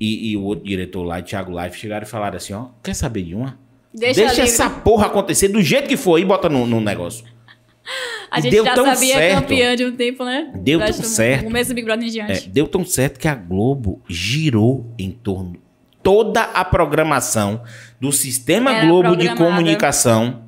e, 0.00 0.30
e 0.30 0.36
o 0.36 0.42
outro 0.42 0.64
diretor 0.64 1.02
lá, 1.02 1.20
Thiago 1.20 1.60
Life, 1.60 1.78
chegaram 1.78 2.06
e 2.06 2.08
falaram 2.08 2.36
assim: 2.36 2.54
ó, 2.54 2.68
quer 2.82 2.94
saber 2.94 3.22
de 3.22 3.34
uma? 3.34 3.58
Deixa, 3.92 4.24
Deixa 4.24 4.42
essa 4.42 4.68
porra 4.68 5.06
acontecer 5.06 5.48
do 5.48 5.62
jeito 5.62 5.88
que 5.88 5.96
for 5.96 6.18
e 6.18 6.24
bota 6.24 6.48
no, 6.48 6.66
no 6.66 6.80
negócio. 6.80 7.24
A 8.34 8.40
gente 8.40 8.52
deu 8.52 8.64
já 8.64 8.74
tão 8.74 8.84
sabia 8.86 9.14
certo. 9.14 9.34
campeã 9.42 9.76
de 9.76 9.84
um 9.84 9.92
tempo, 9.96 10.24
né? 10.24 10.50
Deu 10.56 10.82
Acho 10.82 11.00
tão 11.00 11.10
certo. 11.10 11.46
O 11.46 11.50
mês 11.50 11.68
do 11.68 11.74
Big 11.74 11.84
Brother 11.86 12.04
em 12.04 12.08
É, 12.08 12.10
diante. 12.12 12.48
deu 12.48 12.66
tão 12.66 12.84
certo 12.84 13.18
que 13.18 13.28
a 13.28 13.34
Globo 13.34 14.00
girou 14.08 14.92
em 14.98 15.10
torno. 15.10 15.56
Toda 16.02 16.42
a 16.42 16.64
programação 16.64 17.62
do 18.00 18.12
sistema 18.12 18.74
Era 18.74 18.86
Globo 18.86 19.16
de 19.16 19.34
comunicação 19.34 20.42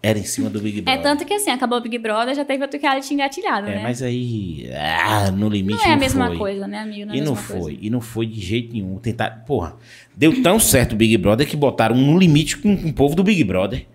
era 0.00 0.16
em 0.18 0.22
cima 0.24 0.48
do 0.48 0.60
Big 0.60 0.78
É, 0.78 0.82
Brother. 0.82 1.02
tanto 1.02 1.24
que 1.24 1.34
assim, 1.34 1.50
acabou 1.50 1.78
o 1.78 1.80
Big 1.80 1.98
Brother, 1.98 2.34
já 2.34 2.44
teve 2.44 2.62
outro 2.62 2.78
reality 2.80 3.14
engatilhado, 3.14 3.66
É, 3.68 3.76
né? 3.76 3.82
mas 3.82 4.00
aí, 4.00 4.70
ah, 4.72 5.30
no 5.32 5.48
limite 5.48 5.82
não 5.84 5.90
é 5.90 5.94
a 5.94 5.96
mesma 5.96 6.26
foi. 6.28 6.36
coisa, 6.36 6.68
né, 6.68 6.78
amigo? 6.78 7.06
Não 7.06 7.14
é 7.14 7.16
E 7.16 7.20
não 7.20 7.34
foi, 7.34 7.58
coisa. 7.60 7.78
e 7.82 7.90
não 7.90 8.00
foi 8.00 8.26
de 8.26 8.40
jeito 8.40 8.72
nenhum. 8.74 8.96
Tentar, 8.98 9.42
porra, 9.46 9.74
deu 10.16 10.40
tão 10.42 10.60
certo 10.60 10.92
o 10.92 10.96
Big 10.96 11.16
Brother 11.16 11.48
que 11.48 11.56
botaram 11.56 11.96
no 11.96 12.16
limite 12.16 12.56
com, 12.58 12.76
com 12.76 12.88
o 12.88 12.92
povo 12.92 13.16
do 13.16 13.24
Big 13.24 13.42
Brother. 13.42 13.86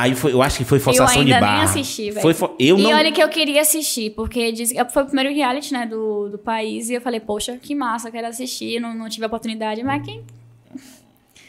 Aí 0.00 0.14
foi, 0.14 0.32
eu 0.32 0.42
acho 0.42 0.58
que 0.58 0.64
foi 0.64 0.78
Eu 0.78 0.82
forçação 0.82 1.24
de 1.24 1.32
ainda 1.32 1.46
nem 1.46 1.56
barra. 1.56 1.64
assisti, 1.64 2.10
velho. 2.10 2.20
Foi, 2.22 2.34
fo- 2.34 2.54
eu 2.58 2.78
e 2.78 2.82
não. 2.82 2.90
olha 2.92 3.10
que 3.12 3.22
eu 3.22 3.28
queria 3.28 3.60
assistir, 3.62 4.10
porque 4.10 4.52
diz, 4.52 4.72
foi 4.92 5.02
o 5.02 5.06
primeiro 5.06 5.32
reality, 5.34 5.72
né, 5.72 5.86
do, 5.86 6.28
do 6.28 6.38
país, 6.38 6.88
e 6.90 6.94
eu 6.94 7.00
falei, 7.00 7.20
poxa, 7.20 7.56
que 7.60 7.74
massa, 7.74 8.10
quero 8.10 8.26
assistir, 8.26 8.80
não, 8.80 8.94
não 8.94 9.08
tive 9.08 9.24
a 9.24 9.26
oportunidade, 9.26 9.82
mas 9.82 10.02
quem... 10.04 10.22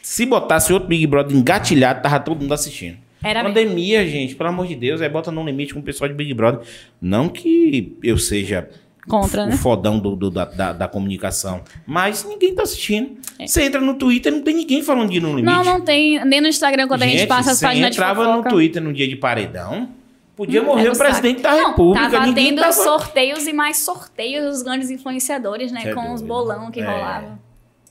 Se 0.02 0.26
botasse 0.26 0.72
outro 0.72 0.88
Big 0.88 1.06
Brother 1.06 1.36
engatilhado, 1.36 2.02
tava 2.02 2.18
todo 2.18 2.40
mundo 2.40 2.52
assistindo. 2.52 2.96
Era 3.22 3.42
mesmo. 3.42 3.54
Pandemia, 3.54 4.06
gente, 4.08 4.34
pelo 4.34 4.48
amor 4.48 4.66
de 4.66 4.74
Deus, 4.74 5.00
aí 5.00 5.08
bota 5.08 5.30
no 5.30 5.44
limite 5.44 5.74
com 5.74 5.80
o 5.80 5.82
pessoal 5.82 6.08
de 6.08 6.14
Big 6.14 6.32
Brother. 6.34 6.66
Não 7.00 7.28
que 7.28 7.96
eu 8.02 8.16
seja 8.18 8.68
Contra, 9.08 9.44
o 9.44 9.46
né? 9.46 9.56
fodão 9.56 9.98
do, 9.98 10.14
do- 10.14 10.30
da, 10.30 10.44
da, 10.44 10.72
da 10.72 10.88
comunicação, 10.88 11.62
mas 11.86 12.22
ninguém 12.24 12.54
tá 12.54 12.62
assistindo. 12.62 13.16
É. 13.38 13.46
Você 13.46 13.62
entra 13.64 13.80
no 13.80 13.94
Twitter, 13.94 14.30
não 14.32 14.42
tem 14.42 14.54
ninguém 14.54 14.82
falando 14.82 15.10
de 15.10 15.20
no 15.20 15.28
limite. 15.30 15.44
Não, 15.46 15.64
não 15.64 15.80
tem, 15.80 16.22
nem 16.24 16.40
no 16.40 16.46
Instagram, 16.48 16.86
quando 16.86 17.02
a 17.02 17.06
gente 17.06 17.26
passa 17.26 17.52
as 17.52 17.58
você 17.58 17.66
páginas 17.66 17.90
de 17.90 17.96
entrava 17.96 18.24
fofoca. 18.24 18.48
no 18.48 18.54
Twitter 18.54 18.82
no 18.82 18.92
dia 18.92 19.08
de 19.08 19.16
paredão, 19.16 19.88
podia 20.36 20.62
Hum, 20.62 20.66
morrer 20.66 20.82
era 20.86 20.92
o 20.92 20.98
presidente 20.98 21.40
saco. 21.40 21.56
da 21.56 21.62
Não, 21.62 21.70
República. 21.70 22.10
Tava 22.10 22.26
ninguém 22.26 22.46
tendo 22.48 22.60
tava... 22.60 22.72
sorteios 22.72 23.46
e 23.46 23.52
mais 23.52 23.78
sorteios 23.78 24.44
dos 24.52 24.62
grandes 24.62 24.90
influenciadores, 24.90 25.72
né? 25.72 25.80
Cê 25.80 25.88
é 25.90 25.94
com 25.94 26.12
os 26.12 26.20
doido. 26.20 26.26
bolão 26.28 26.70
que 26.70 26.80
É. 26.80 26.84
rolava. 26.84 27.38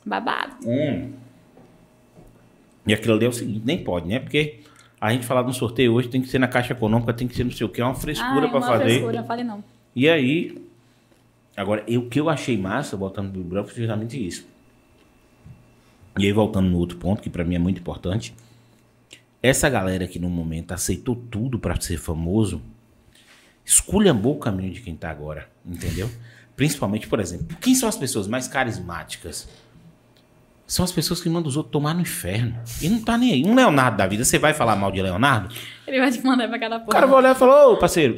Babado. 0.06 0.54
Hum. 0.66 1.10
E 2.88 2.94
aquilo 2.94 3.14
ali 3.16 3.26
é 3.26 3.30
o 3.30 3.34
seguinte, 3.34 3.62
nem 3.66 3.78
pode, 3.84 4.08
né? 4.08 4.20
Porque 4.20 4.60
a 5.00 5.12
gente 5.12 5.26
falar 5.26 5.44
de 5.44 5.50
um 5.50 5.54
sorteio 5.54 5.94
hoje 5.94 6.08
tem 6.08 6.22
que 6.22 6.28
ser 6.28 6.40
na 6.40 6.48
Caixa 6.48 6.74
Econômica, 6.74 7.14
tem 7.14 7.28
que 7.28 7.36
ser 7.36 7.44
não 7.44 7.52
sei 7.52 7.66
o 7.66 7.70
que, 7.70 7.82
é 7.82 7.86
uma 7.86 7.96
frescura 7.96 8.48
uma 8.48 8.62
fazer. 8.62 8.84
frescura, 8.86 9.24
fale 9.24 9.44
não. 9.44 9.64
E 9.96 10.08
aí, 10.10 10.56
agora, 11.56 11.84
eu- 11.88 12.02
o 12.02 12.10
que 12.10 12.20
eu 12.20 12.30
achei 12.30 12.58
massa, 12.58 12.96
voltando 12.98 13.30
Big 13.32 13.44
Brother, 13.44 13.72
foi 13.74 13.82
justamente 13.84 14.26
isso. 14.28 14.48
E 16.18 16.26
aí, 16.26 16.32
voltando 16.32 16.70
no 16.70 16.78
outro 16.78 16.98
ponto, 16.98 17.22
que 17.22 17.30
pra 17.30 17.44
mim 17.44 17.56
é 17.56 17.60
muito 17.60 17.80
importante, 17.80 18.34
essa 19.42 19.70
galera 19.70 20.08
que 20.08 20.20
no 20.20 20.30
momento 20.30 20.74
aceitou 20.74 21.16
tudo 21.16 21.58
pra 21.60 21.80
ser 21.80 21.98
famoso, 21.98 22.62
esculhambou 23.66 24.36
o 24.36 24.40
caminho 24.40 24.74
de 24.74 24.82
quem 24.82 24.96
tá 24.96 25.10
agora, 25.10 25.50
entendeu? 25.66 26.10
Principalmente, 26.56 27.08
por 27.08 27.20
exemplo, 27.20 27.56
quem 27.62 27.74
são 27.74 27.88
as 27.88 27.96
pessoas 27.96 28.28
mais 28.28 28.48
carismáticas? 28.48 29.48
São 30.68 30.84
as 30.84 30.92
pessoas 30.92 31.22
que 31.22 31.30
mandam 31.30 31.48
os 31.50 31.56
outros 31.58 31.72
tomar 31.72 31.94
no 31.96 32.02
inferno. 32.02 32.60
E 32.82 32.90
não 32.90 33.02
tá 33.02 33.18
nem 33.18 33.32
aí. 33.34 33.44
Um 33.46 33.56
Leonardo 33.56 33.98
da 33.98 34.06
vida, 34.06 34.24
você 34.26 34.38
vai 34.38 34.54
falar 34.54 34.76
mal 34.76 34.92
de 34.92 35.02
Leonardo? 35.02 35.56
Ele 35.88 36.00
vai 36.00 36.12
te 36.12 36.24
mandar 36.24 36.48
pra 36.48 36.60
cada 36.60 36.76
O 36.78 36.80
porra. 36.82 36.92
cara 36.92 37.08
vai 37.08 37.18
olhar 37.18 37.36
e 37.36 37.40
falar, 37.40 37.68
ô 37.70 37.78
parceiro, 37.78 38.16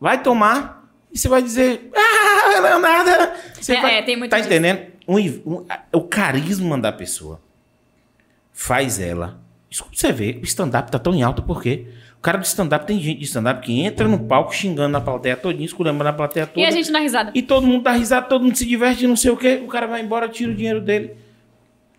vai 0.00 0.22
tomar. 0.22 0.81
E 1.12 1.18
você 1.18 1.28
vai 1.28 1.42
dizer, 1.42 1.90
ah, 1.94 2.58
Leonardo. 2.60 3.10
Você 3.60 3.74
É, 3.74 3.80
vai- 3.82 3.94
é, 3.98 4.02
tem 4.02 4.16
muito 4.16 4.30
Tá 4.30 4.38
disso. 4.38 4.48
entendendo? 4.48 4.90
Um- 5.06 5.18
um- 5.18 5.66
o 5.92 6.00
carisma 6.02 6.78
da 6.78 6.90
pessoa 6.92 7.40
faz 8.52 8.98
ela. 9.00 9.40
Escuta, 9.70 9.96
Você 9.96 10.12
vê, 10.12 10.38
o 10.42 10.44
stand-up 10.44 10.90
tá 10.90 10.98
tão 10.98 11.14
em 11.14 11.22
alta 11.22 11.40
por 11.42 11.62
quê? 11.62 11.86
O 12.18 12.20
cara 12.22 12.38
do 12.38 12.44
stand-up 12.44 12.86
tem 12.86 13.00
gente 13.00 13.18
de 13.18 13.24
stand-up 13.24 13.60
que 13.64 13.80
entra 13.80 14.06
no 14.06 14.18
palco 14.20 14.54
xingando 14.54 14.90
na 14.90 15.00
plateia 15.00 15.36
todinha, 15.36 15.64
esculhambando 15.66 16.04
na 16.04 16.12
plateia 16.12 16.46
toda. 16.46 16.60
E 16.60 16.64
a 16.64 16.70
gente 16.70 16.90
na 16.90 17.00
risada. 17.00 17.32
E 17.34 17.42
todo 17.42 17.66
mundo 17.66 17.82
dá 17.82 17.92
risada, 17.92 18.26
todo 18.26 18.44
mundo 18.44 18.56
se 18.56 18.64
diverte, 18.66 19.06
não 19.06 19.16
sei 19.16 19.30
o 19.30 19.36
quê. 19.36 19.60
O 19.64 19.66
cara 19.68 19.86
vai 19.86 20.00
embora, 20.02 20.28
tira 20.28 20.52
o 20.52 20.54
dinheiro 20.54 20.80
dele. 20.80 21.16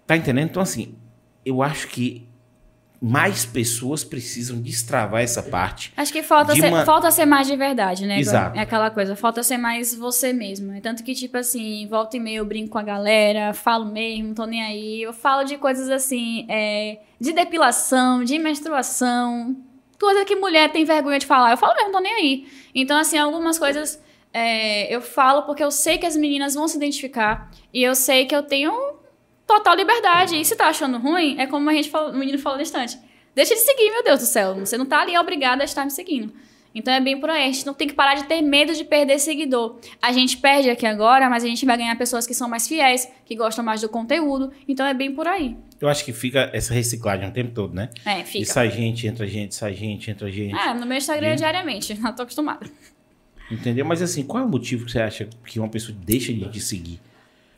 Tá 0.08 0.16
entendendo? 0.16 0.50
Então, 0.50 0.62
assim, 0.64 0.96
eu 1.46 1.62
acho 1.62 1.88
que 1.88 2.26
mais 3.06 3.44
pessoas 3.46 4.02
precisam 4.02 4.62
destravar 4.62 5.22
essa 5.22 5.44
parte. 5.44 5.92
Acho 5.98 6.14
que 6.14 6.24
falta 6.24 6.56
ser, 6.56 6.68
uma- 6.70 6.86
falta 6.86 7.12
ser 7.12 7.26
mais 7.26 7.46
de 7.48 7.56
verdade, 7.58 8.06
né? 8.06 8.18
Exato. 8.18 8.58
É 8.58 8.62
aquela 8.62 8.90
coisa, 8.90 9.14
falta 9.14 9.44
ser 9.44 9.58
mais 9.58 9.94
você 9.94 10.32
mesmo. 10.32 10.72
É 10.72 10.80
tanto 10.80 11.04
que, 11.04 11.14
tipo 11.14 11.36
assim, 11.36 11.86
volta 11.90 12.16
e 12.16 12.20
meia 12.22 12.38
eu 12.38 12.46
brinco 12.46 12.70
com 12.70 12.78
a 12.78 12.82
galera, 12.84 13.54
falo 13.54 13.84
mesmo, 13.84 14.30
não 14.30 14.34
tô 14.34 14.46
nem 14.46 14.64
aí. 14.64 15.02
Eu 15.02 15.12
falo 15.12 15.44
de 15.44 15.58
coisas 15.58 15.90
assim, 15.90 16.46
é, 16.50 17.00
de 17.20 17.34
depilação, 17.34 18.24
de 18.24 18.40
menstruação, 18.40 19.54
coisa 20.00 20.24
que 20.24 20.38
mulher 20.38 20.72
tem 20.72 20.86
vergonha 20.86 21.20
de 21.20 21.26
falar. 21.26 21.52
Eu 21.52 21.58
falo 21.58 21.74
mesmo, 21.76 21.92
não 21.92 22.00
tô 22.00 22.00
nem 22.00 22.14
aí. 22.14 22.48
Então, 22.74 22.98
assim, 22.98 23.18
algumas 23.18 23.60
coisas 23.60 24.02
é, 24.34 24.94
eu 24.96 25.02
falo 25.02 25.42
porque 25.44 25.62
eu 25.64 25.72
sei 25.72 25.98
que 25.98 26.06
as 26.06 26.16
meninas 26.16 26.56
vão 26.56 26.70
se 26.70 26.78
identificar 26.78 27.52
e 27.74 27.84
eu 27.84 27.96
sei 27.96 28.26
que 28.26 28.34
eu 28.36 28.44
tenho 28.44 28.72
total 29.48 29.76
liberdade. 29.76 30.40
E 30.40 30.46
se 30.46 30.56
tá 30.56 30.68
achando 30.68 30.98
ruim, 30.98 31.36
é 31.40 31.48
como 31.48 31.70
a 31.70 31.74
gente 31.74 31.90
falou, 31.90 32.12
o 32.12 32.18
menino 32.18 32.38
falou 32.40 32.58
no 32.58 32.64
instante. 32.64 32.98
Deixa 33.36 33.54
de 33.56 33.62
seguir, 33.62 33.90
meu 33.92 34.04
Deus 34.04 34.20
do 34.20 34.26
céu. 34.26 34.56
Você 34.56 34.78
não 34.78 34.86
tá 34.86 35.02
ali 35.02 35.18
obrigada 35.18 35.64
a 35.64 35.66
estar 35.66 35.84
me 35.86 35.92
seguindo. 35.92 36.32
Então 36.76 36.92
é 36.92 37.00
bem 37.00 37.20
por 37.20 37.30
aí. 37.30 37.44
A 37.44 37.52
gente 37.52 37.66
não 37.68 37.74
tem 37.74 37.88
que 37.88 37.94
parar 37.94 38.16
de 38.16 38.24
ter 38.24 38.42
medo 38.42 38.74
de 38.74 38.84
perder 38.84 39.20
seguidor. 39.20 39.78
A 40.02 40.12
gente 40.12 40.38
perde 40.38 40.70
aqui 40.72 40.88
agora, 40.88 41.30
mas 41.30 41.44
a 41.44 41.48
gente 41.48 41.66
vai 41.68 41.78
ganhar 41.78 41.96
pessoas 41.96 42.26
que 42.26 42.34
são 42.34 42.50
mais 42.50 42.68
fiéis, 42.68 43.08
que 43.26 43.36
gostam 43.36 43.64
mais 43.64 43.82
do 43.82 43.90
conteúdo. 43.90 44.52
Então 44.68 44.84
é 44.86 44.94
bem 44.94 45.14
por 45.14 45.28
aí. 45.28 45.56
Eu 45.80 45.88
acho 45.88 46.04
que 46.04 46.12
fica 46.12 46.50
essa 46.52 46.74
reciclagem 46.74 47.28
o 47.28 47.32
tempo 47.32 47.52
todo, 47.54 47.76
né? 47.76 47.90
É, 48.06 48.22
E 48.22 48.24
fica. 48.24 48.46
sai 48.52 48.72
gente, 48.72 49.06
entra 49.06 49.28
gente, 49.28 49.54
sai 49.54 49.74
gente, 49.76 50.10
entra 50.10 50.32
gente. 50.32 50.56
É, 50.58 50.74
no 50.74 50.86
meu 50.88 50.98
Instagram 50.98 51.28
E- 51.28 51.32
é 51.32 51.36
diariamente. 51.36 51.94
Já 52.02 52.12
tô 52.12 52.24
acostumada. 52.24 52.66
Entendeu? 53.52 53.86
Mas 53.86 54.02
assim, 54.02 54.24
qual 54.24 54.42
é 54.42 54.46
o 54.46 54.50
motivo 54.50 54.86
que 54.86 54.92
você 54.92 55.00
acha 55.00 55.28
que 55.46 55.60
uma 55.60 55.70
pessoa 55.70 55.96
deixa 56.04 56.34
de 56.34 56.50
te 56.50 56.60
seguir? 56.60 57.00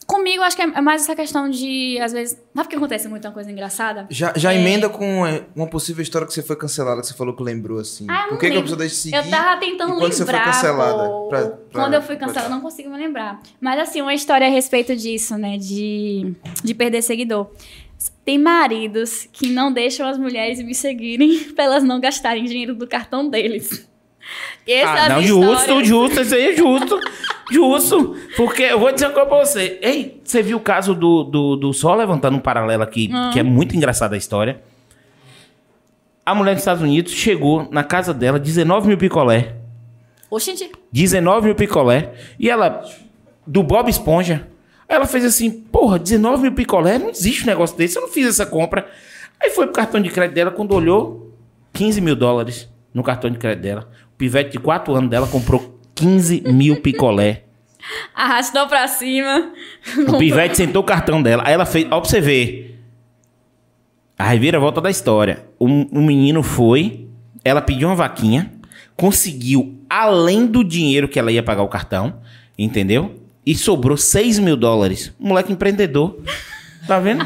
Comigo, 0.08 0.44
acho 0.44 0.56
que 0.56 0.62
é 0.62 0.82
mais 0.82 1.02
essa 1.02 1.16
questão 1.16 1.50
de, 1.50 1.98
às 2.00 2.12
vezes. 2.14 2.38
Sabe 2.56 2.70
que 2.70 2.76
acontece 2.76 3.08
muita 3.08 3.32
coisa 3.32 3.52
engraçada? 3.52 4.06
Já, 4.10 4.34
já 4.36 4.54
É. 4.54 4.58
emenda 4.60 4.88
com 4.88 5.26
é, 5.26 5.44
uma 5.56 5.66
possível 5.68 6.04
história 6.04 6.28
que 6.28 6.34
você 6.34 6.44
foi 6.44 6.56
cancelada, 6.56 7.02
que 7.02 7.08
você 7.08 7.14
falou 7.16 7.36
que 7.36 7.42
lembrou, 7.42 7.80
assim. 7.80 8.06
Ah, 8.08 8.28
Por 8.30 8.38
que, 8.38 8.52
que 8.52 8.58
a 8.58 8.62
pessoa 8.62 8.78
deixa 8.78 8.94
de 8.96 9.02
seguir? 9.02 9.16
Eu 9.16 9.30
tava 9.30 9.60
tentando 9.60 9.94
e 9.96 9.98
quando 9.98 10.14
você 10.14 10.24
foi 10.24 10.34
lembrar. 10.34 10.52
cancelada? 10.52 11.10
pô. 11.10 11.28
Pra- 11.28 11.42
pra- 11.48 11.82
quando 11.82 11.94
eu 11.96 12.02
fui 12.04 12.16
pra- 12.18 12.28
cancelada, 12.28 12.52
eu 12.52 12.56
não 12.56 12.62
consigo 12.62 12.90
me 12.92 12.98
lembrar. 12.98 13.42
Mas 13.60 13.80
assim, 13.80 14.02
uma 14.02 14.14
história 14.14 14.46
a 14.46 14.50
respeito 14.50 14.96
disso, 14.96 15.38
né? 15.40 15.58
De, 15.58 16.34
de 16.64 16.74
perder 16.76 17.02
seguidor. 17.02 17.50
Tem 18.24 18.38
maridos 18.38 19.28
que 19.34 19.48
não 19.50 19.72
deixam 19.74 20.08
as 20.08 20.18
mulheres 20.20 20.62
me 20.64 20.76
seguirem 20.76 21.46
pra 21.56 21.64
elas 21.64 21.84
não 21.84 22.00
gastarem 22.00 22.44
dinheiro 22.46 22.76
do 22.76 22.86
cartão 22.88 23.28
deles. 23.28 23.88
Essas 24.68 25.00
ah, 25.02 25.10
não, 25.10 25.22
justo, 25.22 25.84
justo, 25.84 26.22
isso 26.22 26.34
aí 26.36 26.54
é 26.54 26.56
justo. 26.56 27.00
justo. 27.52 28.16
Porque 28.36 28.64
eu 28.64 28.80
vou 28.80 28.92
dizer 28.92 29.06
uma 29.08 29.14
coisa 29.14 29.30
pra 29.30 29.40
você. 29.46 29.80
Ei, 29.82 30.22
você 30.24 30.42
viu 30.42 30.58
o 30.58 30.62
caso 30.62 30.94
do, 30.94 31.24
do, 31.24 31.56
do 31.56 31.74
só 31.74 31.94
levantando 31.96 32.38
um 32.38 32.40
paralelo 32.42 32.84
aqui, 32.84 33.10
Ah. 33.14 33.30
que 33.34 33.40
é 33.40 33.44
muito 33.44 33.76
engraçada 33.76 34.16
a 34.16 34.18
história. 34.18 34.62
A 36.26 36.34
mulher 36.34 36.54
dos 36.54 36.62
Estados 36.62 36.82
Unidos 36.82 37.12
chegou 37.14 37.68
na 37.72 37.84
casa 37.84 38.14
dela, 38.14 38.40
19 38.40 38.88
mil 38.88 38.98
picolé. 38.98 39.56
Oxente, 40.30 40.72
19 40.92 41.46
mil 41.46 41.56
picolé. 41.56 42.14
E 42.40 42.50
ela, 42.50 42.84
do 43.46 43.62
Bob 43.62 43.88
Esponja, 43.90 44.48
ela 44.90 45.06
fez 45.06 45.24
assim: 45.24 45.52
porra, 45.52 46.00
19 46.00 46.42
mil 46.42 46.52
picolé? 46.54 46.98
Não 46.98 47.10
existe 47.10 47.44
um 47.44 47.46
negócio 47.46 47.78
desse, 47.78 47.98
eu 47.98 48.02
não 48.02 48.10
fiz 48.10 48.26
essa 48.28 48.46
compra. 48.46 48.88
Aí 49.42 49.52
foi 49.52 49.66
pro 49.68 49.76
cartão 49.76 50.02
de 50.02 50.10
crédito 50.10 50.34
dela, 50.36 50.50
quando 50.50 50.74
olhou, 50.74 51.32
15 51.74 52.02
mil 52.02 52.16
dólares 52.16 52.68
no 52.92 53.04
cartão 53.04 53.30
de 53.30 53.38
crédito 53.38 53.62
dela. 53.62 53.88
O 54.14 54.18
pivete 54.18 54.52
de 54.54 54.60
4 54.60 54.96
anos 54.96 55.10
dela 55.12 55.28
comprou 55.28 55.75
15 55.96 56.44
mil 56.52 56.82
picolé. 56.82 57.44
arrastou 58.14 58.68
pra 58.68 58.88
cima. 58.88 59.52
O 60.08 60.18
pivete 60.18 60.58
sentou 60.58 60.82
o 60.82 60.86
cartão 60.86 61.22
dela. 61.22 61.44
Aí 61.46 61.54
ela 61.54 61.66
fez, 61.66 61.86
ó, 61.90 62.00
pra 62.00 62.10
você 62.10 62.20
ver. 62.22 62.80
A 64.18 64.24
reviravolta 64.26 64.80
da 64.80 64.90
história. 64.90 65.46
Um, 65.60 65.88
um 65.92 66.06
menino 66.06 66.42
foi, 66.42 67.08
ela 67.44 67.62
pediu 67.62 67.90
uma 67.90 67.96
vaquinha, 67.96 68.52
conseguiu, 68.96 69.78
além 69.90 70.46
do 70.46 70.64
dinheiro 70.64 71.08
que 71.08 71.20
ela 71.20 71.32
ia 71.32 71.44
pagar 71.44 71.64
o 71.64 71.68
cartão, 71.68 72.22
entendeu? 72.58 73.20
E 73.46 73.54
sobrou 73.54 73.98
6 73.98 74.40
mil 74.40 74.56
dólares. 74.56 75.14
Moleque 75.20 75.52
empreendedor. 75.52 76.20
Tá 76.88 77.00
vendo? 77.00 77.26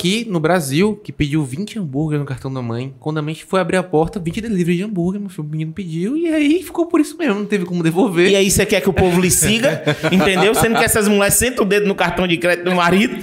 Aqui 0.00 0.26
no 0.26 0.40
Brasil, 0.40 0.98
que 1.04 1.12
pediu 1.12 1.44
20 1.44 1.78
hambúrguer 1.78 2.18
no 2.18 2.24
cartão 2.24 2.50
da 2.50 2.62
mãe. 2.62 2.94
Quando 2.98 3.18
a 3.18 3.22
mãe 3.22 3.34
foi 3.34 3.60
abrir 3.60 3.76
a 3.76 3.82
porta, 3.82 4.18
20 4.18 4.40
delivery 4.40 4.78
de 4.78 4.82
hambúrguer, 4.84 5.20
meu 5.20 5.28
filho, 5.28 5.44
o 5.44 5.46
menino 5.46 5.72
pediu. 5.72 6.16
E 6.16 6.26
aí 6.26 6.62
ficou 6.62 6.86
por 6.86 7.02
isso 7.02 7.18
mesmo, 7.18 7.34
não 7.40 7.44
teve 7.44 7.66
como 7.66 7.82
devolver. 7.82 8.30
E 8.30 8.34
aí 8.34 8.50
você 8.50 8.64
quer 8.64 8.80
que 8.80 8.88
o 8.88 8.94
povo 8.94 9.20
lhe 9.20 9.30
siga, 9.30 9.82
entendeu? 10.10 10.54
Sendo 10.54 10.78
que 10.78 10.84
essas 10.84 11.06
mulheres 11.06 11.34
sentam 11.34 11.66
o 11.66 11.68
dedo 11.68 11.86
no 11.86 11.94
cartão 11.94 12.26
de 12.26 12.38
crédito 12.38 12.64
do 12.64 12.74
marido. 12.74 13.14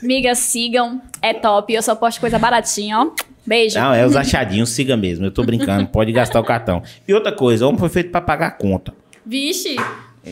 Migas, 0.00 0.38
sigam. 0.38 1.00
É 1.20 1.34
top. 1.34 1.74
Eu 1.74 1.82
só 1.82 1.96
posto 1.96 2.20
coisa 2.20 2.38
baratinha, 2.38 3.00
ó. 3.00 3.10
Beijo. 3.44 3.76
Não, 3.76 3.92
é 3.92 4.06
os 4.06 4.14
achadinhos, 4.16 4.68
siga 4.70 4.96
mesmo. 4.96 5.24
Eu 5.26 5.32
tô 5.32 5.42
brincando, 5.42 5.88
pode 5.88 6.12
gastar 6.12 6.38
o 6.38 6.44
cartão. 6.44 6.84
E 7.08 7.12
outra 7.12 7.32
coisa, 7.32 7.64
o 7.64 7.68
homem 7.68 7.80
foi 7.80 7.88
feito 7.88 8.10
pra 8.12 8.20
pagar 8.20 8.46
a 8.46 8.50
conta. 8.52 8.94
Vixe. 9.24 9.74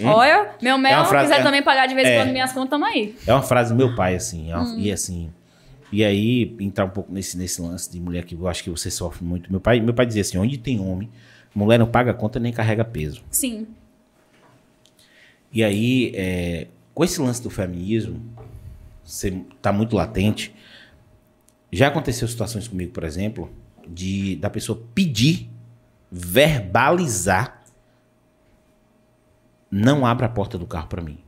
Olha, 0.04 0.50
meu 0.62 0.78
mel, 0.78 1.02
É 1.02 1.04
frase- 1.04 1.26
quiser 1.28 1.40
é- 1.40 1.42
também 1.44 1.62
pagar 1.62 1.86
de 1.88 1.94
vez 1.96 2.06
em 2.08 2.12
é. 2.12 2.18
quando 2.22 2.30
minhas 2.32 2.52
contas, 2.52 2.70
tamo 2.70 2.84
aí. 2.84 3.14
É 3.26 3.32
uma 3.32 3.42
frase 3.42 3.72
do 3.72 3.76
meu 3.76 3.94
pai, 3.96 4.14
assim. 4.14 4.52
é 4.52 4.56
uma- 4.56 4.76
E 4.78 4.92
assim. 4.92 5.30
E 5.94 6.04
aí, 6.04 6.56
entrar 6.58 6.86
um 6.86 6.90
pouco 6.90 7.12
nesse, 7.12 7.38
nesse 7.38 7.62
lance 7.62 7.88
de 7.88 8.00
mulher 8.00 8.24
que 8.24 8.34
eu 8.34 8.48
acho 8.48 8.64
que 8.64 8.68
você 8.68 8.90
sofre 8.90 9.24
muito. 9.24 9.48
Meu 9.48 9.60
pai, 9.60 9.78
meu 9.78 9.94
pai 9.94 10.04
dizia 10.04 10.22
assim: 10.22 10.36
onde 10.36 10.58
tem 10.58 10.80
homem, 10.80 11.08
mulher 11.54 11.78
não 11.78 11.86
paga 11.86 12.12
conta 12.12 12.40
nem 12.40 12.52
carrega 12.52 12.84
peso. 12.84 13.22
Sim. 13.30 13.68
E 15.52 15.62
aí, 15.62 16.10
é, 16.16 16.66
com 16.92 17.04
esse 17.04 17.20
lance 17.20 17.40
do 17.40 17.48
feminismo, 17.48 18.20
você 19.04 19.40
tá 19.62 19.72
muito 19.72 19.94
latente. 19.94 20.52
Já 21.70 21.86
aconteceu 21.86 22.26
situações 22.26 22.66
comigo, 22.66 22.90
por 22.90 23.04
exemplo, 23.04 23.48
de 23.86 24.34
da 24.34 24.50
pessoa 24.50 24.82
pedir, 24.96 25.48
verbalizar, 26.10 27.62
não 29.70 30.04
abra 30.04 30.26
a 30.26 30.28
porta 30.28 30.58
do 30.58 30.66
carro 30.66 30.88
pra 30.88 31.00
mim. 31.00 31.23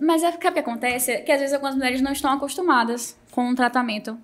Mas 0.00 0.22
é, 0.22 0.30
o 0.30 0.38
que 0.38 0.46
acontece? 0.46 1.18
Que 1.18 1.32
às 1.32 1.40
vezes 1.40 1.54
algumas 1.54 1.74
mulheres 1.74 2.00
não 2.00 2.12
estão 2.12 2.32
acostumadas 2.32 3.18
com 3.30 3.50
o 3.50 3.54
tratamento. 3.54 4.18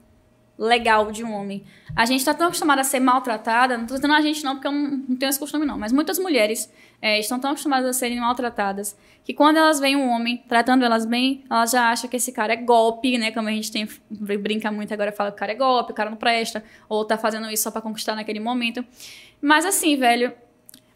legal 0.59 1.11
de 1.11 1.25
um 1.25 1.33
homem. 1.33 1.65
A 1.97 2.05
gente 2.05 2.23
tá 2.23 2.35
tão 2.35 2.49
acostumada 2.49 2.83
a 2.83 2.85
ser 2.85 3.01
maltratada, 3.01 3.79
não 3.79 3.87
tô 3.87 3.95
dizendo 3.95 4.13
a 4.13 4.21
gente 4.21 4.45
não, 4.45 4.57
porque 4.57 4.69
eu 4.69 4.73
não, 4.73 4.91
não 5.09 5.17
tenho 5.17 5.31
esse 5.31 5.39
costume 5.39 5.65
não, 5.65 5.79
mas 5.79 5.91
muitas 5.91 6.19
mulheres 6.19 6.71
é, 7.01 7.19
estão 7.19 7.41
tão 7.41 7.53
acostumadas 7.53 7.89
a 7.89 7.93
serem 7.95 8.21
maltratadas 8.21 8.95
que 9.25 9.33
quando 9.33 9.57
elas 9.57 9.81
veem 9.81 9.97
um 9.97 10.11
homem 10.11 10.45
tratando 10.47 10.85
elas 10.85 11.07
bem, 11.07 11.45
elas 11.49 11.71
já 11.71 11.91
acham 11.91 12.11
que 12.11 12.17
esse 12.17 12.31
cara 12.31 12.53
é 12.53 12.57
golpe, 12.57 13.17
né? 13.17 13.31
Como 13.31 13.49
a 13.49 13.53
gente 13.53 13.73
tem 13.73 13.89
brinca 14.11 14.71
muito 14.71 14.93
agora, 14.93 15.13
fala 15.13 15.31
que 15.31 15.37
o 15.37 15.39
cara 15.39 15.53
é 15.53 15.55
golpe, 15.55 15.93
o 15.93 15.95
cara 15.95 16.11
não 16.11 16.19
presta, 16.19 16.63
ou 16.89 17.07
tá 17.07 17.17
fazendo 17.17 17.51
isso 17.51 17.63
só 17.63 17.71
pra 17.71 17.81
conquistar 17.81 18.15
naquele 18.15 18.41
momento. 18.41 18.85
Mas 19.41 19.65
assim, 19.65 19.97
velho, 19.97 20.33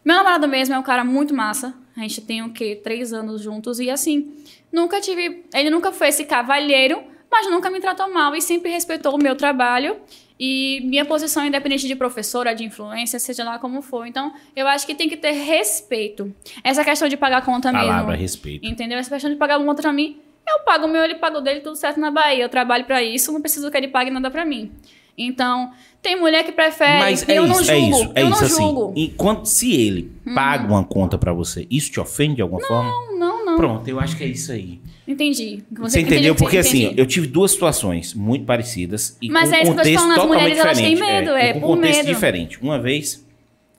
meu 0.03 0.15
namorado 0.15 0.47
mesmo 0.47 0.75
é 0.75 0.77
um 0.77 0.83
cara 0.83 1.03
muito 1.03 1.33
massa. 1.33 1.73
A 1.97 2.01
gente 2.01 2.21
tem 2.21 2.43
o 2.43 2.51
quê? 2.51 2.79
Três 2.83 3.13
anos 3.13 3.41
juntos. 3.41 3.79
E 3.79 3.89
assim, 3.89 4.33
nunca 4.75 4.99
tive. 4.99 5.45
Ele 5.53 5.69
nunca 5.69 5.91
foi 5.91 6.09
esse 6.09 6.25
cavalheiro, 6.25 7.01
mas 7.31 7.49
nunca 7.49 7.69
me 7.71 7.79
tratou 7.79 8.13
mal 8.13 8.35
e 8.35 8.41
sempre 8.41 8.69
respeitou 8.69 9.15
o 9.15 9.17
meu 9.17 9.35
trabalho 9.35 9.97
e 10.37 10.81
minha 10.83 11.05
posição 11.05 11.45
independente 11.45 11.87
de 11.87 11.95
professora, 11.95 12.53
de 12.53 12.65
influência, 12.65 13.17
seja 13.17 13.43
lá 13.43 13.57
como 13.57 13.81
for. 13.81 14.05
Então, 14.05 14.33
eu 14.55 14.67
acho 14.67 14.85
que 14.85 14.93
tem 14.93 15.07
que 15.07 15.15
ter 15.15 15.31
respeito. 15.31 16.33
Essa 16.63 16.83
questão 16.83 17.07
de 17.07 17.15
pagar 17.15 17.43
conta 17.43 17.71
Palavra, 17.71 18.11
mesmo. 18.11 18.21
respeito. 18.21 18.67
Entendeu? 18.67 18.97
Essa 18.97 19.09
questão 19.09 19.31
de 19.31 19.37
pagar 19.37 19.57
conta 19.57 19.81
pra 19.81 19.93
mim, 19.93 20.19
eu 20.47 20.59
pago 20.65 20.85
o 20.85 20.89
meu, 20.89 21.03
ele 21.03 21.15
paga 21.15 21.37
o 21.37 21.41
dele, 21.41 21.61
tudo 21.61 21.75
certo 21.77 21.99
na 21.99 22.11
Bahia. 22.11 22.43
Eu 22.43 22.49
trabalho 22.49 22.83
pra 22.83 23.01
isso, 23.01 23.31
não 23.31 23.41
preciso 23.41 23.71
que 23.71 23.77
ele 23.77 23.87
pague 23.87 24.11
nada 24.11 24.29
pra 24.29 24.45
mim. 24.45 24.71
Então, 25.17 25.71
tem 26.01 26.17
mulher 26.17 26.43
que 26.43 26.51
prefere. 26.51 26.99
Mas 26.99 27.27
é 27.27 27.39
eu 27.39 27.45
isso, 27.45 27.53
não 27.53 27.61
é 27.61 27.63
julgo. 27.63 27.95
isso, 27.95 28.11
é 28.13 28.21
eu 28.21 28.27
isso 28.27 28.39
não 28.39 28.45
assim. 28.45 28.55
julgo. 28.61 28.81
Uhum. 28.87 28.93
Enquanto 28.97 29.45
se 29.45 29.73
ele 29.73 30.11
paga 30.35 30.67
uma 30.67 30.83
conta 30.83 31.17
pra 31.17 31.31
você, 31.31 31.65
isso 31.71 31.89
te 31.91 31.99
ofende 32.01 32.35
de 32.35 32.41
alguma 32.41 32.61
forma? 32.61 32.89
Não, 32.89 33.15
não. 33.57 33.73
Pronto, 33.75 33.87
eu 33.87 33.99
acho 33.99 34.15
que 34.17 34.23
é 34.23 34.27
isso 34.27 34.51
aí. 34.51 34.79
Entendi. 35.07 35.63
Você, 35.71 35.99
entendi 35.99 36.13
entendeu? 36.15 36.33
o 36.33 36.35
que 36.35 36.43
Porque 36.43 36.61
você- 36.63 36.67
assim, 36.69 36.83
entendi. 36.85 36.99
eu 37.01 37.05
tive 37.05 37.27
duas 37.27 37.51
situações 37.51 38.13
muito 38.13 38.45
parecidas 38.45 39.17
e 39.21 39.29
Mas 39.29 39.49
com 39.49 39.55
é 39.55 39.61
isso 39.61 39.63
que 39.65 39.69
eu 39.71 39.75
contexto 39.77 40.01
falando, 40.01 40.19
as 40.21 40.25
mulheres, 40.27 40.57
elas 40.59 40.77
têm 40.77 40.93
diferente. 40.95 41.13
medo, 41.25 41.31
é, 41.37 41.53
com 41.53 41.59
por 41.61 41.67
contexto 41.67 41.97
medo. 41.97 42.07
diferente. 42.13 42.59
Uma 42.61 42.79
vez, 42.79 43.27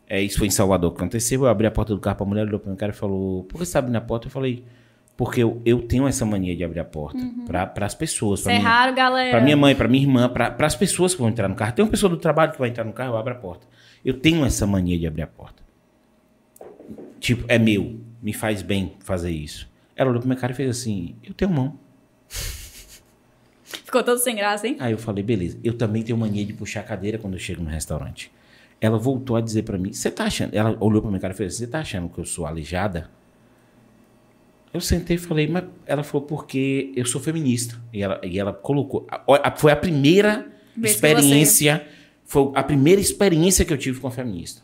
é, 0.09 0.22
isso 0.22 0.39
foi 0.39 0.47
em 0.47 0.51
Salvador 0.51 0.91
que 0.93 0.99
aconteceu, 0.99 1.41
eu 1.43 1.47
abri 1.49 1.66
a 1.66 1.70
porta 1.70 1.95
do 1.95 2.01
carro 2.01 2.16
pra 2.16 2.27
mulher, 2.27 2.47
olhou 2.47 2.61
pra 2.61 2.70
mim 2.70 2.77
cara 2.77 2.93
e 2.93 2.95
falou, 2.95 3.45
por 3.45 3.59
que 3.59 3.66
você 3.66 3.72
tá 3.72 3.79
abrindo 3.81 3.97
a 3.97 4.01
porta? 4.01 4.27
Eu 4.27 4.31
falei, 4.31 4.62
porque 5.16 5.43
eu, 5.43 5.61
eu 5.64 5.81
tenho 5.81 6.07
essa 6.07 6.24
mania 6.27 6.55
de 6.55 6.62
abrir 6.62 6.81
a 6.81 6.85
porta 6.85 7.18
pra 7.47 7.66
para 7.66 7.87
as 7.87 7.95
pessoas, 7.95 8.41
Isso 8.41 8.45
pra 8.49 8.53
é 8.55 8.59
minha, 8.59 8.68
raro, 8.68 8.95
galera. 8.95 9.31
pra 9.31 9.41
minha 9.41 9.57
mãe, 9.57 9.74
pra 9.74 9.89
minha 9.89 10.03
irmã, 10.05 10.29
pra 10.29 10.55
as 10.61 10.74
pessoas 10.77 11.14
que 11.14 11.20
vão 11.20 11.29
entrar 11.31 11.49
no 11.49 11.55
carro. 11.55 11.72
Tem 11.72 11.85
uma 11.85 11.91
pessoa 11.91 12.09
do 12.11 12.18
trabalho 12.18 12.53
que 12.53 12.59
vai 12.59 12.68
entrar 12.68 12.85
no 12.85 12.93
carro, 12.93 13.14
eu 13.14 13.16
abro 13.16 13.33
a 13.33 13.37
porta. 13.37 13.66
Eu 14.05 14.14
tenho 14.14 14.45
essa 14.45 14.66
mania 14.66 14.99
de 14.99 15.07
abrir 15.07 15.22
a 15.22 15.27
porta. 15.27 15.62
Tipo, 17.18 17.45
é 17.49 17.59
meu, 17.59 17.97
me 18.22 18.32
faz 18.32 18.62
bem 18.62 18.94
fazer 19.00 19.30
isso. 19.30 19.68
Ela 19.94 20.10
olhou 20.10 20.20
pra 20.20 20.28
minha 20.28 20.38
cara 20.40 20.52
e 20.52 20.56
fez 20.56 20.70
assim, 20.70 21.16
eu 21.24 21.32
tenho 21.34 21.50
mão. 21.50 21.78
Ficou 23.64 24.02
todo 24.02 24.18
sem 24.18 24.36
graça, 24.36 24.66
hein? 24.66 24.76
Aí 24.78 24.92
eu 24.92 24.98
falei, 24.98 25.22
beleza. 25.24 25.58
Eu 25.62 25.72
também 25.74 26.02
tenho 26.02 26.18
mania 26.18 26.44
de 26.44 26.52
puxar 26.52 26.80
a 26.80 26.82
cadeira 26.84 27.18
quando 27.18 27.34
eu 27.34 27.40
chego 27.40 27.62
no 27.62 27.68
restaurante. 27.70 28.30
Ela 28.80 28.98
voltou 28.98 29.36
a 29.36 29.40
dizer 29.40 29.62
pra 29.62 29.78
mim, 29.78 29.92
você 29.92 30.10
tá 30.10 30.24
achando... 30.24 30.54
Ela 30.54 30.76
olhou 30.80 31.00
pra 31.00 31.10
minha 31.10 31.20
cara 31.20 31.32
e 31.32 31.36
fez, 31.36 31.56
você 31.56 31.66
tá 31.66 31.80
achando 31.80 32.08
que 32.08 32.18
eu 32.18 32.24
sou 32.24 32.46
aleijada? 32.46 33.10
Eu 34.72 34.80
sentei 34.80 35.16
e 35.16 35.18
falei, 35.18 35.46
mas 35.48 35.64
ela 35.86 36.02
falou, 36.02 36.26
porque 36.26 36.92
eu 36.94 37.06
sou 37.06 37.20
feminista. 37.20 37.80
E 37.92 38.02
ela, 38.02 38.20
e 38.22 38.38
ela 38.38 38.52
colocou... 38.52 39.06
a- 39.10 39.22
a- 39.48 39.56
Foi 39.56 39.72
a 39.72 39.76
primeira 39.76 40.46
Vez 40.76 40.94
experiência... 40.94 41.86
Foi 42.24 42.50
a 42.54 42.62
primeira 42.62 43.00
experiência 43.00 43.64
que 43.64 43.72
eu 43.72 43.78
tive 43.78 44.00
com 44.00 44.08
a 44.08 44.10
feminista. 44.10 44.62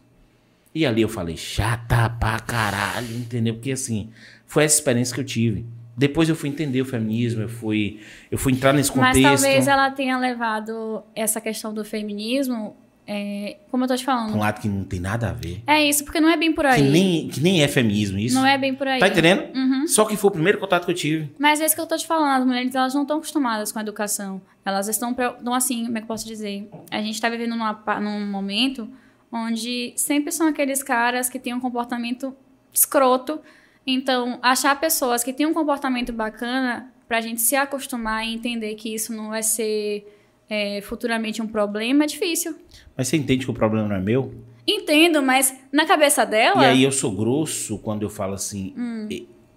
E 0.75 0.87
ali 0.87 1.03
eu 1.03 1.09
falei, 1.09 1.37
chata 1.37 2.09
pra 2.09 2.41
caralho, 2.41 3.15
entendeu? 3.15 3.55
Porque 3.55 3.73
assim, 3.73 4.11
foi 4.47 4.65
essa 4.65 4.77
experiência 4.77 5.15
que 5.15 5.21
eu 5.21 5.25
tive. 5.25 5.67
Depois 5.97 6.29
eu 6.29 6.35
fui 6.35 6.49
entender 6.49 6.81
o 6.81 6.85
feminismo, 6.87 7.43
eu 7.43 7.49
fui, 7.49 8.01
eu 8.31 8.39
fui 8.39 8.53
entrar 8.53 8.73
nesse 8.73 8.91
Mas 8.97 9.15
contexto. 9.15 9.43
talvez 9.43 9.69
ela 9.69 9.91
tenha 9.91 10.19
levado 10.19 11.03
essa 11.15 11.39
questão 11.41 11.75
do 11.75 11.85
feminismo, 11.85 12.75
é, 13.07 13.59
como 13.71 13.85
eu 13.85 13.89
tô 13.89 13.97
te 13.97 14.05
falando. 14.05 14.35
um 14.35 14.39
lado 14.39 14.61
que 14.63 14.69
não 14.69 14.85
tem 14.85 14.99
nada 14.99 15.29
a 15.29 15.33
ver. 15.35 15.63
É 15.67 15.85
isso, 15.87 16.03
porque 16.05 16.19
não 16.19 16.31
é 16.31 16.37
bem 16.39 16.51
por 16.55 16.65
Que 16.65 16.71
aí. 16.71 16.91
nem, 16.91 17.29
que 17.29 17.41
nem 17.41 17.63
é 17.63 17.69
feminismo 17.69 18.19
isso. 18.19 18.35
Não 18.35 18.47
é 18.47 18.57
bem 18.57 18.75
por 18.75 18.89
aí. 18.89 19.01
Tá 19.01 19.09
entendendo? 19.09 19.55
Uhum. 19.55 19.87
Só 19.87 20.07
que 20.07 20.17
foi 20.17 20.29
o 20.31 20.33
primeiro 20.33 20.59
contato 20.59 20.87
que 20.87 20.91
eu 20.91 20.95
tive. 20.95 21.31
Mas 21.39 21.61
é 21.61 21.67
isso 21.67 21.75
que 21.75 21.81
eu 21.81 21.87
tô 21.87 21.97
te 21.99 22.07
falando, 22.07 22.41
as 22.41 22.47
mulheres 22.47 22.75
elas 22.75 22.95
não 22.95 23.03
estão 23.03 23.19
acostumadas 23.19 23.71
com 23.71 23.79
a 23.79 23.83
educação. 23.83 24.41
Elas 24.65 24.89
estão, 24.89 25.11
então 25.11 25.53
assim, 25.53 25.85
como 25.85 25.99
é 25.99 26.01
que 26.01 26.05
eu 26.05 26.09
posso 26.09 26.27
dizer? 26.27 26.71
A 26.91 27.03
gente 27.03 27.21
tá 27.21 27.29
vivendo 27.29 27.51
numa 27.51 27.79
num 28.01 28.27
momento 28.31 28.89
onde 29.33 29.95
sempre 29.97 30.31
são 30.31 30.47
aqueles 30.47 30.83
caras 30.83 31.29
que 31.31 31.39
têm 31.39 31.55
um 31.55 31.61
comportamento 31.61 32.37
escroto. 32.73 33.41
Então, 33.87 34.39
achar 34.43 34.79
pessoas 34.79 35.25
que 35.25 35.33
têm 35.33 35.47
um 35.47 35.55
comportamento 35.55 36.13
bacana 36.13 36.93
pra 37.09 37.21
gente 37.21 37.41
se 37.41 37.57
acostumar 37.57 38.27
e 38.27 38.35
entender 38.35 38.75
que 38.75 38.95
isso 38.95 39.13
não 39.13 39.31
vai 39.31 39.43
ser 39.43 40.07
é, 40.49 40.81
futuramente 40.83 41.41
um 41.41 41.47
problema 41.47 42.05
é 42.05 42.07
difícil. 42.07 42.55
Mas 42.97 43.09
você 43.09 43.17
entende 43.17 43.45
que 43.45 43.51
o 43.51 43.55
problema 43.55 43.89
não 43.89 43.97
é 43.97 44.01
meu? 44.01 44.35
Entendo, 44.67 45.23
mas 45.23 45.59
na 45.73 45.87
cabeça 45.87 46.25
dela. 46.25 46.63
E 46.63 46.67
aí 46.67 46.83
eu 46.85 46.93
sou 46.93 47.11
grosso 47.11 47.79
quando 47.79 48.03
eu 48.03 48.11
falo 48.11 48.35
assim: 48.35 48.73
Hum. 48.77 49.09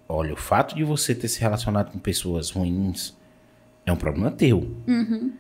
olha, 0.10 0.34
o 0.34 0.38
fato 0.38 0.76
de 0.76 0.84
você 0.84 1.14
ter 1.14 1.28
se 1.28 1.40
relacionado 1.40 1.92
com 1.92 2.00
pessoas 2.00 2.50
ruins 2.50 3.16
é 3.86 3.92
um 3.92 3.96
problema 3.96 4.32
teu. 4.32 4.68
Uhum. 4.88 5.32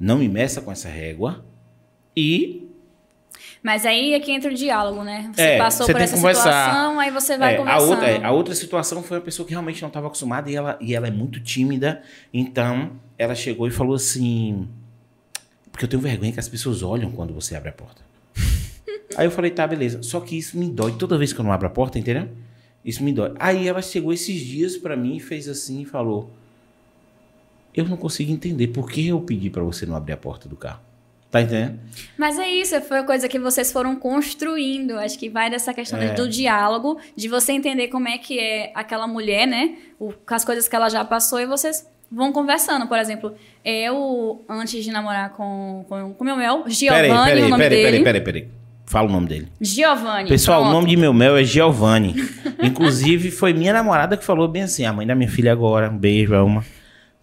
Não 0.00 0.18
me 0.18 0.28
meça 0.28 0.62
com 0.62 0.72
essa 0.72 0.88
régua. 0.88 1.44
E 2.16 2.65
Mas 3.66 3.84
aí 3.84 4.14
é 4.14 4.20
que 4.20 4.30
entra 4.30 4.48
o 4.48 4.54
diálogo, 4.54 5.02
né? 5.02 5.28
Você 5.34 5.42
É, 5.42 5.58
passou 5.58 5.86
você 5.86 5.92
por 5.92 6.00
essa 6.00 6.16
situação, 6.16 7.00
aí 7.00 7.10
você 7.10 7.36
vai 7.36 7.54
É, 7.54 7.56
a, 7.56 7.58
conversando. 7.58 7.90
outra, 7.90 8.06
é, 8.06 8.24
a 8.24 8.30
outra 8.30 8.54
situação 8.54 9.02
foi 9.02 9.16
uma 9.18 9.24
pessoa 9.24 9.44
que 9.44 9.50
realmente 9.50 9.82
não 9.82 9.88
estava 9.88 10.06
acostumada 10.06 10.48
e 10.48 10.54
ela, 10.54 10.78
e 10.80 10.94
ela 10.94 11.08
é 11.08 11.10
muito 11.10 11.40
tímida. 11.40 12.00
Então, 12.32 12.92
ela 13.18 13.34
chegou 13.34 13.66
e 13.66 13.72
falou 13.72 13.96
assim: 13.96 14.68
Porque 15.72 15.84
eu 15.84 15.88
tenho 15.88 16.00
vergonha 16.00 16.30
que 16.30 16.38
as 16.38 16.48
pessoas 16.48 16.80
olham 16.84 17.10
quando 17.10 17.34
você 17.34 17.56
abre 17.56 17.70
a 17.70 17.72
porta. 17.72 18.02
Aí 19.18 19.26
eu 19.26 19.32
falei: 19.32 19.50
Tá, 19.50 19.66
beleza. 19.66 20.00
Só 20.00 20.20
que 20.20 20.38
isso 20.38 20.56
me 20.56 20.70
dói 20.70 20.92
toda 20.92 21.18
vez 21.18 21.32
que 21.32 21.40
eu 21.40 21.44
não 21.44 21.50
abro 21.50 21.66
a 21.66 21.70
porta, 21.70 21.98
entendeu? 21.98 22.28
Isso 22.84 23.02
me 23.02 23.12
dói. 23.12 23.32
Aí 23.36 23.66
ela 23.66 23.82
chegou 23.82 24.12
esses 24.12 24.40
dias 24.42 24.76
pra 24.76 24.96
mim 24.96 25.16
e 25.16 25.20
fez 25.20 25.48
assim 25.48 25.80
e 25.82 25.84
falou: 25.84 26.30
Eu 27.74 27.84
não 27.84 27.96
consigo 27.96 28.30
entender 28.30 28.68
por 28.68 28.88
que 28.88 29.08
eu 29.08 29.20
pedi 29.22 29.50
pra 29.50 29.64
você 29.64 29.84
não 29.84 29.96
abrir 29.96 30.12
a 30.12 30.16
porta 30.16 30.48
do 30.48 30.54
carro. 30.54 30.85
Tá 31.36 31.42
entendendo? 31.42 31.78
Mas 32.18 32.38
é 32.38 32.48
isso, 32.48 32.80
foi 32.82 32.98
uma 32.98 33.06
coisa 33.06 33.28
que 33.28 33.38
vocês 33.38 33.72
foram 33.72 33.96
construindo. 33.96 34.98
Acho 34.98 35.18
que 35.18 35.28
vai 35.28 35.50
dessa 35.50 35.72
questão 35.74 35.98
É. 36.00 36.14
do 36.14 36.28
diálogo, 36.28 36.98
de 37.14 37.28
você 37.28 37.52
entender 37.52 37.88
como 37.88 38.08
é 38.08 38.18
que 38.18 38.38
é 38.38 38.70
aquela 38.74 39.06
mulher, 39.06 39.46
né? 39.46 39.76
O, 39.98 40.12
com 40.12 40.34
as 40.34 40.44
coisas 40.44 40.68
que 40.68 40.74
ela 40.76 40.88
já 40.88 41.04
passou 41.04 41.40
e 41.40 41.46
vocês 41.46 41.86
vão 42.10 42.32
conversando. 42.32 42.86
Por 42.86 42.98
exemplo, 42.98 43.34
eu, 43.64 44.44
antes 44.48 44.84
de 44.84 44.90
namorar 44.90 45.30
com 45.30 45.84
com, 45.88 46.14
com 46.14 46.24
meu 46.24 46.36
mel, 46.36 46.64
Giovanni, 46.66 47.08
Peraí, 47.08 47.24
peraí, 47.26 47.42
o 47.44 47.48
nome 47.48 47.62
peraí, 47.62 47.82
dele. 47.82 48.04
peraí, 48.04 48.20
peraí, 48.20 48.20
peraí. 48.44 48.48
Fala 48.88 49.08
o 49.08 49.12
nome 49.12 49.26
dele. 49.26 49.48
Giovanni. 49.60 50.28
Pessoal, 50.28 50.60
o 50.60 50.62
pronto. 50.64 50.74
nome 50.76 50.88
de 50.90 50.96
meu 50.96 51.12
mel 51.12 51.36
é 51.36 51.42
Giovanni. 51.42 52.14
Inclusive, 52.62 53.30
foi 53.32 53.52
minha 53.52 53.72
namorada 53.72 54.16
que 54.16 54.24
falou 54.24 54.46
bem 54.46 54.62
assim, 54.62 54.84
a 54.84 54.92
mãe 54.92 55.04
da 55.06 55.14
minha 55.14 55.28
filha 55.28 55.50
agora, 55.52 55.90
um 55.90 55.98
beijo, 55.98 56.34
Alma. 56.34 56.64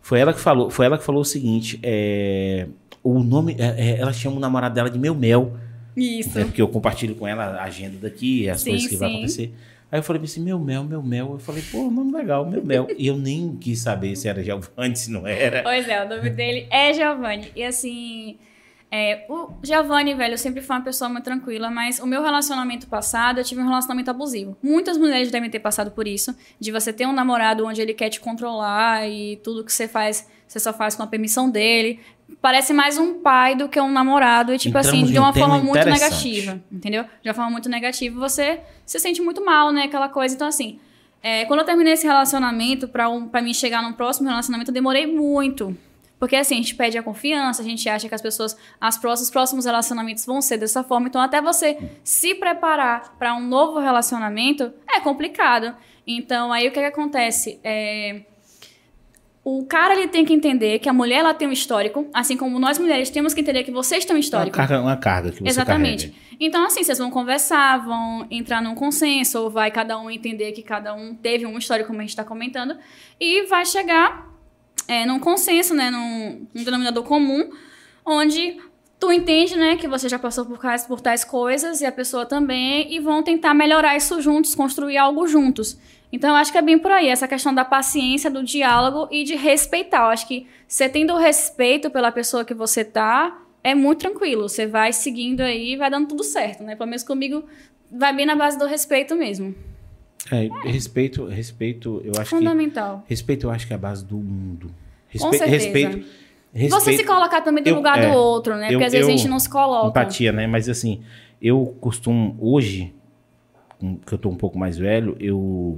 Foi 0.01 0.19
ela 0.19 0.33
que 0.33 0.39
falou, 0.41 0.69
foi 0.69 0.85
ela 0.85 0.97
que 0.97 1.05
falou 1.05 1.21
o 1.21 1.25
seguinte, 1.25 1.79
é, 1.81 2.67
o 3.03 3.21
nome, 3.21 3.55
é, 3.59 3.91
é, 3.91 3.99
ela 3.99 4.13
chama 4.13 4.37
o 4.37 4.39
namorado 4.39 4.73
dela 4.73 4.89
de 4.89 4.97
meu 4.97 5.13
mel, 5.13 5.53
Isso. 5.95 6.37
né, 6.37 6.45
porque 6.45 6.61
eu 6.61 6.67
compartilho 6.67 7.13
com 7.15 7.27
ela 7.27 7.43
a 7.57 7.63
agenda 7.63 7.97
daqui, 7.97 8.49
as 8.49 8.61
Sim, 8.61 8.71
coisas 8.71 8.87
que 8.87 8.95
vai 8.95 9.09
sim. 9.09 9.15
acontecer. 9.15 9.53
Aí 9.91 9.99
eu 9.99 10.03
falei 10.03 10.23
assim, 10.23 10.41
meu 10.41 10.57
mel, 10.57 10.83
meu 10.83 11.03
mel. 11.03 11.33
Eu 11.33 11.39
falei, 11.39 11.61
pô, 11.71 11.91
nome 11.91 12.11
legal, 12.11 12.49
meu 12.49 12.65
mel. 12.65 12.87
E 12.97 13.05
eu 13.05 13.15
nem 13.15 13.55
quis 13.57 13.79
saber 13.79 14.15
se 14.15 14.27
era 14.27 14.43
Giovanni, 14.43 14.95
se 14.95 15.11
não 15.11 15.27
era. 15.27 15.61
Pois 15.61 15.87
é, 15.87 16.03
o 16.03 16.09
nome 16.09 16.31
dele 16.31 16.65
é 16.71 16.91
Giovanni. 16.93 17.51
E 17.55 17.63
assim, 17.63 18.39
é, 18.95 19.25
o 19.27 19.49
Giovanni, 19.63 20.15
velho, 20.15 20.37
sempre 20.37 20.61
foi 20.61 20.75
uma 20.75 20.83
pessoa 20.83 21.09
muito 21.09 21.23
tranquila, 21.23 21.71
mas 21.71 21.99
o 21.99 22.05
meu 22.05 22.23
relacionamento 22.23 22.85
passado, 22.85 23.39
eu 23.39 23.43
tive 23.43 23.61
um 23.61 23.67
relacionamento 23.67 24.11
abusivo. 24.11 24.57
Muitas 24.61 24.97
mulheres 24.97 25.29
devem 25.29 25.49
ter 25.49 25.59
passado 25.59 25.89
por 25.89 26.07
isso, 26.07 26.35
de 26.59 26.71
você 26.71 26.93
ter 26.93 27.05
um 27.05 27.13
namorado 27.13 27.65
onde 27.65 27.79
ele 27.79 27.93
quer 27.93 28.09
te 28.09 28.19
controlar 28.19 29.07
e 29.07 29.37
tudo 29.37 29.63
que 29.63 29.73
você 29.73 29.87
faz, 29.87 30.27
você 30.47 30.59
só 30.59 30.71
faz 30.71 30.95
com 30.95 31.03
a 31.03 31.07
permissão 31.07 31.49
dele. 31.49 31.99
Parece 32.43 32.73
mais 32.73 32.97
um 32.97 33.21
pai 33.21 33.55
do 33.55 33.69
que 33.69 33.79
um 33.79 33.89
namorado, 33.89 34.53
e 34.53 34.57
tipo 34.57 34.77
Entramos 34.77 35.01
assim, 35.01 35.13
de 35.13 35.17
um 35.17 35.21
uma 35.21 35.31
tema 35.31 35.47
forma 35.47 35.63
muito 35.63 35.85
negativa, 35.85 36.61
entendeu? 36.69 37.05
De 37.21 37.29
uma 37.29 37.33
forma 37.33 37.49
muito 37.49 37.69
negativa, 37.69 38.19
você 38.19 38.59
se 38.85 38.99
sente 38.99 39.21
muito 39.21 39.45
mal, 39.45 39.71
né? 39.71 39.83
Aquela 39.83 40.09
coisa. 40.09 40.35
Então, 40.35 40.49
assim, 40.49 40.77
é, 41.21 41.45
quando 41.45 41.61
eu 41.61 41.65
terminei 41.65 41.93
esse 41.93 42.05
relacionamento, 42.05 42.85
pra, 42.89 43.07
um, 43.07 43.29
pra 43.29 43.41
mim 43.41 43.53
chegar 43.53 43.81
num 43.81 43.93
próximo 43.93 44.27
relacionamento, 44.27 44.71
eu 44.71 44.73
demorei 44.73 45.07
muito. 45.07 45.73
Porque 46.19 46.35
assim, 46.35 46.55
a 46.55 46.57
gente 46.57 46.75
perde 46.75 46.97
a 46.97 47.01
confiança, 47.01 47.61
a 47.61 47.65
gente 47.65 47.87
acha 47.87 48.09
que 48.09 48.15
as 48.15 48.21
pessoas, 48.21 48.57
as 48.79 48.97
próximos, 48.97 49.27
os 49.27 49.31
próximos 49.31 49.65
relacionamentos 49.65 50.25
vão 50.25 50.41
ser 50.41 50.57
dessa 50.57 50.83
forma. 50.83 51.07
Então, 51.07 51.21
até 51.21 51.41
você 51.41 51.77
se 52.03 52.35
preparar 52.35 53.15
para 53.17 53.33
um 53.35 53.47
novo 53.47 53.79
relacionamento 53.79 54.69
é 54.85 54.99
complicado. 54.99 55.73
Então, 56.05 56.51
aí 56.51 56.67
o 56.67 56.73
que, 56.73 56.79
que 56.81 56.85
acontece? 56.87 57.57
É, 57.63 58.23
o 59.45 59.65
cara 59.65 59.93
ele 59.93 60.07
tem 60.07 60.23
que 60.23 60.33
entender 60.33 60.79
que 60.79 60.87
a 60.87 60.93
mulher 60.93 61.17
ela 61.17 61.33
tem 61.33 61.47
um 61.47 61.51
histórico, 61.51 62.07
assim 62.13 62.37
como 62.37 62.57
nós 62.59 62.79
mulheres 62.79 63.09
temos 63.09 63.33
que 63.33 63.41
entender 63.41 63.63
que 63.63 63.71
vocês 63.71 64.05
têm 64.05 64.13
um 64.15 64.17
Uma 64.17 64.21
histórico. 64.21 64.55
carga, 64.55 64.79
uma 64.79 64.95
carga 64.95 65.31
que 65.31 65.39
você 65.39 65.49
Exatamente. 65.49 66.07
carrega. 66.07 66.23
Então, 66.39 66.65
assim, 66.65 66.81
vocês 66.83 66.97
vão 66.97 67.11
conversar, 67.11 67.83
vão 67.85 68.25
entrar 68.31 68.61
num 68.61 68.73
consenso, 68.73 69.39
ou 69.39 69.49
vai 69.49 69.69
cada 69.69 69.99
um 69.99 70.09
entender 70.09 70.53
que 70.53 70.61
cada 70.61 70.93
um 70.93 71.13
teve 71.13 71.45
uma 71.45 71.59
história, 71.59 71.83
como 71.85 71.99
a 71.99 72.01
gente 72.01 72.11
está 72.11 72.23
comentando, 72.23 72.77
e 73.19 73.43
vai 73.43 73.65
chegar 73.65 74.29
é, 74.87 75.05
num 75.05 75.19
consenso, 75.19 75.73
né, 75.73 75.89
num, 75.91 76.47
num 76.53 76.63
denominador 76.63 77.03
comum, 77.03 77.49
onde 78.05 78.57
tu 78.97 79.11
entende, 79.11 79.57
né, 79.57 79.75
que 79.75 79.87
você 79.89 80.07
já 80.07 80.17
passou 80.17 80.45
por, 80.45 80.57
por 80.87 81.01
tais 81.01 81.25
coisas 81.25 81.81
e 81.81 81.85
a 81.85 81.91
pessoa 81.91 82.25
também, 82.25 82.93
e 82.93 82.99
vão 82.99 83.21
tentar 83.21 83.53
melhorar 83.53 83.97
isso 83.97 84.21
juntos, 84.21 84.55
construir 84.55 84.97
algo 84.97 85.27
juntos. 85.27 85.77
Então, 86.15 86.29
eu 86.29 86.35
acho 86.35 86.51
que 86.51 86.57
é 86.59 86.61
bem 86.61 86.77
por 86.77 86.91
aí, 86.91 87.07
essa 87.09 87.27
questão 87.27 87.51
da 87.53 87.65
paciência, 87.65 88.29
do 88.29 88.43
diálogo 88.43 89.07
e 89.11 89.23
de 89.23 89.35
respeitar. 89.35 90.01
Eu 90.05 90.09
acho 90.11 90.27
que 90.27 90.45
você 90.67 90.87
tendo 90.87 91.17
respeito 91.17 91.89
pela 91.89 92.11
pessoa 92.11 92.45
que 92.45 92.53
você 92.53 92.85
tá, 92.85 93.41
é 93.63 93.73
muito 93.73 94.01
tranquilo. 94.01 94.47
Você 94.47 94.67
vai 94.67 94.93
seguindo 94.93 95.41
aí 95.41 95.73
e 95.73 95.75
vai 95.75 95.89
dando 95.89 96.07
tudo 96.09 96.23
certo, 96.23 96.61
né? 96.63 96.75
Pelo 96.75 96.87
menos 96.87 97.03
comigo, 97.03 97.43
vai 97.91 98.15
bem 98.15 98.27
na 98.27 98.35
base 98.35 98.59
do 98.59 98.67
respeito 98.67 99.15
mesmo. 99.15 99.55
É, 100.31 100.47
respeito, 100.69 101.25
respeito, 101.25 101.99
eu 102.05 102.11
acho 102.11 102.29
que. 102.29 102.35
Fundamental. 102.37 103.03
Respeito, 103.09 103.47
eu 103.47 103.51
acho 103.51 103.65
que 103.65 103.73
é 103.73 103.75
a 103.75 103.79
base 103.79 104.05
do 104.05 104.15
mundo. 104.17 104.67
Com 104.67 105.29
Respe- 105.31 105.37
certeza. 105.39 105.63
Respeito. 105.65 106.05
respeito 106.53 106.69
Você 106.83 106.93
se 106.97 107.03
colocar 107.03 107.41
também 107.41 107.63
no 107.63 107.69
eu- 107.71 107.75
lugar 107.75 107.97
é, 107.97 108.09
do 108.11 108.15
outro, 108.15 108.55
né? 108.55 108.67
eu- 108.67 108.73
Porque 108.73 108.85
às 108.85 108.91
vezes 108.93 109.07
a 109.07 109.11
eu- 109.11 109.17
gente 109.17 109.27
não 109.27 109.39
se 109.39 109.49
coloca. 109.49 109.87
Empatia, 109.89 110.31
né? 110.31 110.45
Mas 110.45 110.69
assim, 110.69 111.01
eu 111.41 111.75
costumo, 111.81 112.37
hoje, 112.39 112.93
com- 113.79 113.97
que 113.97 114.13
eu 114.13 114.17
tô 114.19 114.29
um 114.29 114.35
pouco 114.35 114.59
mais 114.59 114.77
velho, 114.77 115.17
eu. 115.19 115.75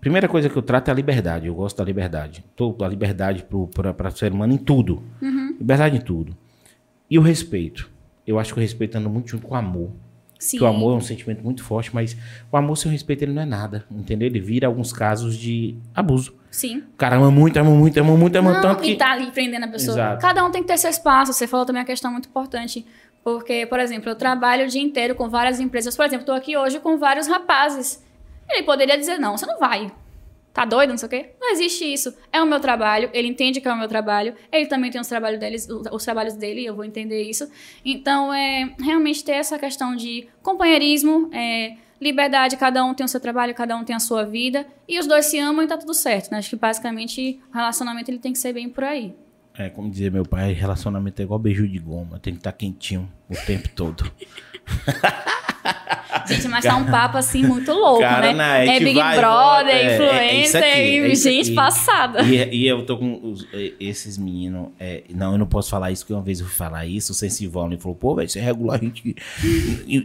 Primeira 0.00 0.26
coisa 0.26 0.48
que 0.48 0.56
eu 0.56 0.62
trato 0.62 0.88
é 0.88 0.90
a 0.92 0.94
liberdade. 0.94 1.46
Eu 1.46 1.54
gosto 1.54 1.76
da 1.76 1.84
liberdade. 1.84 2.44
Tô 2.56 2.74
a 2.82 2.88
liberdade 2.88 3.46
para 3.74 4.08
o 4.08 4.10
ser 4.12 4.32
humano 4.32 4.52
em 4.54 4.56
tudo. 4.58 5.02
Uhum. 5.20 5.56
Liberdade 5.58 5.96
em 5.96 6.00
tudo. 6.00 6.36
E 7.10 7.18
o 7.18 7.22
respeito. 7.22 7.90
Eu 8.26 8.38
acho 8.38 8.54
que 8.54 8.58
o 8.58 8.62
respeito 8.62 8.96
anda 8.96 9.08
muito 9.08 9.30
junto 9.30 9.46
com 9.46 9.54
o 9.54 9.56
amor. 9.58 9.90
Sim. 10.38 10.56
Que 10.56 10.64
o 10.64 10.66
amor 10.66 10.94
é 10.94 10.96
um 10.96 11.00
sentimento 11.02 11.44
muito 11.44 11.62
forte, 11.62 11.94
mas 11.94 12.16
o 12.50 12.56
amor 12.56 12.76
sem 12.76 12.88
o 12.88 12.92
respeito 12.92 13.22
ele 13.22 13.32
não 13.32 13.42
é 13.42 13.44
nada. 13.44 13.84
Entendeu? 13.90 14.26
Ele 14.26 14.40
vira 14.40 14.66
alguns 14.66 14.90
casos 14.90 15.36
de 15.36 15.76
abuso. 15.94 16.34
Sim. 16.50 16.78
O 16.78 16.96
cara 16.96 17.16
ama 17.16 17.30
muito, 17.30 17.58
ama 17.58 17.70
muito, 17.70 17.98
ama 18.00 18.16
muito, 18.16 18.36
ama 18.36 18.54
Não, 18.54 18.60
tanto 18.62 18.82
que. 18.82 18.92
e 18.92 18.96
tá 18.96 19.12
ali 19.12 19.30
prendendo 19.30 19.66
a 19.66 19.68
pessoa. 19.68 19.94
Exato. 19.94 20.22
Cada 20.22 20.44
um 20.44 20.50
tem 20.50 20.62
que 20.62 20.68
ter 20.68 20.78
seu 20.78 20.88
espaço. 20.88 21.32
Você 21.34 21.46
falou 21.46 21.66
também 21.66 21.80
uma 21.80 21.86
questão 21.86 22.10
muito 22.10 22.28
importante. 22.28 22.86
Porque, 23.22 23.66
por 23.66 23.78
exemplo, 23.78 24.08
eu 24.08 24.14
trabalho 24.14 24.64
o 24.64 24.68
dia 24.68 24.80
inteiro 24.80 25.14
com 25.14 25.28
várias 25.28 25.60
empresas. 25.60 25.94
Por 25.94 26.06
exemplo, 26.06 26.22
estou 26.22 26.34
aqui 26.34 26.56
hoje 26.56 26.80
com 26.80 26.96
vários 26.96 27.26
rapazes. 27.26 28.02
Ele 28.52 28.62
poderia 28.62 28.96
dizer, 28.96 29.18
não, 29.18 29.36
você 29.36 29.46
não 29.46 29.58
vai. 29.58 29.92
Tá 30.52 30.64
doido, 30.64 30.90
não 30.90 30.98
sei 30.98 31.06
o 31.06 31.10
quê? 31.10 31.30
Não 31.40 31.52
existe 31.52 31.84
isso. 31.84 32.12
É 32.32 32.42
o 32.42 32.46
meu 32.46 32.58
trabalho, 32.58 33.08
ele 33.12 33.28
entende 33.28 33.60
que 33.60 33.68
é 33.68 33.72
o 33.72 33.78
meu 33.78 33.86
trabalho. 33.86 34.34
Ele 34.50 34.66
também 34.66 34.90
tem 34.90 35.00
os 35.00 35.06
trabalhos 35.06 35.38
deles, 35.38 35.68
os 35.68 36.04
trabalhos 36.04 36.34
dele, 36.34 36.64
eu 36.64 36.74
vou 36.74 36.84
entender 36.84 37.22
isso. 37.22 37.48
Então, 37.84 38.34
é 38.34 38.74
realmente 38.80 39.24
ter 39.24 39.32
essa 39.32 39.58
questão 39.58 39.94
de 39.94 40.26
companheirismo, 40.42 41.30
é, 41.32 41.76
liberdade, 42.00 42.56
cada 42.56 42.84
um 42.84 42.94
tem 42.94 43.04
o 43.06 43.08
seu 43.08 43.20
trabalho, 43.20 43.54
cada 43.54 43.76
um 43.76 43.84
tem 43.84 43.94
a 43.94 44.00
sua 44.00 44.24
vida. 44.24 44.66
E 44.88 44.98
os 44.98 45.06
dois 45.06 45.26
se 45.26 45.38
amam 45.38 45.64
e 45.64 45.68
tá 45.68 45.76
tudo 45.76 45.94
certo, 45.94 46.32
né? 46.32 46.38
Acho 46.38 46.50
que 46.50 46.56
basicamente 46.56 47.40
o 47.52 47.54
relacionamento 47.54 48.10
ele 48.10 48.18
tem 48.18 48.32
que 48.32 48.38
ser 48.38 48.52
bem 48.52 48.68
por 48.68 48.82
aí. 48.82 49.14
É, 49.56 49.68
como 49.68 49.90
dizia 49.90 50.10
meu 50.10 50.24
pai, 50.24 50.52
relacionamento 50.52 51.20
é 51.20 51.24
igual 51.24 51.38
beijo 51.38 51.68
de 51.68 51.78
goma. 51.78 52.18
Tem 52.18 52.32
que 52.32 52.40
estar 52.40 52.52
quentinho 52.52 53.10
o 53.28 53.36
tempo 53.46 53.68
todo. 53.68 54.10
Gente, 56.26 56.48
mas 56.48 56.64
tá 56.64 56.76
um 56.76 56.84
papo 56.84 57.16
assim 57.18 57.42
muito 57.44 57.72
louco, 57.72 58.00
Cara, 58.00 58.32
né? 58.32 58.66
é 58.66 58.78
Big 58.80 58.94
vai 58.94 59.16
Brother, 59.16 59.74
é- 59.74 59.80
é- 59.80 59.86
é 59.86 59.94
influencer 60.44 60.62
é 60.62 60.88
e 61.08 61.12
isso 61.12 61.22
gente 61.28 61.52
passada. 61.52 62.22
E, 62.22 62.56
e 62.62 62.66
eu 62.68 62.84
tô 62.84 62.96
com 62.98 63.20
os- 63.32 63.46
esses 63.80 64.18
meninos. 64.18 64.68
é, 64.78 65.02
não, 65.14 65.32
eu 65.32 65.38
não 65.38 65.46
posso 65.46 65.70
falar 65.70 65.90
isso, 65.90 66.02
porque 66.02 66.12
uma 66.14 66.22
vez 66.22 66.40
eu 66.40 66.46
fui 66.46 66.54
falar 66.54 66.84
isso, 66.86 67.12
o 67.12 67.14
Sensivão 67.14 67.66
ele 67.66 67.78
falou, 67.78 67.96
pô, 67.96 68.14
velho, 68.14 68.28
você 68.28 68.40
regula 68.40 68.74
a 68.74 68.78
gente 68.78 69.16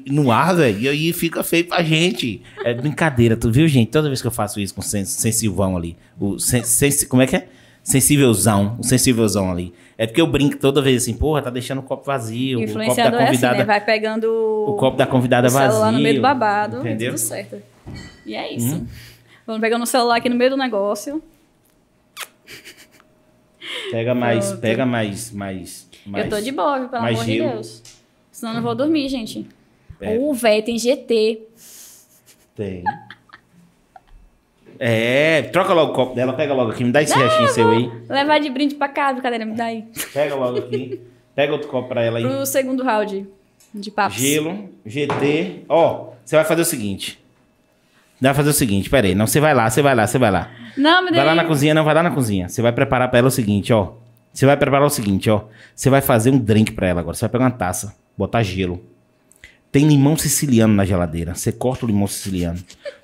no 0.07 0.31
ar, 0.31 0.55
velho, 0.55 0.79
e 0.79 0.87
aí 0.89 1.13
fica 1.13 1.43
feio 1.43 1.65
pra 1.65 1.83
gente. 1.83 2.41
É 2.63 2.73
brincadeira, 2.73 3.35
tu 3.35 3.51
viu, 3.51 3.67
gente? 3.67 3.89
Toda 3.91 4.07
vez 4.07 4.21
que 4.21 4.27
eu 4.27 4.31
faço 4.31 4.59
isso 4.59 4.73
com 4.73 4.81
o 4.81 4.83
Sen- 4.83 5.05
Sensivão 5.05 5.75
ali, 5.77 5.95
o 6.19 6.39
sen, 6.39 6.63
sensi- 6.63 7.05
como 7.07 7.21
é 7.21 7.27
que 7.27 7.35
é? 7.35 7.47
Sensivelzão, 7.85 8.77
o 8.79 8.83
sensivelzão 8.83 9.51
ali. 9.51 9.71
É 9.95 10.07
porque 10.07 10.19
eu 10.19 10.25
brinco 10.25 10.57
toda 10.57 10.81
vez 10.81 11.03
assim, 11.03 11.13
porra, 11.13 11.39
tá 11.41 11.51
deixando 11.51 11.79
o 11.79 11.83
copo 11.83 12.03
vazio, 12.03 12.57
O 12.57 12.61
copo 12.61 12.65
da 12.65 12.81
influenciador 12.83 13.19
é 13.19 13.23
assim, 13.23 13.31
convidada. 13.33 13.57
né? 13.59 13.63
Vai 13.63 13.85
pegando 13.85 14.25
O 14.67 14.73
copo 14.75 14.97
da 14.97 15.05
convidada 15.05 15.47
o 15.47 15.51
celular 15.51 15.69
vazio. 15.69 15.91
no 15.91 15.99
meio 15.99 16.15
do 16.15 16.21
babado 16.21 16.79
Entendeu? 16.79 17.09
e 17.09 17.11
tudo 17.11 17.19
certo. 17.19 17.61
E 18.25 18.33
é 18.35 18.51
isso. 18.51 18.75
Hum. 18.77 18.87
Vamos 19.45 19.61
pegando 19.61 19.83
o 19.83 19.85
celular 19.85 20.17
aqui 20.17 20.27
no 20.27 20.35
meio 20.35 20.49
do 20.49 20.57
negócio. 20.57 21.21
Pega 23.91 24.15
mais, 24.15 24.47
Pronto. 24.47 24.61
pega 24.61 24.85
mais, 24.85 25.31
mais, 25.31 25.87
mais. 26.07 26.25
eu 26.25 26.29
tô 26.31 26.41
de 26.41 26.51
boa, 26.51 26.79
viu? 26.79 26.89
Pelo 26.89 27.05
amor 27.05 27.23
de 27.23 27.35
gelo. 27.37 27.51
Deus. 27.53 27.83
Senão 28.31 28.51
eu 28.51 28.55
não 28.55 28.63
vou 28.63 28.73
dormir, 28.75 29.07
gente. 29.09 29.47
É. 30.01 30.17
O 30.17 30.33
velho 30.33 30.63
tem 30.65 30.77
GT. 30.77 31.41
Tem. 32.55 32.83
É, 34.79 35.43
troca 35.53 35.73
logo 35.73 35.91
o 35.91 35.95
copo 35.95 36.15
dela, 36.15 36.33
pega 36.33 36.53
logo 36.53 36.71
aqui, 36.71 36.83
me 36.83 36.91
dá 36.91 37.01
esse 37.01 37.17
restinho 37.17 37.47
seu 37.49 37.69
aí. 37.69 37.91
Levar 38.09 38.39
de 38.39 38.49
brinde 38.49 38.75
pra 38.75 38.87
casa, 38.87 39.13
brincadeira, 39.13 39.45
me 39.45 39.53
dá 39.53 39.65
aí. 39.65 39.85
Pega 40.13 40.35
logo 40.35 40.57
aqui. 40.57 41.01
Pega 41.35 41.53
outro 41.53 41.67
copo 41.67 41.89
pra 41.89 42.01
ela 42.03 42.17
aí. 42.17 42.23
Pro 42.23 42.45
segundo 42.45 42.83
round 42.83 43.27
de 43.73 43.91
papos. 43.91 44.17
Gelo, 44.17 44.69
GT. 44.85 45.63
Ó, 45.67 46.09
você 46.23 46.35
vai 46.35 46.45
fazer 46.45 46.61
o 46.61 46.65
seguinte. 46.65 47.19
Vai 48.21 48.33
fazer 48.33 48.49
o 48.49 48.53
seguinte, 48.53 48.89
pera 48.89 49.07
aí. 49.07 49.15
Não, 49.15 49.27
você 49.27 49.39
vai 49.39 49.53
lá, 49.53 49.69
você 49.69 49.81
vai 49.81 49.93
lá, 49.93 50.07
você 50.07 50.17
vai 50.17 50.31
lá. 50.31 50.49
Não, 50.77 51.03
me 51.03 51.11
Vai 51.11 51.25
lá 51.25 51.35
na 51.35 51.45
cozinha, 51.45 51.73
não, 51.73 51.83
vai 51.83 51.93
lá 51.93 52.03
na 52.03 52.11
cozinha. 52.11 52.47
Você 52.47 52.61
vai 52.61 52.71
preparar 52.71 53.09
pra 53.09 53.19
ela 53.19 53.27
o 53.27 53.31
seguinte, 53.31 53.73
ó. 53.73 53.93
Você 54.33 54.45
vai 54.45 54.57
preparar 54.57 54.85
o 54.85 54.89
seguinte, 54.89 55.29
ó. 55.29 55.43
Você 55.75 55.89
vai 55.89 56.01
fazer 56.01 56.31
um 56.31 56.37
drink 56.37 56.71
pra 56.71 56.87
ela 56.87 57.01
agora. 57.01 57.15
Você 57.15 57.21
vai 57.21 57.29
pegar 57.29 57.43
uma 57.45 57.51
taça, 57.51 57.95
botar 58.17 58.41
gelo. 58.43 58.81
Tem 59.75 59.85
limão 59.85 60.15
siciliano 60.15 60.73
na 60.73 60.85
geladeira. 60.85 61.35
Você 61.35 61.51
corta 61.51 61.83
o 61.83 61.87
limão 61.89 62.07
siciliano. 62.07 62.57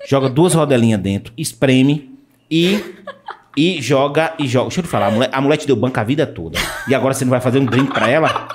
joga 0.08 0.26
duas 0.30 0.54
rodelinhas 0.54 0.98
dentro, 0.98 1.30
espreme 1.36 2.16
e. 2.50 2.82
E 3.54 3.82
joga 3.82 4.32
e 4.38 4.48
joga. 4.48 4.68
Deixa 4.68 4.80
eu 4.80 4.84
te 4.84 4.88
falar, 4.88 5.08
a 5.08 5.10
mulher, 5.10 5.28
a 5.30 5.40
mulher 5.42 5.58
te 5.58 5.66
deu 5.66 5.76
banco 5.76 6.00
a 6.00 6.02
vida 6.02 6.26
toda. 6.26 6.58
E 6.88 6.94
agora 6.94 7.12
você 7.12 7.26
não 7.26 7.30
vai 7.30 7.42
fazer 7.42 7.58
um 7.58 7.66
drink 7.66 7.92
pra 7.92 8.08
ela? 8.08 8.48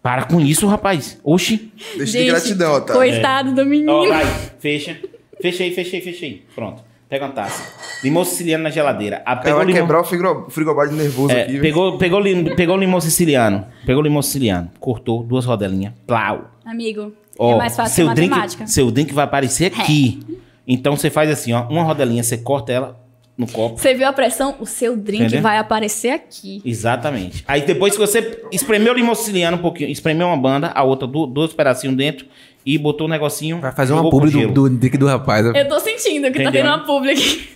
Para 0.00 0.22
com 0.22 0.40
isso, 0.40 0.68
rapaz. 0.68 1.18
Oxi. 1.24 1.72
Deixa 1.96 2.16
de 2.16 2.26
gratidão, 2.26 2.74
Otávio. 2.74 3.02
Coitado 3.02 3.56
do 3.56 3.66
menino. 3.66 3.90
Ó, 3.90 4.08
vai, 4.08 4.24
fecha. 4.60 4.96
Fecha 5.42 5.64
aí, 5.64 5.74
fecha 5.74 5.96
aí, 5.96 6.02
fecha 6.02 6.26
aí. 6.26 6.44
Pronto. 6.54 6.84
Pega 7.10 7.24
uma 7.26 7.32
taça. 7.32 7.62
Limão 8.04 8.24
siciliano 8.24 8.62
na 8.64 8.70
geladeira. 8.70 9.16
A, 9.18 9.20
O 9.20 9.24
cara 9.34 9.40
pegou 9.42 9.56
vai 9.58 9.66
limão, 9.66 9.82
quebrar 9.82 10.00
o 10.00 10.04
frigo- 10.04 10.46
frigobar 10.48 10.88
de 10.88 10.94
nervoso 10.94 11.32
é, 11.34 11.42
aqui. 11.42 11.52
viu? 11.54 11.60
pegou, 11.62 11.98
pegou, 11.98 12.20
lim- 12.20 12.54
pegou 12.54 12.76
o 12.76 12.78
limão 12.78 13.00
siciliano. 13.00 13.66
Pegou 13.84 14.00
o 14.00 14.04
limão 14.06 14.22
siciliano. 14.22 14.70
Cortou 14.78 15.22
duas 15.24 15.44
rodelinhas. 15.44 15.92
Plau. 16.06 16.52
Amigo, 16.64 17.12
Ó, 17.36 17.54
é 17.54 17.58
mais 17.58 17.74
fácil 17.76 17.90
que 17.90 17.96
seu 17.96 18.14
drink, 18.14 18.30
matemática. 18.30 18.62
É. 18.64 18.66
seu 18.68 18.90
drink 18.92 19.12
vai 19.12 19.24
aparecer 19.24 19.66
aqui. 19.66 20.20
Então 20.66 20.96
você 20.96 21.10
faz 21.10 21.28
assim, 21.28 21.52
ó. 21.52 21.66
Uma 21.68 21.82
rodelinha, 21.82 22.22
você 22.22 22.38
corta 22.38 22.70
ela 22.72 23.00
no 23.36 23.46
copo. 23.48 23.76
Você 23.78 23.92
viu 23.92 24.06
a 24.06 24.12
pressão? 24.12 24.54
O 24.60 24.66
seu 24.66 24.96
drink 24.96 25.22
Entendeu? 25.24 25.42
vai 25.42 25.58
aparecer 25.58 26.10
aqui. 26.10 26.62
Exatamente. 26.64 27.42
Aí 27.48 27.62
depois 27.62 27.94
que 27.94 27.98
você 27.98 28.44
espremeu 28.52 28.92
o 28.92 28.96
limão 28.96 29.14
siciliano 29.16 29.56
um 29.56 29.60
pouquinho, 29.60 29.90
espremeu 29.90 30.28
uma 30.28 30.36
banda, 30.36 30.70
a 30.74 30.84
outra 30.84 31.08
dois 31.08 31.52
pedacinhos 31.52 31.96
dentro 31.96 32.26
e 32.64 32.78
botou 32.78 33.06
um 33.06 33.10
negocinho. 33.10 33.60
Vai 33.60 33.72
fazer 33.72 33.92
uma 33.92 34.08
publi 34.08 34.30
do, 34.30 34.52
do 34.52 34.70
drink 34.70 34.96
do 34.98 35.06
rapaz. 35.06 35.46
Eu 35.46 35.68
tô 35.68 35.80
sentindo 35.80 36.30
que 36.30 36.42
tá 36.42 36.50
Entendeu, 36.50 36.52
tendo 36.52 36.64
né? 36.64 36.76
uma 36.76 36.84
publi 36.84 37.12
aqui. 37.12 37.50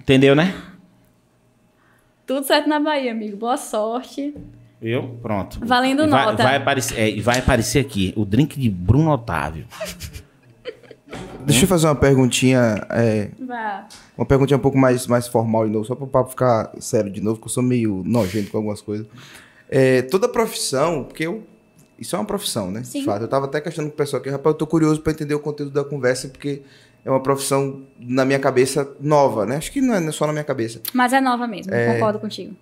Entendeu, 0.00 0.34
né? 0.34 0.54
Tudo 2.26 2.44
certo 2.44 2.68
na 2.68 2.80
Bahia, 2.80 3.12
amigo. 3.12 3.36
Boa 3.36 3.56
sorte. 3.56 4.34
Viu? 4.80 5.18
Pronto. 5.22 5.58
Valendo 5.62 6.04
E 6.04 6.08
vai, 6.08 6.26
nota. 6.26 6.42
Vai 6.42 6.56
aparecer, 6.56 6.98
é, 6.98 7.10
e 7.10 7.20
vai 7.20 7.38
aparecer 7.38 7.78
aqui 7.78 8.12
o 8.16 8.24
drink 8.24 8.58
de 8.58 8.68
Bruno 8.68 9.10
Otávio. 9.10 9.66
Deixa 11.46 11.64
eu 11.64 11.68
fazer 11.68 11.86
uma 11.86 11.94
perguntinha, 11.94 12.86
é, 12.90 13.30
uma 14.16 14.24
perguntinha 14.26 14.56
um 14.56 14.60
pouco 14.60 14.78
mais, 14.78 15.06
mais 15.06 15.28
formal 15.28 15.66
de 15.66 15.72
novo, 15.72 15.84
só 15.84 15.94
para 15.94 16.04
o 16.04 16.08
papo 16.08 16.30
ficar 16.30 16.72
sério 16.78 17.10
de 17.10 17.20
novo, 17.20 17.36
porque 17.36 17.48
eu 17.48 17.52
sou 17.52 17.62
meio 17.62 18.02
nojento 18.04 18.50
com 18.50 18.56
algumas 18.56 18.80
coisas. 18.80 19.06
É, 19.68 20.02
toda 20.02 20.28
profissão, 20.28 21.04
porque 21.04 21.26
eu, 21.26 21.42
isso 21.98 22.16
é 22.16 22.18
uma 22.18 22.24
profissão, 22.24 22.70
né? 22.70 22.82
Sim. 22.84 23.00
De 23.00 23.04
fato, 23.04 23.22
eu 23.22 23.28
tava 23.28 23.46
até 23.46 23.60
questionando 23.60 23.90
com 23.90 23.94
o 23.94 23.98
pessoal 23.98 24.20
aqui, 24.20 24.30
rapaz, 24.30 24.54
eu 24.54 24.58
tô 24.58 24.66
curioso 24.66 25.00
para 25.00 25.12
entender 25.12 25.34
o 25.34 25.40
conteúdo 25.40 25.72
da 25.72 25.84
conversa, 25.84 26.28
porque 26.28 26.62
é 27.04 27.10
uma 27.10 27.22
profissão, 27.22 27.82
na 27.98 28.24
minha 28.24 28.38
cabeça, 28.38 28.96
nova, 29.00 29.44
né? 29.44 29.56
Acho 29.56 29.70
que 29.70 29.80
não 29.80 29.94
é 29.94 30.12
só 30.12 30.26
na 30.26 30.32
minha 30.32 30.44
cabeça. 30.44 30.80
Mas 30.92 31.12
é 31.12 31.20
nova 31.20 31.46
mesmo, 31.46 31.72
concordo 31.92 32.18
contigo. 32.18 32.54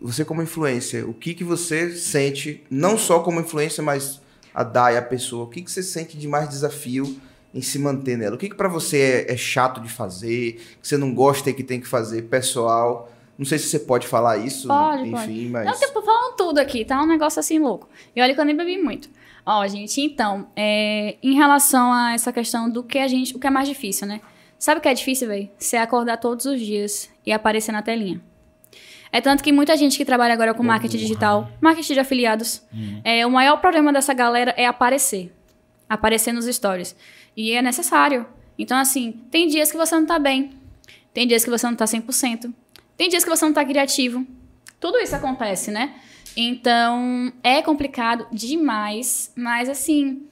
Você 0.00 0.24
como 0.24 0.42
influencer, 0.42 1.08
o 1.08 1.12
que 1.12 1.34
que 1.34 1.44
você 1.44 1.90
sente, 1.90 2.64
não 2.70 2.96
só 2.96 3.20
como 3.20 3.40
influencer, 3.40 3.84
mas 3.84 4.20
a 4.54 4.64
Dai, 4.64 4.96
a 4.96 5.02
pessoa, 5.02 5.44
o 5.44 5.48
que 5.48 5.60
que 5.60 5.70
você 5.70 5.82
sente 5.82 6.16
de 6.16 6.26
mais 6.26 6.48
desafio 6.48 7.20
em 7.52 7.60
se 7.60 7.78
manter 7.78 8.16
nela? 8.16 8.36
O 8.36 8.38
que 8.38 8.48
que 8.48 8.54
pra 8.54 8.68
você 8.68 9.26
é, 9.28 9.34
é 9.34 9.36
chato 9.36 9.80
de 9.80 9.90
fazer, 9.90 10.60
que 10.80 10.88
você 10.88 10.96
não 10.96 11.12
gosta 11.14 11.50
e 11.50 11.52
que 11.52 11.62
tem 11.62 11.80
que 11.80 11.88
fazer, 11.88 12.22
pessoal? 12.22 13.12
Não 13.40 13.46
sei 13.46 13.58
se 13.58 13.68
você 13.68 13.78
pode 13.78 14.06
falar 14.06 14.36
isso, 14.36 14.68
Pode, 14.68 15.08
enfim, 15.08 15.14
pode. 15.14 15.48
mas... 15.48 15.64
Não, 15.64 15.72
tipo, 15.72 16.02
falando 16.02 16.36
tudo 16.36 16.58
aqui, 16.58 16.84
tá 16.84 17.02
um 17.02 17.06
negócio 17.06 17.40
assim 17.40 17.58
louco. 17.58 17.88
E 18.14 18.20
olha 18.20 18.34
que 18.34 18.38
eu 18.38 18.44
nem 18.44 18.54
bebi 18.54 18.76
muito. 18.76 19.08
Ó, 19.46 19.66
gente, 19.66 19.98
então, 19.98 20.46
é, 20.54 21.16
em 21.22 21.32
relação 21.32 21.90
a 21.90 22.12
essa 22.12 22.30
questão 22.34 22.68
do 22.68 22.82
que 22.82 22.98
a 22.98 23.08
gente. 23.08 23.34
O 23.34 23.38
que 23.38 23.46
é 23.46 23.50
mais 23.50 23.66
difícil, 23.66 24.06
né? 24.06 24.20
Sabe 24.58 24.78
o 24.78 24.82
que 24.82 24.88
é 24.90 24.92
difícil, 24.92 25.26
velho? 25.26 25.48
Você 25.58 25.78
acordar 25.78 26.18
todos 26.18 26.44
os 26.44 26.60
dias 26.60 27.08
e 27.24 27.32
aparecer 27.32 27.72
na 27.72 27.80
telinha. 27.80 28.20
É 29.10 29.22
tanto 29.22 29.42
que 29.42 29.50
muita 29.52 29.74
gente 29.74 29.96
que 29.96 30.04
trabalha 30.04 30.34
agora 30.34 30.52
com 30.52 30.62
marketing 30.62 30.98
digital, 30.98 31.48
marketing 31.62 31.94
de 31.94 32.00
afiliados, 32.00 32.62
é, 33.02 33.24
o 33.24 33.30
maior 33.30 33.56
problema 33.56 33.90
dessa 33.90 34.12
galera 34.12 34.52
é 34.54 34.66
aparecer. 34.66 35.34
Aparecer 35.88 36.32
nos 36.32 36.44
stories. 36.44 36.94
E 37.34 37.52
é 37.52 37.62
necessário. 37.62 38.26
Então, 38.58 38.76
assim, 38.76 39.12
tem 39.30 39.48
dias 39.48 39.70
que 39.70 39.78
você 39.78 39.94
não 39.94 40.04
tá 40.04 40.18
bem. 40.18 40.50
Tem 41.14 41.26
dias 41.26 41.42
que 41.42 41.48
você 41.48 41.66
não 41.66 41.74
tá 41.74 41.86
100%. 41.86 42.52
Tem 43.00 43.08
dias 43.08 43.24
que 43.24 43.30
você 43.30 43.46
não 43.46 43.52
tá 43.54 43.64
criativo. 43.64 44.26
Tudo 44.78 44.98
isso 44.98 45.16
acontece, 45.16 45.70
né? 45.70 45.94
Então, 46.36 47.32
é 47.42 47.62
complicado 47.62 48.26
demais, 48.30 49.32
mas 49.34 49.70
assim, 49.70 50.26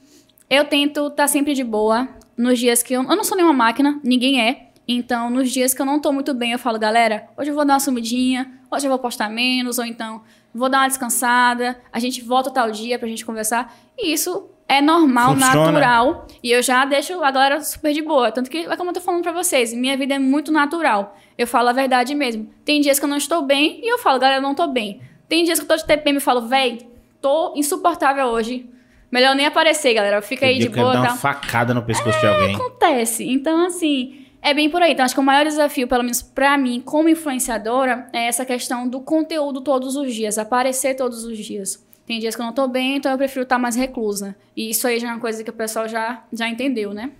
eu 0.50 0.66
tento 0.66 1.06
estar 1.06 1.28
sempre 1.28 1.54
de 1.54 1.64
boa 1.64 2.06
nos 2.36 2.58
dias 2.58 2.82
que 2.82 2.92
eu, 2.92 3.02
eu 3.04 3.16
não 3.16 3.24
sou 3.24 3.38
nenhuma 3.38 3.54
máquina, 3.54 3.98
ninguém 4.04 4.42
é. 4.42 4.68
Então, 4.86 5.30
nos 5.30 5.50
dias 5.50 5.72
que 5.72 5.80
eu 5.80 5.86
não 5.86 5.98
tô 5.98 6.12
muito 6.12 6.34
bem, 6.34 6.52
eu 6.52 6.58
falo, 6.58 6.78
galera, 6.78 7.26
hoje 7.38 7.48
eu 7.50 7.54
vou 7.54 7.64
dar 7.64 7.72
uma 7.72 7.80
sumidinha, 7.80 8.60
hoje 8.70 8.86
eu 8.86 8.90
vou 8.90 8.98
postar 8.98 9.30
menos, 9.30 9.78
ou 9.78 9.86
então 9.86 10.20
vou 10.52 10.68
dar 10.68 10.80
uma 10.80 10.88
descansada, 10.88 11.80
a 11.90 11.98
gente 11.98 12.20
volta 12.20 12.50
tal 12.50 12.70
dia 12.70 12.98
pra 12.98 13.08
gente 13.08 13.24
conversar. 13.24 13.74
E 13.96 14.12
isso 14.12 14.46
é 14.68 14.82
normal, 14.82 15.34
Funciona. 15.34 15.72
natural. 15.72 16.26
E 16.42 16.52
eu 16.52 16.62
já 16.62 16.84
deixo 16.84 17.24
a 17.24 17.30
galera 17.30 17.60
super 17.62 17.92
de 17.92 18.02
boa. 18.02 18.30
Tanto 18.30 18.50
que, 18.50 18.58
é 18.58 18.76
como 18.76 18.90
eu 18.90 18.94
tô 18.94 19.00
falando 19.00 19.22
pra 19.22 19.32
vocês, 19.32 19.72
minha 19.72 19.96
vida 19.96 20.14
é 20.14 20.18
muito 20.18 20.52
natural. 20.52 21.16
Eu 21.38 21.46
falo 21.46 21.68
a 21.68 21.72
verdade 21.72 22.14
mesmo. 22.14 22.50
Tem 22.64 22.80
dias 22.80 22.98
que 22.98 23.04
eu 23.04 23.08
não 23.08 23.16
estou 23.16 23.42
bem 23.42 23.80
e 23.82 23.90
eu 23.90 23.98
falo, 23.98 24.18
galera, 24.18 24.38
eu 24.38 24.42
não 24.42 24.54
tô 24.54 24.66
bem. 24.66 25.00
Tem 25.28 25.42
dias 25.42 25.58
que 25.58 25.64
eu 25.64 25.68
tô 25.68 25.76
de 25.76 25.86
TPM 25.86 26.18
e 26.18 26.20
falo, 26.20 26.42
véi, 26.42 26.86
tô 27.20 27.54
insuportável 27.56 28.26
hoje. 28.26 28.68
Melhor 29.10 29.34
nem 29.34 29.46
aparecer, 29.46 29.94
galera. 29.94 30.20
Fica 30.20 30.44
aí 30.44 30.58
de 30.58 30.68
boa, 30.68 30.92
dar 30.92 31.02
tá? 31.02 31.08
uma 31.08 31.16
facada 31.16 31.72
no 31.72 31.82
pescoço 31.82 32.20
de 32.20 32.26
alguém. 32.26 32.54
acontece. 32.54 33.26
Então, 33.26 33.64
assim, 33.64 34.26
é 34.42 34.52
bem 34.52 34.68
por 34.68 34.82
aí. 34.82 34.92
Então, 34.92 35.04
acho 35.04 35.14
que 35.14 35.20
o 35.20 35.24
maior 35.24 35.44
desafio, 35.44 35.88
pelo 35.88 36.02
menos 36.02 36.20
pra 36.20 36.58
mim, 36.58 36.82
como 36.84 37.08
influenciadora, 37.08 38.06
é 38.12 38.26
essa 38.26 38.44
questão 38.44 38.86
do 38.86 39.00
conteúdo 39.00 39.62
todos 39.62 39.96
os 39.96 40.14
dias, 40.14 40.36
aparecer 40.36 40.94
todos 40.94 41.24
os 41.24 41.38
dias. 41.38 41.87
Tem 42.08 42.18
dias 42.18 42.34
que 42.34 42.40
eu 42.40 42.46
não 42.46 42.52
tô 42.54 42.66
bem, 42.66 42.96
então 42.96 43.12
eu 43.12 43.18
prefiro 43.18 43.42
estar 43.42 43.58
mais 43.58 43.76
reclusa. 43.76 44.34
E 44.56 44.70
isso 44.70 44.86
aí 44.88 44.98
já 44.98 45.08
é 45.08 45.12
uma 45.12 45.20
coisa 45.20 45.44
que 45.44 45.50
o 45.50 45.52
pessoal 45.52 45.86
já, 45.86 46.24
já 46.32 46.48
entendeu, 46.48 46.92
né? 46.94 47.10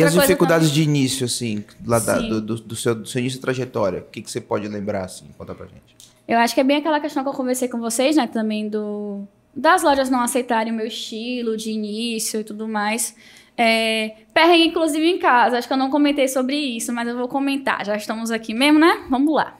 e 0.00 0.02
as 0.02 0.12
dificuldades 0.26 0.70
de 0.72 0.82
início, 0.82 1.24
assim, 1.24 1.64
lá 1.86 1.98
da- 2.00 2.18
do, 2.18 2.40
do- 2.42 2.60
do 2.60 2.76
seu, 2.76 2.94
do 2.96 3.06
seu 3.08 3.20
início 3.20 3.38
de 3.38 3.42
trajetória? 3.42 4.00
O 4.00 4.10
que, 4.10 4.20
que 4.20 4.30
você 4.30 4.40
pode 4.40 4.66
lembrar, 4.68 5.04
assim? 5.04 5.24
Conta 5.38 5.54
pra 5.54 5.66
gente. 5.66 5.96
Eu 6.26 6.36
acho 6.38 6.52
que 6.52 6.60
é 6.60 6.64
bem 6.64 6.76
aquela 6.78 6.98
questão 7.00 7.22
que 7.22 7.28
eu 7.28 7.32
conversei 7.32 7.68
com 7.68 7.78
vocês, 7.78 8.16
né? 8.16 8.26
Também 8.26 8.68
do 8.68 9.22
das 9.54 9.82
lojas 9.82 10.10
não 10.10 10.20
aceitarem 10.20 10.72
o 10.72 10.76
meu 10.76 10.86
estilo 10.86 11.56
de 11.56 11.70
início 11.70 12.40
e 12.40 12.44
tudo 12.44 12.68
mais. 12.68 13.14
É, 13.56 14.14
perrengue, 14.34 14.66
inclusive, 14.66 15.04
em 15.08 15.18
casa. 15.18 15.56
Acho 15.58 15.66
que 15.66 15.72
eu 15.72 15.78
não 15.78 15.90
comentei 15.90 16.28
sobre 16.28 16.56
isso, 16.56 16.92
mas 16.92 17.08
eu 17.08 17.16
vou 17.16 17.26
comentar. 17.28 17.84
Já 17.86 17.96
estamos 17.96 18.30
aqui 18.30 18.52
mesmo, 18.52 18.78
né? 18.78 19.04
Vamos 19.08 19.32
lá. 19.34 19.56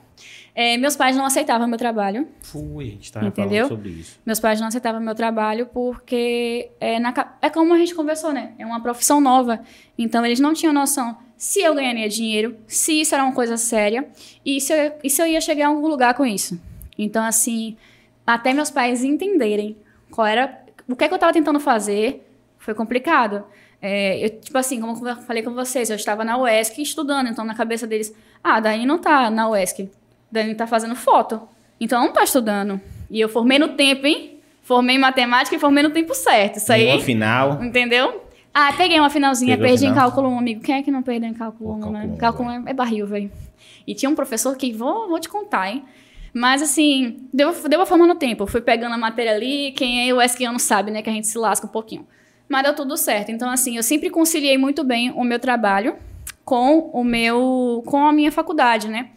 É, 0.61 0.77
meus 0.77 0.97
pais 0.97 1.17
não 1.17 1.25
aceitavam 1.25 1.69
meu 1.69 1.79
trabalho. 1.79 2.27
Fui, 2.43 2.87
a 2.87 2.91
gente 2.91 3.13
tava 3.13 3.27
Entendeu? 3.29 3.69
falando 3.69 3.79
sobre 3.79 3.91
isso. 3.91 4.19
Meus 4.27 4.41
pais 4.41 4.59
não 4.59 4.67
aceitavam 4.67 5.01
meu 5.01 5.15
trabalho 5.15 5.67
porque 5.67 6.69
é, 6.81 6.99
na 6.99 7.15
é 7.41 7.49
como 7.49 7.73
a 7.73 7.79
gente 7.79 7.95
conversou, 7.95 8.33
né? 8.33 8.55
É 8.59 8.67
uma 8.67 8.81
profissão 8.83 9.21
nova. 9.21 9.61
Então 9.97 10.27
eles 10.27 10.41
não 10.41 10.53
tinham 10.53 10.73
noção 10.73 11.17
se 11.37 11.61
eu 11.61 11.77
ganharia 11.77 12.09
dinheiro, 12.09 12.57
se 12.67 13.01
isso 13.01 13.15
era 13.15 13.23
uma 13.23 13.33
coisa 13.33 13.57
séria 13.57 14.09
e 14.45 14.61
se 14.61 14.73
eu, 14.73 14.95
e 15.05 15.09
se 15.09 15.23
eu 15.23 15.29
ia 15.29 15.41
chegar 15.41 15.67
a 15.67 15.69
algum 15.69 15.87
lugar 15.87 16.15
com 16.15 16.27
isso. 16.27 16.61
Então, 16.99 17.25
assim, 17.25 17.77
até 18.27 18.53
meus 18.53 18.69
pais 18.69 19.05
entenderem 19.05 19.77
qual 20.11 20.27
era. 20.27 20.61
O 20.89 20.97
que, 20.97 21.05
é 21.05 21.07
que 21.07 21.15
eu 21.15 21.19
estava 21.19 21.33
tentando 21.33 21.61
fazer 21.61 22.29
foi 22.59 22.75
complicado. 22.75 23.45
É, 23.81 24.25
eu, 24.25 24.31
tipo 24.41 24.59
assim, 24.59 24.81
como 24.81 25.09
eu 25.09 25.17
falei 25.19 25.45
com 25.45 25.55
vocês, 25.55 25.89
eu 25.89 25.95
estava 25.95 26.25
na 26.25 26.37
UESC 26.37 26.83
estudando, 26.83 27.29
então 27.29 27.45
na 27.45 27.55
cabeça 27.55 27.87
deles, 27.87 28.13
ah, 28.43 28.59
Dani 28.59 28.85
não 28.85 28.99
tá 28.99 29.31
na 29.31 29.49
UESC, 29.49 29.89
Dani 30.31 30.55
tá 30.55 30.67
fazendo 30.67 30.95
foto, 30.95 31.41
então 31.81 32.03
não 32.03 32.13
tá 32.13 32.23
estudando. 32.23 32.81
E 33.11 33.21
eu 33.21 33.29
formei 33.29 33.59
no 33.59 33.69
tempo, 33.69 34.07
hein? 34.07 34.39
Formei 34.63 34.97
em 34.97 34.99
matemática 34.99 35.57
e 35.57 35.59
formei 35.59 35.83
no 35.83 35.91
tempo 35.91 36.15
certo. 36.15 36.57
Isso 36.57 36.73
aí, 36.73 36.93
No 36.93 37.01
final, 37.01 37.63
entendeu? 37.65 38.23
Ah, 38.53 38.73
peguei 38.77 38.99
uma 38.99 39.09
finalzinha, 39.09 39.57
Pegou 39.57 39.69
perdi 39.69 39.87
em 39.87 39.89
final? 39.91 40.07
cálculo 40.07 40.29
1, 40.31 40.39
amigo. 40.39 40.61
Quem 40.63 40.75
é 40.75 40.83
que 40.83 40.91
não 40.91 41.03
perdeu 41.03 41.31
em 41.31 41.35
cálculo 41.35 41.71
Pô, 41.71 41.77
1, 41.77 41.81
cálculo 41.81 41.93
né? 41.93 42.17
Cálculo 42.19 42.49
1 42.51 42.69
é 42.69 42.75
barril, 42.75 43.07
velho. 43.07 43.31
E 43.87 43.95
tinha 43.95 44.11
um 44.11 44.15
professor 44.15 44.57
que, 44.57 44.73
vou, 44.73 45.09
vou 45.09 45.19
te 45.19 45.29
contar, 45.29 45.71
hein? 45.71 45.85
Mas, 46.35 46.61
assim, 46.61 47.19
deu, 47.33 47.55
deu 47.69 47.81
a 47.81 47.87
forma 47.87 48.07
no 48.07 48.15
tempo. 48.15 48.43
Eu 48.43 48.47
fui 48.47 48.61
pegando 48.61 48.95
a 48.95 48.99
matéria 48.99 49.33
ali, 49.33 49.73
quem 49.73 50.09
é 50.09 50.13
o 50.13 50.21
ESCiano 50.21 50.59
sabe, 50.59 50.91
né? 50.91 51.01
Que 51.03 51.09
a 51.09 51.13
gente 51.13 51.27
se 51.27 51.39
lasca 51.39 51.67
um 51.67 51.71
pouquinho. 51.71 52.07
Mas 52.49 52.65
deu 52.65 52.75
tudo 52.75 52.97
certo. 52.97 53.31
Então, 53.31 53.49
assim, 53.51 53.77
eu 53.77 53.83
sempre 53.83 54.11
conciliei 54.11 54.59
muito 54.59 54.85
bem 54.85 55.11
o 55.13 55.25
meu 55.25 55.39
trabalho 55.39 55.97
com 56.45 56.91
o 56.93 57.05
meu... 57.05 57.83
com 57.87 58.07
a 58.07 58.13
minha 58.13 58.33
faculdade, 58.33 58.89
né? 58.89 59.11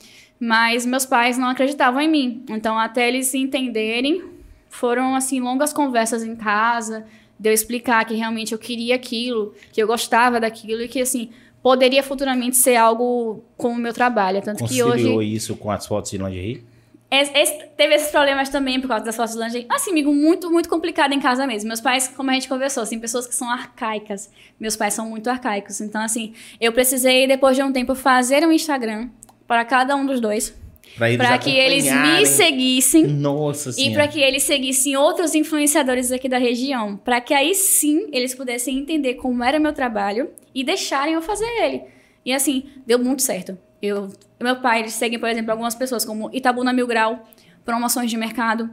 Mas 0.43 0.87
meus 0.87 1.05
pais 1.05 1.37
não 1.37 1.47
acreditavam 1.49 2.01
em 2.01 2.09
mim. 2.09 2.43
Então, 2.49 2.79
até 2.79 3.07
eles 3.07 3.31
entenderem, 3.35 4.23
foram, 4.69 5.13
assim, 5.15 5.39
longas 5.39 5.71
conversas 5.71 6.23
em 6.23 6.35
casa, 6.35 7.05
de 7.39 7.47
eu 7.49 7.53
explicar 7.53 8.03
que 8.05 8.15
realmente 8.15 8.51
eu 8.51 8.57
queria 8.57 8.95
aquilo, 8.95 9.53
que 9.71 9.79
eu 9.81 9.85
gostava 9.85 10.39
daquilo 10.39 10.81
e 10.81 10.87
que, 10.87 10.99
assim, 10.99 11.29
poderia 11.61 12.01
futuramente 12.01 12.57
ser 12.57 12.75
algo 12.75 13.43
com 13.55 13.69
o 13.69 13.75
meu 13.75 13.93
trabalho. 13.93 14.41
Tanto 14.41 14.65
que 14.65 14.81
hoje... 14.81 14.93
conciliou 14.93 15.21
isso 15.21 15.55
com 15.55 15.69
as 15.69 15.85
fotos 15.85 16.09
de 16.09 16.17
lingerie? 16.17 16.63
Esse- 17.11 17.37
esse- 17.37 17.65
teve 17.77 17.93
esses 17.93 18.09
problemas 18.09 18.49
também 18.49 18.81
por 18.81 18.87
causa 18.87 19.05
das 19.05 19.15
fotos 19.15 19.35
de 19.35 19.43
lingerie. 19.43 19.67
Assim, 19.69 19.91
amigo, 19.91 20.11
muito, 20.11 20.49
muito 20.49 20.67
complicado 20.67 21.13
em 21.13 21.19
casa 21.19 21.45
mesmo. 21.45 21.67
Meus 21.67 21.81
pais, 21.81 22.07
como 22.07 22.31
a 22.31 22.33
gente 22.33 22.47
conversou, 22.47 22.81
assim, 22.81 22.97
pessoas 22.97 23.27
que 23.27 23.35
são 23.35 23.47
arcaicas. 23.47 24.31
Meus 24.59 24.75
pais 24.75 24.95
são 24.95 25.07
muito 25.07 25.29
arcaicos. 25.29 25.81
Então, 25.81 26.01
assim, 26.01 26.33
eu 26.59 26.71
precisei, 26.73 27.27
depois 27.27 27.55
de 27.55 27.61
um 27.61 27.71
tempo, 27.71 27.93
fazer 27.93 28.43
um 28.47 28.51
Instagram 28.51 29.09
para 29.51 29.65
cada 29.65 29.97
um 29.97 30.05
dos 30.05 30.21
dois. 30.21 30.57
Para 30.97 31.37
que 31.37 31.49
eles 31.49 31.83
me 31.83 32.25
seguissem. 32.25 33.05
Nossa 33.05 33.71
E 33.71 33.73
senhora. 33.73 33.95
para 33.95 34.07
que 34.07 34.21
eles 34.21 34.43
seguissem 34.43 34.95
outros 34.95 35.35
influenciadores 35.35 36.09
aqui 36.09 36.29
da 36.29 36.37
região, 36.37 36.95
para 36.95 37.19
que 37.19 37.33
aí 37.33 37.53
sim 37.53 38.07
eles 38.13 38.33
pudessem 38.33 38.79
entender 38.79 39.15
como 39.15 39.43
era 39.43 39.59
meu 39.59 39.73
trabalho 39.73 40.29
e 40.55 40.63
deixarem 40.63 41.15
eu 41.15 41.21
fazer 41.21 41.49
ele. 41.63 41.81
E 42.25 42.31
assim, 42.31 42.63
deu 42.87 42.97
muito 42.97 43.21
certo. 43.23 43.57
Eu, 43.81 44.13
meu 44.39 44.55
pai, 44.61 44.79
eles 44.79 44.93
seguem, 44.93 45.19
por 45.19 45.27
exemplo, 45.27 45.51
algumas 45.51 45.75
pessoas 45.75 46.05
como 46.05 46.29
Itabuna 46.31 46.71
Mil 46.71 46.87
Grau, 46.87 47.27
promoções 47.65 48.09
de 48.09 48.15
mercado, 48.15 48.69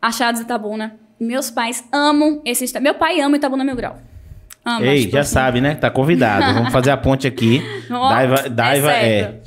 Achados 0.00 0.40
Itabuna. 0.40 0.96
Meus 1.20 1.50
pais 1.50 1.84
amam 1.92 2.40
esse 2.42 2.80
Meu 2.80 2.94
pai 2.94 3.20
ama 3.20 3.36
Itabuna 3.36 3.64
Mil 3.64 3.76
Grau. 3.76 3.98
Ama, 4.64 4.86
Ei, 4.86 5.00
tipo 5.00 5.12
já 5.12 5.20
assim. 5.20 5.32
sabe, 5.34 5.60
né? 5.60 5.74
Tá 5.74 5.90
convidado. 5.90 6.54
Vamos 6.54 6.72
fazer 6.72 6.90
a 6.90 6.96
ponte 6.96 7.26
aqui. 7.26 7.60
Daiva, 7.90 8.48
Daiva 8.48 8.92
é. 8.92 9.42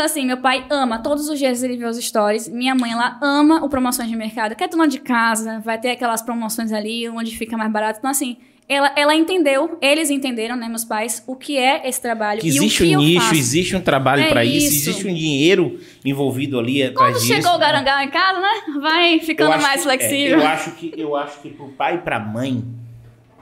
Então, 0.00 0.06
assim, 0.06 0.24
meu 0.24 0.38
pai 0.38 0.64
ama, 0.70 0.98
todos 0.98 1.28
os 1.28 1.38
dias 1.38 1.62
ele 1.62 1.76
vê 1.76 1.84
os 1.84 1.98
stories. 1.98 2.48
Minha 2.48 2.74
mãe, 2.74 2.90
ela 2.92 3.18
ama 3.20 3.62
o 3.62 3.68
promoções 3.68 4.08
de 4.08 4.16
mercado. 4.16 4.56
Quer 4.56 4.66
dona 4.66 4.88
de 4.88 4.98
casa, 4.98 5.60
vai 5.60 5.78
ter 5.78 5.90
aquelas 5.90 6.22
promoções 6.22 6.72
ali, 6.72 7.06
onde 7.10 7.36
fica 7.36 7.54
mais 7.54 7.70
barato. 7.70 7.98
Então, 7.98 8.10
assim, 8.10 8.38
ela, 8.66 8.90
ela 8.96 9.14
entendeu, 9.14 9.76
eles 9.82 10.08
entenderam, 10.08 10.56
né, 10.56 10.70
meus 10.70 10.86
pais, 10.86 11.22
o 11.26 11.36
que 11.36 11.58
é 11.58 11.86
esse 11.86 12.00
trabalho 12.00 12.40
Que 12.40 12.48
existe 12.48 12.82
um 12.96 12.98
nicho, 12.98 13.34
existe 13.34 13.76
um 13.76 13.80
trabalho 13.82 14.22
É 14.22 14.28
pra 14.30 14.42
isso, 14.42 14.68
isso. 14.68 14.88
existe 14.88 15.06
um 15.06 15.12
dinheiro 15.12 15.78
envolvido 16.02 16.58
ali 16.58 16.82
atrás 16.82 17.12
Quando 17.12 17.20
disso. 17.20 17.34
chegou 17.34 17.54
o 17.56 17.58
garangal 17.58 18.00
em 18.00 18.08
casa, 18.08 18.40
né, 18.40 18.80
vai 18.80 19.20
ficando 19.20 19.50
mais 19.50 19.64
que- 19.66 19.80
é, 19.80 19.82
flexível. 19.82 20.38
eu 20.40 20.46
acho 20.46 20.70
que 20.76 20.94
eu 20.96 21.14
acho 21.14 21.40
que 21.42 21.50
pro 21.50 21.68
pai 21.68 21.96
e 21.96 21.98
pra 21.98 22.18
mãe 22.18 22.64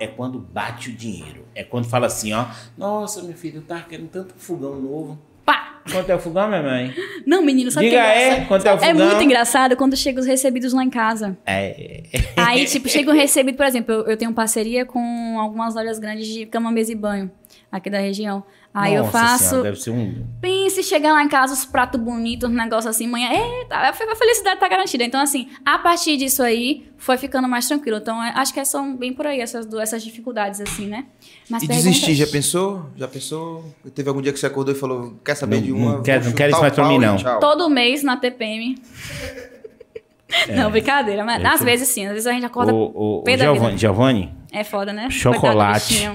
é 0.01 0.09
quando 0.09 0.41
bate 0.41 0.89
o 0.91 0.93
dinheiro. 0.93 1.45
É 1.55 1.63
quando 1.63 1.85
fala 1.89 2.07
assim, 2.07 2.33
ó, 2.33 2.47
nossa, 2.77 3.23
meu 3.23 3.35
filho, 3.37 3.59
eu 3.59 3.63
tava 3.63 3.83
querendo 3.83 4.09
tanto 4.09 4.35
fogão 4.37 4.75
novo. 4.81 5.28
Quanto 5.91 6.11
é 6.11 6.15
o 6.15 6.19
fogão, 6.19 6.49
minha 6.49 6.63
mãe? 6.63 6.95
Não, 7.27 7.43
menino, 7.43 7.71
sabe 7.71 7.87
o 7.87 7.91
que 7.91 7.97
Diga 7.97 8.07
é 8.09 8.29
é, 8.29 8.45
quanto 8.45 8.67
é 8.67 8.73
o 8.73 8.77
É 8.77 8.79
fogão? 8.93 9.07
muito 9.09 9.23
engraçado 9.23 9.77
quando 9.77 9.97
chegam 9.97 10.21
os 10.21 10.27
recebidos 10.27 10.73
lá 10.73 10.83
em 10.85 10.91
casa. 10.91 11.37
É. 11.47 12.03
Aí, 12.37 12.65
tipo, 12.67 12.89
chega 12.89 13.11
um 13.11 13.15
recebido, 13.15 13.57
por 13.57 13.67
exemplo, 13.67 13.93
eu, 13.95 14.07
eu 14.07 14.17
tenho 14.17 14.33
parceria 14.33 14.85
com 14.85 15.39
algumas 15.39 15.75
lojas 15.75 15.99
grandes 15.99 16.27
de 16.27 16.47
cama, 16.47 16.71
mesa 16.71 16.93
e 16.93 16.95
banho 16.95 17.31
aqui 17.71 17.91
da 17.91 17.99
região. 17.99 18.43
Aí 18.75 18.95
eu 18.95 19.03
Nossa 19.05 19.19
faço. 19.19 19.45
Senhora, 19.49 19.63
deve 19.63 19.81
ser 19.81 19.91
um. 19.91 20.25
Pense 20.41 20.83
chegar 20.85 21.13
lá 21.13 21.25
em 21.25 21.29
casa, 21.29 21.53
os 21.55 21.65
pratos 21.65 21.99
bonitos, 22.01 22.49
um 22.49 22.53
negócio 22.53 22.89
assim, 22.89 23.09
manhã. 23.09 23.31
Eita, 23.33 23.75
a 23.77 23.93
felicidade 23.93 24.61
tá 24.61 24.69
garantida. 24.69 25.03
Então, 25.03 25.21
assim, 25.21 25.49
a 25.65 25.79
partir 25.79 26.17
disso 26.17 26.43
aí, 26.43 26.87
foi 26.97 27.17
ficando 27.17 27.49
mais 27.49 27.67
tranquilo. 27.67 27.97
Então, 27.97 28.23
é- 28.23 28.33
acho 28.37 28.53
que 28.55 28.65
são 28.65 28.95
bem 28.95 29.13
por 29.13 29.27
aí 29.27 29.41
essas, 29.41 29.67
essas 29.75 30.03
dificuldades, 30.05 30.61
assim, 30.61 30.87
né? 30.87 31.07
Mas 31.51 31.63
E 31.63 31.67
perguntas- 31.67 31.93
desistir, 31.93 32.15
já 32.15 32.27
pensou? 32.27 32.87
Já 32.97 33.09
pensou? 33.09 33.65
Teve 33.95 34.09
algum 34.11 34.21
dia 34.23 34.33
que 34.33 34.39
você 34.39 34.47
acordou 34.47 34.73
e 34.75 34.79
falou, 34.79 35.15
quer 35.25 35.35
saber 35.35 35.57
Não- 35.57 35.63
de 35.63 35.71
não 35.73 35.79
uma? 35.79 36.03
quero- 36.03 36.21
vou 36.23 36.31
não 36.31 36.37
quero 36.37 36.53
isso 36.53 36.61
mais 36.61 36.73
pra 36.75 36.89
mim, 36.89 36.99
não. 36.99 37.17
tchau. 37.17 37.41
Todo 37.41 37.69
mês 37.71 38.03
na 38.05 38.17
TPM. 38.17 38.77
Não, 40.55 40.71
brincadeira. 40.71 41.25
Mas 41.25 41.43
às 41.43 41.63
vezes 41.63 41.89
sim, 41.89 42.05
às 42.05 42.13
vezes 42.13 42.27
a 42.27 42.33
gente 42.33 42.45
acorda. 42.45 42.73
O, 42.75 43.23
o, 43.23 43.25
o 43.27 43.37
Giovanni. 43.37 43.79
Giovanni, 43.79 44.35
É 44.53 44.63
foda, 44.63 44.93
né? 44.93 45.09
Chocolate. 45.11 46.07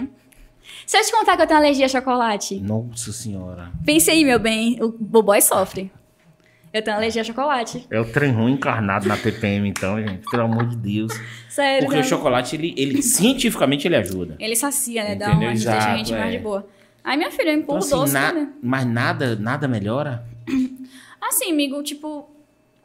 Se 0.85 0.97
eu 0.97 1.03
te 1.03 1.11
contar 1.11 1.35
que 1.37 1.43
eu 1.43 1.47
tenho 1.47 1.59
alergia 1.59 1.85
a 1.85 1.89
chocolate, 1.89 2.59
nossa 2.59 3.11
senhora. 3.11 3.71
pense 3.85 4.09
aí, 4.11 4.23
meu 4.25 4.39
bem, 4.39 4.77
o 4.81 4.89
Boboy 4.91 5.41
sofre. 5.41 5.91
Eu 6.73 6.81
tenho 6.83 6.97
alergia 6.97 7.21
a 7.21 7.25
chocolate. 7.25 7.85
É 7.91 7.99
o 7.99 8.05
trem 8.11 8.31
ruim 8.31 8.53
encarnado 8.53 9.07
na 9.07 9.15
TPM, 9.15 9.69
então, 9.69 9.99
gente. 10.01 10.27
Pelo 10.29 10.43
amor 10.43 10.65
de 10.65 10.75
Deus. 10.75 11.13
Sério. 11.47 11.83
Porque 11.85 11.97
o 11.99 12.01
não. 12.01 12.07
chocolate, 12.07 12.55
ele, 12.55 12.73
ele 12.75 13.01
cientificamente, 13.03 13.87
ele 13.87 13.95
ajuda. 13.95 14.35
Ele 14.39 14.55
sacia, 14.55 15.03
né? 15.03 15.15
Dá 15.15 15.27
Entendeu? 15.29 15.49
uma, 15.49 15.53
deixa 15.53 15.71
a 15.71 15.75
Exato, 15.77 15.97
gente 15.99 16.13
é. 16.13 16.17
mais 16.19 16.31
de 16.31 16.39
boa. 16.39 16.67
Aí, 17.03 17.15
minha 17.15 17.29
filha, 17.29 17.49
eu 17.49 17.59
Então, 17.59 17.75
empurro 17.77 17.77
assim, 17.77 17.89
doce 17.91 18.13
na- 18.13 18.47
mas 18.61 18.85
nada, 18.87 19.35
nada 19.35 19.67
melhora. 19.67 20.25
Assim, 21.21 21.51
amigo, 21.51 21.83
tipo, 21.83 22.27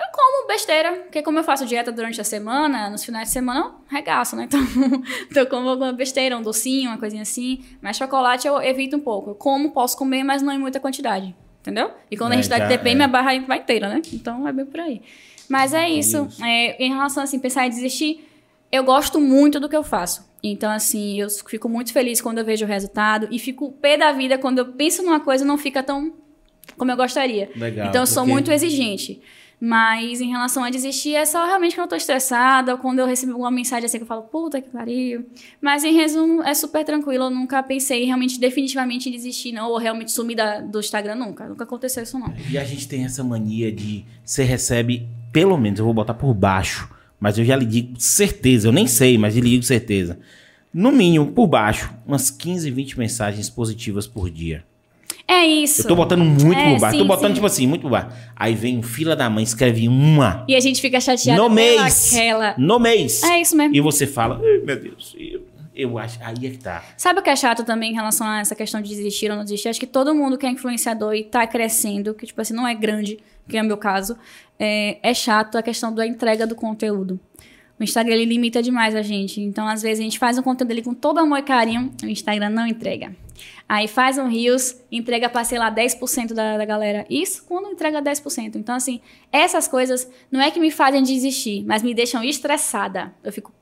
eu 0.01 0.07
como 0.13 0.47
besteira, 0.47 0.93
porque 1.03 1.23
como 1.23 1.39
eu 1.39 1.45
faço 1.45 1.67
dieta 1.67 1.91
durante 1.93 2.21
a 2.21 2.25
semana, 2.25 2.89
nos 2.91 3.05
finais 3.05 3.29
de 3.29 3.33
semana 3.33 3.61
eu 3.61 3.75
regaço, 3.89 4.37
né? 4.37 4.45
Então, 4.49 4.61
então 5.31 5.43
eu 5.43 5.47
como 5.49 5.69
alguma 5.69 5.93
besteira, 5.93 6.37
um 6.37 6.43
docinho, 6.43 6.91
uma 6.91 6.99
coisinha 6.99 7.23
assim. 7.23 7.65
Mas 7.83 7.97
chocolate 7.97 8.47
eu 8.47 8.61
evito 8.63 8.97
um 8.97 9.01
pouco. 9.01 9.31
Eu 9.31 9.35
como, 9.35 9.73
posso 9.73 9.97
comer, 9.97 10.23
mas 10.23 10.41
não 10.43 10.53
em 10.53 10.59
muita 10.59 10.79
quantidade. 10.81 11.35
Entendeu? 11.61 11.91
E 12.11 12.17
quando 12.17 12.33
É, 12.33 12.35
a 12.35 12.37
gente 12.41 12.49
tá 12.49 12.59
já, 12.59 12.67
de 12.67 12.77
TPM, 12.79 13.01
é. 13.01 13.05
a 13.05 13.09
barra 13.09 13.39
vai 13.41 13.59
inteira, 13.59 13.89
né? 13.89 14.01
Então 14.13 14.47
é 14.49 14.53
bem 14.53 14.65
por 14.65 14.81
aí. 14.81 15.03
Mas 15.49 15.75
é 15.75 15.89
isso. 15.89 16.29
É, 16.45 16.83
em 16.83 16.91
relação 16.91 17.23
assim, 17.23 17.39
pensar 17.39 17.67
em 17.67 17.71
desistir, 17.71 18.27
eu 18.71 18.85
gosto 18.85 19.21
muito 19.21 19.59
do 19.59 19.69
que 19.69 19.77
eu 19.77 19.83
faço. 19.83 20.27
Então, 20.43 20.71
assim, 20.71 21.19
eu 21.21 21.29
fico 21.47 21.69
muito 21.69 21.93
feliz 21.93 22.21
quando 22.21 22.39
eu 22.39 22.45
vejo 22.45 22.65
o 22.65 22.69
resultado 22.69 23.27
e 23.31 23.39
fico 23.41 23.73
pé 23.73 23.97
da 23.97 24.13
vida 24.13 24.39
quando 24.39 24.59
eu 24.61 24.67
penso 24.67 25.03
numa 25.03 25.19
coisa 25.21 25.43
e 25.43 25.47
não 25.47 25.59
fica 25.59 25.83
tão 25.83 26.13
como 26.77 26.91
eu 26.93 26.97
gostaria. 26.97 27.51
Legal, 27.57 27.89
então, 27.89 28.03
eu 28.03 28.07
sou 28.07 28.23
porque- 28.23 28.33
muito 28.33 28.53
exigente. 28.53 29.21
Mas 29.61 30.21
em 30.21 30.31
relação 30.31 30.63
a 30.63 30.71
desistir, 30.71 31.15
é 31.17 31.25
só 31.25 31.45
realmente 31.45 31.75
quando 31.75 31.87
eu 31.87 31.89
tô 31.91 31.97
estressada, 31.97 32.73
ou 32.73 32.79
quando 32.79 33.01
eu 33.01 33.07
recebo 33.07 33.33
alguma 33.33 33.51
mensagem 33.51 33.87
assim 33.87 33.99
que 33.99 34.05
eu 34.05 34.07
falo, 34.07 34.23
puta 34.23 34.61
que 34.61 34.69
pariu. 34.69 35.27
Mas 35.61 35.83
em 35.83 35.93
resumo, 35.95 36.43
é 36.45 36.55
super 36.55 36.85
tranquilo. 36.85 37.25
Eu 37.25 37.31
nunca 37.31 37.61
pensei 37.63 38.05
realmente, 38.05 38.39
definitivamente 38.39 39.09
em 39.09 39.13
desistir, 39.13 39.51
não, 39.51 39.69
ou 39.71 39.77
realmente 39.79 40.13
sumir 40.13 40.37
da- 40.37 40.61
do 40.61 40.79
Instagram, 40.79 41.17
nunca. 41.17 41.49
Nunca 41.49 41.65
aconteceu 41.65 42.05
isso, 42.05 42.19
não. 42.19 42.33
E 42.51 42.57
a 42.57 42.63
gente 42.65 42.87
tem 42.87 43.05
essa 43.05 43.25
mania 43.25 43.73
de 43.73 44.05
você 44.25 44.45
recebe, 44.45 45.09
pelo 45.33 45.57
menos, 45.59 45.81
eu 45.81 45.85
vou 45.85 45.95
botar 45.95 46.15
por 46.15 46.33
baixo, 46.35 46.89
mas 47.19 47.37
eu 47.37 47.45
já 47.45 47.57
lhe 47.57 47.67
digo 47.67 47.99
certeza, 48.01 48.69
eu 48.69 48.73
nem 48.73 48.87
sei, 48.87 49.19
mas 49.19 49.35
lhe 49.35 49.41
digo 49.41 49.65
certeza. 49.65 50.21
No 50.73 50.93
mínimo, 50.93 51.33
por 51.33 51.49
baixo, 51.49 51.93
umas 52.07 52.31
15, 52.31 52.71
20 52.71 52.97
mensagens 52.97 53.51
positivas 53.51 54.07
por 54.07 54.31
dia. 54.31 54.63
É 55.31 55.45
isso. 55.45 55.83
Eu 55.83 55.89
tô 55.89 55.95
botando 55.95 56.25
muito 56.25 56.59
É, 56.59 56.79
sim, 56.91 56.99
tô 56.99 57.05
botando, 57.05 57.29
sim. 57.29 57.35
tipo 57.35 57.47
assim, 57.47 57.67
muito 57.67 57.87
baixo. 57.89 58.09
Aí 58.35 58.55
vem 58.55 58.79
o 58.79 58.83
fila 58.83 59.15
da 59.15 59.29
mãe, 59.29 59.45
escreve 59.45 59.87
uma 59.87 60.43
E 60.49 60.57
a 60.57 60.61
gente 60.61 60.81
fica 60.81 60.99
chateada 61.01 61.41
no 61.41 61.51
mês. 61.51 62.15
aquela. 62.15 62.55
No 62.57 62.79
mês. 62.81 63.23
É 63.23 63.39
isso 63.41 63.55
mesmo. 63.55 63.77
E 63.77 63.81
você 63.81 64.07
fala, 64.07 64.41
"Ai, 64.43 64.59
meu 64.65 64.81
Deus, 64.81 65.15
eu, 65.19 65.43
eu 65.77 65.99
acho. 65.99 66.19
Aí 66.23 66.35
é 66.47 66.51
que 66.51 66.59
tá. 66.59 66.83
Sabe 66.97 67.21
o 67.21 67.23
que 67.23 67.29
é 67.29 67.37
chato 67.37 67.63
também 67.63 67.93
em 67.93 67.95
relação 67.95 68.27
a 68.27 68.41
essa 68.41 68.55
questão 68.55 68.81
de 68.81 68.89
desistir 68.89 69.31
ou 69.31 69.37
não 69.37 69.45
desistir? 69.45 69.69
Acho 69.69 69.79
que 69.79 69.87
todo 69.87 70.15
mundo 70.15 70.39
que 70.39 70.47
é 70.47 70.51
influenciador 70.51 71.15
e 71.15 71.25
tá 71.25 71.47
crescendo, 71.47 72.15
que, 72.15 72.25
tipo 72.27 72.41
assim, 72.41 72.55
não 72.55 72.67
é 72.67 72.75
grande, 72.75 73.19
que 73.47 73.59
é 73.59 73.63
o 73.63 73.65
meu 73.67 73.77
caso, 73.77 74.17
é, 74.59 74.97
é 75.03 75.13
chato 75.13 75.57
a 75.59 75.63
questão 75.63 75.95
da 75.95 76.07
entrega 76.07 76.47
do 76.47 76.55
conteúdo. 76.55 77.21
O 77.79 77.85
Instagram, 77.85 78.15
ele 78.15 78.25
limita 78.25 78.63
demais 78.63 78.95
a 78.95 79.03
gente. 79.03 79.41
Então, 79.41 79.69
às 79.69 79.83
vezes, 79.83 80.01
a 80.01 80.03
gente 80.03 80.19
faz 80.19 80.37
um 80.37 80.43
conteúdo 80.43 80.73
ali 80.73 80.83
com 80.83 80.95
todo 80.95 81.19
amor 81.19 81.39
e 81.39 81.43
carinho, 81.43 81.93
o 82.03 82.07
Instagram 82.07 82.51
não 82.51 82.67
entrega. 82.67 83.15
Aí 83.69 83.87
faz 83.87 84.17
um 84.17 84.27
Reels, 84.27 84.81
entrega 84.91 85.29
pra, 85.29 85.45
sei 85.45 85.59
lá, 85.59 85.71
10% 85.71 86.33
da, 86.33 86.57
da 86.57 86.65
galera. 86.65 87.05
Isso 87.11 87.45
quando 87.47 87.71
entrega 87.71 88.01
10%. 88.01 88.57
Então, 88.57 88.75
assim, 88.75 89.01
essas 89.31 89.69
coisas 89.69 90.11
não 90.31 90.41
é 90.41 90.51
que 90.51 90.59
me 90.59 90.71
fazem 90.71 91.03
desistir, 91.03 91.65
mas 91.67 91.83
me 91.83 91.95
deixam 91.95 92.25
estressada. 92.25 93.15
Eu 93.23 93.33
fico, 93.33 93.53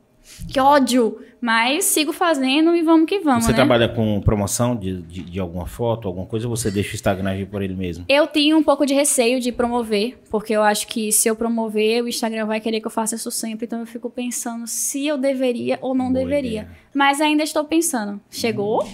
que 0.48 0.60
ódio! 0.60 1.18
Mas 1.40 1.84
sigo 1.84 2.12
fazendo 2.12 2.74
e 2.74 2.82
vamos 2.82 3.06
que 3.06 3.20
vamos, 3.20 3.44
você 3.44 3.52
né? 3.52 3.56
trabalha 3.56 3.88
com 3.88 4.20
promoção 4.20 4.74
de, 4.74 5.02
de, 5.02 5.20
de 5.22 5.38
alguma 5.38 5.66
foto, 5.66 6.08
alguma 6.08 6.26
coisa, 6.26 6.48
ou 6.48 6.56
você 6.56 6.70
deixa 6.70 6.92
o 6.92 6.94
Instagram 6.94 7.30
agir 7.30 7.46
por 7.46 7.62
ele 7.62 7.74
mesmo? 7.74 8.04
Eu 8.08 8.26
tenho 8.26 8.56
um 8.56 8.62
pouco 8.62 8.86
de 8.86 8.94
receio 8.94 9.38
de 9.38 9.52
promover, 9.52 10.18
porque 10.30 10.54
eu 10.54 10.62
acho 10.62 10.88
que 10.88 11.12
se 11.12 11.28
eu 11.28 11.36
promover, 11.36 12.02
o 12.02 12.08
Instagram 12.08 12.46
vai 12.46 12.58
querer 12.58 12.80
que 12.80 12.86
eu 12.86 12.90
faça 12.90 13.14
isso 13.14 13.30
sempre. 13.30 13.66
Então 13.66 13.78
eu 13.78 13.86
fico 13.86 14.08
pensando 14.10 14.66
se 14.66 15.06
eu 15.06 15.18
deveria 15.18 15.78
ou 15.82 15.94
não 15.94 16.10
Boa 16.10 16.24
deveria. 16.24 16.62
ideia. 16.62 16.70
Mas 16.94 17.20
ainda 17.20 17.42
estou 17.44 17.64
pensando. 17.64 18.20
Chegou? 18.30 18.88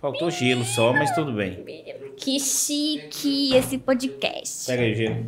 Faltou 0.00 0.30
gelo 0.30 0.64
só, 0.64 0.92
mas 0.92 1.12
tudo 1.12 1.32
bem. 1.32 1.64
Que 2.16 2.38
chique 2.38 3.54
esse 3.54 3.78
podcast. 3.78 4.66
Pega 4.66 4.82
aí 4.82 4.92
o 4.92 4.96
gelo. 4.96 5.26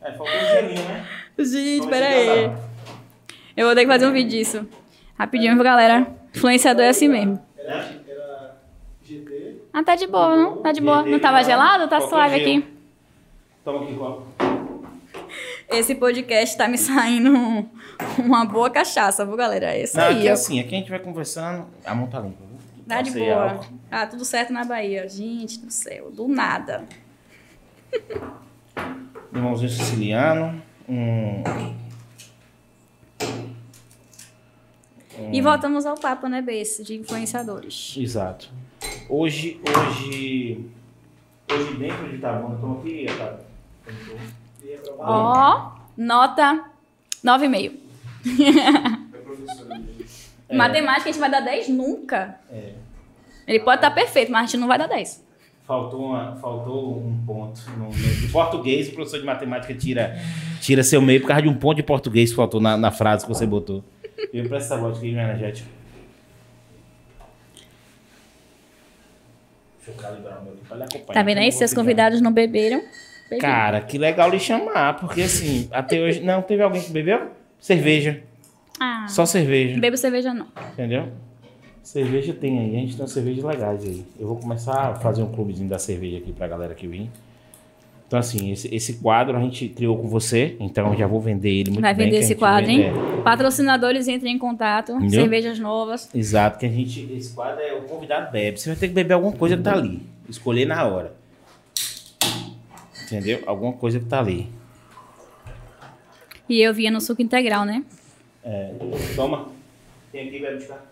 É, 0.00 0.12
faltou 0.12 0.34
um 0.34 0.46
gelinho, 0.52 0.88
né? 0.88 1.06
Gente, 1.38 1.86
pera 1.86 2.06
aí. 2.06 2.71
Eu 3.56 3.66
vou 3.66 3.74
ter 3.74 3.82
que 3.82 3.86
fazer 3.86 4.06
um 4.06 4.12
vídeo 4.12 4.30
disso. 4.30 4.66
Rapidinho, 5.18 5.54
viu, 5.54 5.62
galera? 5.64 6.06
Influenciador 6.34 6.84
é 6.84 6.88
assim 6.88 7.08
mesmo. 7.08 7.40
Ah, 9.72 9.82
tá 9.82 9.94
de 9.96 10.06
boa, 10.06 10.36
não? 10.36 10.56
Tá 10.58 10.72
de 10.72 10.80
boa. 10.80 11.02
Não 11.02 11.18
tava 11.18 11.42
gelado? 11.42 11.88
Tá 11.88 12.00
suave 12.00 12.34
aqui. 12.36 12.64
Toma 13.64 13.84
aqui. 13.84 13.96
Esse 15.70 15.94
podcast 15.94 16.56
tá 16.56 16.68
me 16.68 16.76
saindo 16.76 17.30
um- 17.30 17.66
uma 18.18 18.44
boa 18.44 18.68
cachaça, 18.68 19.24
viu, 19.24 19.36
galera? 19.36 19.66
É 19.74 19.82
isso 19.84 19.96
Não, 19.96 20.04
aí. 20.04 20.18
aqui 20.18 20.28
é 20.28 20.30
assim, 20.32 20.60
aqui 20.60 20.74
a 20.74 20.78
gente 20.78 20.90
vai 20.90 20.98
conversando. 20.98 21.66
A 21.84 21.94
mão 21.94 22.06
tá 22.08 22.20
limpa, 22.20 22.44
viu? 22.46 22.58
Tá 22.86 23.00
de 23.00 23.10
boa. 23.12 23.60
Ah, 23.90 24.06
tudo 24.06 24.24
certo 24.24 24.52
na 24.52 24.64
Bahia. 24.64 25.08
Gente 25.08 25.58
do 25.60 25.70
céu, 25.70 26.10
do 26.10 26.28
nada. 26.28 26.84
Limãozinho 29.32 29.70
siciliano. 29.70 30.60
Um. 30.88 31.42
E 35.32 35.40
voltamos 35.40 35.86
ao 35.86 35.96
papo, 35.96 36.26
né, 36.26 36.42
Bess, 36.42 36.82
de 36.84 36.96
influenciadores. 36.96 37.94
Exato. 37.98 38.50
Hoje, 39.08 39.60
hoje. 39.68 40.70
Hoje 41.50 41.74
dentro 41.76 42.08
de 42.08 42.16
Itabuna, 42.16 42.54
estamos 42.54 42.80
aqui, 42.80 43.06
tá? 43.18 43.38
Ó, 44.98 45.72
nota 45.96 46.64
9,5. 47.24 47.78
Matemática 50.52 51.08
a 51.08 51.12
gente 51.12 51.20
vai 51.20 51.30
dar 51.30 51.40
10 51.40 51.68
nunca. 51.68 52.38
É. 52.50 52.74
Ele 53.46 53.60
pode 53.60 53.78
estar 53.78 53.90
perfeito, 53.90 54.30
mas 54.30 54.42
a 54.42 54.46
gente 54.46 54.60
não 54.60 54.68
vai 54.68 54.78
dar 54.78 54.86
10. 54.86 55.24
Faltou, 55.72 56.04
uma- 56.04 56.36
faltou 56.36 56.98
um 56.98 57.24
ponto. 57.24 57.58
No, 57.78 57.86
no- 57.86 57.92
de 57.92 58.28
português, 58.28 58.88
o 58.88 58.92
professor 58.92 59.18
de 59.20 59.24
matemática 59.24 59.72
tira, 59.72 60.18
tira 60.60 60.82
seu 60.82 61.00
meio 61.00 61.22
por 61.22 61.28
causa 61.28 61.40
de 61.44 61.48
um 61.48 61.54
ponto 61.54 61.76
de 61.78 61.82
português 61.82 62.28
que 62.28 62.36
faltou 62.36 62.60
na, 62.60 62.76
na 62.76 62.90
frase 62.90 63.24
que 63.24 63.32
você 63.32 63.46
botou. 63.46 63.82
Eu 64.34 64.46
presto 64.50 64.66
essa 64.66 64.76
vodka 64.76 65.02
aí, 65.02 65.12
minha 65.12 65.24
energética. 65.24 65.66
Deixa 69.78 69.92
eu 69.92 69.94
calibrar 69.94 70.40
o 70.40 70.44
meu 70.44 70.52
aqui 70.52 70.64
pra 70.68 70.76
acompanhar. 70.76 71.14
Tá 71.14 71.22
vendo 71.22 71.38
aí? 71.38 71.50
seus 71.50 71.72
convidados 71.72 72.20
não 72.20 72.30
beberam, 72.34 72.82
beberam. 73.30 73.40
Cara, 73.40 73.80
que 73.80 73.96
legal 73.96 74.28
lhe 74.28 74.38
chamar, 74.38 74.98
porque 75.00 75.22
assim, 75.22 75.68
até 75.72 75.98
hoje. 76.02 76.20
Não, 76.20 76.42
teve 76.42 76.62
alguém 76.62 76.82
que 76.82 76.90
bebeu? 76.90 77.30
Cerveja. 77.58 78.22
Ah, 78.78 79.06
Só 79.08 79.24
cerveja. 79.24 79.72
não 79.72 79.80
bebo 79.80 79.96
cerveja 79.96 80.34
não. 80.34 80.48
Entendeu? 80.74 81.08
Cerveja 81.82 82.32
tem 82.32 82.58
aí, 82.60 82.76
a 82.76 82.80
gente 82.80 82.96
tem 82.96 83.06
cervejas 83.06 83.44
legais 83.44 83.82
aí. 83.84 84.04
Eu 84.18 84.28
vou 84.28 84.36
começar 84.36 84.90
a 84.90 84.94
fazer 84.94 85.22
um 85.22 85.32
clubezinho 85.32 85.68
da 85.68 85.78
cerveja 85.78 86.18
aqui 86.18 86.32
pra 86.32 86.46
galera 86.46 86.74
que 86.74 86.86
vir. 86.86 87.10
Então, 88.06 88.18
assim, 88.20 88.52
esse, 88.52 88.72
esse 88.74 88.94
quadro 88.94 89.36
a 89.36 89.40
gente 89.40 89.68
criou 89.68 89.96
com 89.98 90.06
você, 90.06 90.54
então 90.60 90.92
eu 90.92 90.98
já 90.98 91.06
vou 91.06 91.18
vender 91.20 91.48
ele 91.50 91.70
muito 91.70 91.80
Vai 91.80 91.94
bem. 91.94 92.06
vender 92.06 92.18
que 92.18 92.22
a 92.22 92.26
esse 92.26 92.34
quadro, 92.36 92.66
vende- 92.66 92.82
hein? 92.82 92.92
Patrocinadores 93.24 94.06
entrem 94.06 94.34
em 94.34 94.38
contato. 94.38 94.92
Entendeu? 94.92 95.22
Cervejas 95.22 95.58
novas. 95.58 96.08
é, 96.14 96.18
exato, 96.18 96.58
que 96.58 96.66
a 96.66 96.68
gente. 96.68 97.10
Esse 97.12 97.32
quadro 97.34 97.60
é 97.62 97.72
o 97.74 97.82
convidado 97.82 98.30
bebe. 98.30 98.60
Você 98.60 98.68
vai 98.68 98.78
ter 98.78 98.88
que 98.88 98.94
beber 98.94 99.14
alguma 99.14 99.32
coisa 99.32 99.56
que 99.56 99.62
tá 99.62 99.72
ali. 99.72 100.02
Escolher 100.28 100.66
na 100.66 100.84
hora. 100.86 101.14
Entendeu? 103.04 103.42
Alguma 103.46 103.72
coisa 103.72 103.98
que 103.98 104.04
tá 104.06 104.20
ali. 104.20 104.46
E 106.48 106.60
eu 106.60 106.72
via 106.74 106.90
no 106.90 107.00
suco 107.00 107.22
integral, 107.22 107.64
né? 107.64 107.82
É, 108.44 108.72
toma. 109.16 109.48
Tem 110.12 110.28
aqui, 110.28 110.38
vai 110.38 110.54
buscar. 110.54 110.91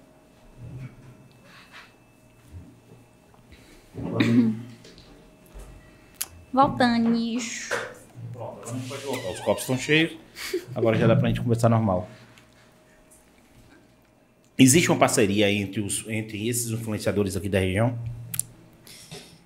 Voltanes. 6.52 7.68
Pronto, 8.32 8.60
agora 8.62 8.70
a 8.70 8.78
gente 8.78 8.88
pode 8.88 9.02
voltar. 9.04 9.30
Os 9.30 9.40
copos 9.40 9.62
estão 9.62 9.78
cheios. 9.78 10.16
Agora 10.74 10.96
já 10.98 11.06
dá 11.06 11.14
pra 11.16 11.28
gente 11.28 11.40
conversar 11.40 11.68
normal. 11.68 12.08
Existe 14.58 14.90
uma 14.90 14.98
parceria 14.98 15.50
entre, 15.50 15.80
os, 15.80 16.04
entre 16.08 16.48
esses 16.48 16.70
influenciadores 16.70 17.36
aqui 17.36 17.48
da 17.48 17.58
região? 17.58 17.98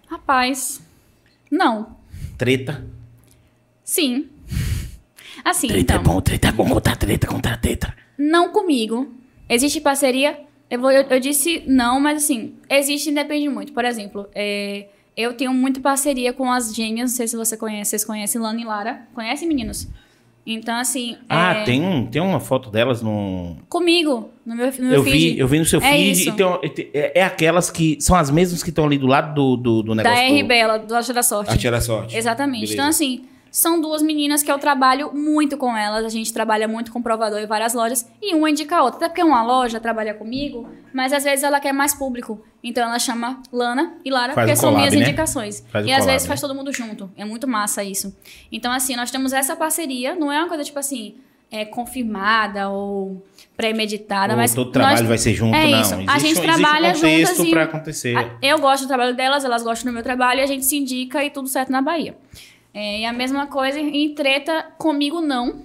Rapaz, 0.08 0.80
não. 1.50 1.96
Treta? 2.36 2.84
Sim. 3.84 4.28
Assim, 5.44 5.68
Treta 5.68 5.82
então. 5.82 5.96
é 5.96 5.98
bom, 6.02 6.20
treta 6.20 6.48
é 6.48 6.52
bom, 6.52 6.68
contra 6.68 6.96
treta, 6.96 7.26
contra 7.26 7.56
treta. 7.56 7.94
Não 8.18 8.50
comigo. 8.52 9.12
Existe 9.48 9.80
parceria? 9.80 10.40
Eu, 10.70 10.80
vou- 10.80 10.90
eu, 10.90 11.02
eu 11.02 11.20
disse 11.20 11.62
não, 11.66 12.00
mas 12.00 12.22
assim, 12.24 12.54
existe 12.68 13.10
e 13.10 13.14
depende 13.14 13.48
muito. 13.48 13.72
Por 13.72 13.84
exemplo, 13.84 14.26
é, 14.34 14.86
eu 15.16 15.32
tenho 15.34 15.52
muita 15.52 15.80
parceria 15.80 16.32
com 16.32 16.50
as 16.50 16.74
gêmeas, 16.74 17.10
não 17.10 17.16
sei 17.16 17.28
se 17.28 17.36
você 17.36 17.56
conhece, 17.56 17.90
vocês 17.90 18.04
conhecem 18.04 18.40
Lana 18.40 18.60
e 18.60 18.64
Lara. 18.64 19.02
Conhecem, 19.14 19.46
meninos? 19.46 19.86
Então, 20.46 20.74
assim. 20.76 21.16
Ah, 21.28 21.54
é, 21.54 21.64
tem, 21.64 21.80
um, 21.80 22.04
tem 22.06 22.20
uma 22.20 22.38
foto 22.38 22.70
delas 22.70 23.00
no. 23.00 23.56
Comigo, 23.68 24.28
no 24.44 24.54
meu, 24.54 24.66
no 24.72 24.84
meu 24.84 24.92
Eu 24.96 25.04
feed. 25.04 25.16
vi, 25.34 25.38
eu 25.38 25.48
vi 25.48 25.58
no 25.58 25.64
seu 25.64 25.80
É 25.80 25.90
feed 25.92 26.10
isso. 26.10 26.28
e 26.28 26.32
tem, 26.32 26.44
uma- 26.44 26.60
é, 26.92 27.20
é 27.20 27.22
aquelas 27.22 27.70
que 27.70 27.96
são 28.00 28.14
as 28.14 28.30
mesmas 28.30 28.62
que 28.62 28.68
estão 28.68 28.84
ali 28.84 28.98
do 28.98 29.06
lado 29.06 29.32
do, 29.34 29.56
do, 29.56 29.82
do 29.82 29.94
Da 29.94 30.02
negócio. 30.02 30.22
R 30.22 30.42
do, 30.42 30.46
Bela, 30.48 30.78
do 30.78 30.94
Acha 30.94 31.14
da 31.14 31.22
Sorte. 31.22 31.50
a 31.50 31.56
Tira 31.56 31.80
Sorte. 31.80 32.14
Exatamente. 32.14 32.60
Beleza. 32.60 32.74
Então, 32.74 32.86
assim, 32.88 33.24
são 33.56 33.80
duas 33.80 34.02
meninas 34.02 34.42
que 34.42 34.50
eu 34.50 34.58
trabalho 34.58 35.12
muito 35.14 35.56
com 35.56 35.76
elas. 35.76 36.04
A 36.04 36.08
gente 36.08 36.32
trabalha 36.32 36.66
muito 36.66 36.90
com 36.90 37.00
provador 37.00 37.38
em 37.38 37.46
várias 37.46 37.72
lojas. 37.72 38.04
E 38.20 38.34
uma 38.34 38.50
indica 38.50 38.76
a 38.78 38.82
outra. 38.82 38.96
Até 38.96 39.08
porque 39.08 39.22
uma 39.22 39.44
loja 39.44 39.78
trabalha 39.78 40.12
comigo, 40.12 40.68
mas 40.92 41.12
às 41.12 41.22
vezes 41.22 41.44
ela 41.44 41.60
quer 41.60 41.72
mais 41.72 41.94
público. 41.94 42.42
Então 42.64 42.82
ela 42.82 42.98
chama 42.98 43.40
Lana 43.52 43.94
e 44.04 44.10
Lara, 44.10 44.32
Faz 44.32 44.46
porque 44.50 44.56
são 44.60 44.74
minhas 44.74 44.92
né? 44.92 45.02
indicações. 45.02 45.64
Faz 45.70 45.86
e 45.86 45.90
às 45.92 45.98
collab, 45.98 46.10
vezes 46.12 46.26
né? 46.26 46.28
faz 46.28 46.40
todo 46.40 46.52
mundo 46.52 46.72
junto. 46.72 47.08
É 47.16 47.24
muito 47.24 47.46
massa 47.46 47.84
isso. 47.84 48.12
Então, 48.50 48.72
assim, 48.72 48.96
nós 48.96 49.12
temos 49.12 49.32
essa 49.32 49.54
parceria. 49.54 50.16
Não 50.16 50.32
é 50.32 50.40
uma 50.40 50.48
coisa, 50.48 50.64
tipo 50.64 50.80
assim, 50.80 51.14
é, 51.48 51.64
confirmada 51.64 52.68
ou 52.70 53.24
premeditada, 53.56 54.32
Ou 54.32 54.36
mas. 54.36 54.52
todo 54.52 54.72
trabalho 54.72 54.98
nós- 54.98 55.08
vai 55.08 55.18
ser 55.18 55.32
junto, 55.32 55.54
é 55.54 55.68
não. 55.68 55.80
Isso. 55.80 55.94
Existe 55.94 56.10
a 56.10 56.18
gente 56.18 56.40
trabalha 56.40 56.90
um 56.90 56.94
juntas 56.96 57.38
e- 57.38 57.54
acontecer. 57.58 58.16
eu 58.42 58.58
gosto 58.58 58.82
do 58.82 58.88
trabalho 58.88 59.14
delas, 59.14 59.44
elas 59.44 59.62
gostam 59.62 59.92
do 59.92 59.94
meu 59.94 60.02
trabalho 60.02 60.40
e 60.40 60.42
a 60.42 60.46
gente 60.46 60.64
se 60.64 60.76
indica 60.76 61.22
e 61.24 61.30
tudo 61.30 61.46
certo 61.48 61.70
na 61.70 61.80
Bahia. 61.80 62.16
É, 62.74 63.00
e 63.00 63.04
a 63.04 63.12
mesma 63.12 63.46
coisa 63.46 63.78
em 63.78 64.14
treta 64.14 64.66
comigo, 64.76 65.20
não. 65.20 65.62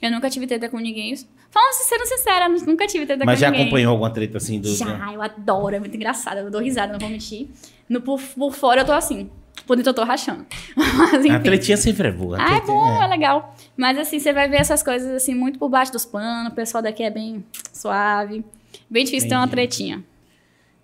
Eu 0.00 0.10
nunca 0.10 0.30
tive 0.30 0.46
treta 0.46 0.68
com 0.68 0.78
ninguém. 0.78 1.14
Falando 1.50 1.72
sendo 1.74 2.06
sincera, 2.06 2.48
nunca 2.48 2.86
tive 2.86 3.06
treta 3.06 3.24
Mas 3.24 3.38
com 3.38 3.40
já 3.42 3.50
ninguém. 3.50 3.66
acompanhou 3.66 3.90
alguma 3.92 4.10
treta 4.10 4.38
assim 4.38 4.60
do. 4.60 4.74
Já, 4.74 5.12
eu 5.12 5.22
adoro, 5.22 5.74
é 5.76 5.78
muito 5.80 5.94
engraçado. 5.96 6.38
Eu 6.38 6.50
dou 6.50 6.60
risada, 6.60 6.92
não 6.92 6.98
vou 6.98 7.08
mentir. 7.08 7.48
No, 7.88 8.00
por, 8.00 8.20
por 8.20 8.52
fora 8.54 8.80
eu 8.82 8.84
tô 8.84 8.92
assim. 8.92 9.30
Por 9.66 9.74
dentro 9.76 9.90
eu 9.90 9.94
tô 9.94 10.04
rachando. 10.04 10.44
Mas, 10.76 11.14
A 11.14 11.18
enfim. 11.28 11.40
tretinha 11.40 11.76
sempre 11.76 12.08
é 12.08 12.12
boa. 12.12 12.36
a 12.38 12.40
Ah, 12.42 12.44
é 12.44 12.60
tretinha 12.60 12.66
bom, 12.76 13.02
é 13.02 13.06
legal. 13.08 13.54
Mas 13.76 13.98
assim, 13.98 14.18
você 14.18 14.32
vai 14.32 14.48
ver 14.48 14.56
essas 14.58 14.82
coisas 14.82 15.10
assim, 15.10 15.34
muito 15.34 15.58
por 15.58 15.68
baixo 15.68 15.92
dos 15.92 16.04
panos. 16.04 16.52
O 16.52 16.54
pessoal 16.54 16.82
daqui 16.82 17.02
é 17.02 17.10
bem 17.10 17.44
suave. 17.72 18.44
Bem 18.88 19.04
difícil 19.04 19.28
ter 19.28 19.34
uma 19.34 19.44
Entendi. 19.46 19.56
tretinha. 19.56 20.04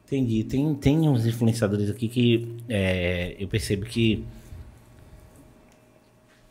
Entendi. 0.07 0.45
Tem, 0.45 0.75
tem 0.75 1.09
uns 1.09 1.27
influenciadores 1.27 1.91
aqui 1.91 2.09
que 2.09 2.57
é, 2.69 3.37
eu 3.39 3.47
percebo 3.49 3.85
que 3.85 4.25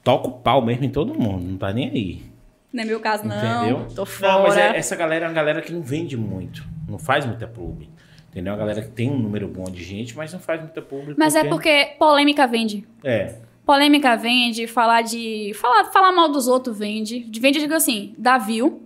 toca 0.03 0.27
o 0.27 0.31
pau 0.31 0.61
mesmo 0.61 0.85
em 0.85 0.89
todo 0.89 1.13
mundo, 1.13 1.43
não 1.43 1.57
tá 1.57 1.71
nem 1.73 1.89
aí. 1.89 2.21
Não 2.71 2.83
é 2.83 2.85
meu 2.85 2.99
caso, 2.99 3.25
não. 3.25 3.65
Entendeu? 3.67 3.87
Tô 3.93 4.05
fora. 4.05 4.33
Não, 4.33 4.43
mas 4.43 4.57
é- 4.57 4.77
essa 4.77 4.95
galera 4.95 5.25
é 5.25 5.27
uma 5.27 5.33
galera 5.33 5.61
que 5.61 5.73
não 5.73 5.81
vende 5.81 6.15
muito, 6.15 6.65
não 6.87 6.97
faz 6.97 7.25
muita 7.25 7.47
publi. 7.47 7.89
Entendeu? 8.29 8.53
É 8.53 8.55
uma 8.55 8.59
galera 8.59 8.81
que 8.81 8.91
tem 8.91 9.09
um 9.09 9.17
número 9.19 9.47
bom 9.47 9.65
de 9.65 9.83
gente, 9.83 10.15
mas 10.15 10.31
não 10.31 10.39
faz 10.39 10.61
muita 10.61 10.81
publi. 10.81 11.15
Mas 11.17 11.35
é 11.35 11.43
porque 11.43 11.95
polêmica 11.99 12.47
vende. 12.47 12.87
É. 13.03 13.35
Polêmica 13.65 14.15
vende, 14.15 14.67
falar 14.67 15.01
de. 15.01 15.51
Falar, 15.55 15.91
falar 15.91 16.11
mal 16.13 16.29
dos 16.31 16.47
outros 16.47 16.77
vende. 16.79 17.29
Vende, 17.39 17.57
eu 17.59 17.63
digo 17.63 17.73
assim, 17.73 18.15
dá 18.17 18.37
view, 18.37 18.81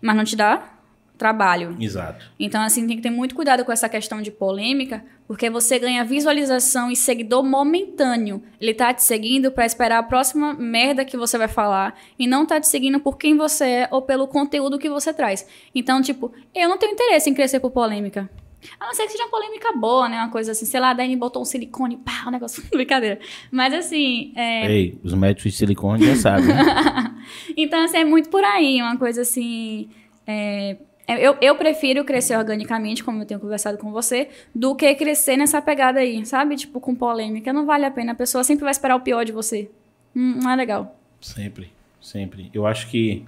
mas 0.00 0.16
não 0.16 0.24
te 0.24 0.34
dá 0.34 0.77
trabalho. 1.18 1.76
Exato. 1.78 2.24
Então, 2.38 2.62
assim, 2.62 2.86
tem 2.86 2.96
que 2.96 3.02
ter 3.02 3.10
muito 3.10 3.34
cuidado 3.34 3.64
com 3.64 3.72
essa 3.72 3.88
questão 3.88 4.22
de 4.22 4.30
polêmica, 4.30 5.04
porque 5.26 5.50
você 5.50 5.78
ganha 5.78 6.04
visualização 6.04 6.90
e 6.90 6.96
seguidor 6.96 7.44
momentâneo. 7.44 8.42
Ele 8.60 8.72
tá 8.72 8.94
te 8.94 9.02
seguindo 9.02 9.50
pra 9.50 9.66
esperar 9.66 9.98
a 9.98 10.02
próxima 10.02 10.54
merda 10.54 11.04
que 11.04 11.16
você 11.16 11.36
vai 11.36 11.48
falar 11.48 11.98
e 12.18 12.26
não 12.26 12.46
tá 12.46 12.60
te 12.60 12.68
seguindo 12.68 13.00
por 13.00 13.18
quem 13.18 13.36
você 13.36 13.64
é 13.64 13.88
ou 13.90 14.00
pelo 14.00 14.28
conteúdo 14.28 14.78
que 14.78 14.88
você 14.88 15.12
traz. 15.12 15.46
Então, 15.74 16.00
tipo, 16.00 16.32
eu 16.54 16.68
não 16.68 16.78
tenho 16.78 16.92
interesse 16.92 17.28
em 17.28 17.34
crescer 17.34 17.60
por 17.60 17.70
polêmica. 17.72 18.30
A 18.78 18.86
não 18.86 18.94
ser 18.94 19.04
que 19.04 19.12
seja 19.12 19.24
uma 19.24 19.30
polêmica 19.30 19.72
boa, 19.76 20.08
né? 20.08 20.18
Uma 20.18 20.30
coisa 20.30 20.52
assim, 20.52 20.66
sei 20.66 20.80
lá, 20.80 20.90
a 20.90 20.94
Dani 20.94 21.14
botou 21.14 21.42
um 21.42 21.44
silicone, 21.44 21.96
pá, 21.96 22.24
um 22.26 22.30
negócio. 22.30 22.62
Brincadeira. 22.70 23.18
Mas 23.52 23.72
assim, 23.72 24.32
é, 24.34 24.70
Ei, 24.70 24.98
os 25.02 25.14
médicos 25.14 25.52
de 25.52 25.58
silicone 25.58 26.04
já 26.04 26.16
sabem. 26.16 26.46
né? 26.46 27.14
então, 27.56 27.84
assim, 27.84 27.98
é 27.98 28.04
muito 28.04 28.28
por 28.28 28.42
aí, 28.42 28.80
uma 28.82 28.96
coisa 28.96 29.22
assim. 29.22 29.88
é, 30.26 30.76
eu, 31.16 31.38
eu 31.40 31.56
prefiro 31.56 32.04
crescer 32.04 32.36
organicamente, 32.36 33.02
como 33.02 33.22
eu 33.22 33.26
tenho 33.26 33.40
conversado 33.40 33.78
com 33.78 33.90
você, 33.90 34.28
do 34.54 34.74
que 34.74 34.94
crescer 34.94 35.38
nessa 35.38 35.62
pegada 35.62 36.00
aí, 36.00 36.24
sabe? 36.26 36.54
Tipo, 36.54 36.80
com 36.80 36.94
polêmica. 36.94 37.50
Não 37.50 37.64
vale 37.64 37.86
a 37.86 37.90
pena. 37.90 38.12
A 38.12 38.14
pessoa 38.14 38.44
sempre 38.44 38.64
vai 38.64 38.70
esperar 38.70 38.94
o 38.96 39.00
pior 39.00 39.24
de 39.24 39.32
você. 39.32 39.70
Hum, 40.14 40.40
não 40.42 40.50
é 40.50 40.56
legal. 40.56 40.98
Sempre, 41.20 41.72
sempre. 42.00 42.50
Eu 42.52 42.66
acho 42.66 42.88
que 42.90 43.24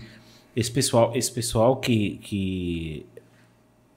esse 0.55 0.71
pessoal, 0.71 1.13
esse 1.15 1.33
pessoal 1.33 1.77
que, 1.77 2.19
que... 2.23 3.07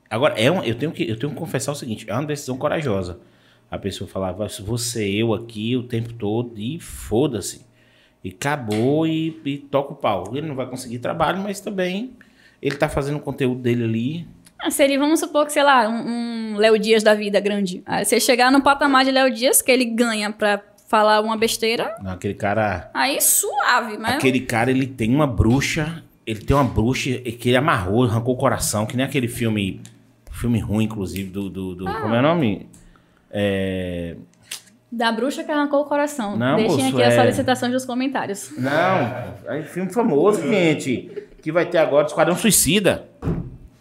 agora 0.10 0.40
é 0.40 0.50
um, 0.50 0.64
eu 0.64 0.76
tenho 0.76 0.92
que 0.92 1.04
eu 1.04 1.20
tenho 1.20 1.34
que 1.34 1.38
confessar 1.38 1.74
o 1.74 1.76
seguinte, 1.76 2.10
é 2.10 2.14
uma 2.14 2.26
decisão 2.26 2.58
corajosa. 2.58 3.20
A 3.70 3.78
pessoa 3.78 4.08
falava, 4.08 4.48
ser 4.78 5.10
eu 5.10 5.34
aqui 5.34 5.76
o 5.76 5.84
tempo 5.84 6.14
todo 6.14 6.58
e 6.58 6.80
foda-se. 6.80 7.66
E 8.24 8.30
acabou 8.30 9.06
e, 9.06 9.42
e 9.44 9.58
toca 9.58 9.94
o 9.94 9.96
pau. 9.96 10.32
Ele 10.32 10.48
não 10.48 10.56
vai 10.56 10.68
conseguir 10.68 11.00
trabalho, 11.00 11.42
mas 11.42 11.60
também 11.60 12.16
ele 12.66 12.76
tá 12.78 12.88
fazendo 12.88 13.18
o 13.18 13.20
conteúdo 13.20 13.62
dele 13.62 13.84
ali. 13.84 14.28
Ah, 14.58 14.72
seria, 14.72 14.98
vamos 14.98 15.20
supor 15.20 15.46
que, 15.46 15.52
sei 15.52 15.62
lá, 15.64 15.90
um, 15.90 16.54
um 16.54 16.58
Léo 16.58 16.80
Dias 16.80 17.04
da 17.04 17.14
vida 17.14 17.40
grande. 17.42 17.84
Aí 17.86 18.06
você 18.06 18.20
chegar 18.20 18.50
no 18.52 18.62
patamar 18.64 19.04
de 19.04 19.12
Léo 19.12 19.30
Dias, 19.30 19.62
que 19.62 19.70
ele 19.72 19.84
ganha 19.86 20.32
pra 20.32 20.62
falar 20.88 21.20
uma 21.22 21.36
besteira, 21.36 21.96
Não, 22.02 22.12
Aquele 22.12 22.34
cara, 22.36 22.90
aí 22.94 23.20
suave, 23.20 23.98
mas. 23.98 24.16
aquele 24.16 24.40
cara, 24.40 24.70
ele 24.72 24.88
tem 24.88 25.14
uma 25.14 25.28
bruxa, 25.28 26.04
ele 26.26 26.40
tem 26.40 26.56
uma 26.56 26.64
bruxa 26.64 27.18
que 27.18 27.50
ele 27.50 27.58
amarrou, 27.58 28.04
arrancou 28.06 28.36
o 28.36 28.38
coração, 28.38 28.86
que 28.86 28.96
nem 28.96 29.06
aquele 29.06 29.28
filme, 29.28 29.82
filme 30.32 30.60
ruim, 30.60 30.86
inclusive, 30.86 31.30
do, 31.30 31.50
do, 31.50 31.76
do- 31.76 31.86
como 31.86 32.14
é 32.16 32.20
o 32.20 32.22
nome? 32.22 32.70
É... 33.32 34.16
Da 34.92 35.12
bruxa 35.12 35.44
que 35.44 35.52
arrancou 35.52 35.82
o 35.82 35.86
coração. 35.86 36.38
Não, 36.38 36.56
Deixem 36.58 36.84
moço, 36.86 36.98
aqui 36.98 37.02
é- 37.02 37.12
solicitações 37.12 37.72
dos 37.72 37.84
comentários. 37.84 38.52
Não, 38.58 38.72
é 39.52 39.60
um 39.60 39.64
filme 39.64 39.92
famoso, 39.92 40.42
gente, 40.48 41.10
que 41.44 41.52
vai 41.52 41.66
ter 41.66 41.78
agora, 41.78 42.08
Esquadrão 42.08 42.38
Suicida. 42.38 43.06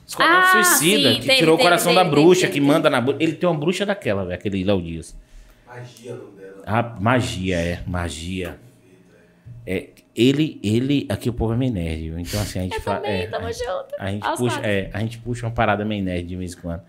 Esquadrão 0.05 0.37
Ah, 0.37 0.65
Suicida, 0.65 1.15
sim, 1.15 1.21
que 1.21 1.27
teve, 1.27 1.39
tirou 1.39 1.55
o 1.55 1.59
coração 1.59 1.95
teve, 1.95 2.05
da 2.05 2.11
bruxa, 2.11 2.49
que 2.49 2.61
manda 2.61 2.91
na 2.91 3.01
bruxa. 3.01 3.23
Ele 3.23 3.33
tem 3.35 3.49
uma 3.49 3.59
bruxa 3.59 3.87
daquela, 3.87 4.25
velho, 4.25 4.35
aquele 4.35 4.65
Léo 4.65 4.83
Dias. 4.83 5.17
Magia 5.65 6.13
o 6.13 6.17
nome 6.17 6.37
dela. 6.37 6.63
Ah, 6.67 6.83
magia, 7.01 7.57
é, 7.57 7.81
magia. 7.87 8.59
É, 9.65 9.91
ele, 10.15 10.61
ele, 10.61 11.07
aqui 11.09 11.31
o 11.31 11.33
povo 11.33 11.55
é 11.55 11.57
meio 11.57 11.73
nerd, 11.73 12.03
viu? 12.03 12.19
então 12.19 12.41
assim, 12.43 12.59
a 12.59 12.63
gente 12.63 12.81
fala... 12.81 13.07
é, 13.07 13.31
a-. 13.33 14.05
A 14.05 14.11
gente, 14.11 14.27
Aos 14.27 14.41
puxa, 14.41 14.61
é, 14.65 14.91
a 14.93 14.99
gente 14.99 15.19
puxa 15.19 15.47
uma 15.47 15.53
parada 15.53 15.85
meio 15.85 16.03
nerd 16.03 16.27
de 16.27 16.37
vez 16.37 16.55
em 16.55 16.57
quando. 16.61 16.83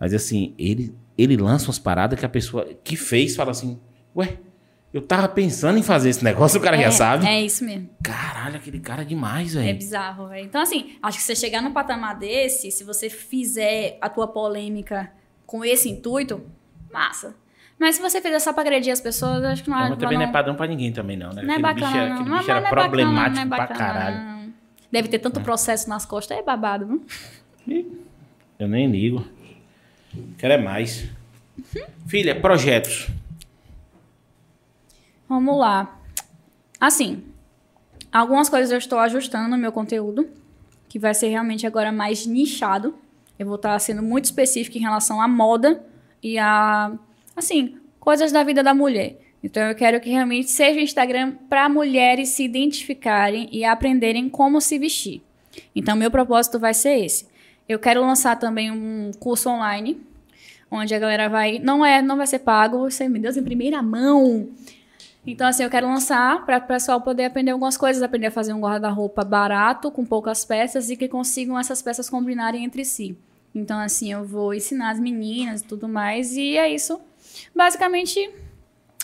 Mas 0.00 0.12
assim, 0.12 0.52
ele, 0.58 0.92
ele 1.16 1.36
lança 1.36 1.68
umas 1.68 1.78
paradas 1.78 2.18
que 2.18 2.26
a 2.26 2.28
pessoa 2.28 2.68
que 2.82 2.96
fez 2.96 3.36
fala 3.36 3.52
assim: 3.52 3.78
Ué, 4.16 4.36
eu 4.92 5.02
tava 5.02 5.28
pensando 5.28 5.78
em 5.78 5.82
fazer 5.82 6.08
esse 6.10 6.24
negócio, 6.24 6.58
o 6.58 6.62
cara 6.62 6.76
já 6.76 6.84
É, 6.84 6.90
sabe. 6.90 7.26
É 7.26 7.42
isso 7.42 7.64
mesmo. 7.64 7.90
Caralho, 8.02 8.56
aquele 8.56 8.80
cara 8.80 9.02
é 9.02 9.04
demais, 9.04 9.54
É 9.54 9.60
velho. 9.62 9.78
bizarro, 9.78 10.28
velho. 10.28 10.44
Então, 10.46 10.60
assim, 10.62 10.96
acho 11.02 11.18
que 11.18 11.24
você 11.24 11.36
chegar 11.36 11.60
num 11.62 11.72
patamar 11.72 12.18
desse, 12.18 12.70
se 12.70 12.84
você 12.84 13.10
fizer 13.10 13.98
a 14.00 14.08
tua 14.08 14.26
polêmica 14.28 15.10
com 15.46 15.64
esse 15.64 15.88
intuito, 15.88 16.42
massa. 16.92 17.34
Mas 17.78 17.94
se 17.94 18.02
você 18.02 18.20
fizer 18.20 18.40
só 18.40 18.52
pra 18.52 18.62
agredir 18.62 18.92
as 18.92 19.00
pessoas, 19.00 19.44
acho 19.44 19.62
que 19.62 19.70
não, 19.70 19.76
Mas 19.76 19.98
também 19.98 20.16
não 20.16 20.22
é 20.22 20.26
não, 20.26 20.32
padrão 20.32 20.54
pra 20.56 20.66
ninguém 20.66 20.90
também, 20.92 21.16
não, 21.16 21.32
né? 21.32 21.42
não 21.42 21.54
é 21.54 21.58
aquele 21.58 21.62
bacana, 21.62 21.86
bicho, 21.86 21.98
é- 21.98 22.08
não. 22.08 22.14
aquele 22.16 22.30
Mas 22.30 22.38
bicho 22.40 22.50
era 22.50 22.60
não 22.60 22.66
é 22.66 22.70
problemático 22.70 23.34
não 23.36 23.42
é 23.42 23.46
pra 23.46 23.56
bacana, 23.58 23.78
caralho. 23.78 24.16
não. 24.16 24.38
Deve 24.90 25.08
ter 25.08 25.18
tanto 25.18 25.40
processo 25.42 25.88
nas 25.88 26.04
costas, 26.06 26.38
é 26.38 26.42
babado, 26.42 26.86
viu? 27.66 27.86
Eu 28.58 28.66
nem 28.66 28.90
ligo. 28.90 29.24
Quero 30.38 30.54
é 30.54 30.58
mais. 30.58 31.08
Filha, 32.06 32.34
projetos. 32.40 33.08
Vamos 35.28 35.58
lá. 35.58 36.00
Assim, 36.80 37.22
algumas 38.10 38.48
coisas 38.48 38.70
eu 38.70 38.78
estou 38.78 38.98
ajustando 38.98 39.48
no 39.48 39.58
meu 39.58 39.70
conteúdo, 39.70 40.28
que 40.88 40.98
vai 40.98 41.12
ser 41.12 41.28
realmente 41.28 41.66
agora 41.66 41.92
mais 41.92 42.26
nichado. 42.26 42.94
Eu 43.38 43.46
vou 43.46 43.56
estar 43.56 43.78
sendo 43.78 44.02
muito 44.02 44.24
específico 44.24 44.78
em 44.78 44.80
relação 44.80 45.20
à 45.20 45.28
moda 45.28 45.84
e 46.22 46.38
a, 46.38 46.92
assim, 47.36 47.76
coisas 48.00 48.32
da 48.32 48.42
vida 48.42 48.62
da 48.62 48.72
mulher. 48.72 49.20
Então 49.42 49.62
eu 49.62 49.74
quero 49.74 50.00
que 50.00 50.10
realmente 50.10 50.50
seja 50.50 50.80
um 50.80 50.82
Instagram 50.82 51.32
para 51.48 51.68
mulheres 51.68 52.30
se 52.30 52.44
identificarem 52.44 53.48
e 53.52 53.64
aprenderem 53.64 54.28
como 54.28 54.60
se 54.60 54.78
vestir. 54.78 55.22
Então 55.74 55.94
meu 55.94 56.10
propósito 56.10 56.58
vai 56.58 56.74
ser 56.74 57.04
esse. 57.04 57.28
Eu 57.68 57.78
quero 57.78 58.00
lançar 58.00 58.36
também 58.36 58.70
um 58.70 59.10
curso 59.20 59.50
online, 59.50 60.00
onde 60.70 60.94
a 60.94 60.98
galera 60.98 61.28
vai, 61.28 61.58
não 61.58 61.84
é, 61.84 62.00
não 62.00 62.16
vai 62.16 62.26
ser 62.26 62.40
pago, 62.40 62.78
você 62.90 63.08
me 63.08 63.18
Deus 63.18 63.36
em 63.36 63.42
primeira 63.42 63.82
mão. 63.82 64.48
Então, 65.30 65.46
assim, 65.46 65.62
eu 65.62 65.68
quero 65.68 65.86
lançar 65.86 66.46
para 66.46 66.56
o 66.56 66.62
pessoal 66.62 67.02
poder 67.02 67.26
aprender 67.26 67.50
algumas 67.50 67.76
coisas, 67.76 68.02
aprender 68.02 68.28
a 68.28 68.30
fazer 68.30 68.54
um 68.54 68.60
guarda-roupa 68.60 69.22
barato, 69.22 69.90
com 69.90 70.02
poucas 70.02 70.42
peças 70.42 70.88
e 70.88 70.96
que 70.96 71.06
consigam 71.06 71.58
essas 71.58 71.82
peças 71.82 72.08
combinarem 72.08 72.64
entre 72.64 72.82
si. 72.82 73.14
Então, 73.54 73.78
assim, 73.78 74.10
eu 74.10 74.24
vou 74.24 74.54
ensinar 74.54 74.90
as 74.90 74.98
meninas 74.98 75.60
e 75.60 75.64
tudo 75.64 75.86
mais, 75.86 76.34
e 76.34 76.56
é 76.56 76.72
isso. 76.72 76.98
Basicamente, 77.54 78.18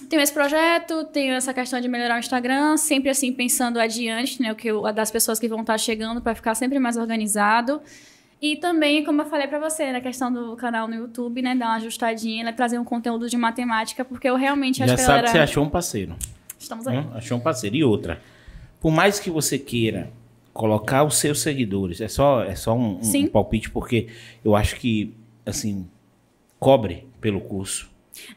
tenho 0.09 0.23
esse 0.23 0.33
projeto, 0.33 1.05
tenho 1.05 1.35
essa 1.35 1.53
questão 1.53 1.79
de 1.79 1.89
melhorar 1.89 2.17
o 2.17 2.21
Instagram, 2.21 2.79
sempre 2.79 3.11
assim, 3.11 3.31
pensando 3.31 3.79
adiante, 3.79 4.41
né, 4.41 4.51
o 4.51 4.57
que 4.57 4.69
eu, 4.69 4.81
das 4.95 5.11
pessoas 5.11 5.39
que 5.39 5.47
vão 5.47 5.61
estar 5.61 5.77
chegando 5.77 6.23
para 6.23 6.35
ficar 6.35 6.55
sempre 6.55 6.79
mais 6.79 6.97
organizado. 6.97 7.83
E 8.41 8.57
também, 8.57 9.05
como 9.05 9.23
eu 9.23 9.27
falei 9.27 9.47
pra 9.47 9.59
você, 9.59 9.91
na 9.93 10.01
questão 10.01 10.31
do 10.33 10.55
canal 10.57 10.87
no 10.87 10.95
YouTube, 10.95 11.41
né, 11.41 11.55
dar 11.55 11.67
uma 11.67 11.77
ajustadinha, 11.77 12.45
né, 12.45 12.53
trazer 12.53 12.79
um 12.79 12.85
conteúdo 12.85 13.29
de 13.29 13.37
matemática, 13.37 14.05
porque 14.05 14.29
eu 14.29 14.37
realmente 14.37 14.83
acho 14.83 14.91
Já 14.91 14.97
que 14.97 15.03
sabe 15.03 15.09
galera... 15.23 15.27
que 15.27 15.33
você 15.33 15.39
achou 15.39 15.65
um 15.65 15.69
parceiro. 15.71 16.15
Estamos 16.59 16.87
aí. 16.87 16.99
Hum, 16.99 17.11
Achou 17.15 17.39
um 17.39 17.41
parceiro. 17.41 17.77
E 17.77 17.85
outra, 17.85 18.21
por 18.81 18.91
mais 18.93 19.19
que 19.19 19.31
você 19.31 19.59
queira 19.59 20.11
colocar 20.53 21.05
os 21.05 21.17
seus 21.17 21.41
seguidores, 21.41 22.01
é 22.01 22.09
só, 22.09 22.43
é 22.45 22.55
só 22.55 22.75
um, 22.77 23.01
um- 23.03 23.27
palpite, 23.29 23.71
porque 23.71 24.09
eu 24.45 24.55
acho 24.55 24.77
que, 24.77 25.15
assim, 25.47 25.89
cobre 26.59 27.07
pelo 27.21 27.41
curso. 27.41 27.91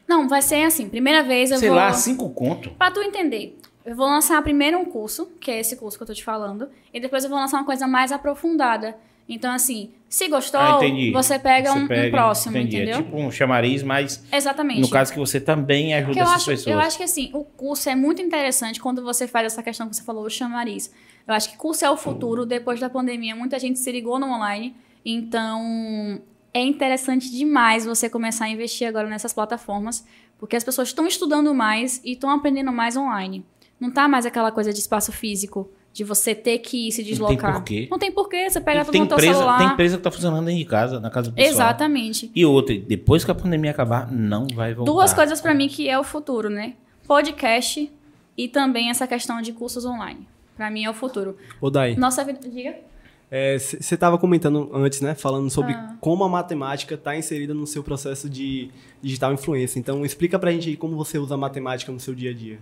Não, 0.06 0.28
vai 0.28 0.42
ser 0.42 0.64
assim. 0.64 0.88
Primeira 0.88 1.22
vez 1.22 1.50
eu 1.50 1.58
Sei 1.58 1.68
vou. 1.68 1.76
lá, 1.76 1.92
cinco 1.92 2.28
conto. 2.30 2.70
Pra 2.70 2.90
tu 2.90 3.00
entender, 3.00 3.56
eu 3.84 3.94
vou 3.94 4.06
lançar 4.06 4.42
primeiro 4.42 4.78
um 4.78 4.84
curso, 4.84 5.26
que 5.40 5.50
é 5.50 5.60
esse 5.60 5.76
curso 5.76 5.96
que 5.96 6.02
eu 6.02 6.06
tô 6.06 6.14
te 6.14 6.24
falando, 6.24 6.68
e 6.92 6.98
depois 6.98 7.22
eu 7.24 7.30
vou 7.30 7.38
lançar 7.38 7.58
uma 7.58 7.66
coisa 7.66 7.86
mais 7.86 8.10
aprofundada. 8.10 8.96
Então, 9.28 9.52
assim, 9.52 9.90
se 10.08 10.26
gostou, 10.28 10.58
Ah, 10.58 10.78
você 11.12 11.38
pega, 11.38 11.70
Você 11.72 11.78
um, 11.78 11.82
um 11.82 11.86
pega, 11.88 12.10
próximo, 12.16 12.56
entendi. 12.56 12.76
entendeu? 12.76 12.94
É 12.94 13.02
tipo 13.02 13.16
um 13.18 13.30
chamariz, 13.30 13.82
mas 13.82 14.24
Exatamente. 14.32 14.80
no 14.80 14.88
caso 14.88 15.12
que 15.12 15.18
você 15.18 15.38
também 15.38 15.88
Porque 15.88 15.94
ajuda 15.94 16.18
eu 16.20 16.22
essas 16.22 16.34
acho, 16.36 16.46
pessoas. 16.46 16.74
eu 16.74 16.80
acho 16.80 16.96
que 16.96 17.02
assim, 17.02 17.30
o 17.34 17.44
curso 17.44 17.90
é 17.90 17.94
muito 17.94 18.22
interessante 18.22 18.80
quando 18.80 19.02
você 19.02 19.28
faz 19.28 19.46
essa 19.46 19.62
questão 19.62 19.86
que 19.88 19.94
você 19.94 20.02
falou, 20.02 20.24
o 20.24 20.30
chamariz. 20.30 20.90
Eu 21.26 21.34
acho 21.34 21.50
que 21.50 21.58
curso 21.58 21.84
é 21.84 21.90
o 21.90 21.96
futuro. 21.96 22.46
Depois 22.46 22.80
da 22.80 22.88
pandemia, 22.88 23.36
muita 23.36 23.58
gente 23.58 23.78
se 23.78 23.92
ligou 23.92 24.18
no 24.18 24.26
online. 24.28 24.74
Então, 25.04 26.20
é 26.54 26.60
interessante 26.62 27.30
demais 27.30 27.84
você 27.84 28.08
começar 28.08 28.46
a 28.46 28.48
investir 28.48 28.88
agora 28.88 29.08
nessas 29.08 29.32
plataformas, 29.34 30.06
porque 30.38 30.56
as 30.56 30.64
pessoas 30.64 30.88
estão 30.88 31.06
estudando 31.06 31.54
mais 31.54 32.00
e 32.02 32.12
estão 32.12 32.30
aprendendo 32.30 32.72
mais 32.72 32.96
online. 32.96 33.44
Não 33.78 33.90
tá 33.90 34.08
mais 34.08 34.24
aquela 34.24 34.50
coisa 34.50 34.72
de 34.72 34.78
espaço 34.78 35.12
físico, 35.12 35.70
de 35.92 36.04
você 36.04 36.34
ter 36.34 36.58
que 36.58 36.88
ir 36.88 36.92
se 36.92 37.02
tem 37.02 37.10
deslocar. 37.12 37.54
porquê. 37.54 37.88
Não 37.90 37.98
tem 37.98 38.12
porquê, 38.12 38.48
você 38.48 38.60
pega 38.60 38.84
tudo 38.84 38.92
tem, 38.92 39.00
no 39.00 39.06
teu 39.08 39.16
empresa, 39.16 39.34
celular. 39.34 39.58
tem 39.58 39.66
empresa 39.68 39.96
que 39.96 40.02
tá 40.02 40.10
funcionando 40.10 40.44
dentro 40.44 40.58
de 40.60 40.64
casa, 40.64 41.00
na 41.00 41.10
casa 41.10 41.30
do 41.30 41.34
pessoal. 41.34 41.52
Exatamente. 41.52 42.30
E 42.34 42.44
outra, 42.44 42.76
depois 42.78 43.24
que 43.24 43.30
a 43.30 43.34
pandemia 43.34 43.70
acabar, 43.72 44.10
não 44.12 44.46
vai 44.54 44.74
voltar. 44.74 44.92
Duas 44.92 45.12
coisas 45.12 45.40
pra 45.40 45.52
mim 45.54 45.68
que 45.68 45.88
é 45.88 45.98
o 45.98 46.04
futuro, 46.04 46.48
né? 46.48 46.74
Podcast 47.06 47.90
e 48.36 48.46
também 48.48 48.90
essa 48.90 49.06
questão 49.06 49.42
de 49.42 49.52
cursos 49.52 49.84
online. 49.84 50.28
Pra 50.56 50.70
mim 50.70 50.84
é 50.84 50.90
o 50.90 50.94
futuro. 50.94 51.36
Ô, 51.60 51.70
Dai, 51.70 51.96
Nossa 51.96 52.24
vida. 52.24 52.40
Diga. 52.48 52.76
você 53.58 53.94
estava 53.94 54.16
comentando 54.18 54.70
antes, 54.72 55.00
né? 55.00 55.14
Falando 55.14 55.50
sobre 55.50 55.72
Ah. 55.72 55.96
como 56.00 56.22
a 56.24 56.28
matemática 56.28 56.94
está 56.94 57.16
inserida 57.16 57.52
no 57.54 57.66
seu 57.66 57.82
processo 57.82 58.28
de 58.28 58.70
digital 59.02 59.32
influência. 59.32 59.78
Então, 59.78 60.04
explica 60.04 60.38
pra 60.38 60.50
gente 60.52 60.68
aí 60.68 60.76
como 60.76 60.96
você 60.96 61.18
usa 61.18 61.34
a 61.34 61.38
matemática 61.38 61.90
no 61.92 61.98
seu 62.00 62.14
dia 62.14 62.30
a 62.30 62.34
dia. 62.34 62.58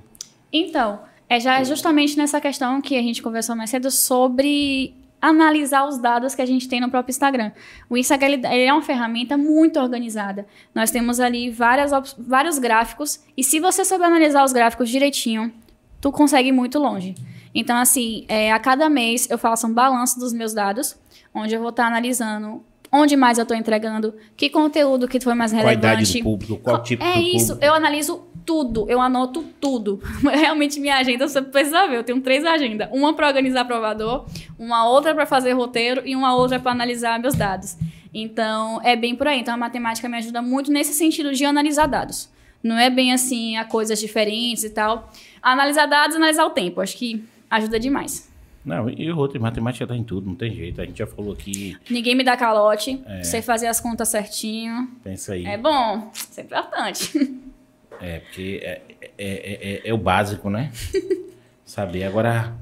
Então, 0.52 1.00
é 1.28 1.40
já 1.40 1.62
justamente 1.64 2.16
nessa 2.16 2.40
questão 2.40 2.80
que 2.80 2.96
a 2.96 3.02
gente 3.02 3.22
conversou 3.22 3.56
mais 3.56 3.70
cedo 3.70 3.90
sobre 3.90 4.94
analisar 5.20 5.88
os 5.88 5.98
dados 5.98 6.34
que 6.34 6.42
a 6.42 6.46
gente 6.46 6.68
tem 6.68 6.80
no 6.80 6.90
próprio 6.90 7.10
Instagram. 7.10 7.50
O 7.88 7.96
Instagram 7.96 8.34
ele, 8.34 8.46
ele 8.46 8.64
é 8.64 8.72
uma 8.72 8.82
ferramenta 8.82 9.36
muito 9.36 9.80
organizada. 9.80 10.46
Nós 10.74 10.90
temos 10.90 11.18
ali 11.18 11.50
várias, 11.50 11.90
vários 12.18 12.58
gráficos 12.58 13.20
e 13.36 13.42
se 13.42 13.58
você 13.58 13.84
souber 13.84 14.06
analisar 14.06 14.44
os 14.44 14.52
gráficos 14.52 14.88
direitinho, 14.88 15.52
tu 16.00 16.12
consegue 16.12 16.50
ir 16.50 16.52
muito 16.52 16.78
longe. 16.78 17.14
Então, 17.54 17.76
assim, 17.76 18.24
é, 18.28 18.52
a 18.52 18.58
cada 18.58 18.88
mês 18.88 19.28
eu 19.30 19.38
faço 19.38 19.66
um 19.66 19.72
balanço 19.72 20.20
dos 20.20 20.32
meus 20.32 20.52
dados, 20.52 20.96
onde 21.34 21.54
eu 21.54 21.60
vou 21.60 21.70
estar 21.70 21.86
analisando 21.86 22.62
onde 22.92 23.16
mais 23.16 23.38
eu 23.38 23.42
estou 23.42 23.56
entregando, 23.56 24.14
que 24.36 24.48
conteúdo 24.48 25.08
que 25.08 25.20
foi 25.20 25.34
mais 25.34 25.52
Qual 25.52 25.62
relevante. 25.64 25.86
idade 25.86 26.18
do 26.18 26.24
público, 26.24 26.56
qual 26.58 26.82
tipo 26.82 27.04
É 27.04 27.18
isso, 27.18 27.48
público. 27.54 27.64
eu 27.64 27.74
analiso 27.74 28.25
tudo, 28.46 28.88
eu 28.88 29.00
anoto 29.00 29.42
tudo. 29.60 30.00
Realmente 30.22 30.78
minha 30.78 30.96
agenda, 30.96 31.26
você 31.26 31.42
precisa 31.42 31.86
ver, 31.88 31.96
eu 31.96 32.04
tenho 32.04 32.20
três 32.20 32.44
agendas. 32.44 32.88
Uma 32.92 33.12
para 33.12 33.26
organizar 33.26 33.64
provador, 33.64 34.24
uma 34.58 34.88
outra 34.88 35.14
para 35.14 35.26
fazer 35.26 35.52
roteiro 35.52 36.02
e 36.06 36.14
uma 36.14 36.34
outra 36.34 36.60
para 36.60 36.70
analisar 36.70 37.18
meus 37.18 37.34
dados. 37.34 37.76
Então, 38.14 38.80
é 38.82 38.96
bem 38.96 39.14
por 39.14 39.26
aí. 39.26 39.40
Então, 39.40 39.52
a 39.52 39.56
matemática 39.58 40.08
me 40.08 40.16
ajuda 40.16 40.40
muito 40.40 40.70
nesse 40.70 40.94
sentido 40.94 41.32
de 41.34 41.44
analisar 41.44 41.86
dados. 41.86 42.30
Não 42.62 42.78
é 42.78 42.88
bem 42.88 43.12
assim, 43.12 43.56
a 43.56 43.64
coisas 43.64 44.00
diferentes 44.00 44.64
e 44.64 44.70
tal. 44.70 45.12
Analisar 45.42 45.86
dados 45.86 46.16
analisar 46.16 46.46
o 46.46 46.50
tempo. 46.50 46.80
Acho 46.80 46.96
que 46.96 47.22
ajuda 47.50 47.78
demais. 47.78 48.30
Não, 48.64 48.90
e 48.90 49.12
outra, 49.12 49.38
matemática 49.38 49.86
tá 49.86 49.94
em 49.94 50.02
tudo, 50.02 50.26
não 50.26 50.34
tem 50.34 50.52
jeito. 50.52 50.80
A 50.80 50.84
gente 50.84 50.98
já 50.98 51.06
falou 51.06 51.32
aqui, 51.32 51.76
Ninguém 51.88 52.16
me 52.16 52.24
dá 52.24 52.36
calote, 52.36 53.00
sei 53.22 53.40
fazer 53.40 53.68
as 53.68 53.80
contas 53.80 54.08
certinho. 54.08 54.88
pensa 55.04 55.34
aí. 55.34 55.46
É 55.46 55.56
bom, 55.56 56.10
isso 56.12 56.40
é 56.40 56.42
importante. 56.42 57.40
É, 58.00 58.18
porque 58.20 58.60
é, 58.62 58.82
é, 59.00 59.10
é, 59.18 59.72
é- 59.86 59.88
é 59.88 59.94
o 59.94 59.98
básico, 59.98 60.50
né? 60.50 60.70
Saber. 61.64 62.04
Agora, 62.04 62.54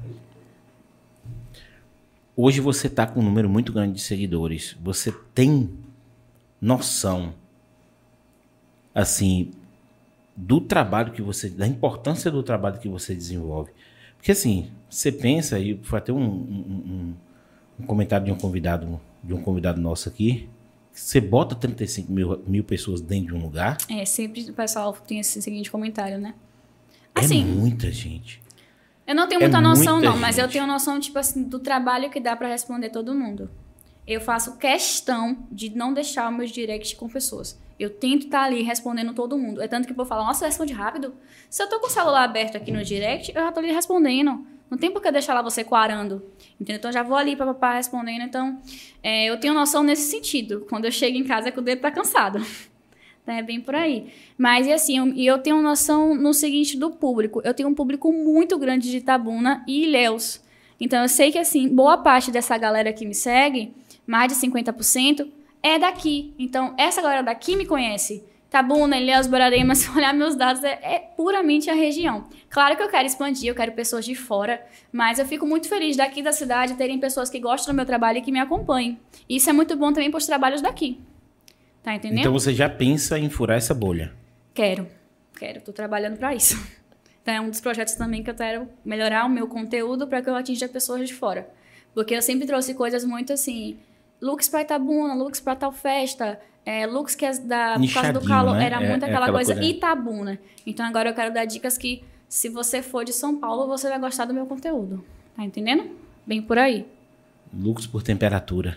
hoje 2.35 2.59
você 2.61 2.89
tá 2.89 3.05
com 3.07 3.19
um 3.19 3.23
número 3.23 3.49
muito 3.49 3.71
grande 3.73 3.93
de 3.95 4.01
seguidores. 4.01 4.75
Você 4.81 5.11
tem 5.33 5.69
noção, 6.61 7.33
assim, 8.93 9.51
do 10.35 10.61
trabalho 10.61 11.13
que 11.13 11.21
você, 11.21 11.49
da 11.49 11.67
importância 11.67 12.31
do 12.31 12.43
trabalho 12.43 12.79
que 12.79 12.89
você 12.89 13.15
desenvolve. 13.15 13.71
Porque 14.17 14.31
assim, 14.33 14.71
você 14.89 15.11
pensa, 15.11 15.59
e 15.59 15.77
foi 15.83 15.99
até 15.99 16.13
um, 16.13 16.17
um- 16.19 16.83
um- 16.87 17.15
um 17.81 17.85
comentário 17.85 18.25
de 18.27 18.33
um 18.33 18.37
convidado, 18.37 18.99
de 19.23 19.33
um 19.33 19.41
convidado 19.41 19.81
nosso 19.81 20.09
aqui, 20.09 20.49
você 20.95 21.19
bota 21.21 21.53
35 21.55 22.11
mil, 22.11 22.43
mil 22.47 22.63
pessoas 22.63 23.01
dentro 23.01 23.27
de 23.27 23.33
um 23.35 23.43
lugar, 23.43 23.77
É, 23.89 24.05
sempre 24.05 24.41
o 24.49 24.53
pessoal 24.53 24.93
tem 24.93 25.19
esse 25.19 25.41
seguinte 25.41 25.69
comentário, 25.69 26.17
né? 26.17 26.33
é 27.13 27.19
Assim, 27.19 27.43
muita 27.45 27.91
gente. 27.91 28.41
Eu 29.07 29.13
não 29.13 29.27
tenho 29.27 29.39
É 29.39 29.43
muita 29.43 29.61
noção, 29.61 29.97
muita 29.97 30.09
não, 30.09 30.17
mas 30.17 30.37
eu 30.37 30.45
gente. 30.45 30.53
tenho 30.53 30.65
noção, 30.67 30.99
tipo 30.99 31.19
assim, 31.19 31.43
do 31.43 31.59
trabalho 31.59 32.09
que 32.09 32.19
dá 32.19 32.35
pra 32.35 32.47
responder 32.47 32.89
todo 32.89 33.13
mundo. 33.13 33.49
Eu 34.07 34.19
faço 34.21 34.57
questão 34.57 35.45
de 35.51 35.69
não 35.75 35.93
deixar 35.93 36.31
meus 36.31 36.51
directs 36.51 36.93
com 36.93 37.07
pessoas. 37.09 37.59
Eu 37.79 37.89
tento 37.89 38.25
estar 38.25 38.43
ali 38.43 38.61
respondendo 38.63 39.13
todo 39.13 39.37
mundo. 39.37 39.61
É 39.61 39.67
tanto 39.67 39.85
que 39.85 39.91
o 39.91 39.95
povo 39.95 40.07
fala, 40.07 40.23
nossa, 40.23 40.45
responde 40.45 40.73
rápido. 40.73 41.13
Se 41.49 41.61
eu 41.61 41.67
tô 41.69 41.79
com 41.79 41.87
o 41.87 41.89
celular 41.89 42.23
aberto 42.23 42.55
aqui 42.55 42.71
no 42.71 42.83
direct, 42.83 43.31
eu 43.35 43.41
já 43.41 43.51
tô 43.51 43.59
ali 43.59 43.71
respondendo. 43.71 44.45
Não 44.69 44.77
tem 44.77 44.91
por 44.91 45.01
que 45.01 45.11
deixar 45.11 45.33
lá 45.33 45.41
você 45.41 45.63
quarando. 45.63 46.23
Entendeu? 46.59 46.77
Então 46.77 46.91
já 46.91 47.03
vou 47.03 47.17
ali 47.17 47.35
pra 47.35 47.45
papai 47.45 47.77
respondendo. 47.77 48.23
Então, 48.23 48.59
é, 49.03 49.25
eu 49.25 49.39
tenho 49.39 49.53
noção 49.53 49.83
nesse 49.83 50.09
sentido. 50.09 50.65
Quando 50.69 50.85
eu 50.85 50.91
chego 50.91 51.17
em 51.17 51.23
casa 51.23 51.49
é 51.49 51.51
que 51.51 51.59
o 51.59 51.61
dedo 51.61 51.81
tá 51.81 51.91
cansado. 51.91 52.43
É 53.27 53.41
bem 53.41 53.59
por 53.59 53.73
aí. 53.73 54.13
Mas, 54.37 54.67
e 54.67 54.71
assim, 54.71 54.99
eu, 54.99 55.33
eu 55.33 55.39
tenho 55.39 55.59
noção 55.59 56.13
no 56.13 56.31
seguinte 56.31 56.77
do 56.77 56.91
público. 56.91 57.41
Eu 57.43 57.55
tenho 57.55 57.67
um 57.67 57.73
público 57.73 58.13
muito 58.13 58.55
grande 58.55 58.91
de 58.91 58.97
Itabuna 58.97 59.63
e 59.67 59.83
Ilhéus. 59.83 60.41
Então, 60.79 61.01
eu 61.01 61.09
sei 61.09 61.31
que, 61.31 61.39
assim, 61.39 61.67
boa 61.67 61.97
parte 61.97 62.29
dessa 62.29 62.55
galera 62.55 62.93
que 62.93 63.03
me 63.03 63.15
segue, 63.15 63.73
mais 64.05 64.31
de 64.31 64.37
50%, 64.37 65.27
é 65.63 65.79
daqui. 65.79 66.35
Então, 66.37 66.75
essa 66.77 67.01
galera 67.01 67.23
daqui 67.23 67.55
me 67.55 67.65
conhece. 67.65 68.23
Itabuna, 68.55 68.97
Ilhéus, 68.97 69.27
Borarema, 69.27 69.75
se 69.75 69.89
olhar 69.91 70.13
meus 70.13 70.33
dados, 70.33 70.63
é, 70.63 70.79
é 70.81 70.99
puramente 71.17 71.69
a 71.69 71.73
região. 71.73 72.29
Claro 72.49 72.77
que 72.77 72.83
eu 72.83 72.87
quero 72.87 73.05
expandir, 73.05 73.49
eu 73.49 73.55
quero 73.55 73.73
pessoas 73.73 74.05
de 74.05 74.15
fora, 74.15 74.65
mas 74.93 75.19
eu 75.19 75.25
fico 75.25 75.45
muito 75.45 75.67
feliz 75.67 75.97
daqui 75.97 76.23
da 76.23 76.31
cidade 76.31 76.75
terem 76.75 76.97
pessoas 76.97 77.29
que 77.29 77.37
gostam 77.37 77.73
do 77.73 77.75
meu 77.75 77.85
trabalho 77.85 78.19
e 78.19 78.21
que 78.21 78.31
me 78.31 78.39
acompanhem. 78.39 78.97
Isso 79.27 79.49
é 79.49 79.53
muito 79.53 79.75
bom 79.75 79.91
também 79.91 80.09
para 80.09 80.19
os 80.19 80.25
trabalhos 80.25 80.61
daqui. 80.61 81.01
Tá 81.83 81.95
entendendo? 81.95 82.19
Então 82.19 82.31
você 82.31 82.53
já 82.53 82.69
pensa 82.69 83.19
em 83.19 83.29
furar 83.29 83.57
essa 83.57 83.73
bolha. 83.73 84.13
Quero, 84.53 84.87
quero, 85.37 85.59
tô 85.59 85.73
trabalhando 85.73 86.17
para 86.17 86.33
isso. 86.33 86.55
Então 87.25 87.33
é 87.33 87.41
um 87.41 87.49
dos 87.49 87.59
projetos 87.59 87.95
também 87.95 88.21
que 88.21 88.29
eu 88.29 88.35
quero 88.35 88.69
melhorar 88.85 89.25
o 89.25 89.29
meu 89.29 89.47
conteúdo 89.47 90.05
para 90.05 90.21
que 90.21 90.29
eu 90.29 90.35
atinja 90.35 90.69
pessoas 90.69 91.07
de 91.07 91.13
fora. 91.15 91.49
Porque 91.91 92.15
eu 92.15 92.21
sempre 92.21 92.45
trouxe 92.45 92.75
coisas 92.75 93.03
muito 93.03 93.33
assim, 93.33 93.79
looks 94.21 94.47
para 94.47 94.61
Itabuna, 94.61 95.15
looks 95.15 95.39
para 95.39 95.55
tal 95.55 95.71
festa, 95.71 96.39
é, 96.65 96.85
looks 96.87 97.15
que 97.15 97.25
é 97.25 97.37
da 97.37 97.75
por 97.79 97.93
causa 97.93 98.13
do 98.13 98.21
calor, 98.21 98.55
né? 98.55 98.65
era 98.65 98.81
É- 98.83 98.89
muito 98.89 99.03
é 99.03 99.05
aquela, 99.07 99.25
aquela 99.25 99.37
coisa, 99.37 99.53
coisa- 99.53 99.69
Itabuna. 99.69 100.39
Então 100.65 100.85
agora 100.85 101.09
eu 101.09 101.13
quero 101.13 101.33
dar 101.33 101.45
dicas 101.45 101.77
que 101.77 102.03
se 102.27 102.49
você 102.49 102.81
for 102.81 103.05
de 103.05 103.13
São 103.13 103.35
Paulo, 103.37 103.67
você 103.67 103.87
vai 103.89 103.99
gostar 103.99 104.25
do 104.25 104.33
meu 104.33 104.45
conteúdo. 104.45 105.03
Tá 105.35 105.43
entendendo? 105.43 105.83
Bem 106.25 106.41
por 106.41 106.57
aí. 106.57 106.85
Lux 107.53 107.85
por 107.85 108.01
temperatura. 108.01 108.75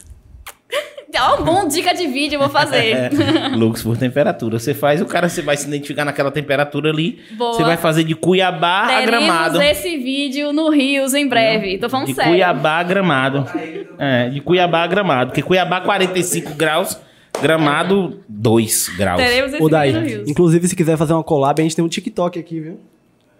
Ó, 1.21 1.43
bom 1.43 1.67
dica 1.67 1.95
de 1.95 2.07
vídeo, 2.07 2.37
eu 2.37 2.41
vou 2.41 2.51
fazer. 2.51 3.11
É, 3.11 3.57
Lux 3.57 3.83
por 3.83 3.97
temperatura. 3.97 4.59
Você 4.59 4.75
faz, 4.75 5.01
o 5.01 5.07
cara 5.07 5.29
você 5.29 5.41
vai 5.41 5.57
se 5.57 5.67
identificar 5.67 6.05
naquela 6.05 6.31
temperatura 6.31 6.91
ali. 6.91 7.21
Boa. 7.33 7.55
Você 7.55 7.65
vai 7.65 7.77
fazer 7.77 8.05
de 8.05 8.15
Cuiabá 8.15 8.85
a 8.85 8.87
Teremos 9.01 9.25
Gramado. 9.27 9.63
esse 9.63 9.97
vídeo 9.97 10.53
no 10.53 10.69
Rios 10.71 11.15
em 11.15 11.27
breve. 11.27 11.79
Tô 11.79 11.89
falando 11.89 12.07
De 12.09 12.15
sério. 12.15 12.31
Cuiabá 12.33 12.79
a 12.79 12.83
Gramado. 12.83 13.47
É, 13.99 14.29
de 14.29 14.41
Cuiabá 14.41 14.83
a 14.83 14.87
Gramado. 14.87 15.31
Porque 15.31 15.43
Cuiabá 15.43 15.81
45 15.81 16.55
graus, 16.55 17.01
Gramado 17.41 18.21
2 18.29 18.89
graus. 18.97 19.21
Teremos 19.23 19.53
esse 19.55 19.63
Ô, 19.63 19.69
Rios. 20.01 20.29
inclusive, 20.29 20.69
se 20.69 20.77
quiser 20.77 20.97
fazer 20.97 21.13
uma 21.13 21.23
collab, 21.25 21.61
a 21.61 21.63
gente 21.63 21.77
tem 21.77 21.85
um 21.85 21.89
TikTok 21.89 22.39
aqui, 22.39 22.61
viu? 22.61 22.81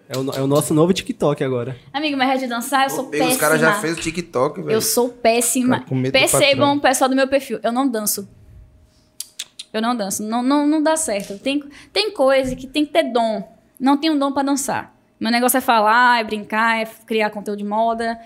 É 0.09 0.17
o, 0.17 0.31
é 0.33 0.41
o 0.41 0.47
nosso 0.47 0.73
novo 0.73 0.93
TikTok 0.93 1.45
agora. 1.45 1.77
Amigo, 1.93 2.17
mas 2.17 2.31
é 2.31 2.37
de 2.39 2.47
dançar, 2.47 2.85
eu 2.85 2.91
sou 2.91 3.09
E 3.09 3.11
péssima. 3.11 3.31
os 3.31 3.37
caras 3.37 3.61
já 3.61 3.75
fez 3.75 3.99
o 3.99 4.01
TikTok, 4.01 4.63
velho. 4.63 4.73
Eu 4.75 4.81
sou 4.81 5.11
péssima. 5.11 5.85
Percebam, 6.11 6.77
o 6.77 6.81
pessoal 6.81 7.11
do 7.11 7.17
meu 7.17 7.29
perfil, 7.29 7.61
eu 7.63 7.71
não 7.71 7.87
danço. 7.87 8.27
Eu 9.71 9.83
não 9.83 9.95
danço. 9.95 10.23
Não, 10.23 10.43
não, 10.43 10.67
não 10.67 10.83
dá 10.83 10.97
certo. 10.97 11.39
Tem, 11.39 11.63
tem 11.93 12.11
coisa 12.11 12.57
que 12.57 12.67
tem 12.67 12.87
que 12.87 12.93
ter 12.93 13.13
dom. 13.13 13.47
Não 13.79 13.99
tenho 13.99 14.19
dom 14.19 14.33
pra 14.33 14.43
dançar. 14.43 14.95
Meu 15.21 15.31
negócio 15.31 15.59
é 15.59 15.61
falar, 15.61 16.21
é 16.21 16.25
brincar, 16.25 16.81
é 16.81 16.87
criar 17.07 17.29
conteúdo 17.29 17.59
de 17.59 17.65
moda, 17.65 18.19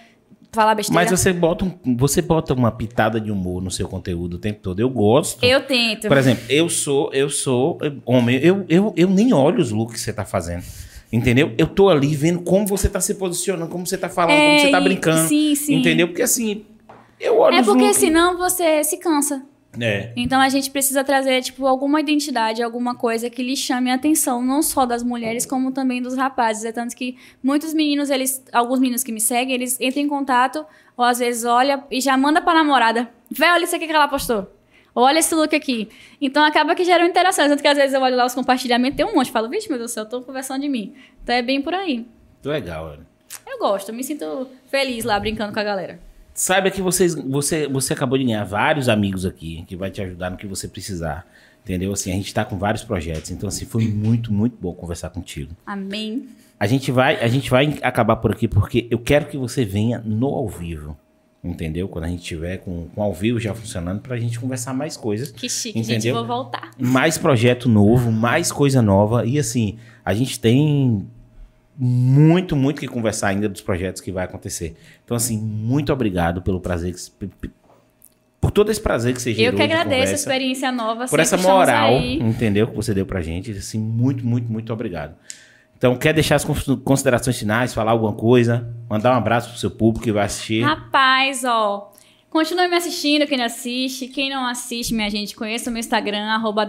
falar 0.52 0.74
besteira. 0.74 1.00
Mas 1.02 1.10
você 1.10 1.32
bota, 1.32 1.64
um- 1.64 1.96
você 1.96 2.20
bota 2.22 2.52
uma 2.54 2.70
pitada 2.70 3.20
de 3.20 3.30
humor 3.30 3.62
no 3.62 3.70
seu 3.70 3.88
conteúdo 3.88 4.34
o 4.34 4.38
tempo 4.38 4.60
todo. 4.62 4.80
Eu 4.80 4.90
gosto. 4.90 5.42
Eu 5.44 5.60
tento. 5.66 6.08
Por 6.08 6.16
exemplo, 6.18 6.44
eu 6.48 6.68
sou, 6.68 7.10
eu 7.12 7.28
sou 7.30 7.78
homem, 8.04 8.38
eu, 8.42 8.64
eu, 8.68 8.92
eu 8.96 9.08
nem 9.08 9.32
olho 9.32 9.60
os 9.60 9.70
looks 9.70 9.94
que 9.94 10.00
você 10.00 10.12
tá 10.12 10.24
fazendo. 10.24 10.62
Entendeu? 11.12 11.52
Eu 11.58 11.66
tô 11.66 11.88
ali 11.90 12.14
vendo 12.14 12.40
como 12.40 12.66
você 12.66 12.88
tá 12.88 13.00
se 13.00 13.14
posicionando, 13.16 13.68
como 13.70 13.86
você 13.86 13.98
tá 13.98 14.08
falando, 14.08 14.36
como 14.38 14.58
você 14.60 14.70
tá 14.70 14.78
É, 14.78 14.80
brincando. 14.80 15.28
sim, 15.28 15.54
sim. 15.54 15.74
Entendeu? 15.74 16.08
Porque 16.08 16.22
assim, 16.22 16.64
eu 17.20 17.38
olho 17.38 17.54
É 17.56 17.62
porque 17.62 17.82
looks. 17.84 17.96
senão 17.98 18.38
você 18.38 18.82
se 18.82 18.96
cansa. 18.96 19.42
É. 19.80 20.12
Então 20.16 20.40
a 20.40 20.48
gente 20.48 20.70
precisa 20.70 21.02
trazer, 21.02 21.42
tipo, 21.42 21.66
alguma 21.66 22.00
identidade, 22.00 22.62
alguma 22.62 22.94
coisa 22.94 23.30
que 23.30 23.42
lhe 23.42 23.56
chame 23.56 23.90
a 23.90 23.94
atenção, 23.94 24.42
não 24.42 24.62
só 24.62 24.84
das 24.84 25.02
mulheres, 25.02 25.46
como 25.46 25.72
também 25.72 26.02
dos 26.02 26.16
rapazes. 26.16 26.64
É 26.64 26.72
tanto 26.72 26.94
que 26.94 27.16
muitos 27.42 27.72
meninos, 27.72 28.10
eles, 28.10 28.44
alguns 28.52 28.78
meninos 28.80 29.02
que 29.02 29.12
me 29.12 29.20
seguem, 29.20 29.54
eles 29.54 29.80
entram 29.80 30.02
em 30.02 30.08
contato, 30.08 30.64
ou 30.96 31.04
às 31.04 31.18
vezes 31.18 31.44
olha 31.44 31.82
e 31.90 32.00
já 32.00 32.16
manda 32.16 32.40
pra 32.40 32.54
namorada. 32.54 33.08
Vê, 33.30 33.46
olha 33.46 33.64
isso 33.64 33.74
aqui 33.74 33.86
que 33.86 33.92
ela 33.92 34.08
postou. 34.08 34.50
Olha 34.94 35.20
esse 35.20 35.34
look 35.34 35.56
aqui. 35.56 35.88
Então 36.20 36.44
acaba 36.44 36.74
que 36.74 36.84
gera 36.84 37.02
uma 37.02 37.08
interação. 37.08 37.48
Tanto 37.48 37.62
que 37.62 37.68
às 37.68 37.76
vezes 37.76 37.94
eu 37.94 38.02
olho 38.02 38.14
lá 38.14 38.26
os 38.26 38.34
compartilhamentos, 38.34 38.96
tem 38.96 39.06
um 39.06 39.14
monte. 39.14 39.30
Falo, 39.30 39.48
vixe, 39.48 39.68
meu 39.68 39.78
Deus 39.78 39.90
do 39.90 39.94
céu, 39.94 40.04
tô 40.04 40.20
conversando 40.20 40.60
de 40.60 40.68
mim. 40.68 40.94
Então 41.22 41.34
é 41.34 41.40
bem 41.40 41.62
por 41.62 41.72
aí. 41.72 42.06
Legal. 42.44 42.98
Eu 43.46 43.58
gosto, 43.58 43.88
eu 43.88 43.94
me 43.94 44.04
sinto 44.04 44.46
feliz 44.66 45.04
lá 45.04 45.18
brincando 45.18 45.52
com 45.52 45.60
a 45.60 45.64
galera. 45.64 46.11
Saiba 46.34 46.70
que 46.70 46.80
vocês, 46.80 47.14
você, 47.14 47.66
você 47.68 47.92
acabou 47.92 48.18
de 48.18 48.24
ganhar 48.24 48.44
vários 48.44 48.88
amigos 48.88 49.24
aqui 49.24 49.64
que 49.66 49.76
vai 49.76 49.90
te 49.90 50.00
ajudar 50.02 50.30
no 50.30 50.36
que 50.36 50.46
você 50.46 50.68
precisar. 50.68 51.26
Entendeu? 51.64 51.92
Assim, 51.92 52.10
a 52.10 52.14
gente 52.14 52.34
tá 52.34 52.44
com 52.44 52.58
vários 52.58 52.82
projetos. 52.82 53.30
Então, 53.30 53.48
assim, 53.48 53.64
foi 53.64 53.86
muito, 53.86 54.32
muito 54.32 54.56
bom 54.60 54.72
conversar 54.74 55.10
contigo. 55.10 55.54
Amém. 55.64 56.28
A 56.58 56.66
gente 56.66 56.90
vai, 56.90 57.20
a 57.22 57.28
gente 57.28 57.48
vai 57.50 57.78
acabar 57.82 58.16
por 58.16 58.32
aqui 58.32 58.48
porque 58.48 58.86
eu 58.90 58.98
quero 58.98 59.26
que 59.26 59.36
você 59.36 59.64
venha 59.64 60.00
no 60.04 60.26
ao 60.28 60.48
vivo. 60.48 60.96
Entendeu? 61.42 61.88
Quando 61.88 62.04
a 62.04 62.08
gente 62.08 62.22
tiver 62.22 62.58
com, 62.58 62.86
com 62.94 63.02
ao 63.02 63.12
vivo 63.12 63.40
já 63.40 63.52
funcionando, 63.52 64.00
pra 64.00 64.16
gente 64.16 64.38
conversar 64.38 64.72
mais 64.72 64.96
coisas. 64.96 65.30
Que 65.32 65.48
chique, 65.48 65.82
gente. 65.82 65.98
Entendeu? 65.98 66.14
Vou 66.14 66.26
voltar. 66.26 66.70
mais 66.78 67.18
projeto 67.18 67.68
novo, 67.68 68.12
mais 68.12 68.52
coisa 68.52 68.80
nova. 68.80 69.26
E 69.26 69.38
assim, 69.38 69.76
a 70.04 70.14
gente 70.14 70.38
tem 70.38 71.04
muito, 71.76 72.54
muito 72.56 72.80
que 72.80 72.86
conversar 72.86 73.28
ainda 73.28 73.48
dos 73.48 73.60
projetos 73.60 74.00
que 74.00 74.12
vai 74.12 74.24
acontecer. 74.24 74.76
Então, 75.04 75.16
assim, 75.16 75.38
muito 75.38 75.92
obrigado 75.92 76.42
pelo 76.42 76.60
prazer 76.60 76.94
que 76.94 77.00
por 78.40 78.50
todo 78.50 78.70
esse 78.72 78.80
prazer 78.80 79.14
que 79.14 79.22
você 79.22 79.32
gerou 79.32 79.52
Eu 79.52 79.52
que 79.52 79.58
de 79.58 79.62
agradeço 79.72 79.88
a 79.90 79.94
conversa, 79.94 80.14
experiência 80.14 80.72
nova. 80.72 81.06
por 81.06 81.20
essa 81.20 81.36
moral, 81.36 81.92
entendeu? 82.00 82.66
Que 82.66 82.74
você 82.74 82.92
deu 82.92 83.06
pra 83.06 83.20
gente. 83.22 83.52
Assim, 83.52 83.78
muito, 83.78 84.26
muito, 84.26 84.50
muito 84.50 84.72
obrigado. 84.72 85.14
Então, 85.78 85.96
quer 85.96 86.12
deixar 86.12 86.36
as 86.36 86.44
cons- 86.44 86.66
considerações 86.84 87.38
finais, 87.38 87.72
falar 87.72 87.92
alguma 87.92 88.12
coisa, 88.12 88.68
mandar 88.90 89.12
um 89.12 89.16
abraço 89.16 89.50
pro 89.50 89.58
seu 89.58 89.70
público 89.70 90.04
que 90.04 90.12
vai 90.12 90.24
assistir. 90.26 90.62
Rapaz, 90.62 91.44
ó. 91.44 91.92
Continue 92.30 92.66
me 92.68 92.76
assistindo, 92.76 93.26
quem 93.26 93.36
não 93.38 93.44
assiste. 93.44 94.08
Quem 94.08 94.28
não 94.30 94.46
assiste, 94.46 94.92
minha 94.94 95.10
gente, 95.10 95.36
conheça 95.36 95.70
o 95.70 95.72
meu 95.72 95.80
Instagram, 95.80 96.24
arroba. 96.26 96.66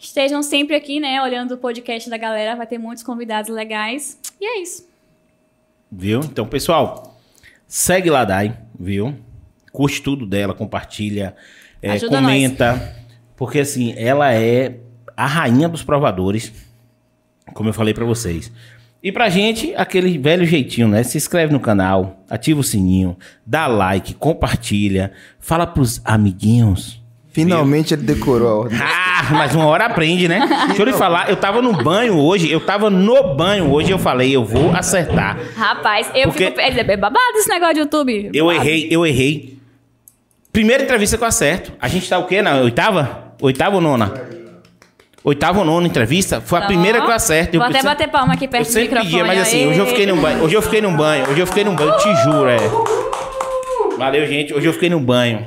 Estejam 0.00 0.42
sempre 0.42 0.74
aqui, 0.74 0.98
né, 0.98 1.20
olhando 1.20 1.52
o 1.52 1.58
podcast 1.58 2.08
da 2.08 2.16
galera. 2.16 2.56
Vai 2.56 2.66
ter 2.66 2.78
muitos 2.78 3.04
convidados 3.04 3.50
legais. 3.50 4.18
E 4.40 4.46
é 4.46 4.62
isso. 4.62 4.88
Viu? 5.92 6.20
Então, 6.20 6.46
pessoal, 6.46 7.20
segue 7.66 8.08
lá, 8.08 8.24
Dai, 8.24 8.56
viu? 8.78 9.14
Curte 9.70 10.00
tudo 10.00 10.24
dela, 10.24 10.54
compartilha, 10.54 11.36
é, 11.82 12.00
comenta. 12.00 12.96
Porque, 13.36 13.60
assim, 13.60 13.92
ela 13.94 14.32
é 14.32 14.78
a 15.14 15.26
rainha 15.26 15.68
dos 15.68 15.82
provadores, 15.82 16.50
como 17.52 17.68
eu 17.68 17.74
falei 17.74 17.92
pra 17.92 18.06
vocês. 18.06 18.50
E 19.02 19.12
pra 19.12 19.28
gente, 19.28 19.74
aquele 19.76 20.16
velho 20.16 20.46
jeitinho, 20.46 20.88
né? 20.88 21.02
Se 21.02 21.18
inscreve 21.18 21.52
no 21.52 21.60
canal, 21.60 22.24
ativa 22.28 22.60
o 22.60 22.64
sininho, 22.64 23.18
dá 23.44 23.66
like, 23.66 24.14
compartilha, 24.14 25.12
fala 25.38 25.66
pros 25.66 26.00
amiguinhos. 26.06 26.99
Finalmente 27.32 27.94
ele 27.94 28.02
decorou 28.02 28.48
a 28.48 28.54
ordem. 28.60 28.78
Ah, 28.82 29.28
mas 29.32 29.54
uma 29.54 29.66
hora 29.66 29.84
aprende, 29.86 30.26
né? 30.26 30.40
Deixa 30.66 30.82
eu 30.82 30.86
lhe 30.86 30.92
falar, 30.92 31.30
eu 31.30 31.36
tava 31.36 31.62
no 31.62 31.72
banho 31.72 32.18
hoje, 32.18 32.50
eu 32.50 32.58
tava 32.58 32.90
no 32.90 33.34
banho 33.34 33.70
hoje, 33.70 33.90
eu 33.90 33.98
falei, 33.98 34.34
eu 34.34 34.44
vou 34.44 34.70
acertar. 34.74 35.38
Rapaz, 35.56 36.10
eu 36.14 36.28
Porque- 36.28 36.46
fico. 36.46 36.60
É 36.60 36.96
babado 36.96 37.20
esse 37.36 37.48
negócio 37.48 37.74
de 37.74 37.80
YouTube. 37.80 38.30
Eu 38.34 38.46
Babado. 38.46 38.66
errei, 38.66 38.88
eu 38.90 39.06
errei. 39.06 39.58
Primeira 40.52 40.82
entrevista 40.82 41.16
que 41.16 41.22
eu 41.22 41.28
acerto. 41.28 41.72
A 41.80 41.86
gente 41.86 42.08
tá 42.08 42.18
o 42.18 42.26
quê? 42.26 42.42
Na 42.42 42.56
oitava? 42.56 43.34
Oitava 43.40 43.76
ou 43.76 43.80
nona? 43.80 44.12
Oitava 45.22 45.60
ou 45.60 45.64
nona 45.64 45.86
entrevista? 45.86 46.40
Foi 46.40 46.58
a 46.58 46.62
Ó, 46.64 46.66
primeira 46.66 47.00
que 47.00 47.06
eu 47.06 47.12
acerto. 47.12 47.54
Eu 47.54 47.60
Vou 47.60 47.68
até 47.68 47.82
bater 47.82 48.08
palma 48.08 48.32
aqui 48.32 48.46
Eu 48.46 48.48
perto 48.48 48.66
do 48.66 48.72
sempre 48.72 48.88
microfone. 48.98 49.10
pedia, 49.12 49.24
mas 49.24 49.38
assim, 49.40 49.68
hoje 49.68 49.78
eu 49.78 49.86
fiquei 49.86 50.06
num 50.06 50.16
banho. 50.20 50.42
Hoje 50.42 50.54
eu 50.56 50.62
fiquei 50.62 50.80
num 50.80 50.96
banho. 50.96 51.30
Hoje 51.30 51.40
eu 51.40 51.46
fiquei 51.46 51.62
num 51.62 51.76
banho, 51.76 51.96
te 51.98 52.14
juro, 52.24 52.48
é. 52.48 52.58
Valeu, 53.96 54.26
gente. 54.26 54.52
Hoje 54.54 54.66
eu 54.66 54.72
fiquei 54.72 54.88
num 54.90 55.00
banho. 55.02 55.46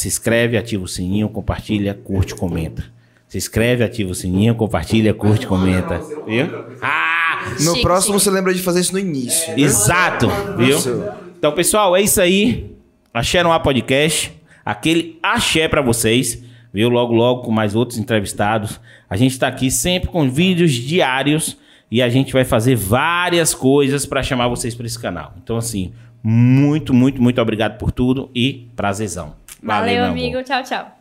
Se 0.00 0.08
inscreve, 0.08 0.56
ativa 0.56 0.82
o 0.82 0.88
sininho, 0.88 1.28
compartilha, 1.28 1.92
curte, 1.92 2.34
comenta. 2.34 2.82
Se 3.28 3.36
inscreve, 3.36 3.84
ativa 3.84 4.10
o 4.10 4.14
sininho, 4.14 4.54
compartilha, 4.54 5.12
curte, 5.12 5.46
comenta. 5.46 6.00
Viu? 6.26 6.46
Ah! 6.80 7.52
No 7.60 7.72
Chique, 7.72 7.82
próximo 7.82 8.14
chique. 8.14 8.24
você 8.24 8.30
lembra 8.30 8.54
de 8.54 8.62
fazer 8.62 8.80
isso 8.80 8.94
no 8.94 8.98
início. 8.98 9.50
né? 9.50 9.60
Exato, 9.60 10.26
viu? 10.56 10.78
Isso. 10.78 11.04
Então, 11.38 11.52
pessoal, 11.52 11.94
é 11.94 12.00
isso 12.00 12.18
aí. 12.18 12.74
Axé 13.12 13.42
no 13.42 13.52
ar 13.52 13.60
podcast. 13.60 14.32
Aquele 14.64 15.18
axé 15.22 15.68
pra 15.68 15.82
vocês, 15.82 16.42
viu? 16.72 16.88
Logo, 16.88 17.12
logo 17.12 17.42
com 17.42 17.50
mais 17.52 17.74
outros 17.74 17.98
entrevistados. 17.98 18.80
A 19.08 19.18
gente 19.18 19.38
tá 19.38 19.48
aqui 19.48 19.70
sempre 19.70 20.08
com 20.08 20.30
vídeos 20.30 20.72
diários 20.72 21.58
e 21.90 22.00
a 22.00 22.08
gente 22.08 22.32
vai 22.32 22.46
fazer 22.46 22.74
várias 22.74 23.52
coisas 23.52 24.06
pra 24.06 24.22
chamar 24.22 24.48
vocês 24.48 24.74
pra 24.74 24.86
esse 24.86 24.98
canal. 24.98 25.34
Então, 25.44 25.58
assim, 25.58 25.92
muito, 26.22 26.94
muito, 26.94 27.20
muito 27.22 27.38
obrigado 27.38 27.76
por 27.76 27.92
tudo 27.92 28.30
e 28.34 28.66
prazerzão. 28.74 29.38
Valeu, 29.62 29.94
meu 29.94 30.04
amigo. 30.06 30.42
Tchau, 30.42 30.62
tchau. 30.62 30.99